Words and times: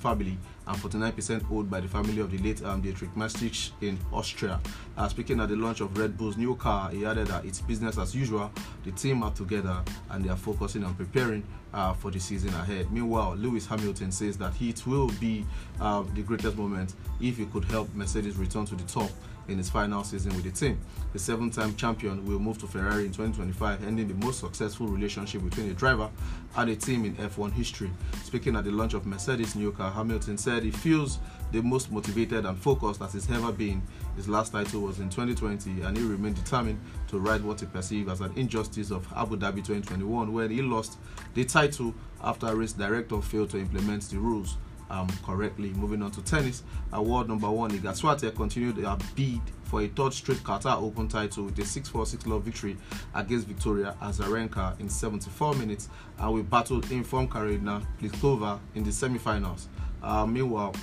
family 0.00 0.36
and 0.66 0.76
49% 0.76 1.50
owned 1.50 1.70
by 1.70 1.80
the 1.80 1.88
family 1.88 2.20
of 2.20 2.30
the 2.30 2.38
late 2.38 2.62
um, 2.64 2.80
Dietrich 2.80 3.14
Mateschitz 3.14 3.72
in 3.80 3.98
Austria. 4.12 4.60
Uh, 4.96 5.08
speaking 5.08 5.40
at 5.40 5.48
the 5.48 5.56
launch 5.56 5.80
of 5.80 5.96
Red 5.96 6.16
Bull's 6.16 6.36
new 6.36 6.54
car, 6.56 6.90
he 6.90 7.04
added 7.04 7.28
that 7.28 7.44
it's 7.44 7.60
business 7.60 7.98
as 7.98 8.14
usual. 8.14 8.50
The 8.84 8.92
team 8.92 9.22
are 9.22 9.32
together 9.32 9.82
and 10.10 10.24
they 10.24 10.28
are 10.28 10.36
focusing 10.36 10.84
on 10.84 10.94
preparing 10.94 11.44
uh, 11.74 11.92
for 11.94 12.10
the 12.10 12.20
season 12.20 12.50
ahead. 12.50 12.92
Meanwhile, 12.92 13.36
Lewis 13.36 13.66
Hamilton 13.66 14.12
says 14.12 14.36
that 14.38 14.60
it 14.60 14.86
will 14.86 15.08
be 15.20 15.44
uh, 15.80 16.04
the 16.14 16.22
greatest 16.22 16.56
moment 16.56 16.94
if 17.20 17.38
he 17.38 17.46
could 17.46 17.64
help 17.64 17.92
Mercedes 17.94 18.36
return 18.36 18.66
to 18.66 18.74
the 18.74 18.84
top 18.84 19.10
in 19.48 19.58
his 19.58 19.70
final 19.70 20.04
season 20.04 20.34
with 20.34 20.44
the 20.44 20.50
team. 20.50 20.78
The 21.12 21.18
seven 21.18 21.50
time 21.50 21.74
champion 21.76 22.24
will 22.26 22.38
move 22.38 22.58
to 22.58 22.66
Ferrari 22.66 23.04
in 23.04 23.12
2025, 23.12 23.84
ending 23.86 24.08
the 24.08 24.14
most 24.14 24.40
successful 24.40 24.86
relationship 24.86 25.42
between 25.44 25.70
a 25.70 25.74
driver 25.74 26.08
and 26.56 26.70
a 26.70 26.76
team 26.76 27.04
in 27.04 27.14
F1 27.16 27.52
history. 27.52 27.90
Speaking 28.24 28.56
at 28.56 28.64
the 28.64 28.70
launch 28.70 28.94
of 28.94 29.06
Mercedes' 29.06 29.54
new 29.54 29.72
car, 29.72 29.90
Hamilton 29.90 30.38
said 30.38 30.62
he 30.62 30.70
feels 30.70 31.18
the 31.50 31.62
most 31.62 31.92
motivated 31.92 32.46
and 32.46 32.56
focused 32.56 33.00
that 33.00 33.12
he's 33.12 33.30
ever 33.30 33.52
been. 33.52 33.82
His 34.16 34.28
last 34.28 34.52
title 34.52 34.80
was 34.80 35.00
in 35.00 35.10
2020, 35.10 35.82
and 35.82 35.96
he 35.96 36.04
remained 36.04 36.36
determined 36.36 36.80
to 37.08 37.18
right 37.18 37.42
what 37.42 37.60
he 37.60 37.66
perceived 37.66 38.10
as 38.10 38.20
an 38.20 38.32
injustice 38.36 38.90
of 38.90 39.06
Abu 39.14 39.36
Dhabi 39.36 39.56
2021, 39.56 40.32
when 40.32 40.50
he 40.50 40.62
lost 40.62 40.98
the 41.34 41.44
title 41.44 41.94
after 42.22 42.46
a 42.46 42.54
race 42.54 42.72
director 42.72 43.20
failed 43.20 43.50
to 43.50 43.58
implement 43.58 44.02
the 44.04 44.18
rules 44.18 44.56
um, 44.92 45.08
correctly. 45.24 45.70
Moving 45.70 46.02
on 46.02 46.12
to 46.12 46.22
tennis, 46.22 46.62
award 46.92 47.28
number 47.28 47.50
one, 47.50 47.70
Iga 47.72 47.98
Swiatek 47.98 48.36
continued 48.36 48.76
their 48.76 48.96
bid 49.16 49.40
for 49.64 49.80
a 49.82 49.88
third 49.88 50.12
straight 50.12 50.38
Qatar 50.44 50.80
Open 50.80 51.08
title 51.08 51.44
with 51.44 51.58
a 51.58 51.62
6-4-6 51.62 52.26
love 52.26 52.42
victory 52.42 52.76
against 53.14 53.48
Victoria 53.48 53.96
Azarenka 54.02 54.78
in 54.78 54.88
74 54.88 55.54
minutes, 55.54 55.88
and 56.18 56.32
we 56.32 56.42
battled 56.42 56.90
informed 56.92 57.32
Karina 57.32 57.82
Pliskova 58.00 58.60
in 58.74 58.84
the 58.84 58.92
semi-finals. 58.92 59.68
Uh, 60.02 60.26
meanwhile, 60.26 60.74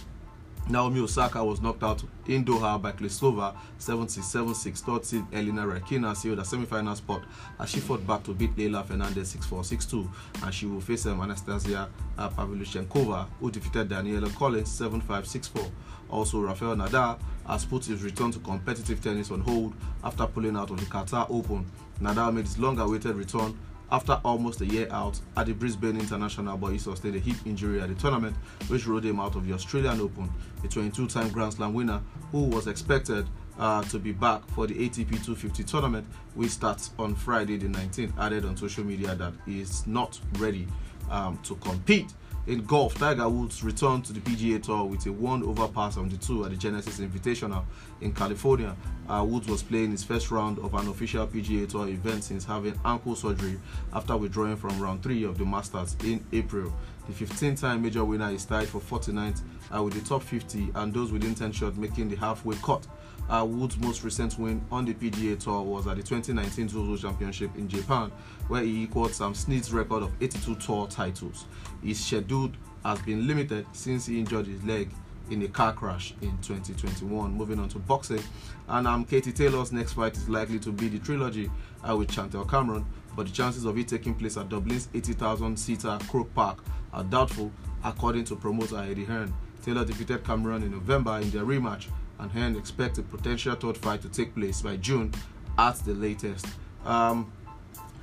Naomi 0.68 1.00
Osaka 1.00 1.44
was 1.44 1.62
knocked 1.62 1.84
out 1.84 2.04
in 2.28 2.46
Doha 2.46 2.80
by 2.82 2.92
Klesova 2.92 3.56
77-6. 3.80 4.80
Third 4.80 5.26
Elena 5.34 5.66
Rybakina 5.66 6.16
sealed 6.16 6.40
a 6.40 6.46
semi-final 6.46 6.96
spot 6.96 7.24
as 7.60 7.70
she 7.70 7.80
fought 7.80 8.06
back 8.06 8.24
to 8.24 8.34
beat 8.34 8.56
Leylah 8.56 8.86
Fernandez 8.86 9.36
6-4, 9.36 9.78
6-2 9.78 10.10
and 10.44 10.54
she 10.54 10.66
will 10.68 10.82
face 10.82 11.06
um, 11.08 11.22
Anastasia 11.22 11.90
uh, 12.18 12.30
Pavlyuchenkova 12.30 13.28
who 13.40 13.50
defeated 13.50 13.90
Daniela 13.90 14.34
Collins 14.36 14.70
7-5, 14.80 15.02
6-4. 15.02 15.72
Also, 16.10 16.40
Rafael 16.42 16.76
Nadal 16.76 17.20
has 17.48 17.66
put 17.66 17.86
his 17.86 18.04
return 18.04 18.32
to 18.32 18.40
competitive 18.40 19.02
tennis 19.02 19.32
on 19.32 19.42
hold 19.42 19.74
after 20.04 20.26
pulling 20.28 20.56
out 20.56 20.70
of 20.72 20.80
the 20.80 20.86
Qatar 20.86 21.26
Open. 21.30 21.66
Nadal 22.02 22.34
made 22.34 22.46
his 22.46 22.58
long-awaited 22.58 23.16
return 23.16 23.58
after 23.92 24.20
almost 24.24 24.62
a 24.62 24.66
year 24.66 24.88
out 24.92 25.20
at 25.38 25.48
the 25.48 25.54
Brisbane 25.54 26.00
International, 26.00 26.58
but 26.58 26.72
he 26.72 26.78
sustained 26.78 27.16
a 27.16 27.20
hip 27.20 27.38
injury 27.46 27.82
at 27.82 27.90
the 27.90 27.96
tournament, 27.96 28.36
which 28.68 28.86
ruled 28.86 29.04
him 29.04 29.20
out 29.20 29.36
of 29.36 29.48
the 29.48 29.54
Australian 29.54 30.00
Open. 30.02 30.30
The 30.62 30.68
22-time 30.68 31.30
Grand 31.30 31.54
Slam 31.54 31.74
winner, 31.74 32.02
who 32.32 32.44
was 32.44 32.68
expected 32.68 33.28
uh, 33.58 33.84
to 33.84 34.00
be 34.00 34.12
back 34.12 34.48
for 34.52 34.68
the 34.68 34.76
ATP 34.76 35.10
250 35.10 35.64
tournament, 35.64 36.08
which 36.36 36.52
starts 36.52 36.92
on 37.00 37.16
Friday 37.16 37.58
the 37.58 37.68
19th, 37.68 38.18
added 38.20 38.46
on 38.46 38.56
social 38.56 38.84
media 38.84 39.16
that 39.16 39.34
he 39.46 39.62
is 39.62 39.86
not 39.86 40.20
ready 40.38 40.68
um, 41.10 41.38
to 41.44 41.56
compete. 41.56 42.14
In 42.50 42.66
golf, 42.66 42.96
Tiger 42.96 43.30
Woods 43.30 43.64
returned 43.64 44.06
to 44.06 44.14
the 44.14 44.22
PGA 44.22 44.60
Tour 44.60 44.86
with 44.86 45.06
a 45.06 45.12
one 45.12 45.44
over 45.44 45.68
pass 45.68 45.98
on 45.98 46.10
the 46.10 46.18
two 46.18 46.46
at 46.46 46.50
the 46.50 46.58
Genesis 46.58 47.00
Invitational 47.00 47.64
in 48.02 48.12
California. 48.12 48.76
Uh, 49.08 49.24
Woods 49.24 49.48
was 49.48 49.62
playing 49.62 49.92
his 49.92 50.04
first 50.04 50.32
round 50.32 50.58
of 50.58 50.74
an 50.74 50.88
official 50.88 51.28
PGA 51.28 51.70
Tour 51.70 51.88
event 51.90 52.24
since 52.24 52.44
having 52.44 52.74
ankle 52.84 53.16
surgery 53.16 53.60
after 53.94 54.18
withdrawing 54.18 54.56
from 54.56 54.80
round 54.80 55.04
three 55.04 55.26
of 55.26 55.38
the 55.38 55.46
Masters 55.46 55.96
in 56.04 56.26
April. 56.34 56.74
The 57.08 57.14
15-time 57.14 57.84
major 57.84 58.04
winner 58.04 58.32
is 58.32 58.46
tied 58.46 58.68
for 58.68 58.82
49th 58.82 59.44
uh, 59.72 59.84
with 59.84 59.94
the 59.94 60.02
top 60.02 60.24
50 60.24 60.72
and 60.74 60.92
those 60.92 61.12
within 61.12 61.36
10 61.36 61.52
shots 61.52 61.78
making 61.78 62.10
the 62.10 62.16
halfway 62.16 62.56
cut. 62.56 62.88
Uh, 63.30 63.46
Woods' 63.46 63.78
most 63.78 64.04
recent 64.04 64.40
win 64.40 64.60
on 64.72 64.86
the 64.86 64.94
PGA 64.94 65.40
Tour 65.40 65.62
was 65.62 65.86
at 65.86 65.98
the 65.98 66.04
2019 66.04 66.68
Zozo 66.68 66.98
Championship 67.08 67.56
in 67.56 67.68
Japan, 67.70 68.12
where 68.48 68.64
he 68.64 68.84
equaled 68.84 69.14
Sam 69.14 69.36
Snead's 69.36 69.72
record 69.72 70.02
of 70.02 70.12
82 70.20 70.56
tour 70.56 70.88
titles. 70.88 71.46
His 71.84 72.04
schedule 72.04 72.52
has 72.84 73.00
been 73.04 73.28
limited 73.28 73.68
since 73.72 74.08
he 74.08 74.20
injured 74.20 74.48
his 74.48 74.64
leg 74.64 74.90
in 75.30 75.44
a 75.44 75.48
car 75.48 75.74
crash 75.74 76.16
in 76.22 76.36
2021. 76.42 77.32
Moving 77.32 77.60
on 77.60 77.70
to 77.70 77.78
boxing, 77.78 78.24
and 78.68 78.88
um, 78.88 79.06
Katie 79.06 79.32
Taylor's 79.32 79.72
next 79.72 79.94
fight 79.94 80.18
is 80.18 80.28
likely 80.28 80.58
to 80.60 80.72
be 80.72 80.88
the 80.90 80.98
trilogy 80.98 81.52
uh, 81.88 81.96
with 81.96 82.12
Chantelle 82.12 82.46
Cameron, 82.46 82.84
but 83.16 83.28
the 83.28 83.32
chances 83.32 83.66
of 83.66 83.78
it 83.78 83.88
taking 83.88 84.16
place 84.16 84.38
at 84.38 84.50
Dublin's 84.50 84.90
80,000 84.92 85.56
seater 85.56 86.00
Croke 86.10 86.34
Park 86.34 86.64
are 86.94 87.04
doubtful, 87.04 87.52
according 87.84 88.24
to 88.26 88.36
promoter 88.36 88.78
Eddie 88.78 89.06
Hearn. 89.06 89.32
Taylor 89.62 89.86
defeated 89.86 90.24
Cameron 90.24 90.64
in 90.64 90.72
November 90.72 91.20
in 91.20 91.30
their 91.30 91.44
rematch, 91.44 91.88
and 92.20 92.32
Hearn 92.32 92.56
expect 92.56 92.98
a 92.98 93.04
potential 93.04 93.56
third 93.56 93.78
fight 93.78 94.02
to 94.02 94.10
take 94.10 94.36
place 94.36 94.62
by 94.62 94.78
June 94.78 95.12
at 95.58 95.76
the 95.80 95.94
latest. 95.94 96.46
Um, 96.86 97.32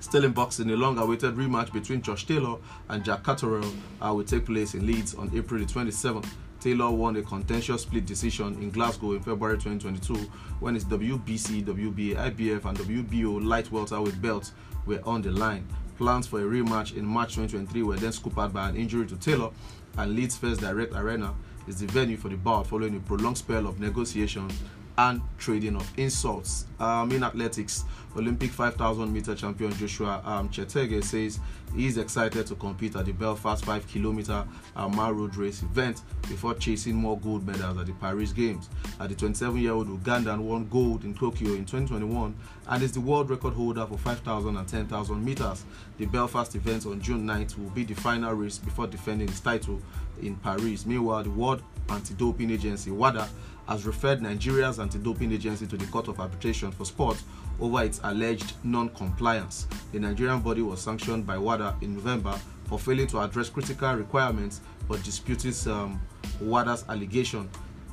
Still 0.00 0.24
in 0.24 0.32
boxing, 0.32 0.70
a 0.70 0.76
long-awaited 0.76 1.34
rematch 1.34 1.72
between 1.72 2.02
Josh 2.02 2.26
Taylor 2.26 2.58
and 2.90 3.04
Jack 3.04 3.24
Catterall 3.24 3.64
uh, 4.00 4.12
will 4.14 4.24
take 4.24 4.46
place 4.46 4.74
in 4.74 4.86
Leeds 4.86 5.14
on 5.14 5.30
April 5.34 5.58
the 5.58 5.66
27th. 5.66 6.28
Taylor 6.60 6.90
won 6.90 7.16
a 7.16 7.22
contentious 7.22 7.82
split 7.82 8.06
decision 8.06 8.54
in 8.62 8.70
Glasgow 8.70 9.12
in 9.12 9.20
February 9.20 9.56
2022 9.56 10.14
when 10.60 10.74
his 10.74 10.84
WBC, 10.84 11.64
WBA, 11.64 12.16
IBF, 12.16 12.64
and 12.66 12.78
WBO 12.78 13.44
light 13.44 13.70
welterweight 13.72 14.20
belts 14.20 14.52
were 14.84 15.00
on 15.04 15.22
the 15.22 15.30
line. 15.30 15.66
Plans 15.96 16.26
for 16.26 16.40
a 16.40 16.44
rematch 16.44 16.96
in 16.96 17.04
March 17.04 17.34
2023 17.34 17.82
were 17.82 17.96
then 17.96 18.12
scuppered 18.12 18.52
by 18.52 18.68
an 18.68 18.76
injury 18.76 19.06
to 19.06 19.16
Taylor, 19.16 19.50
and 19.96 20.14
Leeds 20.14 20.36
First 20.36 20.60
Direct 20.60 20.94
Arena 20.94 21.34
is 21.66 21.80
the 21.80 21.86
venue 21.86 22.16
for 22.16 22.28
the 22.28 22.36
bout 22.36 22.66
following 22.66 22.96
a 22.96 23.00
prolonged 23.00 23.38
spell 23.38 23.66
of 23.66 23.80
negotiations 23.80 24.52
and 24.98 25.20
trading 25.38 25.76
of 25.76 25.90
insults. 25.98 26.66
Um, 26.80 27.12
in 27.12 27.22
athletics, 27.22 27.84
Olympic 28.16 28.50
5,000 28.50 29.12
meter 29.12 29.34
champion 29.34 29.72
Joshua 29.74 30.22
um, 30.24 30.48
Cheptegei 30.48 31.04
says 31.04 31.38
he 31.74 31.86
is 31.86 31.98
excited 31.98 32.46
to 32.46 32.54
compete 32.54 32.96
at 32.96 33.04
the 33.04 33.12
Belfast 33.12 33.64
5 33.64 33.86
kilometer 33.88 34.46
mile 34.74 35.12
road 35.12 35.36
race 35.36 35.62
event 35.62 36.00
before 36.22 36.54
chasing 36.54 36.94
more 36.94 37.18
gold 37.18 37.46
medals 37.46 37.76
at 37.76 37.86
the 37.86 37.92
Paris 37.94 38.32
Games. 38.32 38.70
Uh, 38.98 39.06
the 39.06 39.14
27 39.14 39.60
year 39.60 39.72
old 39.72 39.88
Ugandan 39.88 40.38
won 40.40 40.66
gold 40.68 41.04
in 41.04 41.14
Tokyo 41.14 41.50
in 41.50 41.66
2021 41.66 42.34
and 42.68 42.82
is 42.82 42.92
the 42.92 43.00
world 43.00 43.28
record 43.28 43.52
holder 43.52 43.84
for 43.86 43.98
5,000 43.98 44.56
and 44.56 44.66
10,000 44.68 45.24
meters. 45.24 45.64
The 45.98 46.06
Belfast 46.06 46.54
event 46.54 46.86
on 46.86 47.00
June 47.00 47.26
9th 47.26 47.58
will 47.58 47.70
be 47.70 47.84
the 47.84 47.94
final 47.94 48.32
race 48.32 48.56
before 48.56 48.86
defending 48.86 49.28
his 49.28 49.40
title 49.40 49.80
in 50.22 50.36
Paris. 50.36 50.86
Meanwhile, 50.86 51.24
the 51.24 51.30
World 51.30 51.62
Anti 51.88 52.14
Doping 52.14 52.50
Agency, 52.50 52.90
WADA, 52.90 53.28
has 53.68 53.84
referred 53.84 54.22
Nigeria's 54.22 54.78
anti 54.78 54.98
doping 54.98 55.32
agency 55.32 55.66
to 55.66 55.76
the 55.76 55.86
Court 55.86 56.08
of 56.08 56.20
Arbitration 56.20 56.70
for 56.70 56.84
Sport 56.84 57.20
over 57.60 57.82
its 57.82 58.00
alleged 58.04 58.52
non 58.64 58.88
compliance. 58.90 59.66
The 59.92 59.98
Nigerian 59.98 60.40
body 60.40 60.62
was 60.62 60.80
sanctioned 60.80 61.26
by 61.26 61.36
WADA 61.38 61.76
in 61.82 61.94
November 61.94 62.38
for 62.66 62.78
failing 62.78 63.06
to 63.08 63.20
address 63.20 63.48
critical 63.48 63.94
requirements 63.94 64.60
but 64.88 65.02
disputing 65.02 65.52
um, 65.72 66.00
WADA's 66.40 66.84
allegation. 66.88 67.48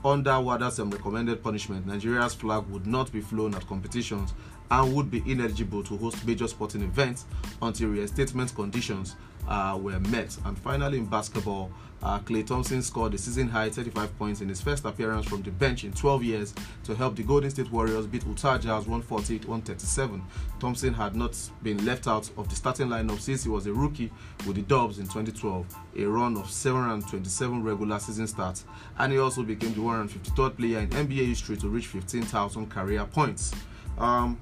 Under 0.05 0.39
WADA's 0.39 0.79
um, 0.79 0.91
recommended 0.91 1.41
punishment, 1.41 1.87
Nigeria's 1.87 2.33
flag 2.35 2.65
would 2.67 2.85
not 2.85 3.11
be 3.11 3.21
flown 3.21 3.55
at 3.55 3.65
competitions 3.67 4.33
and 4.69 4.93
would 4.93 5.09
be 5.09 5.23
ineligible 5.25 5.83
to 5.83 5.97
host 5.97 6.25
major 6.27 6.47
sporting 6.47 6.81
events 6.83 7.25
until 7.61 7.89
reinstatement 7.89 8.53
conditions 8.53 9.15
uh, 9.47 9.77
were 9.81 9.99
met. 9.99 10.37
And 10.45 10.57
finally, 10.57 10.97
in 10.97 11.05
basketball, 11.05 11.71
uh, 12.03 12.19
Klay 12.19 12.45
Thompson 12.45 12.81
scored 12.81 13.13
a 13.13 13.17
season 13.17 13.47
high 13.47 13.69
35 13.69 14.17
points 14.17 14.41
in 14.41 14.49
his 14.49 14.59
first 14.59 14.83
appearance 14.83 15.25
from 15.25 15.41
the 15.41 15.51
bench 15.51 15.85
in 15.85 15.93
12 15.93 16.23
years 16.23 16.53
to 16.83 16.93
help 16.93 17.15
the 17.15 17.23
Golden 17.23 17.49
State 17.49 17.71
Warriors 17.71 18.05
beat 18.05 18.25
Utah 18.27 18.57
Jazz 18.57 18.85
148 18.87 19.47
137. 19.47 20.21
Thompson 20.59 20.93
had 20.93 21.15
not 21.15 21.37
been 21.61 21.83
left 21.85 22.07
out 22.07 22.29
of 22.37 22.49
the 22.49 22.55
starting 22.55 22.89
lineup 22.89 23.19
since 23.19 23.43
he 23.43 23.49
was 23.49 23.67
a 23.67 23.73
rookie 23.73 24.11
with 24.45 24.57
the 24.57 24.63
Dubs 24.63 24.99
in 24.99 25.05
2012, 25.05 25.65
a 25.97 26.03
run 26.03 26.35
of 26.35 26.49
727 26.49 27.63
regular 27.63 27.99
season 27.99 28.27
starts, 28.27 28.65
and 28.99 29.13
he 29.13 29.19
also 29.19 29.43
became 29.43 29.73
the 29.73 29.79
153rd 29.79 30.57
player 30.57 30.79
in 30.79 30.89
NBA 30.89 31.27
history 31.27 31.55
to 31.57 31.69
reach 31.69 31.87
15,000 31.87 32.69
career 32.69 33.05
points. 33.05 33.53
Um, 33.97 34.39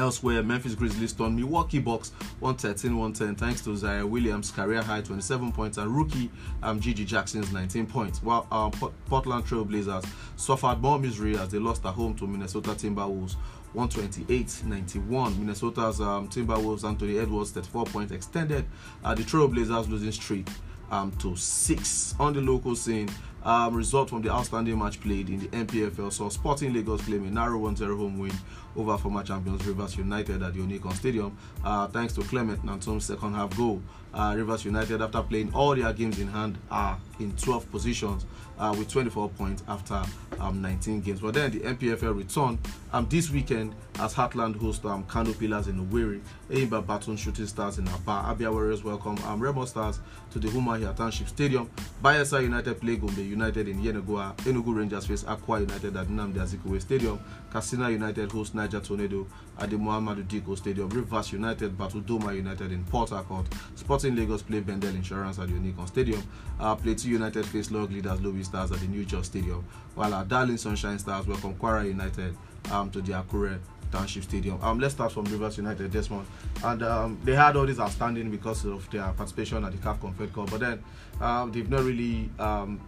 Elsewhere, 0.00 0.42
Memphis 0.42 0.74
Grizzlies 0.74 1.12
turned 1.12 1.36
Milwaukee 1.36 1.78
Bucks 1.78 2.12
113-110 2.40 3.36
thanks 3.36 3.60
to 3.60 3.70
Ziaire 3.70 4.08
Williams' 4.08 4.50
career 4.50 4.80
high 4.80 5.02
27 5.02 5.52
points 5.52 5.76
and 5.76 5.94
rookie 5.94 6.30
um, 6.62 6.80
GG 6.80 7.04
Jackson's 7.04 7.52
19 7.52 7.86
points. 7.86 8.22
While 8.22 8.46
um, 8.50 8.70
Portland 9.06 9.44
Trail 9.44 9.62
Blazers 9.62 10.04
suffered 10.36 10.80
more 10.80 10.98
misery 10.98 11.36
as 11.36 11.50
they 11.50 11.58
lost 11.58 11.84
at 11.84 11.92
home 11.92 12.14
to 12.14 12.26
Minnesota 12.26 12.70
Timberwolves 12.70 13.36
128-91. 13.74 15.38
Minnesota's 15.38 16.00
um, 16.00 16.28
Timberwolves 16.28 16.82
Anthony 16.82 17.18
Edwards 17.18 17.50
34 17.50 17.84
points 17.84 18.12
extended 18.12 18.64
uh, 19.04 19.14
the 19.14 19.22
Trail 19.22 19.48
Blazers 19.48 19.86
losing 19.86 20.12
streak 20.12 20.48
um, 20.90 21.12
to 21.18 21.36
six 21.36 22.14
on 22.18 22.32
the 22.32 22.40
local 22.40 22.74
scene. 22.76 23.08
Um, 23.42 23.74
result 23.74 24.10
from 24.10 24.20
the 24.20 24.30
outstanding 24.30 24.78
match 24.78 25.00
played 25.00 25.30
in 25.30 25.40
the 25.40 25.48
NPFL 25.48 26.12
saw 26.12 26.28
Sporting 26.28 26.74
Lagos 26.74 27.00
claim 27.00 27.26
a 27.26 27.30
narrow 27.30 27.58
1-0 27.58 27.78
home 27.96 28.18
win 28.18 28.32
over 28.76 28.98
former 28.98 29.22
champions 29.22 29.64
Rivers 29.64 29.96
United 29.96 30.42
at 30.42 30.52
the 30.52 30.60
Onikan 30.60 30.92
Stadium, 30.92 31.36
uh, 31.64 31.86
thanks 31.88 32.12
to 32.14 32.22
Clement 32.22 32.62
Nantom's 32.64 33.06
second 33.06 33.34
half 33.34 33.56
goal. 33.56 33.82
Uh, 34.12 34.34
Rivers 34.36 34.64
United, 34.64 35.00
after 35.00 35.22
playing 35.22 35.52
all 35.54 35.74
their 35.74 35.92
games 35.92 36.18
in 36.18 36.26
hand, 36.28 36.58
are 36.70 36.98
in 37.20 37.32
12 37.36 37.70
positions 37.70 38.26
uh, 38.58 38.74
with 38.76 38.88
24 38.90 39.28
points 39.30 39.62
after 39.68 40.02
um, 40.40 40.60
19 40.60 41.00
games. 41.00 41.20
But 41.20 41.34
then 41.34 41.50
the 41.52 41.60
NPFL 41.60 42.16
return 42.16 42.58
um, 42.92 43.06
this 43.08 43.30
weekend 43.30 43.74
as 43.98 44.14
Heartland 44.14 44.56
host 44.56 44.84
um, 44.84 45.04
Kano 45.04 45.32
Pillars 45.32 45.68
in 45.68 45.86
Owerri, 45.86 46.20
Enyimba 46.50 46.86
Baton 46.86 47.16
Shooting 47.16 47.46
Stars 47.46 47.78
in 47.78 47.86
Aba, 47.88 48.34
Abia 48.34 48.52
Warriors 48.52 48.82
welcome 48.82 49.16
um, 49.26 49.40
Remo 49.40 49.64
Stars 49.64 50.00
to 50.32 50.38
the 50.38 50.48
Umuahia 50.48 50.94
Township 50.96 51.28
Stadium, 51.28 51.70
Bayelsa 52.02 52.42
United 52.42 52.80
play 52.80 52.96
Gombe 52.96 53.18
United 53.22 53.68
in 53.68 53.80
Yenagoa, 53.82 54.36
Enugu 54.38 54.76
Rangers 54.76 55.06
face 55.06 55.24
Akwa 55.24 55.60
United 55.60 55.96
at 55.96 56.06
Nnamdi 56.08 56.38
Azikiwe 56.40 56.80
Stadium, 56.80 57.18
Katsina 57.50 57.90
United 57.90 58.30
host 58.30 58.54
Niger 58.54 58.80
Tornado 58.80 59.26
at 59.58 59.70
the 59.70 59.76
Muhammadu 59.76 60.24
Dikko 60.26 60.56
Stadium, 60.56 60.88
Rivers 60.88 61.32
United 61.32 61.76
battle 61.76 62.00
Doma 62.00 62.34
United 62.34 62.72
in 62.72 62.84
Port 62.84 63.10
Harcourt, 63.10 63.46
Sporting 63.74 64.14
Lagos 64.16 64.42
play 64.42 64.60
Bendel 64.60 64.94
Insurance 64.94 65.38
at 65.38 65.48
the 65.48 65.54
Onikan 65.54 65.86
Stadium, 65.86 66.22
uh, 66.58 66.74
Plateau 66.74 67.08
United 67.08 67.44
face 67.46 67.70
log 67.70 67.90
leaders 67.90 68.20
Lobi 68.20 68.42
Stars 68.42 68.72
at 68.72 68.78
the 68.80 68.86
New 68.86 69.04
Jos 69.04 69.26
Stadium, 69.26 69.64
while 69.94 70.14
our 70.14 70.24
darling 70.24 70.56
Sunshine 70.56 70.98
Stars 70.98 71.26
welcome 71.26 71.54
Kwara 71.54 71.86
United 71.86 72.36
um, 72.70 72.90
to 72.90 73.00
the 73.02 73.12
Akure 73.12 73.58
Township 73.90 74.22
Stadium. 74.22 74.58
Um, 74.62 74.78
let's 74.78 74.94
start 74.94 75.12
from 75.12 75.24
Rivers 75.24 75.56
United 75.56 75.90
this 75.90 76.08
month, 76.10 76.28
and 76.64 76.82
um, 76.82 77.18
they 77.24 77.34
had 77.34 77.56
all 77.56 77.66
this 77.66 77.80
outstanding 77.80 78.30
because 78.30 78.64
of 78.64 78.88
their 78.90 79.08
participation 79.12 79.64
at 79.64 79.72
the 79.72 79.78
CAF 79.78 79.98
Confed 80.00 80.32
Cup, 80.32 80.50
but 80.50 80.60
then 80.60 80.82
um, 81.20 81.50
they've 81.50 81.68
not 81.68 81.82
really, 81.82 82.30
um, 82.38 82.80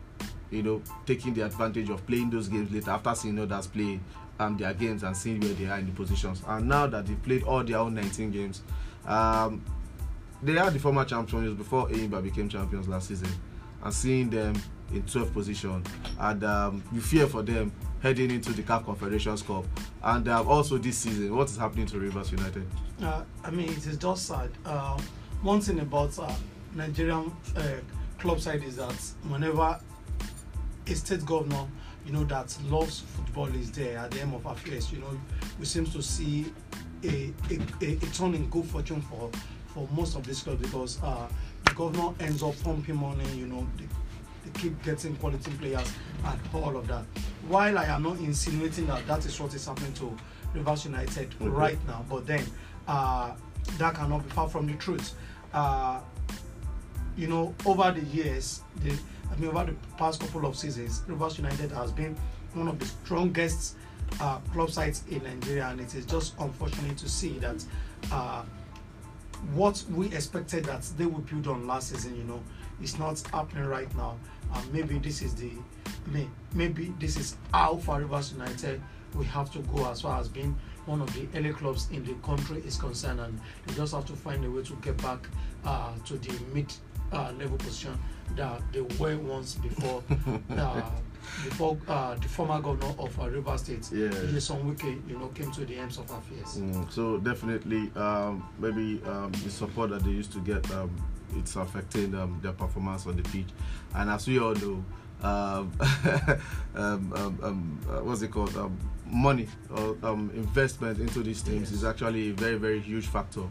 you 0.51 0.63
know, 0.63 0.81
taking 1.07 1.35
the 1.35 1.45
advantage 1.45 1.91
of 1.91 2.07
playing 2.07 2.31
those 2.31 2.47
games 2.49 2.71
later 2.71 2.91
after 2.93 3.15
seeing 3.15 3.39
others 3.39 3.67
play 3.67 3.99
um, 4.43 4.57
their 4.57 4.75
games 4.75 5.03
and 5.03 5.17
seeing 5.17 5.41
where 5.41 5.55
they 5.55 5.67
are 5.67 5.79
in 5.79 5.87
the 5.87 5.93
positions. 5.93 6.43
And 6.47 6.69
now 6.69 6.87
that 6.87 7.07
they've 7.07 7.23
played 7.23 7.43
all 7.45 7.63
their 7.65 7.79
own 7.79 7.95
19 7.95 8.31
games, 8.31 8.63
um, 9.07 9.65
they 10.43 10.59
are 10.59 10.71
the 10.71 10.79
former 10.79 11.05
champions 11.05 11.55
before 11.55 11.89
Enyimba 11.89 12.23
became 12.23 12.49
champions 12.49 12.89
last 12.89 13.09
season, 13.09 13.29
and 13.83 13.95
seeing 13.95 14.29
them 14.31 14.55
in 14.93 15.03
12th 15.05 15.33
position, 15.33 15.83
and 16.19 16.45
um, 16.45 16.83
you 16.93 17.01
fear 17.01 17.27
for 17.27 17.43
them 17.43 17.73
heading 18.03 18.31
into 18.31 18.53
the 18.53 18.63
CAF 18.63 18.85
Confederations 18.85 19.43
Cup. 19.43 19.65
And 20.03 20.29
um, 20.29 20.49
also 20.49 20.77
this 20.79 20.99
season, 20.99 21.35
what 21.35 21.49
is 21.49 21.57
happening 21.57 21.87
to 21.87 21.99
Rivers 21.99 22.33
United? 22.33 22.67
Uh, 23.01 23.23
I 23.45 23.51
mean, 23.51 23.71
it 23.71 23.87
is 23.87 23.97
just 23.97 24.27
sad. 24.27 24.51
Uh, 24.67 25.01
one 25.41 25.61
thing 25.61 25.81
about 25.81 26.19
uh, 26.19 26.33
Nigerian 26.75 27.33
uh, 27.57 27.63
club 28.19 28.41
side 28.41 28.63
is 28.65 28.77
that 28.77 28.95
whenever 29.29 29.79
a 30.87 30.95
state 30.95 31.25
governor, 31.25 31.67
you 32.07 32.13
know, 32.13 32.25
that 32.25 32.57
loves 32.69 33.01
football 33.01 33.47
is 33.55 33.71
there 33.73 33.99
at 33.99 34.11
the 34.11 34.21
end 34.21 34.35
of 34.35 34.45
affairs, 34.47 34.93
you 34.93 34.99
know, 34.99 35.21
we 35.59 35.65
seem 35.65 35.87
to 35.87 36.03
see 36.03 36.53
a, 37.05 37.33
a, 37.51 37.59
a, 37.81 37.93
a 37.93 38.07
turn 38.13 38.35
in 38.35 38.49
good 38.51 38.65
fortune 38.65 39.01
for 39.03 39.31
for 39.67 39.89
most 39.93 40.17
of 40.17 40.27
these 40.27 40.43
clubs 40.43 40.61
because 40.61 41.03
uh, 41.03 41.27
the 41.65 41.73
governor 41.73 42.13
ends 42.21 42.43
up 42.43 42.55
pumping 42.63 42.97
money, 42.97 43.25
you 43.35 43.47
know, 43.47 43.67
they, 43.79 43.87
they 44.45 44.61
keep 44.61 44.83
getting 44.83 45.17
quality 45.17 45.51
players 45.53 45.91
and 46.27 46.41
all 46.53 46.77
of 46.77 46.87
that. 46.89 47.05
While 47.49 47.79
I 47.79 47.85
am 47.85 48.03
not 48.03 48.19
insinuating 48.19 48.87
that 48.89 49.07
that 49.07 49.25
is 49.25 49.41
what 49.41 49.55
is 49.55 49.67
happening 49.67 49.95
to 49.95 50.15
Rivers 50.55 50.85
United 50.85 51.31
mm-hmm. 51.31 51.51
right 51.51 51.79
now, 51.87 52.05
but 52.09 52.27
then 52.27 52.45
uh, 52.87 53.33
that 53.79 53.95
cannot 53.95 54.25
be 54.25 54.31
far 54.31 54.49
from 54.49 54.67
the 54.67 54.75
truth. 54.75 55.15
Uh, 55.55 56.01
you 57.17 57.29
know, 57.29 57.55
over 57.67 57.93
the 57.93 58.05
years, 58.07 58.63
the, 58.83 58.97
I 59.33 59.37
mean, 59.37 59.51
over 59.51 59.65
the 59.65 59.75
past 59.97 60.21
couple 60.21 60.45
of 60.47 60.57
seasons, 60.57 61.03
Rivers 61.07 61.39
United 61.39 61.71
has 61.73 61.91
been 61.91 62.17
one 62.55 62.69
of 62.69 62.79
the 62.79 62.85
strongest 62.85 63.77
uh, 64.21 64.39
club 64.53 64.71
sides 64.71 65.05
in 65.11 65.23
Nigeria, 65.25 65.69
and 65.69 65.81
it 65.81 65.95
is 65.95 66.05
just 66.05 66.35
unfortunate 66.39 66.99
to 66.99 67.09
see 67.09 67.39
that 67.39 67.65
uh, 68.11 68.43
what 69.55 69.83
we 69.91 70.07
expected 70.09 70.65
that 70.67 70.83
they 70.99 71.07
would 71.07 71.27
build 71.27 71.49
on 71.49 71.67
last 71.67 71.91
season, 71.91 72.17
you 72.17 72.25
know, 72.25 72.43
is 72.83 72.99
not 72.99 73.21
happening 73.33 73.65
right 73.65 73.93
now. 73.97 74.19
And 74.55 74.73
maybe 74.73 74.99
this 74.99 75.23
is 75.23 75.35
the 75.35 75.51
may, 76.07 76.29
maybe 76.55 76.93
this 76.99 77.17
is 77.17 77.37
how 77.55 77.77
far 77.77 78.01
Rivers 78.01 78.33
United 78.33 78.83
we 79.15 79.25
have 79.27 79.51
to 79.53 79.59
go 79.61 79.91
as 79.91 80.03
far 80.03 80.21
as 80.21 80.29
being 80.29 80.57
one 80.87 81.01
of 81.01 81.13
the 81.15 81.27
early 81.39 81.53
clubs 81.53 81.89
in 81.91 82.05
the 82.05 82.15
country 82.15 82.63
is 82.67 82.77
concerned, 82.77 83.21
and 83.21 83.41
they 83.67 83.75
just 83.75 83.95
have 83.95 84.05
to 84.07 84.13
find 84.15 84.45
a 84.45 84.51
way 84.51 84.63
to 84.63 84.75
get 84.77 84.97
back 84.99 85.27
uh, 85.65 85.93
to 86.05 86.19
the 86.19 86.35
mid 86.53 86.73
uh, 87.13 87.33
level 87.39 87.57
position 87.57 87.99
that 88.37 88.61
they 88.73 88.81
were 88.81 89.17
once 89.19 89.55
before. 89.57 90.03
uh, 90.51 90.83
before 91.45 91.79
uh, 91.89 92.15
the 92.15 92.29
former 92.29 92.61
governor 92.61 92.95
of 92.99 93.19
uh, 93.19 93.29
River 93.29 93.57
State, 93.57 93.89
yeah. 93.93 94.09
Wike, 94.09 95.09
you 95.09 95.19
know, 95.19 95.29
came 95.29 95.51
to 95.53 95.65
the 95.65 95.77
ends 95.77 95.99
of 95.99 96.11
affairs. 96.11 96.59
Mm, 96.59 96.91
so 96.91 97.19
definitely, 97.19 97.91
um, 97.97 98.49
maybe 98.59 99.01
um, 99.07 99.33
the 99.45 99.51
support 99.51 99.91
that 99.91 100.05
they 100.05 100.11
used 100.11 100.33
to 100.33 100.41
get, 100.41 100.69
um, 100.73 100.91
it's 101.37 101.57
affecting 101.57 102.15
um, 102.15 102.39
their 102.43 102.53
performance 102.53 103.07
on 103.07 103.17
the 103.17 103.23
pitch. 103.23 103.47
And 103.95 104.11
as 104.11 104.27
we 104.27 104.39
all 104.39 104.55
know, 104.55 104.85
um, 105.23 105.73
um, 106.75 107.13
um, 107.15 107.39
um, 107.43 107.81
uh, 107.89 108.01
what's 108.03 108.23
it 108.23 108.31
called? 108.31 108.57
Money 109.15 109.47
or 109.77 109.95
um, 110.03 110.31
investment 110.35 110.99
into 110.99 111.23
these 111.23 111.43
teams 111.43 111.71
yes. 111.71 111.73
is 111.73 111.85
actually 111.85 112.31
a 112.31 112.33
very, 112.33 112.57
very 112.57 112.81
huge 112.81 113.07
factor 113.07 113.43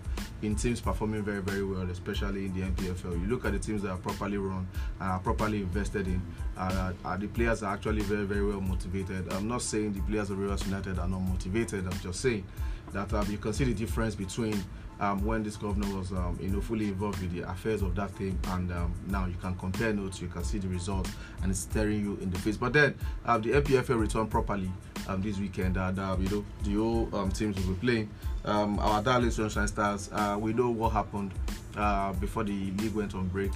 in 0.41 0.55
teams 0.55 0.81
performing 0.81 1.21
very, 1.21 1.39
very 1.39 1.63
well, 1.63 1.87
especially 1.91 2.45
in 2.45 2.53
the 2.53 2.61
NPFL. 2.61 3.11
You 3.21 3.27
look 3.27 3.45
at 3.45 3.51
the 3.51 3.59
teams 3.59 3.83
that 3.83 3.91
are 3.91 3.97
properly 3.97 4.37
run 4.37 4.67
and 4.99 5.11
are 5.11 5.19
properly 5.19 5.61
invested 5.61 6.07
in, 6.07 6.19
uh, 6.57 6.93
uh, 7.05 7.17
the 7.17 7.27
players 7.27 7.61
are 7.61 7.75
actually 7.75 8.01
very, 8.01 8.25
very 8.25 8.43
well 8.43 8.59
motivated. 8.59 9.31
I'm 9.33 9.47
not 9.47 9.61
saying 9.61 9.93
the 9.93 10.01
players 10.01 10.31
of 10.31 10.39
Rivers 10.39 10.65
United 10.65 10.97
are 10.97 11.07
not 11.07 11.19
motivated, 11.19 11.85
I'm 11.85 11.99
just 11.99 12.21
saying 12.21 12.43
that 12.93 13.13
um, 13.13 13.29
you 13.29 13.37
can 13.37 13.53
see 13.53 13.65
the 13.65 13.73
difference 13.75 14.15
between 14.15 14.63
um, 15.01 15.25
when 15.25 15.43
this 15.43 15.57
governor 15.57 15.93
was 15.97 16.11
um, 16.11 16.37
you 16.39 16.49
know 16.49 16.61
fully 16.61 16.87
involved 16.87 17.19
with 17.21 17.33
the 17.33 17.41
affairs 17.49 17.81
of 17.81 17.95
that 17.95 18.15
team, 18.15 18.39
and 18.49 18.71
um, 18.71 18.93
now 19.07 19.25
you 19.25 19.35
can 19.41 19.55
compare 19.55 19.91
notes, 19.91 20.21
you 20.21 20.27
can 20.27 20.43
see 20.43 20.59
the 20.59 20.67
results, 20.67 21.09
and 21.41 21.51
it's 21.51 21.59
staring 21.59 21.99
you 21.99 22.17
in 22.21 22.29
the 22.29 22.39
face. 22.39 22.55
But 22.55 22.73
then 22.73 22.95
um, 23.25 23.41
the 23.41 23.49
NPFL 23.49 23.99
returned 23.99 24.29
properly 24.29 24.71
um, 25.07 25.21
this 25.21 25.39
weekend, 25.39 25.75
and 25.75 25.99
uh, 25.99 26.15
you 26.19 26.29
know 26.29 26.45
the 26.63 26.73
whole 26.75 27.09
um, 27.13 27.31
teams 27.31 27.57
will 27.57 27.73
be 27.73 27.79
playing. 27.79 28.09
Our 28.45 29.01
darling 29.03 29.31
Sunshine 29.31 29.67
Stars, 29.67 30.09
uh, 30.11 30.37
we 30.39 30.53
know 30.53 30.69
what 30.69 30.89
happened 30.93 31.31
uh, 31.75 32.13
before 32.13 32.43
the 32.43 32.71
league 32.71 32.93
went 32.93 33.15
on 33.15 33.27
break. 33.27 33.51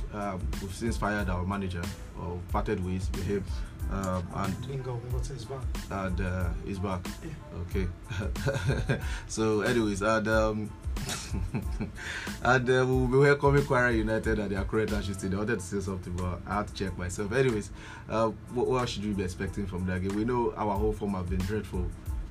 We've 0.61 0.73
since 0.73 0.97
fired 0.97 1.29
our 1.29 1.45
manager 1.45 1.81
or 2.19 2.39
parted 2.51 2.83
ways 2.85 3.09
with 3.13 3.25
him. 3.25 3.43
Um, 3.91 4.27
and 4.35 4.67
Bingo, 4.67 4.95
what 4.95 5.29
is 5.29 5.45
back? 5.45 5.61
and 5.91 6.21
uh, 6.21 6.49
he's 6.65 6.79
back. 6.79 7.05
Yeah. 7.23 7.61
Okay. 7.61 8.99
so, 9.27 9.61
anyways, 9.61 10.01
and 10.01 10.27
um, 10.27 10.69
and 12.43 12.69
uh, 12.69 12.85
we'll 12.85 13.07
be 13.07 13.17
welcoming 13.17 13.61
Kwara 13.63 13.95
United 13.95 14.39
at 14.39 14.49
their 14.49 14.63
current 14.63 14.89
Stadium. 14.89 15.35
I 15.35 15.37
wanted 15.37 15.59
to 15.59 15.65
say 15.65 15.79
something, 15.79 16.13
but 16.13 16.41
I 16.47 16.55
had 16.55 16.67
to 16.67 16.73
check 16.73 16.97
myself. 16.97 17.31
Anyways, 17.31 17.71
uh, 18.09 18.29
what, 18.53 18.67
what 18.67 18.89
should 18.89 19.05
we 19.05 19.13
be 19.13 19.23
expecting 19.23 19.65
from 19.67 19.85
that 19.85 20.01
game? 20.01 20.15
We 20.15 20.25
know 20.25 20.53
our 20.57 20.75
whole 20.77 20.93
form 20.93 21.13
have 21.13 21.29
been 21.29 21.39
dreadful, 21.39 21.85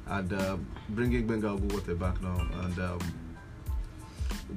and 0.09 0.33
um, 0.33 0.67
bringing 0.91 1.27
Bengal 1.27 1.57
Water 1.57 1.95
back 1.95 2.21
now, 2.21 2.47
and 2.63 2.79
um, 2.79 2.99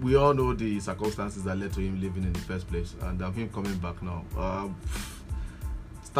we 0.01 0.15
all 0.15 0.33
know 0.33 0.53
the 0.53 0.79
circumstances 0.79 1.43
that 1.43 1.57
led 1.57 1.73
to 1.73 1.79
him 1.79 2.01
leaving 2.01 2.23
in 2.23 2.33
the 2.33 2.39
first 2.39 2.67
place, 2.67 2.95
and 3.01 3.21
um, 3.21 3.33
him 3.33 3.49
coming 3.49 3.77
back 3.77 4.01
now. 4.01 4.25
Um, 4.37 4.75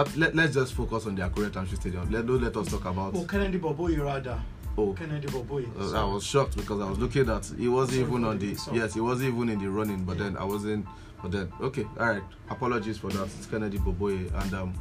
start. 0.06 0.18
Let, 0.18 0.36
let's 0.36 0.54
just 0.54 0.74
focus 0.74 1.06
on 1.08 1.16
the 1.16 1.27
current 1.30 1.56
Ashes 1.56 1.80
Stadium. 1.80 2.10
Let 2.12 2.25
don't 2.25 2.42
let 2.42 2.56
us 2.56 2.70
talk 2.70 2.86
about. 2.86 3.16
Oh, 3.16 3.25
Kennedy 3.25 3.58
Boboye 3.60 4.00
rather. 4.04 4.39
Oh, 4.77 4.94
Kennedy 4.94 5.27
Boboye. 5.27 5.68
uh, 5.94 6.00
I 6.01 6.13
was 6.13 6.24
shocked 6.24 6.56
because 6.56 6.80
I 6.82 6.89
was 6.89 7.00
looking 7.00 7.27
at 7.30 7.46
he 7.58 7.68
wasn't 7.68 7.96
Sorry 7.98 8.08
even 8.10 8.24
on 8.25 8.38
the 8.38 8.48
mix-up. 8.48 8.75
yes 8.75 8.94
he 8.94 9.01
wasn't 9.01 9.34
even 9.34 9.50
in 9.50 9.60
the 9.60 9.70
running 9.70 10.04
but 10.04 10.18
Yeah. 10.18 10.24
then 10.25 10.38
I 10.38 10.44
wasn't 10.44 10.86
but 11.22 11.32
then 11.32 11.51
okay 11.62 11.84
all 12.00 12.06
right 12.10 12.22
apologies 12.51 13.00
for 13.00 13.10
that 13.10 13.24
it's 13.25 13.48
Kennedy 13.48 13.80
Boboye 13.80 14.32
and 14.44 14.54
um 14.54 14.74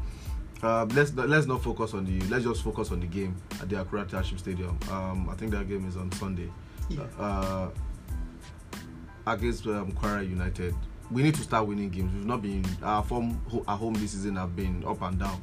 uh, 0.63 0.85
let's 0.95 1.13
not, 1.15 1.29
let's 1.31 1.47
not 1.47 1.63
focus 1.63 1.95
on 1.95 2.05
the 2.05 2.21
let's 2.29 2.45
just 2.45 2.63
focus 2.63 2.93
on 2.93 3.01
the 3.01 3.07
game 3.07 3.35
at 3.61 3.71
the 3.71 3.77
Akure 3.77 4.07
Township 4.07 4.39
Stadium 4.39 4.79
um 4.91 5.31
I 5.31 5.35
think 5.35 5.51
that 5.53 5.67
game 5.67 5.89
is 5.89 5.97
on 5.97 6.13
Sunday 6.13 6.51
Yeah. 6.91 7.05
uh 7.19 7.71
against 9.27 9.67
um, 9.67 9.93
Kwara 9.93 10.29
United 10.29 10.75
we 11.11 11.23
need 11.23 11.35
to 11.35 11.43
start 11.43 11.67
winning 11.67 11.89
games 11.91 12.13
we've 12.15 12.25
not 12.27 12.43
been 12.43 12.65
our 12.83 13.03
form 13.03 13.41
at 13.69 13.77
home 13.77 13.95
this 13.95 14.13
season 14.13 14.37
have 14.37 14.55
been 14.57 14.85
up 14.87 15.01
and 15.03 15.19
down 15.19 15.41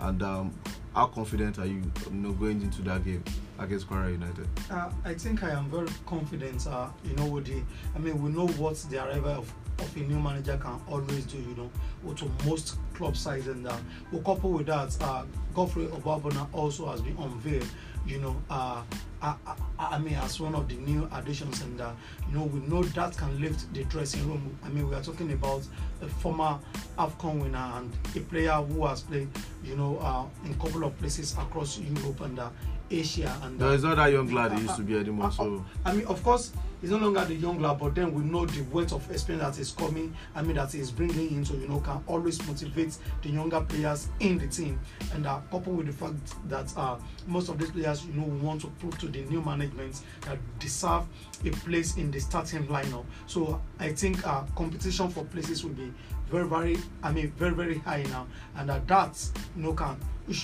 and 0.00 0.22
um 0.22 0.52
how 0.94 1.06
confident 1.06 1.58
are 1.58 1.66
you 1.66 1.82
you 2.10 2.16
know 2.16 2.32
going 2.32 2.60
into 2.62 2.82
that 2.82 3.04
game 3.04 3.22
against 3.58 3.88
Kwara 3.88 4.10
United 4.12 4.46
Uh, 4.70 4.90
I 5.04 5.14
think 5.14 5.42
I 5.42 5.50
am 5.50 5.70
very 5.70 5.88
confident. 6.06 6.66
Uh, 6.66 6.88
you 7.04 7.14
know, 7.16 7.40
the, 7.40 7.62
I 7.94 7.98
mean, 7.98 8.20
we 8.22 8.30
know 8.30 8.46
what 8.58 8.76
the 8.90 9.02
arrival 9.04 9.30
of, 9.30 9.54
of 9.78 9.96
a 9.96 10.00
new 10.00 10.18
manager 10.18 10.58
can 10.58 10.78
always 10.88 11.24
do. 11.24 11.38
You 11.38 11.54
know, 11.54 12.12
to 12.14 12.30
most 12.46 12.76
club 12.94 13.16
sides, 13.16 13.46
and 13.46 13.66
uh, 13.66 13.76
we 14.12 14.18
couple 14.20 14.50
with 14.52 14.66
that, 14.66 14.96
uh, 15.00 15.24
Godfrey 15.54 15.86
Oboabona 15.86 16.46
also 16.52 16.90
has 16.90 17.00
been 17.00 17.16
unveiled. 17.16 17.68
You 18.06 18.20
know, 18.20 18.36
uh, 18.48 18.82
I, 19.20 19.34
I, 19.46 19.56
I 19.78 19.98
mean, 19.98 20.14
as 20.14 20.38
one 20.40 20.54
of 20.54 20.68
the 20.68 20.76
new 20.76 21.08
additions, 21.12 21.60
and 21.62 21.80
uh, 21.80 21.90
you 22.28 22.38
know, 22.38 22.44
we 22.44 22.60
know 22.60 22.82
that 22.82 23.16
can 23.16 23.40
lift 23.40 23.72
the 23.74 23.82
dressing 23.84 24.26
room. 24.28 24.56
I 24.64 24.68
mean, 24.68 24.88
we 24.88 24.94
are 24.94 25.02
talking 25.02 25.32
about 25.32 25.62
a 26.00 26.06
former 26.06 26.58
AFCON 26.98 27.40
winner 27.42 27.72
and 27.74 27.92
a 28.14 28.20
player 28.20 28.52
who 28.52 28.86
has 28.86 29.00
played, 29.02 29.28
you 29.64 29.74
know, 29.76 29.98
uh, 29.98 30.24
in 30.46 30.52
a 30.52 30.54
couple 30.54 30.84
of 30.84 30.96
places 30.98 31.32
across 31.36 31.78
Europe 31.78 32.20
and 32.20 32.38
uh, 32.38 32.48
Asia. 32.90 33.36
And 33.42 33.58
No, 33.58 33.70
uh, 33.70 33.72
it's 33.72 33.82
not 33.82 33.96
that 33.96 34.12
young 34.12 34.28
lad 34.32 34.52
he 34.52 34.62
used 34.62 34.76
to 34.76 34.82
be 34.82 34.96
anymore. 34.96 35.26
uh, 35.26 35.30
So 35.30 35.64
I 35.84 35.92
mean, 35.92 36.06
of 36.06 36.22
course, 36.22 36.52
he's 36.86 36.92
no 36.92 36.98
longer 36.98 37.24
the 37.24 37.34
young 37.34 37.58
lad, 37.60 37.80
but 37.80 37.96
then 37.96 38.14
we 38.14 38.22
know 38.22 38.46
the 38.46 38.62
weight 38.72 38.92
of 38.92 39.10
experience 39.10 39.56
that 39.56 39.60
is 39.60 39.72
coming. 39.72 40.14
I 40.36 40.42
mean, 40.42 40.54
that 40.54 40.70
he's 40.70 40.92
bringing 40.92 41.30
in, 41.30 41.44
so 41.44 41.54
you 41.54 41.66
know, 41.66 41.80
can 41.80 42.00
always 42.06 42.44
motivate 42.46 42.96
the 43.22 43.30
younger 43.30 43.60
players 43.60 44.08
in 44.20 44.38
the 44.38 44.46
team. 44.46 44.78
And 45.12 45.26
uh, 45.26 45.40
coupled 45.50 45.78
with 45.78 45.86
the 45.86 45.92
fact 45.92 46.14
that 46.48 46.72
uh, 46.76 46.96
most 47.26 47.48
of 47.48 47.58
these 47.58 47.72
players, 47.72 48.06
you 48.06 48.12
know, 48.12 48.26
want 48.40 48.60
to 48.60 48.68
prove 48.78 48.96
to 49.00 49.08
the 49.08 49.22
new 49.22 49.42
management 49.42 50.00
that 50.22 50.38
deserve 50.60 51.06
a 51.44 51.50
place 51.50 51.96
in 51.96 52.12
the 52.12 52.20
starting 52.20 52.68
lineup. 52.68 53.04
So 53.26 53.60
I 53.80 53.88
think 53.88 54.24
uh, 54.24 54.44
competition 54.54 55.08
for 55.08 55.24
places 55.24 55.64
will 55.64 55.72
be 55.72 55.92
very, 56.30 56.46
very, 56.46 56.78
I 57.02 57.10
mean, 57.10 57.32
very, 57.32 57.54
very 57.54 57.78
high 57.78 58.04
now, 58.04 58.28
and 58.56 58.70
uh, 58.70 58.80
that 58.86 59.28
you 59.56 59.62
know 59.62 59.72
can, 59.72 59.96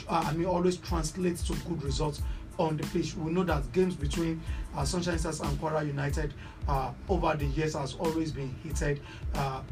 uh, 0.08 0.24
I 0.26 0.32
mean, 0.32 0.46
always 0.46 0.76
translates 0.76 1.46
to 1.46 1.54
good 1.68 1.84
results 1.84 2.20
on 2.62 2.76
the 2.76 2.86
pitch. 2.88 3.14
We 3.16 3.32
know 3.32 3.44
that 3.44 3.70
games 3.72 3.94
between 3.94 4.40
uh, 4.76 4.84
Sunshine 4.84 5.18
Stars 5.18 5.40
and 5.40 5.58
Kwara 5.60 5.86
United 5.86 6.32
uh, 6.68 6.92
over 7.08 7.34
the 7.36 7.46
years 7.46 7.74
has 7.74 7.94
always 7.94 8.32
been 8.32 8.54
heated. 8.62 9.00
Uh, 9.34 9.62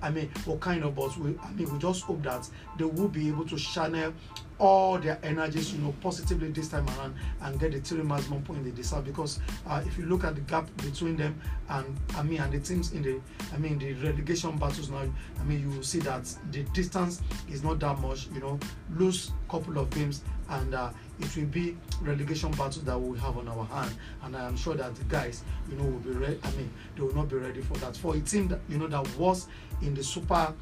I 0.00 0.10
mean, 0.10 0.30
what 0.44 0.60
kind 0.60 0.82
of 0.82 0.96
but 0.96 1.16
we, 1.18 1.38
I 1.42 1.52
mean, 1.52 1.72
we 1.72 1.78
just 1.78 2.02
hope 2.02 2.22
that 2.22 2.48
they 2.78 2.84
will 2.84 3.08
be 3.08 3.28
able 3.28 3.46
to 3.46 3.56
channel 3.56 4.12
all 4.58 4.98
their 4.98 5.18
energies, 5.22 5.72
you 5.72 5.80
know, 5.80 5.94
positively 6.00 6.50
this 6.50 6.68
time 6.68 6.86
around 6.90 7.14
and 7.42 7.58
get 7.58 7.72
the 7.72 7.80
three 7.80 8.02
maximum 8.02 8.42
point 8.42 8.64
they 8.64 8.70
deserve. 8.70 9.04
Because 9.04 9.40
uh, 9.66 9.82
if 9.86 9.98
you 9.98 10.06
look 10.06 10.24
at 10.24 10.34
the 10.34 10.40
gap 10.42 10.68
between 10.78 11.16
them 11.16 11.40
and 11.68 11.96
I 12.16 12.22
mean, 12.22 12.40
and 12.40 12.52
the 12.52 12.60
teams 12.60 12.92
in 12.92 13.02
the, 13.02 13.20
I 13.52 13.58
mean, 13.58 13.78
the 13.78 13.94
relegation 13.94 14.56
battles 14.58 14.90
now, 14.90 15.02
I 15.40 15.44
mean, 15.44 15.60
you 15.60 15.70
will 15.70 15.82
see 15.82 15.98
that 16.00 16.24
the 16.50 16.62
distance 16.74 17.22
is 17.50 17.62
not 17.62 17.80
that 17.80 17.98
much. 18.00 18.28
You 18.32 18.40
know, 18.40 18.60
lose 18.96 19.32
couple 19.48 19.78
of 19.78 19.90
games 19.90 20.22
and 20.48 20.74
uh, 20.74 20.90
it 21.20 21.36
will 21.36 21.46
be 21.46 21.76
relegation 22.00 22.50
battles 22.52 22.82
that 22.84 22.98
we 22.98 23.18
have 23.18 23.36
on 23.36 23.48
our 23.48 23.64
hand. 23.66 23.94
And 24.22 24.36
I 24.36 24.46
am 24.46 24.56
sure 24.56 24.74
that 24.74 24.94
the 24.94 25.04
guys, 25.04 25.42
you 25.70 25.76
know, 25.76 25.84
will 25.84 25.98
be 25.98 26.10
ready. 26.10 26.38
I 26.42 26.50
mean, 26.52 26.72
they 26.96 27.02
will 27.02 27.14
not 27.14 27.28
be 27.28 27.36
ready 27.36 27.60
for 27.60 27.74
that. 27.78 27.96
For 27.96 28.14
a 28.14 28.20
team 28.20 28.48
that 28.48 28.60
you 28.68 28.78
know 28.78 28.86
that 28.88 29.16
was 29.16 29.46
in 29.82 29.94
the 29.94 30.02
super 30.02 30.52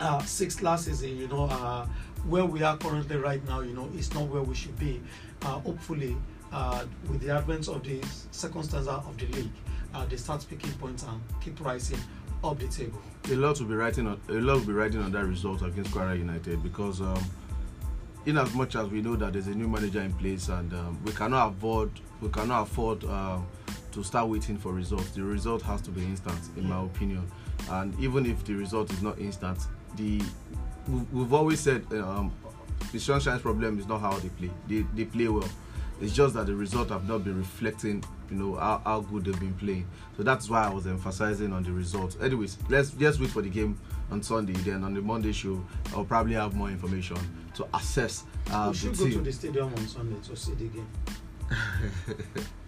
uh, 0.00 0.22
six 0.22 0.62
last 0.62 0.86
season, 0.86 1.16
you 1.16 1.28
know, 1.28 1.44
uh, 1.44 1.86
where 2.28 2.44
we 2.44 2.62
are 2.62 2.76
currently 2.76 3.16
right 3.16 3.44
now, 3.46 3.60
you 3.60 3.74
know, 3.74 3.88
it's 3.94 4.12
not 4.14 4.28
where 4.28 4.42
we 4.42 4.54
should 4.54 4.78
be. 4.78 5.00
Uh, 5.42 5.58
hopefully, 5.60 6.16
uh, 6.52 6.84
with 7.08 7.20
the 7.20 7.30
advent 7.30 7.68
of 7.68 7.82
the 7.84 8.00
second 8.30 8.64
stanza 8.64 8.92
of 8.92 9.16
the 9.18 9.26
league, 9.26 9.50
uh, 9.94 10.04
they 10.06 10.16
start 10.16 10.44
picking 10.48 10.72
points 10.74 11.04
and 11.04 11.20
keep 11.40 11.58
rising 11.64 11.98
up 12.44 12.58
the 12.58 12.68
table. 12.68 13.00
a 13.30 13.34
lot 13.34 13.58
will 13.58 13.66
be 13.66 13.74
writing 13.74 14.06
on 14.06 14.20
a 14.28 14.32
lot 14.32 14.58
will 14.58 14.66
be 14.66 14.72
writing 14.72 15.02
on 15.02 15.10
that 15.10 15.24
result 15.24 15.62
against 15.62 15.90
Kwara 15.90 16.16
United 16.16 16.62
because 16.62 17.00
um, 17.00 17.22
in 18.26 18.36
as 18.36 18.52
much 18.54 18.76
as 18.76 18.88
we 18.88 19.00
know 19.00 19.16
that 19.16 19.32
there's 19.32 19.46
a 19.46 19.54
new 19.54 19.68
manager 19.68 20.00
in 20.00 20.12
place 20.12 20.48
and 20.48 20.72
um, 20.74 21.00
we 21.04 21.12
cannot 21.12 21.48
afford 21.54 21.90
we 22.20 22.28
cannot 22.28 22.62
afford 22.62 23.04
um, 23.04 23.46
to 23.96 24.04
start 24.04 24.28
waiting 24.28 24.58
for 24.58 24.72
results. 24.72 25.10
The 25.10 25.22
result 25.22 25.62
has 25.62 25.80
to 25.82 25.90
be 25.90 26.04
instant, 26.04 26.38
in 26.56 26.68
my 26.68 26.82
opinion. 26.84 27.26
And 27.70 27.98
even 27.98 28.26
if 28.26 28.44
the 28.44 28.52
result 28.54 28.92
is 28.92 29.02
not 29.02 29.18
instant, 29.18 29.58
the 29.96 30.20
we've, 30.88 31.12
we've 31.12 31.32
always 31.32 31.60
said 31.60 31.84
um, 31.92 32.32
the 32.92 32.98
Sunshine's 32.98 33.42
problem 33.42 33.78
is 33.78 33.86
not 33.86 34.00
how 34.00 34.12
they 34.18 34.28
play. 34.28 34.50
They 34.68 34.84
they 34.94 35.04
play 35.04 35.28
well. 35.28 35.48
It's 36.00 36.12
just 36.12 36.34
that 36.34 36.46
the 36.46 36.54
result 36.54 36.90
have 36.90 37.08
not 37.08 37.24
been 37.24 37.38
reflecting, 37.38 38.04
you 38.30 38.36
know, 38.36 38.56
how, 38.56 38.82
how 38.84 39.00
good 39.00 39.24
they've 39.24 39.40
been 39.40 39.54
playing. 39.54 39.88
So 40.18 40.22
that's 40.22 40.50
why 40.50 40.66
I 40.66 40.70
was 40.70 40.86
emphasizing 40.86 41.54
on 41.54 41.62
the 41.62 41.72
results. 41.72 42.18
Anyways, 42.20 42.58
let's 42.68 42.90
just 42.90 43.18
wait 43.18 43.30
for 43.30 43.40
the 43.40 43.48
game 43.48 43.78
on 44.10 44.22
Sunday. 44.22 44.52
Then 44.52 44.84
on 44.84 44.92
the 44.92 45.00
Monday 45.00 45.32
show, 45.32 45.64
I'll 45.94 46.04
probably 46.04 46.34
have 46.34 46.54
more 46.54 46.68
information 46.68 47.16
to 47.54 47.66
assess 47.74 48.24
uh, 48.50 48.68
we 48.70 48.76
should 48.76 48.96
go 48.96 49.04
to 49.04 49.10
team. 49.10 49.24
the 49.24 49.32
stadium 49.32 49.72
on 49.72 49.88
Sunday 49.88 50.16
to 50.28 50.36
see 50.36 50.52
the 50.52 50.64
game. 50.64 50.88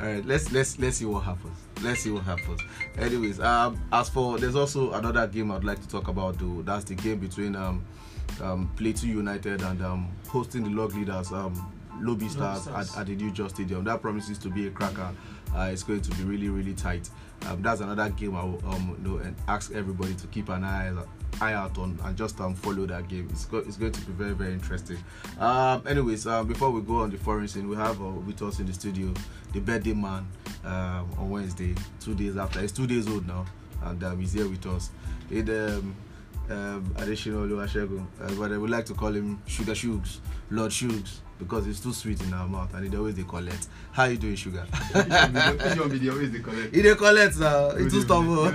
All 0.00 0.06
right, 0.06 0.24
let's 0.26 0.50
let's 0.50 0.78
let's 0.78 0.96
see 0.96 1.04
what 1.04 1.20
happens. 1.20 1.56
Let's 1.82 2.00
see 2.00 2.10
what 2.10 2.24
happens. 2.24 2.60
Anyways, 2.98 3.38
um, 3.38 3.80
as 3.92 4.08
for 4.08 4.38
there's 4.38 4.56
also 4.56 4.92
another 4.92 5.26
game 5.28 5.52
I'd 5.52 5.62
like 5.62 5.80
to 5.80 5.88
talk 5.88 6.08
about. 6.08 6.38
Though 6.38 6.62
that's 6.62 6.84
the 6.84 6.94
game 6.96 7.18
between 7.20 7.54
um, 7.54 7.84
um, 8.42 8.70
Plateau 8.76 9.06
United 9.06 9.62
and 9.62 9.82
um, 9.82 10.08
hosting 10.28 10.64
the 10.64 10.70
log 10.70 10.94
leaders, 10.94 11.30
um, 11.30 11.72
Lobi 12.00 12.28
Stars. 12.28 12.66
At, 12.66 12.96
at 12.96 13.06
the 13.06 13.14
New 13.14 13.30
Jos 13.30 13.52
Stadium. 13.52 13.84
That 13.84 14.02
promises 14.02 14.36
to 14.38 14.48
be 14.48 14.66
a 14.66 14.70
cracker. 14.70 15.14
Uh, 15.54 15.70
it's 15.72 15.84
going 15.84 16.00
to 16.00 16.10
be 16.16 16.24
really 16.24 16.48
really 16.48 16.74
tight. 16.74 17.08
Um, 17.46 17.62
that's 17.62 17.80
another 17.80 18.08
game 18.10 18.34
I 18.34 18.42
will 18.42 18.60
um, 18.66 18.96
you 19.00 19.08
know, 19.08 19.18
and 19.18 19.36
ask 19.46 19.72
everybody 19.72 20.14
to 20.14 20.26
keep 20.28 20.48
an 20.48 20.64
eye 20.64 20.92
eye 21.40 21.52
out 21.52 21.78
on 21.78 21.98
and 22.04 22.16
just 22.16 22.40
um, 22.40 22.54
follow 22.54 22.86
that 22.86 23.08
game. 23.08 23.28
It's, 23.30 23.44
go- 23.44 23.58
it's 23.58 23.76
going 23.76 23.92
to 23.92 24.00
be 24.00 24.12
very 24.12 24.32
very 24.32 24.52
interesting. 24.52 24.98
Um, 25.38 25.86
anyways, 25.86 26.26
um, 26.26 26.48
before 26.48 26.70
we 26.70 26.80
go 26.80 26.96
on 26.96 27.10
the 27.10 27.18
foreign 27.18 27.46
scene, 27.46 27.68
we 27.68 27.76
have 27.76 28.00
uh, 28.00 28.06
with 28.06 28.42
us 28.42 28.58
in 28.58 28.66
the 28.66 28.72
studio 28.72 29.12
the 29.54 29.60
birthday 29.60 29.94
man 29.94 30.26
um, 30.64 31.08
on 31.16 31.30
Wednesday, 31.30 31.74
two 32.00 32.14
days 32.14 32.36
after. 32.36 32.60
He's 32.60 32.72
two 32.72 32.86
days 32.86 33.08
old 33.08 33.26
now, 33.26 33.46
and 33.84 34.02
um, 34.04 34.20
he's 34.20 34.32
here 34.32 34.48
with 34.48 34.66
us. 34.66 34.90
It 35.30 35.48
um, 35.48 35.94
um, 36.50 36.84
Oluwasegun, 36.96 38.06
uh, 38.20 38.34
but 38.34 38.52
I 38.52 38.58
would 38.58 38.70
like 38.70 38.84
to 38.86 38.94
call 38.94 39.12
him 39.12 39.40
Sugar 39.46 39.72
Shugs, 39.72 40.18
Lord 40.50 40.72
Shugs, 40.72 41.20
because 41.44 41.66
it's 41.66 41.80
too 41.80 41.92
sweet 41.92 42.20
in 42.22 42.32
our 42.34 42.48
mouth 42.48 42.72
and 42.74 42.86
it 42.86 42.96
always 42.96 43.14
dey 43.14 43.22
collect 43.24 43.68
how 43.92 44.04
you 44.04 44.16
doing 44.16 44.34
sugar 44.36 44.66
Which 44.92 45.78
one 45.78 45.88
be 45.90 45.98
the- 45.98 46.10
always 46.10 46.32
the 46.32 46.40
correct? 46.40 46.74
e 46.76 46.82
dey 46.82 46.94
collect 46.94 47.38
now 47.38 47.70
e 47.76 47.88
too 47.88 48.00
stubborn 48.02 48.52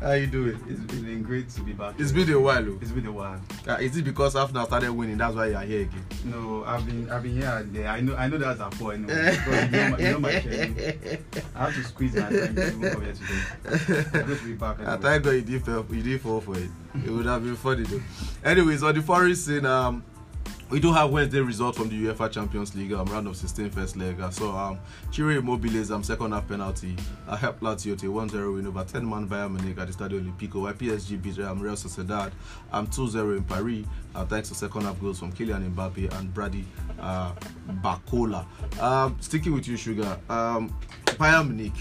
how 0.00 0.12
you 0.12 0.26
doing 0.26 0.58
It's 0.68 0.80
been 0.80 1.22
great 1.22 1.48
to 1.50 1.60
be 1.62 1.72
back. 1.72 1.94
it's 1.98 2.12
been 2.12 2.30
a 2.32 2.40
while 2.40 2.66
o 2.68 2.78
It's 2.80 2.90
been 2.90 3.06
a 3.06 3.12
while. 3.12 3.40
uh, 3.68 3.76
is 3.80 3.96
it 3.96 4.04
because 4.04 4.36
after 4.36 4.62
started 4.64 4.92
winning 4.92 5.18
that's 5.18 5.34
why 5.34 5.46
you 5.48 5.56
are 5.56 5.62
here 5.64 5.82
again. 5.82 6.04
No, 6.24 6.64
I've 6.66 6.84
been 6.86 7.10
I've 7.10 7.22
been 7.22 7.32
here 7.36 7.48
and 7.50 7.74
there. 7.74 7.88
I 7.88 8.00
know 8.00 8.14
I 8.16 8.28
know 8.28 8.38
that's 8.38 8.60
a 8.60 8.70
point. 8.70 9.08
Anyway, 9.10 9.36
because 9.36 9.64
you 9.64 9.70
know 9.70 9.90
my, 9.90 9.98
you 9.98 10.12
know 10.12 10.18
my 10.20 10.40
schedule. 10.40 10.76
I 11.56 11.58
have 11.64 11.74
to 11.74 11.84
squeeze 11.84 12.14
my 12.14 12.20
time 12.22 12.30
to 12.54 12.66
even 12.68 12.90
come 12.92 13.02
here 13.04 13.14
today. 13.14 14.04
I'm 14.20 14.26
good 14.26 14.38
to 14.38 14.44
be 14.44 14.52
back. 14.54 14.80
I 14.80 14.82
Anyway. 14.82 14.98
thank 15.02 15.24
God 15.24 15.30
you 15.30 15.40
did 15.42 15.64
fall, 15.64 15.86
you 15.90 16.02
did 16.02 16.20
fall 16.20 16.40
for 16.40 16.56
it. 16.58 16.70
It 17.04 17.10
would 17.10 17.26
have 17.26 17.42
been 17.44 17.56
funny 17.56 17.82
though. 17.84 18.00
Anyways, 18.44 18.82
on 18.82 18.94
the 18.94 19.02
foreign 19.02 19.36
scene, 19.36 19.66
um, 19.66 20.02
we 20.70 20.78
do 20.78 20.92
have 20.92 21.10
Wednesday 21.10 21.40
results 21.40 21.76
from 21.76 21.88
the 21.88 22.06
UEFA 22.06 22.30
Champions 22.30 22.74
League 22.76 22.92
um, 22.92 23.04
round 23.06 23.26
of 23.26 23.36
16 23.36 23.70
first 23.70 23.96
leg. 23.96 24.16
So 24.32 24.50
um, 24.50 24.78
Ciro 25.10 25.30
Immobile's 25.30 25.90
um, 25.90 26.04
second 26.04 26.32
half 26.32 26.46
penalty 26.46 26.96
uh, 27.28 27.36
helped 27.36 27.60
Lazio 27.60 27.98
to 27.98 28.18
a 28.18 28.26
1-0 28.26 28.54
win 28.54 28.66
over 28.66 28.84
10 28.84 29.08
man 29.08 29.28
Bayern 29.28 29.52
Munich 29.52 29.78
at 29.78 29.88
the 29.88 29.92
Stadio 29.92 30.20
Olimpico. 30.20 30.62
While 30.62 30.74
PSG 30.74 31.20
beat 31.20 31.38
um, 31.40 31.58
Real 31.60 31.74
Sociedad 31.74 32.30
um, 32.72 32.86
2-0 32.86 33.38
in 33.38 33.44
Paris 33.44 33.84
uh, 34.14 34.24
thanks 34.24 34.48
to 34.50 34.54
second 34.54 34.82
half 34.82 35.00
goals 35.00 35.18
from 35.18 35.32
Kylian 35.32 35.74
Mbappe 35.74 36.16
and 36.18 36.32
Bradley 36.32 36.64
uh, 37.00 37.32
Barcola. 37.82 38.46
Um, 38.80 39.16
sticking 39.20 39.52
with 39.52 39.66
you, 39.66 39.76
Sugar. 39.76 40.18
Um, 40.28 40.76
Bayern 41.06 41.48
Munich 41.48 41.74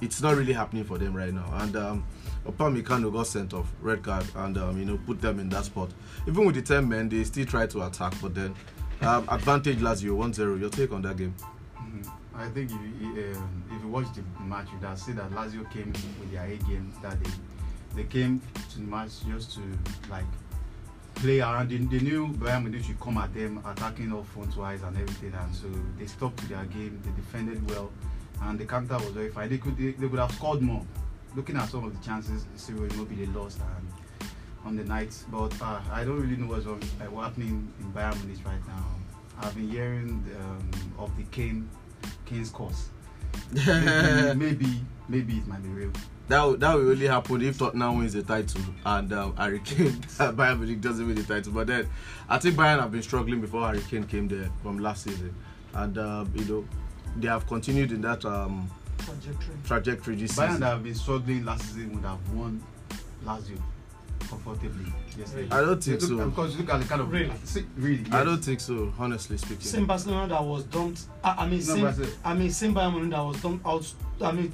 it's 0.00 0.20
not 0.20 0.36
really 0.36 0.52
happening 0.52 0.84
for 0.84 0.98
them 0.98 1.16
right 1.16 1.32
now. 1.32 1.48
And 1.54 1.76
um, 1.76 2.04
Upamecano 2.46 3.12
got 3.12 3.26
sent 3.26 3.52
off, 3.54 3.66
red 3.80 4.02
card, 4.02 4.24
and 4.36 4.56
um, 4.58 4.78
you 4.78 4.84
know 4.84 4.98
put 5.06 5.20
them 5.20 5.40
in 5.40 5.48
that 5.50 5.64
spot. 5.64 5.90
Even 6.28 6.44
with 6.46 6.54
the 6.54 6.62
ten 6.62 6.88
men, 6.88 7.08
they 7.08 7.24
still 7.24 7.44
try 7.46 7.66
to 7.66 7.86
attack, 7.86 8.14
but 8.22 8.34
then 8.34 8.54
um, 9.02 9.28
advantage 9.28 9.78
Lazio 9.78 10.16
1-0. 10.16 10.60
Your 10.60 10.70
take 10.70 10.92
on 10.92 11.02
that 11.02 11.16
game? 11.16 11.34
Mhm. 11.76 12.08
I 12.34 12.48
think 12.48 12.70
if 12.70 13.02
you, 13.02 13.34
um, 13.34 13.62
if 13.70 13.82
you 13.82 13.88
watch 13.88 14.06
the 14.14 14.22
match, 14.44 14.68
you 14.72 14.78
can 14.78 14.96
see 14.96 15.12
that 15.12 15.30
Lazio 15.30 15.70
came 15.70 15.92
with 15.92 16.32
their 16.32 16.44
A 16.44 16.56
game 16.56 16.92
that 17.02 17.22
day. 17.22 17.30
They 17.94 18.04
came 18.04 18.40
to 18.70 18.78
the 18.78 18.84
match 18.84 19.10
just 19.28 19.54
to 19.54 19.60
like 20.10 20.24
play 21.14 21.40
around. 21.40 21.70
They, 21.70 21.78
they 21.78 22.02
knew 22.04 22.28
Bayern 22.28 22.62
Munich 22.62 22.84
should 22.84 23.00
come 23.00 23.18
at 23.18 23.32
them, 23.34 23.62
attacking 23.66 24.12
off 24.12 24.28
front 24.28 24.56
wise 24.56 24.82
and 24.82 24.96
everything, 24.96 25.32
and 25.34 25.54
so 25.54 25.66
they 25.98 26.04
to 26.06 26.48
their 26.48 26.64
game. 26.66 27.00
They 27.04 27.10
defended 27.12 27.68
well, 27.70 27.90
and 28.42 28.58
the 28.58 28.66
counter 28.66 28.96
was 28.96 29.10
very 29.10 29.30
fine. 29.30 29.48
They 29.48 29.58
could 29.58 29.76
they, 29.76 29.92
they 29.92 30.08
could 30.08 30.18
have 30.18 30.32
scored 30.32 30.62
more. 30.62 30.84
Looking 31.36 31.56
at 31.58 31.68
some 31.68 31.84
of 31.84 31.92
the 31.96 32.04
chances, 32.04 32.46
Ciro 32.56 32.84
Immobile 32.84 33.28
lost 33.38 33.60
and 33.60 34.30
on 34.64 34.74
the 34.74 34.84
night, 34.84 35.14
but 35.30 35.52
uh, 35.60 35.80
I 35.92 36.02
don't 36.02 36.18
really 36.18 36.36
know 36.36 36.48
what's, 36.48 36.64
wrong, 36.64 36.82
uh, 36.82 37.04
what's 37.04 37.28
happening 37.28 37.72
in 37.78 37.92
Bayern 37.92 38.24
Munich 38.24 38.44
right 38.44 38.66
now. 38.66 38.84
I've 39.42 39.54
been 39.54 39.68
hearing 39.68 40.24
um, 40.40 40.70
of 40.98 41.14
the 41.18 41.24
Kane 41.24 41.68
Kane's 42.24 42.50
course. 42.50 42.88
Maybe, 43.52 44.34
maybe 44.34 44.80
maybe 45.08 45.36
it 45.36 45.46
might 45.46 45.62
be 45.62 45.68
real. 45.68 45.92
That 46.28 46.42
will, 46.42 46.56
that 46.56 46.74
will 46.74 46.90
only 46.90 47.06
happen 47.06 47.42
if 47.42 47.58
Tottenham 47.58 47.98
wins 47.98 48.14
the 48.14 48.22
title 48.22 48.62
and 48.84 49.12
um, 49.12 49.36
Harry 49.36 49.60
Kane 49.60 49.92
Bayern 49.92 50.58
Munich 50.58 50.80
doesn't 50.80 51.06
win 51.06 51.16
the 51.16 51.22
title. 51.22 51.52
But 51.52 51.66
then 51.66 51.88
I 52.30 52.38
think 52.38 52.56
Bayern 52.56 52.80
have 52.80 52.90
been 52.90 53.02
struggling 53.02 53.42
before 53.42 53.66
Harry 53.66 53.82
Kane 53.90 54.04
came 54.04 54.26
there 54.26 54.50
from 54.62 54.78
last 54.78 55.04
season, 55.04 55.34
and 55.74 55.98
um, 55.98 56.32
you 56.34 56.44
know 56.46 56.64
they 57.18 57.28
have 57.28 57.46
continued 57.46 57.92
in 57.92 58.00
that 58.00 58.24
um, 58.24 58.70
trajectory. 58.98 59.54
trajectory 59.64 60.14
this 60.16 60.32
Bayern 60.32 60.46
season. 60.48 60.60
that 60.60 60.66
have 60.66 60.82
been 60.84 60.94
struggling 60.94 61.44
last 61.44 61.64
season 61.66 61.94
would 61.94 62.04
have 62.04 62.30
won 62.32 62.62
Lazio 63.24 63.58
comfortably 64.28 64.92
yesterday. 65.16 65.48
I 65.50 65.60
don't 65.60 65.82
think 65.82 66.00
Look- 66.02 66.10
so. 66.10 66.28
Because 66.30 66.56
look 66.56 66.70
at 66.70 66.80
the 66.80 66.86
kind 66.86 67.00
of 67.00 67.10
Really? 67.12 67.30
See, 67.44 67.64
really. 67.76 68.04
I 68.10 68.18
yes. 68.18 68.24
don't 68.24 68.44
think 68.44 68.60
so, 68.60 68.92
honestly 68.98 69.36
speaking. 69.38 69.60
Same 69.60 69.86
Barcelona 69.86 70.28
that 70.28 70.44
was 70.44 70.64
dumped. 70.64 71.02
I, 71.22 71.30
I 71.44 71.48
mean, 71.48 71.58
No, 71.66 71.92
same. 71.92 72.08
I 72.24 72.30
I 72.30 72.34
mean, 72.34 72.50
same 72.50 72.74
Bayern 72.74 72.92
Munich 72.92 73.10
that 73.10 73.22
was 73.22 73.40
dumped 73.40 73.66
out. 73.66 73.92
I 74.20 74.32
mean, 74.32 74.52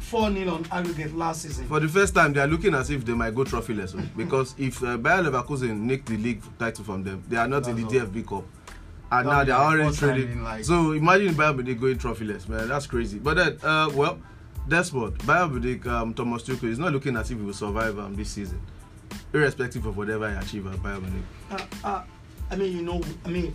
four 0.00 0.30
0 0.32 0.50
on 0.54 0.66
aggregate 0.70 1.14
last 1.16 1.42
season. 1.42 1.66
For 1.66 1.80
the 1.80 1.88
first 1.88 2.14
time, 2.14 2.32
they 2.32 2.40
are 2.40 2.46
looking 2.46 2.74
as 2.74 2.90
if 2.90 3.04
they 3.04 3.14
might 3.14 3.34
go 3.34 3.44
trophyless 3.44 3.96
because 4.16 4.54
if 4.58 4.82
uh, 4.82 4.96
Bayer 4.98 5.22
Leverkusen 5.22 5.80
nick 5.80 6.04
the 6.04 6.16
league 6.16 6.42
title 6.58 6.84
from 6.84 7.02
them, 7.02 7.22
they 7.28 7.36
are 7.36 7.48
not 7.48 7.66
in 7.68 7.76
the 7.76 7.82
That's 7.82 7.94
all. 7.94 8.00
DFB 8.06 8.26
Cup, 8.28 8.44
and 9.10 9.28
now 9.28 9.44
they 9.44 9.52
are 9.52 9.76
the 9.76 9.82
already 9.82 9.96
trading. 9.96 10.32
in, 10.32 10.44
like- 10.44 10.64
So 10.64 10.92
imagine 10.92 11.34
Bayern 11.34 11.56
Munich 11.56 11.80
going 11.80 11.98
trophyless, 11.98 12.48
man. 12.48 12.68
That's 12.68 12.86
crazy. 12.86 13.18
But 13.18 13.36
then, 13.36 13.58
uh, 13.62 13.90
well, 13.94 14.18
that's 14.68 14.92
what 14.92 15.14
Bayern 15.18 15.52
Munich. 15.52 15.86
Um, 15.86 16.12
Thomas 16.14 16.42
Tuchel 16.42 16.64
is 16.70 16.78
not 16.78 16.92
looking 16.92 17.16
as 17.16 17.30
if 17.30 17.38
he 17.38 17.44
will 17.44 17.52
survive 17.52 17.98
um, 17.98 18.14
this 18.16 18.30
season, 18.30 18.60
irrespective 19.32 19.86
of 19.86 19.96
whatever 19.96 20.28
he 20.30 20.36
achieve 20.36 20.66
at 20.66 20.76
Bayern 20.80 21.02
Munich. 21.02 21.24
uh, 21.50 21.58
uh, 21.84 22.04
I 22.50 22.56
mean, 22.56 22.76
you 22.76 22.82
know, 22.82 23.00
I 23.24 23.28
mean, 23.28 23.54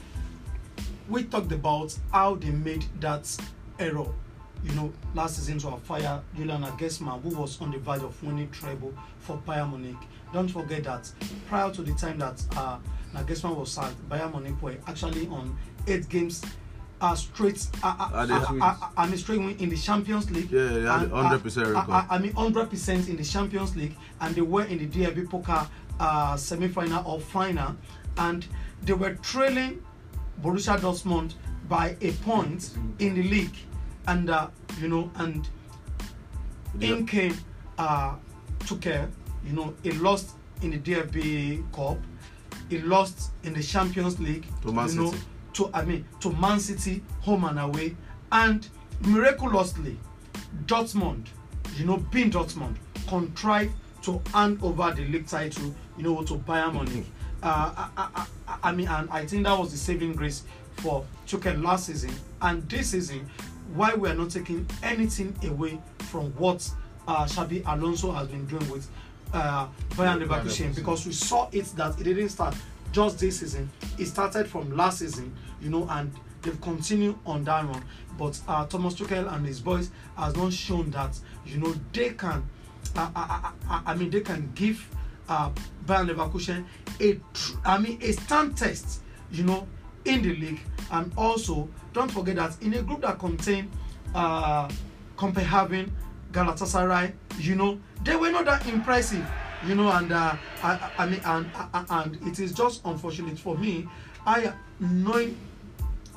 we 1.10 1.24
talked 1.24 1.52
about 1.52 1.98
how 2.12 2.36
they 2.36 2.52
made 2.52 2.86
that 3.02 3.26
error, 3.80 4.06
you 4.64 4.72
know, 4.76 4.92
last 5.14 5.36
season 5.38 5.60
to 5.60 5.76
fire 5.78 6.22
Julian 6.38 6.62
Nagelsmann, 6.64 7.22
who 7.24 7.30
was 7.30 7.60
on 7.62 7.72
the 7.72 7.78
verge 7.80 8.04
of 8.04 8.22
winning 8.24 8.50
treble 8.52 8.94
for 9.20 9.38
Bayern 9.48 9.72
Munich. 9.72 9.98
Don't 10.34 10.48
forget 10.48 10.84
that 10.86 11.12
prior 11.48 11.72
to 11.72 11.82
the 11.82 11.94
time 11.94 12.17
that 12.20 12.41
uh, 12.56 12.78
Nagelsmann 13.13 13.56
was 13.56 13.72
sacked, 13.72 13.98
Bayern 14.10 14.32
Munich 14.32 14.62
were 14.62 14.76
actually 14.88 15.28
on 15.28 15.58
eight 15.88 16.08
games. 16.10 16.41
Uh, 17.02 17.15
straight, 17.15 17.65
uh, 17.82 17.96
uh, 18.00 18.28
uh, 18.62 18.76
I 18.96 19.08
mean, 19.08 19.17
straight 19.17 19.39
win 19.39 19.58
in 19.58 19.70
the 19.70 19.76
Champions 19.76 20.30
League. 20.30 20.52
Yeah, 20.52 20.60
100% 20.60 21.12
uh, 21.65 21.72
record. 21.72 22.06
I, 22.12 22.20
mean, 22.20 22.32
100% 22.34 23.10
in 23.10 23.15
the 23.17 23.24
Champions 23.24 23.76
League, 23.76 23.96
and 24.20 24.36
they 24.36 24.41
were 24.41 24.65
in 24.65 24.78
the 24.78 24.86
DFB 24.86 25.28
Pokal 25.28 25.67
uh, 26.00 26.38
semi-final 26.38 27.04
or 27.08 27.20
final, 27.20 27.76
and 28.17 28.46
they 28.84 28.94
were 28.94 29.15
trailing 29.15 29.82
Borussia 30.44 30.78
Dortmund 30.80 31.34
by 31.67 31.96
a 32.02 32.12
point 32.24 32.70
in 33.00 33.15
the 33.15 33.24
league, 33.24 33.56
and 34.06 34.30
uh, 34.30 34.50
you 34.80 34.88
know, 34.88 35.10
and 35.15 35.50
Yeah. 36.80 36.89
in 36.98 37.08
came 37.08 37.36
uh, 37.80 38.13
Tuchel. 38.60 39.10
You 39.46 39.54
know, 39.54 39.74
he 39.84 39.92
lost 39.92 40.32
in 40.62 40.72
the 40.72 40.78
DFB 40.78 41.72
Cup, 41.74 41.98
he 42.70 42.80
lost 42.80 43.32
in 43.44 43.54
the 43.54 43.64
Champions 43.64 44.20
League. 44.20 44.46
To 44.62 44.72
Man 44.72 44.90
you 44.90 44.96
know, 44.96 45.12
City. 45.12 45.24
to 45.54 45.70
I 45.74 45.86
mean 45.86 46.06
to 46.20 46.32
Man 46.32 46.60
City, 46.60 47.04
home 47.22 47.44
and 47.46 47.60
away, 47.60 47.96
and 48.32 48.68
miraculously, 49.02 49.98
Dortmund, 50.66 51.28
you 51.76 51.86
know, 51.86 51.98
being 51.98 52.32
Dortmund, 52.32 52.76
contrived 53.08 53.74
to 54.04 54.22
hand 54.34 54.60
over 54.64 54.92
the 54.92 55.06
league 55.06 55.28
title, 55.28 55.74
you 55.98 56.04
know, 56.04 56.24
to 56.24 56.36
Bayern 56.36 56.74
Munich. 56.74 57.06
Uh, 57.44 57.74
I, 57.76 57.90
I, 57.98 58.26
I, 58.48 58.58
I 58.64 58.72
mean, 58.72 58.88
and 58.88 59.10
I 59.10 59.26
think 59.26 59.44
that 59.44 59.58
was 59.58 59.72
the 59.72 59.78
saving 59.78 60.14
grace 60.14 60.44
for 60.78 61.06
Tuchel 61.28 61.62
last 61.64 61.88
season, 61.88 62.12
and 62.42 62.68
this 62.70 62.92
season, 62.92 63.30
why 63.74 63.94
we 63.94 64.10
are 64.10 64.14
not 64.16 64.30
taking 64.30 64.68
anything 64.84 65.36
away 65.44 65.80
from 66.10 66.32
what 66.38 66.70
uh, 67.08 67.26
Xabi 67.26 67.64
Alonso 67.66 68.12
has 68.12 68.28
been 68.28 68.46
doing 68.46 68.70
with 68.70 68.90
uh, 69.34 69.67
Bayern 69.91 70.26
Leverkusen, 70.26 70.76
because 70.76 71.06
we 71.06 71.13
saw 71.13 71.50
it 71.52 71.65
that 71.76 72.00
it 72.00 72.04
didn't 72.04 72.30
start 72.30 72.56
just 72.91 73.20
this 73.20 73.39
season. 73.39 73.70
It 73.98 74.06
started 74.08 74.48
from 74.48 74.76
last 74.76 75.00
season, 75.00 75.34
you 75.62 75.70
know, 75.70 75.88
and 75.89 76.12
they've 76.41 76.60
continued 76.62 77.15
on 77.26 77.44
that 77.46 77.65
run. 77.65 77.84
But 78.17 78.39
uh, 78.48 78.65
Thomas 78.67 78.96
Tuchel 78.96 79.32
and 79.34 79.46
his 79.46 79.60
boys 79.60 79.91
has 80.17 80.36
not 80.36 80.52
shown 80.54 80.91
that 80.91 81.17
you 81.46 81.58
know 81.60 81.74
they 81.94 82.10
can. 82.12 82.44
Uh, 82.96 83.10
I, 83.15 83.22
I, 83.22 83.52
I, 83.70 83.91
I 83.91 83.96
mean, 83.96 84.10
they 84.10 84.22
can 84.22 84.52
give 84.54 84.86
uh, 85.30 85.50
Bayern 85.86 86.10
Leverkusen 86.10 86.65
a, 87.00 87.13
tr- 87.34 87.58
I 87.63 87.78
mean, 87.78 87.98
a 88.02 88.12
stand 88.12 88.58
test, 88.58 89.02
you 89.32 89.44
know, 89.44 89.67
in 90.04 90.22
the 90.24 90.36
league. 90.36 90.60
And 90.91 91.12
also, 91.15 91.70
don't 91.94 92.12
forget 92.12 92.36
that 92.36 92.62
in 92.62 92.74
a 92.74 92.82
group 92.82 93.02
that 93.02 93.17
contain 93.17 93.70
uh, 94.13 94.70
Copenhagen, 95.15 95.96
Galatasaray, 96.32 97.13
you 97.39 97.56
know, 97.56 97.80
they 98.04 98.15
were 98.15 98.32
not 98.32 98.46
that 98.46 98.65
impressive, 98.67 99.26
you 99.65 99.76
know, 99.76 99.91
and 99.91 100.12
uh, 100.12 100.36
I, 100.63 100.91
I 100.98 101.06
mean, 101.08 101.22
and, 101.26 101.50
and 101.74 101.88
and 101.89 102.28
it 102.28 102.39
is 102.39 102.54
just 102.54 102.82
unfortunate 102.86 103.38
for 103.38 103.58
me. 103.58 103.88
I 104.26 104.54
knowing 104.80 105.38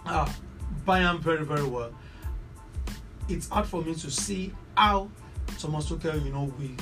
uh, 0.06 0.30
Bayern 0.86 1.20
very 1.20 1.44
very 1.44 1.64
well. 1.64 1.92
It's 3.28 3.48
hard 3.48 3.66
for 3.66 3.82
me 3.82 3.94
to 3.94 4.10
see 4.10 4.52
how 4.76 5.08
Thomas 5.58 5.90
Tuchel, 5.90 6.24
you 6.24 6.32
know, 6.32 6.52
we 6.58 6.76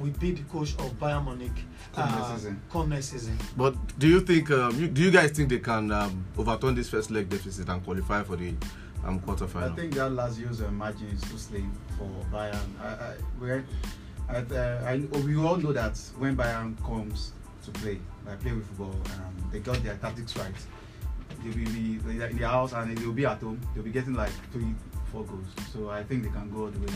we 0.00 0.10
be 0.10 0.32
the 0.32 0.42
coach 0.44 0.74
of 0.78 0.92
Bayern 0.98 1.24
Munich 1.24 1.52
Come 1.94 2.10
next 2.10 2.20
uh, 2.20 2.36
season. 2.36 2.62
come 2.70 2.88
next 2.88 3.06
season. 3.10 3.38
But 3.56 3.74
do 3.98 4.08
you 4.08 4.20
think? 4.20 4.50
Um, 4.50 4.78
you, 4.78 4.88
do 4.88 5.02
you 5.02 5.10
guys 5.10 5.30
think 5.30 5.48
they 5.48 5.60
can 5.60 5.90
um, 5.92 6.24
overturn 6.36 6.74
this 6.74 6.88
first 6.90 7.10
leg 7.10 7.28
deficit 7.28 7.68
and 7.68 7.82
qualify 7.84 8.22
for 8.24 8.36
the 8.36 8.54
um, 9.04 9.20
quarterfinal? 9.20 9.72
I 9.72 9.74
think 9.74 9.94
that 9.94 10.10
Lazio's 10.10 10.60
uh, 10.60 10.70
margin 10.70 11.08
is 11.08 11.20
too 11.22 11.38
slim 11.38 11.72
for 11.98 12.08
Bayern. 12.32 12.80
I, 12.80 12.86
I, 12.86 13.14
we're, 13.40 13.64
I, 14.28 14.36
uh, 14.36 14.84
I, 14.84 14.96
we 15.18 15.36
all 15.36 15.56
know 15.56 15.72
that 15.72 15.98
when 16.18 16.36
Bayern 16.36 16.76
comes 16.84 17.32
to 17.64 17.70
play, 17.72 18.00
like 18.26 18.40
play 18.40 18.52
with 18.52 18.66
football, 18.66 18.94
um, 19.16 19.50
they 19.52 19.60
got 19.60 19.82
their 19.82 19.96
tactics 19.96 20.36
right. 20.36 20.54
They 21.42 21.48
will 21.48 21.72
be 21.72 21.98
in 22.10 22.36
their 22.36 22.48
house 22.48 22.72
and 22.72 22.96
they 22.96 23.04
will 23.04 23.12
be 23.12 23.26
at 23.26 23.40
home. 23.40 23.60
They'll 23.74 23.84
be 23.84 23.90
getting 23.90 24.14
like 24.14 24.32
three, 24.52 24.74
four 25.12 25.24
goals. 25.24 25.46
So 25.72 25.90
I 25.90 26.02
think 26.02 26.24
they 26.24 26.30
can 26.30 26.50
go 26.50 26.62
all 26.64 26.70
the 26.70 26.80
way. 26.80 26.92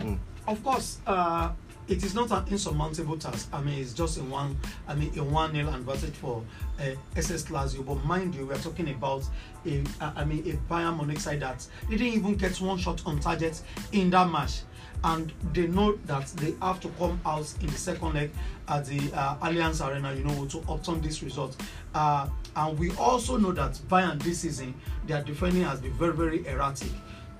Mm. 0.00 0.18
of 0.46 0.62
course, 0.62 0.98
uh, 1.06 1.50
it 1.88 2.04
is 2.04 2.14
not 2.14 2.30
an 2.30 2.44
insurmountable 2.48 3.16
task. 3.16 3.48
I 3.52 3.62
mean, 3.62 3.80
it's 3.80 3.94
just 3.94 4.18
in 4.18 4.28
one. 4.30 4.56
I 4.86 4.94
mean, 4.94 5.18
a 5.18 5.24
one 5.24 5.52
nil 5.52 5.68
advantage 5.68 6.14
for 6.14 6.44
uh, 6.78 6.90
SS 7.16 7.44
Lazio. 7.44 7.84
But 7.84 8.04
mind 8.04 8.34
you, 8.34 8.46
we 8.46 8.54
are 8.54 8.58
talking 8.58 8.90
about 8.90 9.24
a. 9.66 9.82
I 10.00 10.24
mean, 10.24 10.40
a 10.40 10.72
Bayern 10.72 10.96
Munich 10.96 11.20
side 11.20 11.40
that 11.40 11.66
didn't 11.88 12.06
even 12.06 12.36
get 12.36 12.60
one 12.60 12.78
shot 12.78 13.02
on 13.06 13.20
target 13.20 13.62
in 13.92 14.10
that 14.10 14.30
match, 14.30 14.60
and 15.02 15.32
they 15.54 15.66
know 15.66 15.96
that 16.04 16.26
they 16.36 16.54
have 16.60 16.78
to 16.80 16.88
come 16.90 17.20
out 17.24 17.52
in 17.60 17.68
the 17.68 17.78
second 17.78 18.14
leg 18.14 18.30
at 18.68 18.84
the 18.84 18.98
uh, 19.14 19.36
Allianz 19.36 19.86
Arena, 19.86 20.12
you 20.14 20.24
know, 20.24 20.46
to 20.46 20.58
obtain 20.68 21.00
this 21.00 21.22
result. 21.22 21.56
Uh, 21.94 22.28
and 22.54 22.78
we 22.78 22.90
also 22.96 23.38
know 23.38 23.52
that 23.52 23.72
Bayern 23.88 24.22
this 24.22 24.40
season, 24.40 24.74
their 25.06 25.22
defending 25.22 25.62
has 25.62 25.80
been 25.80 25.92
very, 25.94 26.12
very 26.12 26.46
erratic. 26.46 26.90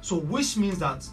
So, 0.00 0.16
which 0.16 0.56
means 0.56 0.78
that 0.78 1.06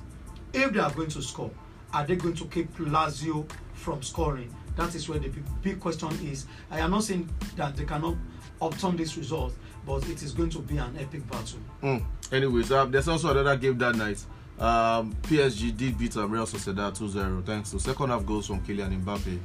if 0.54 0.71
they 0.71 0.80
are 0.80 0.91
going 0.91 1.10
to 1.10 1.21
score 1.21 1.52
are 1.96 2.06
they 2.06 2.18
going 2.18 2.36
to 2.36 2.46
keep 2.48 2.76
Lazio 2.78 3.50
from 3.74 4.04
scoring? 4.04 4.54
That 4.76 4.94
is 4.96 5.08
where 5.08 5.18
the 5.18 5.30
big 5.64 5.80
question 5.80 6.10
is. 6.30 6.46
I 6.70 6.80
am 6.80 6.92
not 6.92 7.06
saying 7.06 7.30
that 7.56 7.78
they 7.78 7.86
cannot 7.86 8.16
obtain 8.62 8.98
this 8.98 9.16
result, 9.16 9.54
but 9.86 10.06
it 10.10 10.22
is 10.22 10.34
going 10.34 10.50
to 10.50 10.60
be 10.60 10.78
an 10.78 10.98
epic 11.00 11.26
battle. 11.32 11.60
Mm. 11.82 12.04
Anyways, 12.34 12.70
uh, 12.74 12.86
there's 12.86 13.08
also 13.08 13.32
another 13.32 13.56
game 13.56 13.78
that 13.78 13.96
night. 13.96 14.22
Um, 14.60 15.16
PSG 15.24 15.76
did 15.76 15.98
beat 15.98 16.18
um, 16.18 16.32
Real 16.32 16.46
Sociedad 16.46 16.98
2-0 16.98 17.46
thanks 17.46 17.72
to 17.72 17.80
second 17.80 18.10
half 18.10 18.26
goals 18.26 18.48
from 18.48 18.62
Kylian 18.62 19.04
Mbappe 19.04 19.38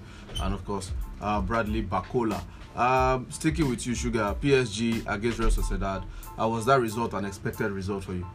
and 0.43 0.55
of 0.55 0.65
course 0.65 0.93
uh, 1.21 1.41
Bradley 1.41 1.83
Barcola. 1.83 2.43
Um, 2.77 3.27
sticking 3.31 3.69
with 3.69 3.85
you, 3.87 3.95
Sugar, 3.95 4.35
PSG 4.41 5.05
against 5.13 5.39
Real 5.39 5.51
Sociedad. 5.51 6.05
Uh, 6.41 6.49
was 6.49 6.65
that 6.67 6.81
result 6.81 7.15
an 7.15 7.25
expected 7.25 7.71
result 7.73 8.05
for 8.05 8.13
you? 8.15 8.27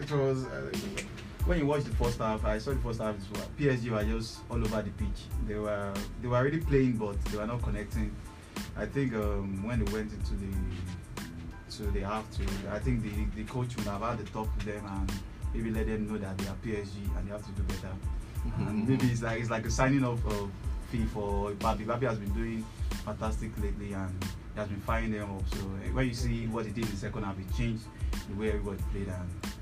It 0.00 0.10
was. 0.10 0.44
Uh, 0.44 0.70
when 1.46 1.58
you 1.58 1.66
watch 1.66 1.84
the 1.84 1.94
first 1.96 2.18
half, 2.18 2.44
I 2.44 2.58
saw 2.58 2.70
the 2.70 2.80
first 2.80 3.00
half. 3.00 3.16
PSG 3.58 3.90
were 3.90 4.04
just 4.04 4.40
all 4.50 4.58
over 4.58 4.82
the 4.82 4.90
pitch. 4.90 5.24
They 5.46 5.54
were 5.54 5.92
they 6.20 6.28
were 6.28 6.36
already 6.36 6.60
playing, 6.60 6.92
but 6.92 7.22
they 7.26 7.38
were 7.38 7.46
not 7.46 7.62
connecting. 7.62 8.14
I 8.76 8.86
think 8.86 9.14
um, 9.14 9.62
when 9.64 9.84
they 9.84 9.92
went 9.92 10.12
into 10.12 10.34
the 10.34 10.52
to 11.76 11.90
the 11.92 12.00
half 12.00 12.24
two, 12.36 12.44
I 12.70 12.78
think 12.78 13.02
the 13.02 13.42
the 13.42 13.44
coach 13.50 13.76
would 13.76 13.86
have 13.86 14.02
had 14.02 14.18
to 14.18 14.32
talk 14.32 14.48
to 14.58 14.66
them 14.66 14.84
and 14.86 15.12
maybe 15.54 15.70
let 15.70 15.86
them 15.86 16.10
know 16.10 16.18
that 16.18 16.36
they 16.38 16.46
are 16.46 16.56
PSG 16.64 16.96
and 17.16 17.26
they 17.26 17.32
have 17.32 17.44
to 17.44 17.52
do 17.52 17.62
better. 17.62 17.94
Mm-hmm. 18.46 18.68
And 18.68 18.88
maybe 18.88 19.06
it's 19.06 19.22
like 19.22 19.40
it's 19.40 19.50
like 19.50 19.66
a 19.66 19.70
signing 19.70 20.04
off 20.04 20.24
of 20.26 20.50
fee 20.90 21.04
for 21.06 21.52
Mbappe. 21.52 21.86
Mbappe 21.86 22.02
has 22.02 22.18
been 22.18 22.32
doing 22.32 22.64
fantastic 23.04 23.50
lately 23.62 23.92
and 23.92 24.24
he 24.54 24.60
has 24.60 24.68
been 24.68 24.80
firing 24.80 25.12
them 25.12 25.30
up. 25.30 25.48
So 25.54 25.58
when 25.92 26.08
you 26.08 26.14
see 26.14 26.46
what 26.46 26.66
he 26.66 26.72
did 26.72 26.84
in 26.84 26.90
the 26.90 26.96
second 26.96 27.24
half, 27.24 27.38
it 27.38 27.56
changed 27.56 27.84
the 28.28 28.36
way 28.36 28.48
everybody 28.48 28.82
played 28.92 29.08
and 29.08 29.52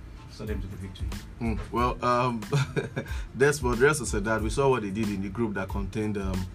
them 0.47 0.61
to 0.61 0.67
the 0.67 0.77
victory. 0.77 1.09
Mm, 1.41 1.59
well, 1.73 2.05
um, 2.05 2.41
that's 3.35 3.63
what 3.63 3.79
Real 3.79 3.93
Sociedad. 3.93 4.43
We 4.43 4.51
saw 4.51 4.69
what 4.69 4.83
they 4.83 4.91
did 4.91 5.09
in 5.09 5.23
the 5.23 5.29
group 5.29 5.55
that 5.55 5.69
contained 5.69 6.19
um, 6.19 6.47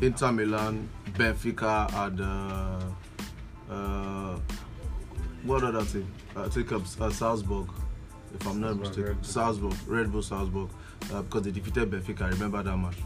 Inter 0.00 0.32
Milan, 0.32 0.88
Benfica, 1.12 1.92
and 2.06 2.20
uh, 2.20 3.72
uh, 3.72 4.38
what 5.44 5.62
other 5.62 5.84
team? 5.84 6.12
I 6.36 6.48
think 6.48 6.72
um, 6.72 6.84
uh, 7.00 7.10
Salzburg, 7.10 7.68
if 8.34 8.46
I'm 8.46 8.60
not 8.60 8.76
mistaken. 8.76 9.22
Salzburg, 9.22 9.74
Red 9.86 10.10
Bull 10.10 10.22
Salzburg, 10.22 10.70
uh, 11.12 11.22
because 11.22 11.42
they 11.42 11.50
defeated 11.50 11.90
Benfica. 11.90 12.22
I 12.22 12.28
remember 12.30 12.62
that 12.62 12.76
much. 12.76 12.96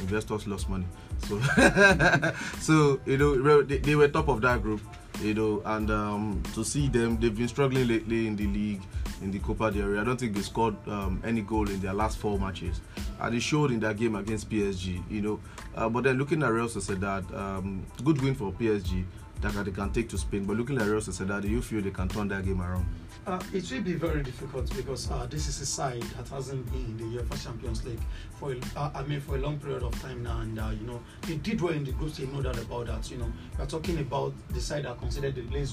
Investors 0.00 0.46
lost 0.46 0.68
money, 0.68 0.86
so 1.28 1.40
so 2.60 2.98
you 3.04 3.18
know 3.18 3.62
they, 3.62 3.78
they 3.78 3.94
were 3.94 4.08
top 4.08 4.28
of 4.28 4.40
that 4.40 4.62
group 4.62 4.80
you 5.22 5.34
know, 5.34 5.62
and 5.64 5.90
um, 5.90 6.42
to 6.54 6.64
see 6.64 6.88
them, 6.88 7.18
they've 7.18 7.36
been 7.36 7.48
struggling 7.48 7.86
lately 7.86 8.26
in 8.26 8.36
the 8.36 8.46
league, 8.46 8.82
in 9.22 9.30
the 9.30 9.38
Copa 9.38 9.70
del 9.70 9.86
Rey. 9.86 10.00
I 10.00 10.04
don't 10.04 10.18
think 10.18 10.34
they 10.34 10.42
scored 10.42 10.76
um, 10.88 11.22
any 11.24 11.42
goal 11.42 11.68
in 11.68 11.80
their 11.80 11.94
last 11.94 12.18
four 12.18 12.38
matches, 12.38 12.80
and 13.20 13.34
it 13.34 13.40
showed 13.40 13.70
in 13.70 13.80
that 13.80 13.96
game 13.96 14.14
against 14.16 14.50
PSG, 14.50 15.02
you 15.10 15.22
know. 15.22 15.40
Uh, 15.74 15.88
but 15.88 16.04
then 16.04 16.18
looking 16.18 16.42
at 16.42 16.52
Real 16.52 16.68
Sociedad, 16.68 17.32
um, 17.34 17.84
good 18.04 18.20
win 18.20 18.34
for 18.34 18.52
PSG 18.52 19.04
that 19.40 19.64
they 19.64 19.70
can 19.70 19.90
take 19.90 20.08
to 20.08 20.18
Spain. 20.18 20.44
But 20.44 20.56
looking 20.56 20.78
at 20.78 20.86
Real 20.86 21.00
Sociedad, 21.00 21.42
do 21.42 21.48
you 21.48 21.62
feel 21.62 21.80
they 21.80 21.90
can 21.90 22.08
turn 22.08 22.28
that 22.28 22.44
game 22.44 22.60
around? 22.60 22.86
Uh, 23.24 23.40
it 23.52 23.70
will 23.70 23.82
be 23.82 23.92
very 23.92 24.20
difficult 24.22 24.68
because 24.74 25.08
uh, 25.10 25.26
this 25.30 25.46
is 25.46 25.60
a 25.60 25.66
side 25.66 26.02
that 26.02 26.28
hasn't 26.28 26.66
been 26.72 26.84
in 26.84 26.96
the 26.96 27.18
UEFA 27.18 27.40
Champions 27.44 27.84
League 27.84 28.00
for 28.34 28.52
a, 28.52 28.56
uh, 28.76 28.90
I 28.96 29.04
mean 29.04 29.20
for 29.20 29.36
a 29.36 29.38
long 29.38 29.60
period 29.60 29.84
of 29.84 30.00
time 30.02 30.24
now, 30.24 30.40
and 30.40 30.58
uh, 30.58 30.70
you 30.70 30.84
know 30.84 31.00
they 31.22 31.36
did 31.36 31.60
well 31.60 31.72
in 31.72 31.84
the 31.84 31.92
group 31.92 32.12
stage. 32.12 32.28
No 32.30 32.42
doubt 32.42 32.58
about 32.58 32.86
that. 32.86 33.08
You 33.12 33.18
know 33.18 33.32
we're 33.56 33.66
talking 33.66 33.98
about 33.98 34.32
the 34.50 34.60
side 34.60 34.86
that 34.86 34.98
considered 34.98 35.36
the 35.36 35.42
Let's 35.56 35.72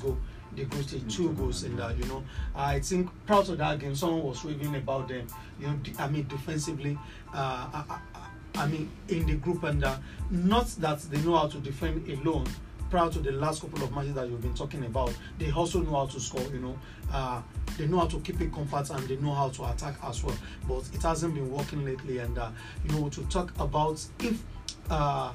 go 0.66 0.78
the 0.78 0.84
stage 0.84 1.16
two 1.16 1.32
goals, 1.34 1.64
in 1.64 1.76
that, 1.78 1.98
you 1.98 2.06
know 2.06 2.24
I 2.56 2.80
think 2.80 3.10
proud 3.26 3.50
of 3.50 3.58
that 3.58 3.80
game. 3.80 3.96
Someone 3.96 4.24
was 4.24 4.44
raving 4.46 4.76
about 4.76 5.08
them. 5.08 5.28
You 5.60 5.68
know 5.68 5.80
I 5.98 6.08
mean 6.08 6.28
defensively. 6.28 6.98
Uh, 7.34 7.70
I, 7.74 7.84
I, 8.16 8.62
I, 8.64 8.68
mean 8.68 8.90
in 9.08 9.26
the 9.28 9.36
group 9.36 9.64
and 9.64 9.86
not 10.32 10.68
that 10.80 11.00
they 11.02 11.22
know 11.22 11.38
how 11.38 11.48
to 11.48 11.58
defend 11.60 12.10
alone 12.10 12.48
prior 12.90 13.10
to 13.10 13.20
the 13.20 13.32
last 13.32 13.62
couple 13.62 13.84
of 13.84 13.94
matches 13.94 14.14
that 14.16 14.28
you've 14.28 14.42
been 14.42 14.54
talking 14.54 14.84
about, 14.86 15.16
they 15.38 15.52
also 15.52 15.82
know 15.82 15.92
how 15.92 16.06
to 16.08 16.20
score. 16.20 16.42
You 16.52 16.60
know, 16.60 16.80
uh, 17.12 17.42
they 17.78 17.88
know 17.88 18.00
how 18.00 18.08
to 18.08 18.20
keep 18.22 18.42
it 18.42 18.52
compact 18.52 18.90
and 18.90 19.08
they 19.08 19.18
know 19.18 19.34
how 19.34 19.50
to 19.50 19.66
attack 19.66 19.96
as 20.04 20.24
well. 20.24 20.36
But 20.68 20.84
it 20.94 21.02
hasn't 21.02 21.36
been 21.36 21.52
working 21.52 21.86
lately. 21.86 22.20
And 22.20 22.38
uh, 22.38 22.50
you 22.84 22.92
know, 22.96 23.10
to 23.10 23.24
talk 23.26 23.54
about 23.60 24.04
if 24.20 24.44
uh, 24.90 25.34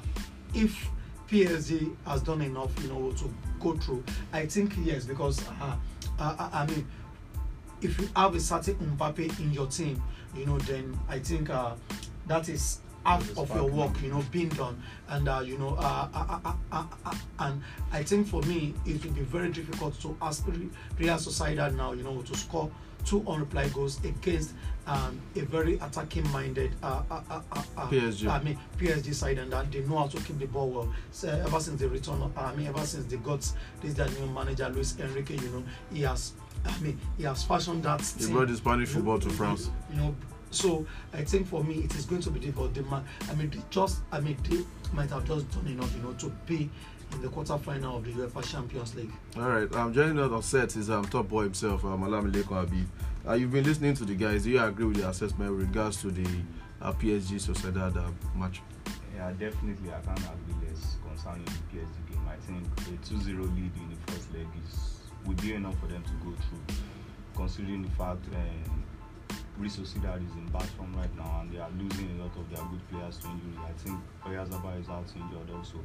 if 0.53 0.89
PSG 1.29 1.95
has 2.05 2.21
done 2.21 2.41
enough, 2.41 2.71
you 2.81 2.89
know, 2.89 3.11
to 3.13 3.33
go 3.59 3.75
through, 3.77 4.03
I 4.33 4.45
think 4.45 4.73
yes, 4.83 5.05
because 5.05 5.45
uh, 5.61 5.75
uh, 6.19 6.49
I 6.53 6.65
mean, 6.65 6.87
if 7.81 7.99
you 7.99 8.09
have 8.15 8.35
a 8.35 8.39
certain 8.39 8.75
Mbappe 8.97 9.39
in 9.39 9.51
your 9.53 9.67
team, 9.67 10.01
you 10.35 10.45
know, 10.45 10.57
then 10.59 10.97
I 11.09 11.19
think 11.19 11.49
uh, 11.49 11.75
that 12.27 12.49
is 12.49 12.79
half 13.05 13.37
of 13.37 13.53
your 13.53 13.65
work, 13.69 14.01
you 14.01 14.09
know, 14.09 14.23
being 14.31 14.49
done. 14.49 14.81
And 15.07 15.29
uh, 15.29 15.41
you 15.45 15.57
know, 15.57 15.75
uh 15.79 16.07
uh, 16.13 16.39
uh, 16.43 16.53
uh, 16.71 16.85
uh, 17.05 17.15
and 17.39 17.61
I 17.91 18.03
think 18.03 18.27
for 18.27 18.41
me, 18.43 18.73
it 18.85 19.03
will 19.05 19.11
be 19.11 19.21
very 19.21 19.49
difficult 19.49 19.99
to 20.01 20.17
ask 20.21 20.45
Real 20.47 21.15
Sociedad 21.15 21.75
now, 21.75 21.93
you 21.93 22.03
know, 22.03 22.21
to 22.23 22.35
score 22.35 22.71
two 23.05 23.21
unreplied 23.21 23.71
goals 23.73 24.03
against 24.03 24.53
um, 24.87 25.19
a 25.35 25.41
very 25.41 25.75
attacking-minded 25.75 26.71
PSG. 26.81 28.29
I 28.29 28.43
mean 28.43 28.59
PSG 28.77 29.13
side, 29.13 29.37
and 29.37 29.51
that 29.51 29.71
they 29.71 29.81
know 29.81 29.99
how 29.99 30.07
to 30.07 30.17
keep 30.17 30.39
the 30.39 30.45
ball 30.45 30.69
well. 30.69 30.93
So 31.11 31.29
ever 31.29 31.59
since 31.59 31.79
the 31.79 31.89
return, 31.89 32.21
of, 32.21 32.37
I 32.37 32.53
mean, 32.55 32.67
ever 32.67 32.85
since 32.85 33.05
they 33.05 33.17
got 33.17 33.39
this 33.81 33.93
their 33.93 34.09
new 34.09 34.27
manager 34.27 34.69
Luis 34.69 34.97
Enrique, 34.99 35.35
you 35.35 35.49
know, 35.49 35.63
he 35.91 36.01
has. 36.03 36.33
I 36.65 36.79
mean, 36.79 36.99
he 37.17 37.23
has 37.23 37.43
fashioned 37.43 37.83
that. 37.83 38.01
He 38.17 38.31
brought 38.31 38.47
the 38.47 38.55
Spanish 38.55 38.89
football 38.89 39.19
to 39.19 39.29
France. 39.29 39.69
You 39.91 39.97
know, 39.97 40.15
so 40.49 40.85
I 41.13 41.23
think 41.23 41.47
for 41.47 41.63
me, 41.63 41.79
it 41.79 41.95
is 41.95 42.05
going 42.05 42.21
to 42.21 42.31
be 42.31 42.39
difficult. 42.39 42.73
The 42.73 42.83
man, 42.83 43.03
I 43.29 43.35
mean, 43.35 43.51
just 43.69 43.99
I 44.11 44.19
mean, 44.19 44.37
they 44.49 44.61
might 44.93 45.09
have 45.09 45.25
just 45.25 45.49
done 45.51 45.67
enough, 45.67 45.93
you 45.95 46.01
know, 46.01 46.13
to 46.13 46.29
be 46.45 46.69
in 47.11 47.21
the 47.21 47.27
quarterfinal 47.27 47.97
of 47.97 48.05
the 48.05 48.11
UEFA 48.11 48.43
Champions 48.43 48.95
League. 48.95 49.11
All 49.37 49.49
right. 49.49 49.71
Um, 49.75 49.93
joining 49.93 50.19
us 50.19 50.31
on 50.31 50.41
set 50.41 50.75
is 50.75 50.89
um 50.89 51.05
top 51.05 51.27
boy 51.29 51.43
himself, 51.43 51.83
um, 51.85 52.03
Alamileko 52.03 52.53
Abi. 52.53 52.85
Uh, 53.27 53.33
you've 53.33 53.51
been 53.51 53.63
listening 53.63 53.95
to 53.95 54.05
the 54.05 54.13
guys. 54.13 54.43
Do 54.43 54.51
you 54.51 54.61
agree 54.63 54.85
with 54.85 54.97
the 54.97 55.09
assessment 55.09 55.49
with 55.49 55.61
regards 55.61 55.99
to 56.01 56.11
the 56.11 56.27
uh, 56.79 56.93
PSG 56.93 57.41
Sociedad 57.41 57.97
uh, 57.97 58.11
match? 58.37 58.61
Yeah, 59.15 59.31
definitely. 59.31 59.89
I 59.89 59.99
can't 60.01 60.19
agree 60.19 60.69
less 60.69 60.97
concerning 61.01 61.45
the 61.45 61.51
PSG 61.73 62.11
game. 62.11 62.21
I 62.29 62.35
think 62.45 62.63
a 62.67 63.01
2-0 63.01 63.25
lead 63.55 63.71
in 63.81 63.89
the 63.89 64.11
first 64.11 64.31
leg 64.31 64.45
is 64.63 64.99
would 65.25 65.41
be 65.41 65.53
enough 65.53 65.73
for 65.79 65.87
them 65.87 66.03
to 66.03 66.11
go 66.23 66.35
through, 66.37 66.75
considering 67.35 67.81
the 67.81 67.89
fact. 67.91 68.23
Um, 68.35 68.83
Real 69.57 69.71
Sociedad 69.71 70.19
is 70.19 70.35
in 70.35 70.45
bad 70.51 70.67
form 70.75 70.93
right 70.95 71.15
now 71.15 71.39
and 71.39 71.49
they 71.49 71.59
are 71.59 71.69
losing 71.79 72.11
a 72.19 72.23
lot 72.23 72.35
of 72.35 72.43
their 72.51 72.63
good 72.65 72.89
players 72.91 73.17
to 73.19 73.27
injury. 73.27 73.55
I 73.63 73.71
think 73.79 73.97
Oyarzabal 74.25 74.81
is 74.81 74.89
out 74.89 75.07
injured 75.15 75.49
also. 75.55 75.79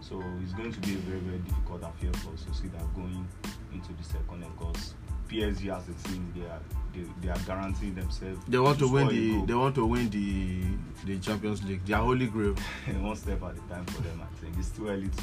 So 0.00 0.22
it's 0.40 0.52
going 0.52 0.72
to 0.72 0.80
be 0.80 0.94
a 0.94 0.98
very, 0.98 1.18
very 1.18 1.38
difficult 1.38 1.82
affair 1.82 2.12
for 2.22 2.30
Sociedad 2.38 2.86
going 2.94 3.26
into 3.74 3.92
the 3.92 4.04
second 4.04 4.42
leg 4.42 4.50
because 4.56 4.94
PSG 5.28 5.76
as 5.76 5.88
a 5.88 6.08
team 6.08 6.32
they 6.36 6.46
are 6.46 6.60
they, 6.94 7.04
they 7.20 7.28
are 7.28 7.38
guaranteeing 7.46 7.94
themselves. 7.94 8.40
They 8.48 8.58
want 8.58 8.78
to, 8.78 8.86
to 8.86 8.92
win 8.92 9.08
the 9.08 9.46
they 9.46 9.54
want 9.54 9.74
to 9.74 9.86
win 9.86 10.08
the 10.10 10.62
the 11.04 11.18
Champions 11.18 11.62
League, 11.64 11.84
their 11.84 11.98
holy 11.98 12.26
grail. 12.26 12.54
One 13.00 13.16
step 13.16 13.42
at 13.42 13.56
a 13.56 13.60
time 13.72 13.84
for 13.86 14.02
them. 14.02 14.22
I 14.22 14.40
think 14.40 14.56
it's 14.58 14.70
too 14.70 14.88
early 14.88 15.08
to 15.08 15.22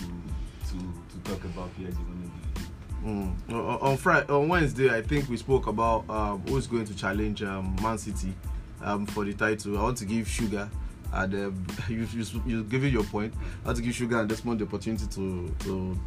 to 0.70 0.78
to 0.78 1.32
talk 1.32 1.44
about 1.46 1.70
PSG 1.78 1.98
winning 1.98 2.32
the 2.54 2.64
Mm. 3.04 3.84
On 3.84 3.98
Friday, 3.98 4.32
on 4.32 4.48
Wednesday, 4.48 4.90
I 4.90 5.02
think 5.02 5.28
we 5.28 5.36
spoke 5.36 5.68
about 5.68 6.10
um, 6.10 6.42
who's 6.48 6.68
going 6.68 6.86
to 6.86 6.96
challenge 6.96 7.44
um, 7.44 7.76
Man 7.82 7.98
City 7.98 8.34
um, 8.82 9.06
for 9.06 9.26
the 9.26 9.34
title. 9.34 9.78
I 9.78 9.84
want 9.84 9.98
to 9.98 10.06
give 10.06 10.26
Sugar 10.26 10.70
and 11.12 11.34
um, 11.34 11.68
you, 11.90 12.08
you, 12.14 12.26
you 12.46 12.64
give 12.64 12.84
it 12.84 12.94
your 12.94 13.04
point. 13.04 13.34
I 13.64 13.68
want 13.68 13.78
to 13.78 13.84
give 13.84 13.94
Sugar 13.94 14.20
and 14.20 14.30
Desmond 14.30 14.62
the 14.62 14.66
opportunity 14.66 15.06
to 15.08 15.54
to 15.60 16.00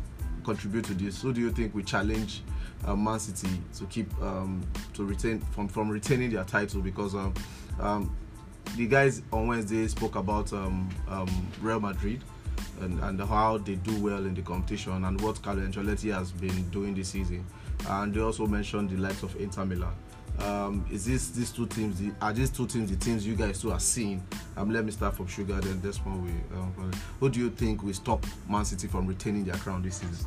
contribute 0.44 0.84
to 0.86 0.94
this. 0.94 1.20
Who 1.22 1.32
do 1.32 1.40
you 1.40 1.50
think 1.50 1.74
we 1.74 1.82
challenge 1.82 2.42
uh, 2.86 2.96
Man 2.96 3.18
City 3.18 3.60
to 3.78 3.84
keep 3.86 4.10
um, 4.22 4.62
to 4.94 5.04
retain 5.04 5.40
from 5.52 5.68
from 5.68 5.88
retaining 5.88 6.30
their 6.30 6.44
title? 6.44 6.80
Because 6.80 7.14
um, 7.14 7.34
um, 7.80 8.16
the 8.76 8.86
guys 8.86 9.22
on 9.32 9.48
Wednesday 9.48 9.86
spoke 9.88 10.16
about 10.16 10.52
um, 10.52 10.88
um, 11.08 11.48
Real 11.60 11.80
Madrid 11.80 12.22
and, 12.80 12.98
and 13.00 13.20
how 13.20 13.58
they 13.58 13.76
do 13.76 13.98
well 14.00 14.24
in 14.26 14.34
the 14.34 14.42
competition 14.42 15.04
and 15.04 15.20
what 15.20 15.40
Carlo 15.42 15.62
Ancelotti 15.62 16.12
has 16.12 16.32
been 16.32 16.68
doing 16.70 16.94
this 16.94 17.08
season. 17.08 17.44
And 17.88 18.12
they 18.12 18.20
also 18.20 18.46
mentioned 18.46 18.90
the 18.90 18.96
likes 18.96 19.22
of 19.22 19.36
Inter 19.36 19.64
Milan. 19.64 19.94
Um, 20.38 20.84
is 20.90 21.06
this 21.06 21.28
these 21.30 21.50
two 21.50 21.66
teams? 21.66 21.98
The, 21.98 22.12
are 22.20 22.32
these 22.32 22.50
two 22.50 22.66
teams 22.66 22.90
the 22.90 22.96
teams 22.96 23.26
you 23.26 23.34
guys 23.34 23.60
two 23.60 23.72
are 23.72 23.80
seeing? 23.80 24.22
Um, 24.56 24.70
let 24.70 24.84
me 24.84 24.90
start 24.90 25.16
from 25.16 25.26
Sugar, 25.26 25.58
then 25.60 25.80
Desmond. 25.80 26.24
We, 26.24 26.30
um, 26.56 26.92
who 27.20 27.30
do 27.30 27.40
you 27.40 27.50
think 27.50 27.82
will 27.82 27.94
stop 27.94 28.24
Man 28.48 28.64
City 28.64 28.86
from 28.86 29.06
retaining 29.06 29.44
their 29.44 29.56
crown 29.56 29.82
this 29.82 29.96
season? 29.96 30.26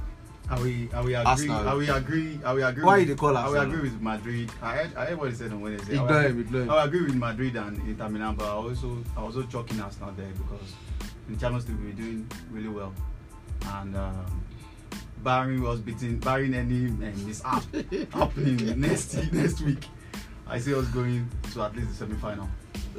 Are 0.51 0.59
we 0.61 0.89
are 0.93 1.03
we 1.03 1.13
agree? 1.13 1.25
Arsenal. 1.31 1.67
Are 1.67 1.77
we 1.77 1.89
agree? 1.89 2.39
Are 2.43 2.55
we 2.55 2.63
agree? 2.63 2.83
Why 2.83 2.97
with, 2.99 3.07
they 3.09 3.15
call 3.15 3.37
Are 3.37 3.51
we 3.51 3.57
Arsenal? 3.57 3.75
agree 3.77 3.89
with 3.89 4.01
Madrid? 4.01 4.51
I 4.61 4.75
heard, 4.77 4.95
I 4.95 5.05
heard 5.05 5.17
what 5.19 5.29
he 5.29 5.35
said 5.35 5.51
on 5.51 5.61
Wednesday. 5.61 5.97
I 5.97 6.01
will 6.01 6.07
Ignore 6.09 6.19
agree- 6.21 6.31
him, 6.31 6.39
ignore 6.47 6.61
him. 6.63 6.69
I 6.69 6.73
will 6.73 6.81
agree 6.83 7.01
with 7.03 7.15
Madrid 7.15 7.55
and 7.55 7.77
Inter 7.87 8.09
Milan, 8.09 8.35
but 8.35 8.45
I 8.45 8.51
also 8.53 9.03
I 9.15 9.21
was 9.23 9.35
also 9.37 9.47
chalking 9.47 9.79
Arsenal 9.79 10.11
there 10.17 10.31
because 10.33 10.73
in 11.27 11.37
Champions 11.37 11.67
League 11.69 11.77
we're 11.83 11.93
doing 11.93 12.27
really 12.51 12.67
well, 12.69 12.93
and 13.75 13.95
um, 13.95 14.43
barring 15.23 15.61
was 15.61 15.79
beating, 15.81 16.17
barring 16.17 16.55
any 16.55 16.87
um, 16.87 17.13
mishap 17.27 17.63
happening 18.13 18.79
next 18.79 19.13
next 19.31 19.61
week, 19.61 19.85
I 20.47 20.57
see 20.59 20.73
us 20.73 20.87
going 20.87 21.29
to 21.53 21.61
at 21.61 21.75
least 21.75 21.89
the 21.89 21.95
semi 21.95 22.15
final. 22.15 22.49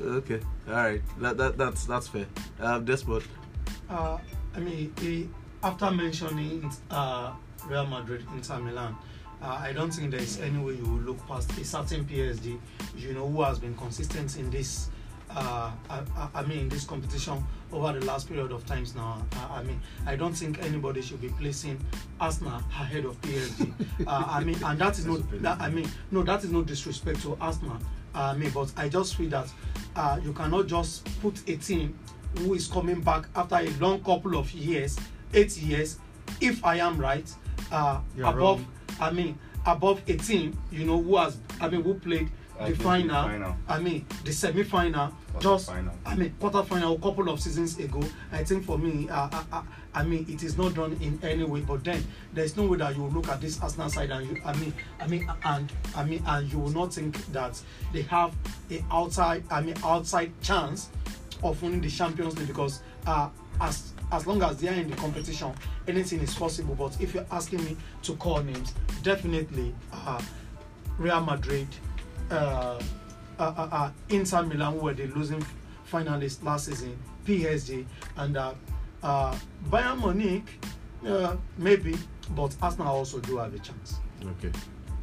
Okay, 0.00 0.40
all 0.68 0.74
right, 0.74 1.02
that, 1.18 1.36
that 1.36 1.58
that's 1.58 1.84
that's 1.84 2.06
fair. 2.06 2.26
Um, 2.60 2.84
Desmond. 2.84 3.24
Uh, 3.88 4.18
I 4.54 4.60
mean, 4.60 4.92
he, 5.00 5.28
after 5.62 5.90
mentioning 5.90 6.70
uh, 6.90 7.33
Real 7.66 7.87
Madrid, 7.87 8.25
Inter 8.35 8.59
Milan, 8.59 8.96
uh, 9.42 9.59
I 9.61 9.73
don't 9.73 9.90
think 9.90 10.11
there 10.11 10.20
is 10.20 10.38
any 10.40 10.59
way 10.59 10.75
you 10.75 10.85
will 10.85 11.01
look 11.01 11.27
past 11.27 11.51
a 11.59 11.64
certain 11.64 12.05
PSG, 12.05 12.59
you 12.96 13.12
know, 13.14 13.27
who 13.29 13.42
has 13.42 13.59
been 13.59 13.75
consistent 13.77 14.37
in 14.37 14.51
this. 14.51 14.88
Uh, 15.31 15.70
I, 15.88 16.01
I- 16.16 16.29
I 16.35 16.42
mean, 16.44 16.59
in 16.59 16.68
this 16.68 16.85
competition 16.85 17.44
over 17.73 17.92
the 17.99 18.05
last 18.05 18.29
period 18.29 18.51
of 18.51 18.66
times 18.66 18.96
now. 18.96 19.25
Uh, 19.37 19.49
I 19.55 19.62
mean, 19.62 19.81
I 20.05 20.16
don't 20.16 20.33
think 20.35 20.61
anybody 20.64 21.03
should 21.03 21.20
be 21.20 21.29
placing 21.29 21.79
Arsenal 22.20 22.57
ahead 22.70 23.05
of 23.05 23.20
PSG. 23.23 23.73
uh, 24.09 24.25
I 24.27 24.42
mean, 24.42 24.59
and 24.64 24.79
that 24.81 24.99
is 24.99 25.07
not. 25.07 25.20
That, 25.42 25.61
I 25.61 25.70
mean, 25.70 25.88
no, 26.11 26.23
that 26.25 26.42
is 26.42 26.51
no 26.51 26.62
disrespect 26.62 27.23
to 27.23 27.37
Arsenal. 27.40 27.77
Uh, 28.12 28.33
I 28.35 28.37
mean, 28.37 28.51
but 28.51 28.73
I 28.77 28.88
just 28.88 29.14
feel 29.14 29.31
that 29.31 29.46
uh, 29.94 30.18
you 30.23 30.33
cannot 30.33 30.66
just 30.66 31.05
put 31.23 31.49
a 31.49 31.57
team 31.57 31.96
who 32.38 32.55
is 32.55 32.66
coming 32.66 33.01
back 33.01 33.27
after 33.37 33.55
a 33.57 33.68
long 33.79 34.03
couple 34.03 34.37
of 34.37 34.51
years, 34.53 34.99
eight 35.35 35.57
years, 35.57 35.99
if 36.40 36.64
I 36.64 36.77
am 36.77 36.99
right, 36.99 37.29
uh, 37.71 38.01
You're 38.16 38.27
above. 38.27 38.38
wrong. 38.38 38.66
I 39.01 39.11
mean, 39.11 39.38
above 39.66 40.03
a 40.09 40.16
team, 40.16 40.59
you 40.71 40.85
know, 40.85 41.01
who 41.03 41.16
has, 41.16 41.38
I 41.61 41.69
mean, 41.69 41.83
who 41.83 41.95
played 41.95 42.31
I 42.59 42.71
the 42.71 42.77
final, 42.77 43.23
final. 43.25 43.57
I 43.69 43.79
mean, 43.81 44.05
the 44.25 44.33
semi-final, 44.33 45.14
just, 45.38 45.66
Quarter-final. 45.69 45.95
I 46.05 46.14
mean, 46.14 46.35
quarter-final 46.38 46.97
a 46.97 46.99
couple 46.99 47.31
of 47.31 47.40
seasons 47.40 47.79
ago. 47.79 48.03
I 48.33 48.45
think 48.45 48.64
for 48.66 48.77
me, 48.77 49.09
uh, 49.09 49.29
I, 49.33 49.45
I, 49.53 49.62
I 49.95 50.05
mean, 50.05 50.27
it 50.29 50.43
is 50.43 50.59
not 50.59 50.75
done 50.75 50.93
in 51.01 51.19
any 51.23 51.45
way. 51.45 51.61
But 51.61 51.85
then 51.85 52.05
there 52.35 52.45
is 52.45 52.57
no 52.59 52.66
way 52.66 52.77
that 52.79 52.95
you 52.97 53.05
look 53.05 53.29
at 53.29 53.40
this 53.40 53.61
Arsenal 53.62 53.88
side 53.88 54.11
and 54.11 54.29
you, 54.29 54.43
I 54.45 54.55
mean, 54.59 54.75
I 55.01 55.07
mean, 55.07 55.31
and 55.45 55.73
I 55.97 56.05
mean, 56.05 56.23
and 56.27 56.53
you 56.53 56.59
will 56.59 56.71
not 56.71 56.93
think 56.93 57.16
that 57.33 57.59
they 57.95 58.03
have 58.03 58.35
a 58.71 58.85
outside, 58.90 59.43
I 59.51 59.62
mean, 59.62 59.77
outside 59.83 60.31
chance 60.43 60.90
of 61.43 61.62
winning 61.62 61.81
the 61.81 61.88
Champions 61.88 62.37
League 62.38 62.49
because 62.49 62.83
uh, 63.07 63.31
as 63.61 63.95
as 64.12 64.27
long 64.27 64.42
as 64.42 64.59
they 64.59 64.68
are 64.68 64.75
in 64.75 64.90
the 64.90 64.96
competition, 64.96 65.53
anything 65.87 66.20
is 66.20 66.35
possible. 66.35 66.75
But 66.75 67.01
if 67.01 67.14
you're 67.14 67.27
asking 67.31 67.64
me 67.64 67.77
to 68.03 68.14
call 68.16 68.42
names, 68.42 68.75
definitely 69.03 69.75
uh, 69.92 70.20
Real 70.99 71.20
Madrid, 71.20 71.68
uh, 72.31 72.81
uh, 73.38 73.42
uh, 73.57 73.68
uh, 73.73 73.90
Inter 74.11 74.42
Milan, 74.42 74.75
who 74.75 74.81
were 74.81 74.94
the 74.94 75.07
losing 75.09 75.44
finalists 75.90 76.42
last 76.44 76.66
season, 76.66 76.99
PSG, 77.27 77.87
and 78.16 78.37
uh, 78.37 78.53
Bayern 79.03 79.99
Munich, 79.99 80.44
maybe, 81.57 81.96
but 82.31 82.55
Arsenal 82.61 82.96
also 82.96 83.18
do 83.20 83.38
have 83.38 83.55
a 83.55 83.59
chance. 83.59 83.96
Okay, 84.23 84.53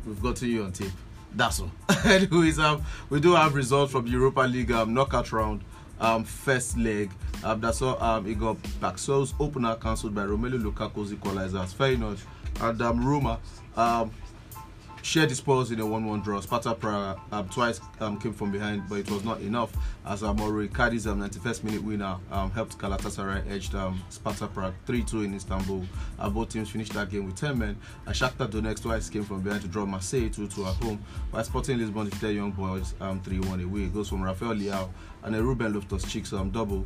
we've 0.05 0.21
got 0.21 0.35
to 0.37 0.47
you 0.47 0.63
on 0.63 0.71
tape. 0.71 0.91
That's 1.33 1.59
all. 1.59 1.71
Anyways, 2.05 2.59
um, 2.59 2.83
we 3.09 3.19
do 3.19 3.33
have 3.33 3.53
results 3.55 3.91
from 3.91 4.07
Europa 4.07 4.41
League 4.41 4.71
um, 4.71 4.93
knockout 4.93 5.31
round. 5.31 5.63
Um, 5.99 6.23
first 6.23 6.77
leg. 6.77 7.11
Um, 7.43 7.59
that's 7.59 7.81
all. 7.81 8.01
Um, 8.01 8.27
it 8.27 8.39
got 8.39 8.57
Paixão 8.81 9.33
opener 9.39 9.75
cancelled 9.75 10.13
by 10.15 10.23
Romelu 10.23 10.61
Lukaku's 10.61 11.11
equalizer 11.13 11.59
as 11.59 11.73
Feyenoord 11.73 12.19
and 12.61 12.81
um, 12.81 13.05
Roma. 13.05 13.39
Um, 13.75 14.11
shared 15.07 15.29
the 15.29 15.35
spoils 15.35 15.71
in 15.71 15.79
a 15.79 15.83
1-1 15.83 16.21
draw. 16.21 16.41
Sparta 16.41 16.75
Prague 16.75 17.17
um, 17.31 17.47
twice 17.47 17.79
um, 18.01 18.19
came 18.19 18.33
from 18.33 18.51
behind, 18.51 18.83
but 18.89 18.95
it 18.95 19.09
was 19.09 19.23
not 19.23 19.39
enough 19.39 19.71
as 20.05 20.21
Icardi's 20.21 21.07
um, 21.07 21.21
91st 21.21 21.63
minute 21.63 21.81
winner 21.81 22.17
um, 22.29 22.51
helped 22.51 22.77
Galatasaray 22.77 23.49
edge 23.49 23.73
um, 23.73 24.03
Sparta 24.09 24.47
Prague 24.47 24.73
3-2 24.85 25.23
in 25.23 25.33
Istanbul. 25.33 25.85
Uh, 26.19 26.29
both 26.29 26.49
teams 26.49 26.69
finished 26.69 26.91
that 26.91 27.09
game 27.09 27.25
with 27.25 27.37
10 27.37 27.57
men. 27.57 27.77
Uh, 28.05 28.11
Shakhtar 28.11 28.49
Donetsk 28.49 28.81
twice 28.81 29.09
came 29.09 29.23
from 29.23 29.39
behind 29.39 29.61
to 29.61 29.69
draw 29.69 29.85
Marseille 29.85 30.27
2-2 30.27 30.67
at 30.67 30.83
home, 30.83 31.01
while 31.31 31.43
Sporting 31.45 31.77
Lisbon 31.77 32.09
defeated 32.09 32.35
Young 32.35 32.51
Boys 32.51 32.93
um, 32.99 33.21
3-1 33.21 33.63
away. 33.63 33.83
It 33.83 33.93
goes 33.93 34.09
from 34.09 34.21
Rafael 34.21 34.55
Leao 34.55 34.89
and 35.23 35.35
a 35.37 35.41
Ruben 35.41 35.73
Loftus-Cheek 35.73 36.33
um, 36.33 36.49
double 36.49 36.85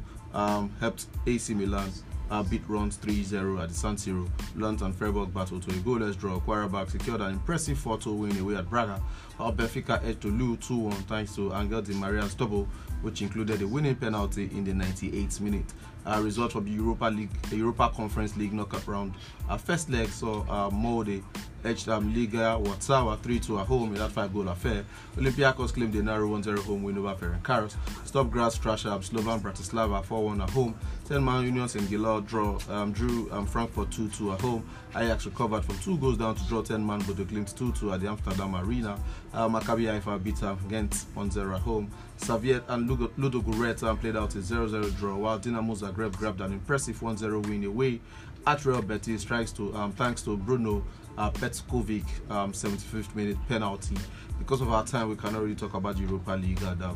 helped 0.80 1.08
AC 1.26 1.56
Milan 1.56 1.90
uh, 2.32 2.42
beat 2.44 2.64
Rennes 2.68 2.98
3-0 2.98 3.62
at 3.62 3.70
the 3.70 3.76
San 3.76 3.98
Siro. 3.98 4.28
Lund 4.56 4.82
and 4.82 4.96
Freiburg 4.96 5.34
battled 5.34 5.64
to 5.64 5.70
a 5.70 5.74
goalless 5.74 6.18
draw. 6.18 6.40
Qarabag 6.40 6.90
secured 6.90 7.22
an 7.22 7.34
impressive 7.34 7.78
4-2 7.78 8.18
win 8.18 8.38
away 8.40 8.56
at 8.56 8.70
Braga, 8.70 9.02
while 9.38 9.54
Benfica 9.54 10.04
edged 10.04 10.22
to 10.22 10.30
Lille 10.30 10.58
2-1 10.58 10.94
thanks 11.06 11.36
to 11.36 11.54
Angel 11.54 11.82
Di 11.82 11.94
Maria's 11.94 12.34
double, 12.34 12.68
which 13.02 13.22
included 13.22 13.62
a 13.62 13.68
winning 13.68 13.96
penalty 13.96 14.46
in 14.54 14.64
the 14.64 14.72
98th 14.72 15.42
minute. 15.42 15.74
Uh, 16.04 16.20
result 16.24 16.54
from 16.54 16.66
the 16.66 16.72
Europa 16.72 17.06
League, 17.06 17.30
the 17.50 17.58
Europa 17.58 17.92
Conference 17.94 18.36
League 18.36 18.54
knockout 18.54 18.88
round. 18.88 19.14
Our 19.52 19.58
first 19.58 19.90
leg 19.90 20.08
saw 20.08 20.44
uh, 20.48 20.70
Molde 20.70 21.22
edged 21.66 21.90
um, 21.90 22.14
Legia 22.14 22.58
Warsaw 22.58 23.18
3-2 23.18 23.60
at 23.60 23.68
home 23.68 23.90
in 23.90 23.96
that 23.96 24.12
five-goal 24.12 24.48
affair. 24.48 24.86
Olympiacos 25.18 25.74
claimed 25.74 25.94
a 25.96 26.02
narrow 26.02 26.30
1-0 26.30 26.58
home 26.60 26.84
win 26.84 26.98
over 26.98 27.14
Ferencvaros. 27.14 27.76
Sturm 28.06 28.30
Graz 28.30 28.58
trash 28.58 28.86
um, 28.86 29.02
Slovan 29.02 29.42
Bratislava 29.42 30.06
4-1 30.06 30.44
at 30.44 30.50
home. 30.52 30.74
10-man 31.10 31.44
Union 31.44 31.68
Saint-Gilloise 31.68 32.24
draw 32.28 32.58
um, 32.70 32.94
drew 32.94 33.30
um, 33.34 33.46
Frankfurt 33.46 33.90
2-2 33.90 34.36
at 34.36 34.42
home. 34.42 34.66
Ajax 34.96 35.26
recovered 35.26 35.66
from 35.66 35.78
two 35.80 35.98
goals 35.98 36.18
down 36.18 36.34
to 36.34 36.44
draw 36.48 36.62
10-man 36.62 37.00
Bodo 37.02 37.26
Glimt 37.26 37.54
2-2 37.54 37.94
at 37.94 38.00
the 38.00 38.08
Amsterdam 38.08 38.56
Arena. 38.56 38.98
Uh, 39.34 39.50
Maccabi 39.50 39.86
Haifa 39.86 40.18
beat 40.24 40.42
um, 40.44 40.58
Ghent 40.70 40.92
1-0 41.16 41.56
at 41.56 41.62
home. 41.62 41.92
Saviet 42.18 42.64
and 42.70 42.88
Ludo, 42.88 43.12
Ludo 43.18 43.42
played 43.42 44.16
out 44.16 44.36
a 44.36 44.38
0-0 44.38 44.98
draw, 44.98 45.16
while 45.18 45.40
Dinamo 45.40 45.78
Zagreb 45.78 46.16
grabbed 46.16 46.40
an 46.40 46.54
impressive 46.54 47.00
1-0 47.00 47.48
win 47.48 47.64
away 47.66 48.00
at 48.48 48.66
Real 48.66 48.82
Betis, 48.82 49.24
thanks 49.24 49.52
to 49.54 49.74
um, 49.76 49.92
thanks 49.92 50.22
to 50.24 50.38
Bruno 50.38 50.84
uh, 51.18 51.30
Petkovic, 51.32 52.06
um, 52.30 52.52
75th 52.52 53.14
minute 53.16 53.38
penalty. 53.48 53.96
Because 54.40 54.62
of 54.62 54.72
our 54.72 54.86
time, 54.86 55.10
we 55.10 55.16
cannot 55.16 55.42
really 55.42 55.56
talk 55.56 55.74
about 55.74 55.96
the 55.96 56.02
Europa 56.02 56.32
League 56.32 56.62
and 56.64 56.82
uh, 56.82 56.94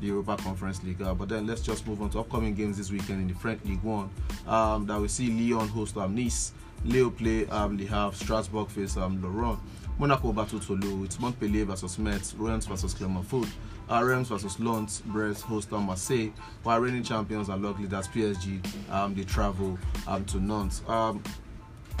the 0.00 0.08
Europa 0.08 0.36
Conference 0.36 0.82
League. 0.82 1.00
Uh, 1.00 1.14
but 1.14 1.28
then 1.28 1.46
let's 1.46 1.62
just 1.62 1.86
move 1.86 2.02
on 2.02 2.10
to 2.10 2.20
upcoming 2.20 2.54
games 2.54 2.76
this 2.76 2.90
weekend 2.90 3.22
in 3.22 3.28
the 3.28 3.34
French 3.34 3.64
League 3.64 3.82
One. 3.82 4.10
Um, 4.46 4.86
that 4.86 5.00
we 5.00 5.08
see 5.08 5.28
Lyon 5.28 5.68
host 5.68 5.96
um, 5.96 6.14
Nice, 6.14 6.52
Leo 6.84 7.10
play 7.10 7.46
um, 7.46 7.78
Le 7.78 7.84
Havre, 7.84 8.14
Strasbourg 8.14 8.68
face 8.68 8.96
um, 8.96 9.22
Lorient. 9.22 9.58
Monaco 9.98 10.32
battle 10.32 10.58
Toulouse, 10.58 11.04
it's 11.04 11.20
Montpellier 11.20 11.64
versus 11.64 11.98
Metz, 11.98 12.34
Reims 12.34 12.66
versus 12.66 12.94
Clermont-Foot, 12.94 13.48
uh, 13.88 14.02
versus 14.02 14.58
Lens, 14.58 15.02
Brest 15.06 15.42
host 15.42 15.72
um, 15.72 15.84
Marseille, 15.84 16.30
while 16.62 16.80
reigning 16.80 17.02
champions 17.02 17.48
and 17.48 17.62
log 17.62 17.78
leaders 17.78 18.08
PSG, 18.08 18.60
um, 18.90 19.14
they 19.14 19.24
travel 19.24 19.78
um, 20.06 20.24
to 20.26 20.40
Nantes. 20.40 20.82
Um, 20.88 21.22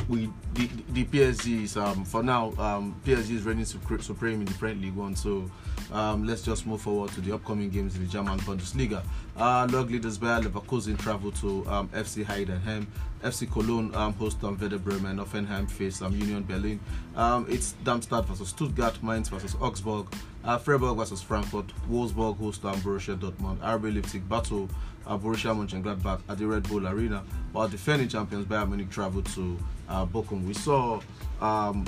we 0.08 0.28
the, 0.54 0.68
the 0.90 1.04
PSG 1.04 1.64
is 1.64 1.76
um 1.76 2.04
for 2.04 2.22
now 2.22 2.52
um 2.58 2.96
PSG 3.04 3.32
is 3.32 3.42
reigning 3.42 3.64
supre- 3.64 4.02
supreme 4.02 4.40
in 4.40 4.46
the 4.46 4.54
French 4.54 4.80
League 4.80 4.94
One. 4.94 5.14
So 5.14 5.50
um 5.90 6.26
let's 6.26 6.42
just 6.42 6.66
move 6.66 6.80
forward 6.80 7.10
to 7.12 7.20
the 7.20 7.34
upcoming 7.34 7.70
games 7.70 7.96
in 7.96 8.02
the 8.02 8.08
German 8.08 8.38
Bundesliga. 8.40 9.02
Uh, 9.36 9.66
log 9.70 9.90
leaders 9.90 10.18
Bayer 10.18 10.40
Leverkusen 10.40 10.98
travel 10.98 11.32
to 11.32 11.66
um, 11.68 11.88
FC 11.88 12.24
Heidenheim. 12.24 12.86
FC 13.22 13.50
Cologne 13.50 13.94
um, 13.94 14.12
host 14.14 14.42
um, 14.44 14.58
Werder 14.58 14.78
Bremen. 14.78 15.16
Hoffenheim 15.18 15.70
face 15.70 16.02
um, 16.02 16.12
Union 16.16 16.42
Berlin. 16.42 16.80
Um, 17.16 17.46
it's 17.48 17.72
Darmstadt 17.84 18.26
versus 18.26 18.48
Stuttgart. 18.48 19.02
Mainz 19.02 19.28
versus 19.28 19.54
Augsburg. 19.60 20.06
Uh, 20.44 20.58
Freiburg 20.58 20.96
versus 20.96 21.22
Frankfurt. 21.22 21.66
Wolfsburg 21.88 22.36
host 22.38 22.64
um, 22.64 22.80
Borussia 22.80 23.16
Dortmund. 23.16 23.58
RB 23.58 23.94
Leipzig 23.94 24.28
battle 24.28 24.68
uh, 25.06 25.16
Borussia 25.16 25.54
Mönchengladbach 25.54 26.20
at 26.28 26.38
the 26.38 26.46
Red 26.46 26.68
Bull 26.68 26.86
Arena. 26.86 27.22
While 27.52 27.68
defending 27.68 28.08
champions 28.08 28.46
Bayern 28.46 28.68
Munich 28.68 28.90
travel 28.90 29.22
to 29.22 29.58
uh, 29.88 30.06
Bochum. 30.06 30.44
We 30.46 30.54
saw 30.54 31.00
um, 31.40 31.86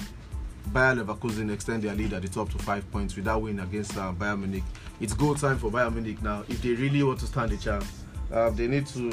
Bayer 0.73 0.97
Leverkusen 0.97 1.53
extend 1.53 1.83
their 1.83 1.95
lead 1.95 2.13
at 2.13 2.23
the 2.23 2.29
top 2.29 2.51
to 2.51 2.59
five 2.59 2.91
points 2.91 3.17
with 3.17 3.25
that 3.27 3.41
win 3.41 3.61
against 3.61 3.97
uh, 3.97 4.13
Bayern 4.13 4.41
Munich. 4.41 4.65
It's 5.01 5.13
goal 5.13 5.35
time 5.35 5.59
for 5.59 5.71
Bayern 5.71 5.95
Munich 5.95 6.23
now. 6.23 6.45
If 6.49 6.63
they 6.63 6.71
really 6.71 7.03
want 7.03 7.21
to 7.21 7.27
stand 7.27 7.53
a 7.53 7.57
chance, 7.57 8.03
um, 8.33 8.57
they 8.57 8.67
need 8.67 8.87
to 8.89 9.11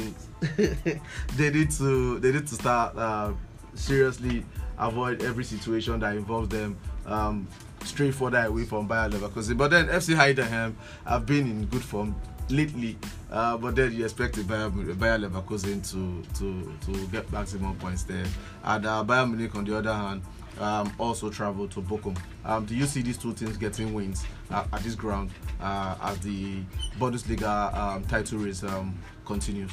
they 1.35 1.49
need 1.49 1.71
to 1.71 2.19
they 2.19 2.31
need 2.31 2.47
to 2.47 2.55
start 2.55 2.95
uh, 2.97 3.33
seriously 3.75 4.45
avoid 4.79 5.21
every 5.21 5.43
situation 5.43 5.99
that 5.99 6.15
involves 6.15 6.49
them 6.49 6.77
um, 7.05 7.47
straight 7.83 8.13
further 8.15 8.45
away 8.45 8.63
from 8.63 8.87
Bayer 8.87 9.09
Leverkusen. 9.09 9.57
But 9.57 9.69
then 9.71 9.87
FC 9.87 10.15
Heidenheim 10.15 10.73
have 11.05 11.25
been 11.25 11.45
in 11.45 11.65
good 11.65 11.83
form 11.83 12.15
lately, 12.49 12.97
uh, 13.31 13.57
but 13.57 13.75
then 13.75 13.93
you 13.93 14.03
expect 14.03 14.35
the 14.35 14.43
Bayer, 14.43 14.69
Bayer 14.69 15.19
Leverkusen 15.19 15.81
to, 15.91 16.23
to 16.39 16.73
to 16.85 17.07
get 17.07 17.31
maximum 17.31 17.75
points 17.75 18.03
there. 18.03 18.25
And 18.63 18.85
uh, 18.85 19.03
Bayern 19.05 19.29
Munich, 19.29 19.55
on 19.55 19.65
the 19.65 19.77
other 19.77 19.93
hand, 19.93 20.21
um, 20.61 20.93
also 20.99 21.29
travel 21.29 21.67
to 21.67 21.81
Bochum. 21.81 22.17
Um, 22.45 22.65
do 22.65 22.75
you 22.75 22.85
see 22.85 23.01
these 23.01 23.17
two 23.17 23.33
teams 23.33 23.57
getting 23.57 23.93
wins 23.93 24.23
at, 24.49 24.67
at 24.73 24.81
this 24.83 24.95
ground 24.95 25.31
uh, 25.59 25.95
as 26.01 26.19
the 26.19 26.61
Bundesliga 26.99 27.73
um, 27.75 28.03
title 28.05 28.39
race 28.39 28.63
um, 28.63 28.97
continues? 29.25 29.71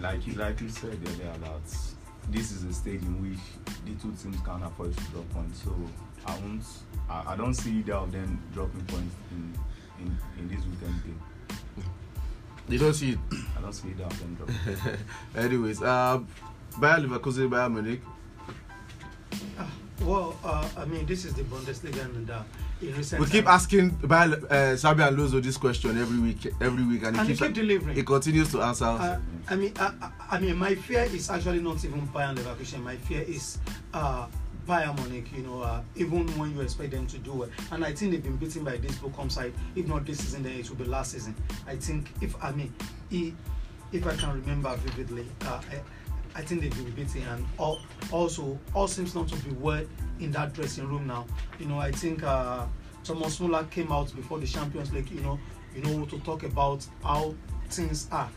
like 0.00 0.26
you 0.26 0.34
like 0.34 0.60
you 0.60 0.68
said 0.68 0.98
earlier 1.06 1.32
that 1.40 1.78
this 2.30 2.52
is 2.52 2.64
a 2.64 2.72
stage 2.72 3.02
in 3.02 3.22
which 3.22 3.38
the 3.84 3.92
two 4.00 4.14
teams 4.22 4.40
can 4.42 4.62
afford 4.62 4.96
to 4.96 5.02
drop 5.04 5.28
points. 5.30 5.62
So 5.62 5.74
I 6.26 6.32
won't 6.38 6.62
I, 7.08 7.32
I 7.32 7.36
don't 7.36 7.54
see 7.54 7.78
either 7.78 7.94
of 7.94 8.12
them 8.12 8.40
dropping 8.52 8.84
points 8.86 9.14
in 9.30 9.54
in, 10.00 10.18
in 10.38 10.48
this 10.48 10.64
weekend 10.66 11.02
game. 11.04 11.20
You 12.68 12.78
don't 12.78 12.94
see 12.94 13.12
it. 13.12 13.18
I 13.56 13.60
don't 13.62 13.72
see 13.72 13.88
either 13.88 14.04
of 14.04 14.18
them 14.18 14.34
dropping. 14.34 14.98
Anyways, 15.36 15.82
uh, 15.82 16.20
Bayer 16.78 16.98
Leverkusen, 16.98 17.48
Bayern 17.48 17.72
Munich. 17.72 18.02
Well, 20.02 20.36
uh, 20.44 20.68
I 20.76 20.84
mean, 20.84 21.06
this 21.06 21.24
is 21.24 21.34
the 21.34 21.42
Bundesliga, 21.42 22.04
and 22.04 22.30
uh, 22.30 22.42
in 22.80 22.94
recent 22.96 23.20
We 23.20 23.26
keep 23.26 23.44
time- 23.46 23.54
asking 23.54 23.90
Bayer, 24.06 24.40
uh, 24.48 24.76
Sabi 24.76 25.02
and 25.02 25.16
Lozo 25.18 25.40
this 25.42 25.56
question 25.56 25.98
every 26.00 26.18
week, 26.20 26.46
every 26.60 26.84
week, 26.84 27.02
and 27.02 27.16
he 27.16 27.20
and 27.20 27.28
he 27.28 27.34
keeps 27.34 27.46
keep 27.46 27.54
delivering. 27.54 27.96
he 27.96 28.02
continues 28.04 28.50
to 28.52 28.62
answer. 28.62 28.84
Uh, 28.84 29.18
I 29.48 29.56
mean, 29.56 29.72
I, 29.78 29.92
I- 30.00 30.36
I 30.36 30.40
mean, 30.40 30.56
my 30.56 30.74
fear 30.76 31.02
is 31.02 31.28
actually 31.30 31.60
not 31.60 31.84
even 31.84 32.06
Bayern 32.08 32.36
Leverkusen. 32.36 32.82
My 32.82 32.96
fear 32.96 33.22
is 33.22 33.58
uh, 33.92 34.26
Bayern 34.68 34.94
Munich. 35.00 35.26
You 35.36 35.42
know, 35.42 35.62
uh, 35.62 35.82
even 35.96 36.26
when 36.38 36.54
you 36.54 36.60
expect 36.60 36.92
them 36.92 37.06
to 37.08 37.18
do 37.18 37.32
well, 37.32 37.48
and 37.72 37.84
I 37.84 37.92
think 37.92 38.12
they've 38.12 38.22
been 38.22 38.36
beaten 38.36 38.62
by 38.62 38.76
this 38.76 38.92
Bochum 38.98 39.30
side. 39.32 39.52
If 39.74 39.88
not 39.88 40.06
this 40.06 40.18
season, 40.18 40.44
then 40.44 40.52
it 40.60 40.68
will 40.70 40.76
be 40.76 40.84
last 40.84 41.10
season. 41.12 41.34
I 41.66 41.74
think 41.74 42.08
if 42.20 42.36
I 42.42 42.52
mean, 42.52 42.72
i- 43.12 43.32
if 43.90 44.06
I 44.06 44.14
can 44.14 44.32
remember 44.40 44.76
vividly, 44.76 45.26
uh, 45.42 45.60
I, 45.72 45.80
I 46.38 46.42
think 46.42 46.62
they've 46.62 46.74
been 46.74 46.92
beaten, 46.92 47.22
and 47.28 47.44
also 48.10 48.58
all 48.72 48.88
seems 48.88 49.14
not 49.14 49.28
to 49.28 49.36
be 49.44 49.50
well 49.50 49.84
in 50.20 50.30
that 50.32 50.54
dressing 50.54 50.88
room 50.88 51.06
now. 51.06 51.26
You 51.58 51.66
know, 51.66 51.78
I 51.78 51.90
think 51.92 52.22
uh, 52.22 52.64
Thomas 53.04 53.38
Muller 53.40 53.64
came 53.64 53.92
out 53.92 54.14
before 54.16 54.38
the 54.38 54.46
Champions 54.46 54.92
League. 54.92 55.10
You 55.10 55.20
know, 55.20 55.38
you 55.74 55.82
know 55.82 56.04
to 56.06 56.18
talk 56.20 56.42
about 56.42 56.86
how 57.02 57.34
things 57.70 58.08
are 58.10 58.28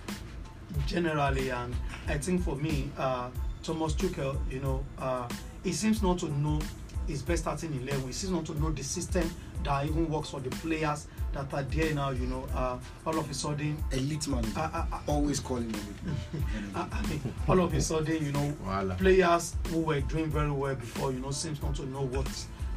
generally 0.85 1.49
and 1.49 1.75
i 2.07 2.17
think 2.17 2.41
for 2.43 2.55
me 2.55 2.89
uh 2.97 3.29
thomas 3.63 3.93
tuchel 3.93 4.37
you 4.51 4.59
know 4.59 4.83
uh 4.99 5.27
he 5.63 5.71
seems 5.73 6.01
not 6.01 6.17
to 6.17 6.29
know 6.39 6.59
his 7.07 7.21
best 7.21 7.43
starting 7.43 7.73
11 7.81 8.07
he 8.07 8.13
seems 8.13 8.31
not 8.31 8.45
to 8.45 8.59
know 8.59 8.71
the 8.71 8.83
system 8.83 9.29
that 9.63 9.85
even 9.85 10.09
works 10.09 10.29
for 10.29 10.39
the 10.39 10.49
players 10.57 11.07
that 11.34 11.54
are 11.54 11.63
there 11.63 11.94
now 11.94 12.10
you 12.10 12.26
know 12.28 12.46
uh 12.54 12.78
all 13.06 13.17
of 13.17 13.30
a 13.30 13.34
sudden 13.34 13.82
Elite 13.91 14.28
manager. 14.28 14.60
uh, 14.60 14.70
uh, 14.74 14.86
uh, 14.91 15.00
Always 15.08 15.39
calling 15.39 15.74
him. 15.74 15.96
uh, 16.76 16.86
I 16.91 17.02
mean, 17.08 17.22
all 17.48 17.60
of 17.62 17.74
a 17.74 17.82
sudden 17.82 18.26
you 18.26 18.32
know 18.32 18.54
Voila. 18.63 18.96
players 18.96 19.56
who 19.70 19.80
were 19.82 20.02
doing 20.02 20.30
very 20.30 20.52
well 20.52 20.76
before, 20.76 21.12
you 21.12 21.20
know, 21.20 21.32
seems 21.32 21.62
not 21.62 21.76
to 21.76 21.86
know 21.86 22.02
what 22.04 22.28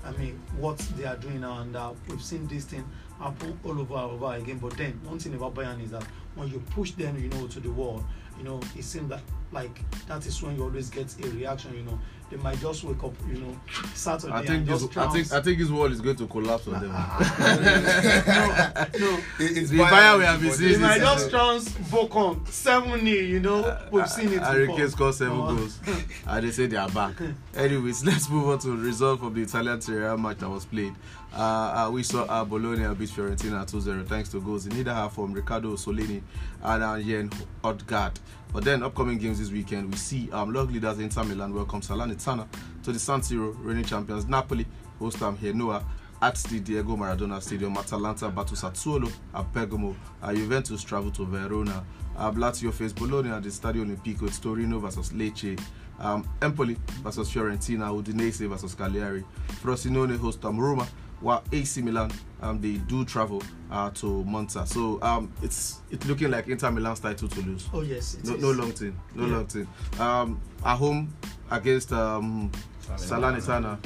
I 0.04 0.12
mean 0.12 0.40
what 0.58 0.78
they 0.96 1.04
are 1.04 1.16
doing 1.16 1.40
now, 1.40 1.60
and 1.60 1.74
uh, 1.74 1.92
we've 2.08 2.22
seen 2.22 2.46
this 2.46 2.64
thing 2.64 2.84
happen 3.18 3.58
all 3.64 3.72
over 3.80 3.94
and 3.94 4.10
over 4.12 4.34
again. 4.34 4.58
But 4.58 4.76
then 4.76 5.00
one 5.04 5.18
thing 5.18 5.34
about 5.34 5.54
Bayern 5.54 5.82
is 5.82 5.90
that 5.92 6.04
when 6.34 6.48
you 6.48 6.60
push 6.70 6.90
them, 6.92 7.16
you 7.22 7.28
know, 7.30 7.46
to 7.46 7.60
the 7.60 7.70
wall, 7.70 8.04
you 8.36 8.44
know, 8.44 8.60
it 8.76 8.84
seems 8.84 9.08
that 9.08 9.22
like 9.52 9.80
that 10.06 10.26
is 10.26 10.42
when 10.42 10.56
you 10.56 10.64
always 10.64 10.90
get 10.90 11.14
a 11.24 11.28
reaction. 11.30 11.74
You 11.74 11.84
know, 11.84 11.98
they 12.30 12.36
might 12.38 12.58
just 12.60 12.82
wake 12.84 13.02
up, 13.04 13.12
you 13.28 13.34
know, 13.34 13.56
Saturday 13.94 14.32
I 14.32 14.38
think 14.44 14.50
and 14.50 14.66
this, 14.66 14.96
I 14.96 15.08
think. 15.08 15.32
I 15.32 15.40
think 15.42 15.58
his 15.58 15.70
wall 15.70 15.92
is 15.92 16.00
going 16.00 16.16
to 16.16 16.26
collapse 16.26 16.66
on 16.66 16.80
them. 16.80 16.90
no, 16.92 18.84
no. 18.98 19.18
It- 19.40 19.56
it's 19.58 19.70
The 19.70 19.78
Bayern 19.78 20.18
we 20.18 20.24
have 20.24 20.40
been 20.40 20.52
seeing 20.52 20.72
They 20.72 20.78
might 20.78 21.00
just 21.00 21.30
trounce 21.30 21.68
Bocon 21.70 22.46
seven 22.48 23.00
0 23.00 23.02
you 23.04 23.40
know. 23.40 23.78
We've 23.90 24.08
seen 24.08 24.32
it 24.32 24.42
Harry 24.42 24.62
before. 24.66 24.78
Kane 24.78 24.88
scored 24.90 25.14
seven 25.14 25.38
Oh. 25.38 25.54
goals, 25.56 25.78
and 26.26 26.46
they 26.46 26.50
say 26.50 26.66
they 26.66 26.76
are 26.76 26.88
back. 26.88 27.14
Anyways, 27.54 28.04
let's 28.06 28.28
move 28.28 28.48
on 28.48 28.58
to 28.60 28.68
the 28.68 28.76
result 28.76 29.22
of 29.22 29.34
the 29.34 29.42
Italian 29.42 29.80
Serie 29.80 30.06
A 30.06 30.16
match 30.16 30.38
that 30.38 30.48
was 30.48 30.64
played. 30.64 30.94
Uh, 31.36 31.86
uh, 31.86 31.90
we 31.90 32.02
saw 32.04 32.22
uh, 32.24 32.44
Bologna 32.44 32.94
beat 32.94 33.08
Fiorentina 33.10 33.68
2-0 33.68 34.06
thanks 34.06 34.28
to 34.28 34.40
goals 34.40 34.66
in 34.66 34.76
either 34.76 34.94
half 34.94 35.14
from 35.16 35.32
Riccardo 35.32 35.72
Solini 35.74 36.22
and 36.62 36.82
uh, 36.82 36.98
Jen 37.00 37.28
Odgaard. 37.64 38.14
But 38.54 38.62
then, 38.62 38.84
upcoming 38.84 39.18
games 39.18 39.40
this 39.40 39.50
weekend, 39.50 39.90
we 39.90 39.96
see 39.96 40.30
um, 40.30 40.52
log 40.52 40.70
leaders 40.70 41.00
Inter 41.00 41.24
Milan 41.24 41.52
welcome 41.52 41.80
Salernitana 41.80 42.46
to 42.84 42.92
the 42.92 43.00
San 43.00 43.20
Siro, 43.20 43.52
reigning 43.58 43.84
champions 43.84 44.28
Napoli, 44.28 44.64
host 45.00 45.20
um, 45.22 45.36
Genoa 45.36 45.84
at 46.22 46.36
the 46.36 46.60
Diego 46.60 46.96
Maradona 46.96 47.42
Stadium. 47.42 47.76
Atalanta 47.76 48.28
battle 48.28 48.56
Sassuolo 48.56 49.12
at 49.34 49.52
Bergamo. 49.52 49.96
Uh, 50.22 50.32
Juventus 50.32 50.84
travel 50.84 51.10
to 51.10 51.26
Verona. 51.26 51.84
Uh, 52.16 52.30
Lazio 52.30 52.72
face 52.72 52.92
Bologna 52.92 53.30
at 53.30 53.42
the 53.42 53.48
Stadio 53.48 53.84
Olimpico. 53.84 54.28
It's 54.28 54.38
Torino 54.38 54.78
versus 54.78 55.10
Lecce. 55.10 55.60
Um, 55.98 56.24
Empoli 56.40 56.76
versus 57.02 57.28
Fiorentina. 57.32 57.90
Udinese 57.90 58.48
versus 58.48 58.76
Cagliari. 58.76 59.24
Frosinone 59.64 60.16
host 60.16 60.44
um, 60.44 60.60
Roma. 60.60 60.86
While 61.24 61.42
AC 61.52 61.80
Milan 61.80 62.12
um, 62.42 62.60
they 62.60 62.72
do 62.74 63.02
travel 63.06 63.42
uh, 63.70 63.88
to 63.92 64.22
Monza. 64.24 64.66
So 64.66 65.00
um, 65.00 65.32
it's 65.42 65.80
it's 65.90 66.04
looking 66.06 66.30
like 66.30 66.48
Inter 66.48 66.70
Milan's 66.70 67.00
title 67.00 67.28
to 67.28 67.40
lose. 67.40 67.66
Oh 67.72 67.80
yes, 67.80 68.14
it 68.16 68.24
No, 68.26 68.34
is. 68.34 68.42
no 68.42 68.50
long 68.50 68.72
thing. 68.72 69.00
No 69.14 69.26
Yeah. 69.26 69.32
long 69.36 69.46
thing. 69.46 69.66
Um, 69.98 70.40
at 70.62 70.76
home 70.76 71.14
against 71.50 71.92
um, 71.92 72.52
Salernitana, 72.96 73.78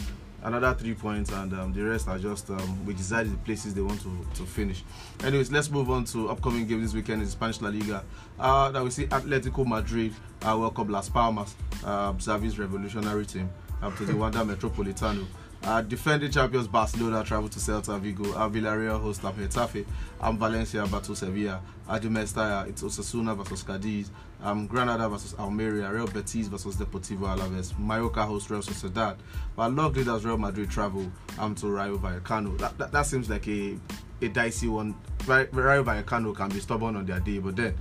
another 0.42 0.74
three 0.74 0.94
points, 0.94 1.30
and 1.30 1.52
um, 1.54 1.72
the 1.72 1.82
rest 1.84 2.08
are 2.08 2.18
just 2.18 2.50
um, 2.50 2.84
we 2.84 2.92
decided 2.94 3.32
the 3.32 3.36
places 3.38 3.72
they 3.72 3.82
want 3.82 4.00
to, 4.02 4.26
to 4.34 4.42
finish. 4.42 4.82
Anyways, 5.22 5.52
let's 5.52 5.70
move 5.70 5.88
on 5.90 6.04
to 6.06 6.30
upcoming 6.30 6.66
games 6.66 6.82
this 6.82 6.94
weekend 6.94 7.20
in 7.20 7.26
the 7.26 7.30
Spanish 7.30 7.60
La 7.60 7.68
Liga. 7.68 8.04
Uh, 8.38 8.70
that 8.72 8.82
we 8.82 8.90
see 8.90 9.06
Atletico 9.06 9.64
Madrid 9.64 10.12
uh, 10.42 10.56
welcome 10.58 10.88
Las 10.88 11.08
Palmas, 11.08 11.54
uh, 11.84 12.12
Xavi's 12.14 12.58
revolutionary 12.58 13.24
team, 13.26 13.48
up 13.80 13.96
to 13.96 14.04
the 14.04 14.16
Wanda 14.16 14.38
Metropolitano. 14.40 15.24
Uh, 15.68 15.82
defending 15.82 16.30
champions 16.30 16.66
Barcelona 16.66 17.22
travel 17.22 17.46
to 17.46 17.58
Celta 17.58 18.00
Vigo. 18.00 18.32
Uh, 18.32 18.48
Villarreal 18.48 18.98
host 18.98 19.22
um, 19.22 19.34
Getafe. 19.34 19.84
Um, 20.18 20.38
Valencia 20.38 20.86
battle 20.86 21.14
Sevilla. 21.14 21.60
Mestalla, 21.86 22.66
it's 22.66 22.82
Osasuna 22.82 23.36
versus 23.36 23.64
Cadiz. 23.64 24.08
Um, 24.42 24.66
Granada 24.66 25.10
versus 25.10 25.34
Almeria. 25.38 25.92
Real 25.92 26.06
Betis 26.06 26.48
versus 26.48 26.76
Deportivo 26.76 27.36
Alaves. 27.36 27.78
Mallorca 27.78 28.24
host 28.24 28.48
Real 28.48 28.62
Sociedad. 28.62 29.18
But 29.56 29.74
log 29.74 29.94
leaders 29.98 30.24
Real 30.24 30.38
Madrid 30.38 30.70
travel 30.70 31.12
um, 31.38 31.54
to 31.56 31.66
Rayo 31.66 31.98
Vallecano. 31.98 32.56
That, 32.56 32.78
that, 32.78 32.90
that 32.92 33.04
seems 33.04 33.28
like 33.28 33.46
a, 33.46 33.76
a 34.22 34.28
dicey 34.28 34.68
one. 34.68 34.94
Rayo 35.26 35.84
Vallecano 35.84 36.34
can 36.34 36.48
be 36.48 36.60
stubborn 36.60 36.96
on 36.96 37.04
their 37.04 37.20
day, 37.20 37.40
but 37.40 37.56
then 37.56 37.76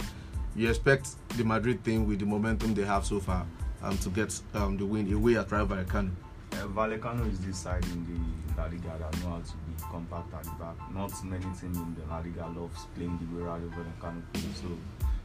you 0.58 0.68
expect 0.68 1.12
the 1.38 1.46
Madrid 1.46 1.82
thing 1.86 2.06
with 2.06 2.20
the 2.20 2.26
momentum 2.26 2.74
they 2.74 2.84
have 2.84 3.06
so 3.06 3.22
far 3.22 3.46
um, 3.82 3.98
to 4.00 4.10
get 4.10 4.38
um, 4.56 4.76
the 4.76 4.86
win 4.86 5.14
away 5.14 5.38
at 5.38 5.50
Rayo 5.54 5.66
Vallecano. 5.66 6.12
Uh, 6.58 6.66
Vallecano 6.68 7.30
is 7.32 7.40
this 7.40 7.58
side 7.58 7.84
in 7.86 8.04
the 8.06 8.60
La 8.60 8.66
Liga 8.68 8.98
that 9.00 9.24
know 9.24 9.30
how 9.30 9.38
to 9.38 9.54
be 9.68 9.84
compact 9.92 10.34
at 10.34 10.44
the 10.44 10.50
back. 10.52 10.76
Not 10.94 11.12
many 11.24 11.44
teams 11.44 11.64
in 11.64 11.96
the 11.96 12.06
La 12.10 12.18
Liga 12.20 12.48
loves 12.60 12.86
playing 12.96 13.20
the 13.20 13.38
way 13.38 13.44
Rayo 13.44 13.70
Vallecano 13.70 14.22
plays. 14.34 14.62
So 14.62 14.68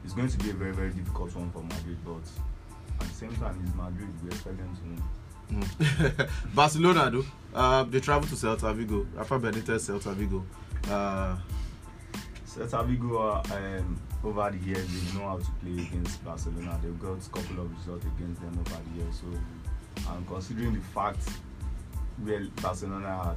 it's 0.04 0.12
going 0.12 0.28
to 0.28 0.38
be 0.38 0.50
a 0.50 0.52
very, 0.52 0.72
very 0.72 0.90
difficult 0.90 1.34
one 1.34 1.50
for 1.50 1.62
Madrid. 1.62 1.96
But 2.04 2.22
at 3.00 3.08
the 3.08 3.14
same 3.14 3.34
time, 3.36 3.58
it's 3.64 3.74
Madrid. 3.74 4.08
We 4.22 4.28
expect 4.28 4.58
them 4.58 4.76
to 4.76 4.82
win. 4.82 5.02
Mm. 5.52 6.28
Barcelona, 6.54 7.10
though, 7.10 7.24
uh, 7.54 7.84
they 7.84 8.00
travel 8.00 8.28
to 8.28 8.34
Celta 8.34 8.74
Vigo. 8.74 9.06
Rafa 9.14 9.38
Benitez, 9.38 9.88
Celta 9.88 10.14
Vigo. 10.14 10.44
Uh, 10.90 11.36
Celta 12.46 12.86
Vigo, 12.86 13.16
uh, 13.18 13.42
um, 13.54 13.98
over 14.24 14.50
the 14.50 14.58
years, 14.66 14.86
they 14.86 15.18
know 15.18 15.28
how 15.28 15.38
to 15.38 15.50
play 15.62 15.82
against 15.82 16.22
Barcelona. 16.24 16.78
They've 16.82 17.00
got 17.00 17.26
a 17.26 17.30
couple 17.30 17.64
of 17.64 17.70
results 17.78 18.04
against 18.04 18.40
them 18.42 18.58
over 18.58 18.80
the 18.90 19.02
years. 19.02 19.20
So, 19.20 19.38
and 20.08 20.26
considering 20.26 20.74
the 20.74 20.80
fact 20.80 21.28
where 22.22 22.44
Barcelona 22.60 23.06
are, 23.06 23.36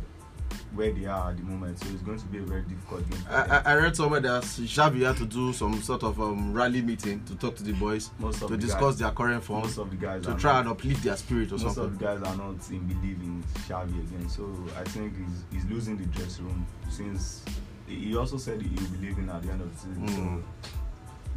where 0.74 0.91
they 0.91 1.06
are 1.06 1.32
at 1.32 1.38
the 1.38 1.44
moment, 1.44 1.80
so 1.80 1.88
it's 1.89 2.02
going 2.02 2.20
to 2.20 2.26
be 2.26 2.38
a 2.38 2.41
very 2.41 2.62
difficult 2.63 3.10
game. 3.10 3.20
I. 3.30 3.41
I 3.44 3.62
I 3.65 3.76
read 3.76 3.96
somewhere 3.96 4.20
that 4.20 4.44
Xavi 4.44 5.06
had 5.06 5.18
to 5.18 5.26
do 5.26 5.54
some 5.54 5.82
sort 5.82 6.04
of 6.04 6.20
um, 6.22 6.54
rally 6.54 6.82
meeting 6.82 7.24
to 7.26 7.36
talk 7.36 7.56
to 7.56 7.63
the 7.63 7.74
boys 7.74 8.12
most 8.20 8.41
of 8.41 8.50
to 8.50 8.56
the 8.56 8.62
discuss 8.62 8.82
guys, 8.82 8.98
their 8.98 9.12
current 9.12 9.50
most 9.50 9.78
of 9.78 9.89
the 9.89 9.96
guys 9.96 10.24
to 10.26 10.36
try 10.36 10.54
not, 10.54 10.62
and 10.62 10.70
uplift 10.70 11.04
their 11.04 11.18
spirit 11.18 11.50
or 11.50 11.54
most 11.54 11.65
of 11.65 11.74
something. 11.74 11.98
the 11.98 12.04
guys 12.06 12.22
are 12.22 12.36
not 12.36 12.70
in 12.70 12.86
believing 12.88 13.44
Xavi 13.68 14.00
again. 14.08 14.30
So 14.30 14.54
I 14.78 14.84
think 14.84 15.13
he's, 15.18 15.44
he's 15.62 15.72
losing 15.72 15.98
the 15.98 16.06
dressing 16.06 16.46
room 16.46 16.65
since 16.89 17.44
he 17.88 17.96
he 17.96 18.18
also 18.18 18.38
said 18.38 18.62
he 18.62 18.70
will 18.70 18.89
be 18.91 19.08
leaving 19.08 19.30
at 19.30 19.41
the 19.44 19.52
end 19.52 19.62
of 19.62 19.74
the 19.74 19.80
season. 19.80 20.08
Mm. 20.08 20.44
So 20.63 20.70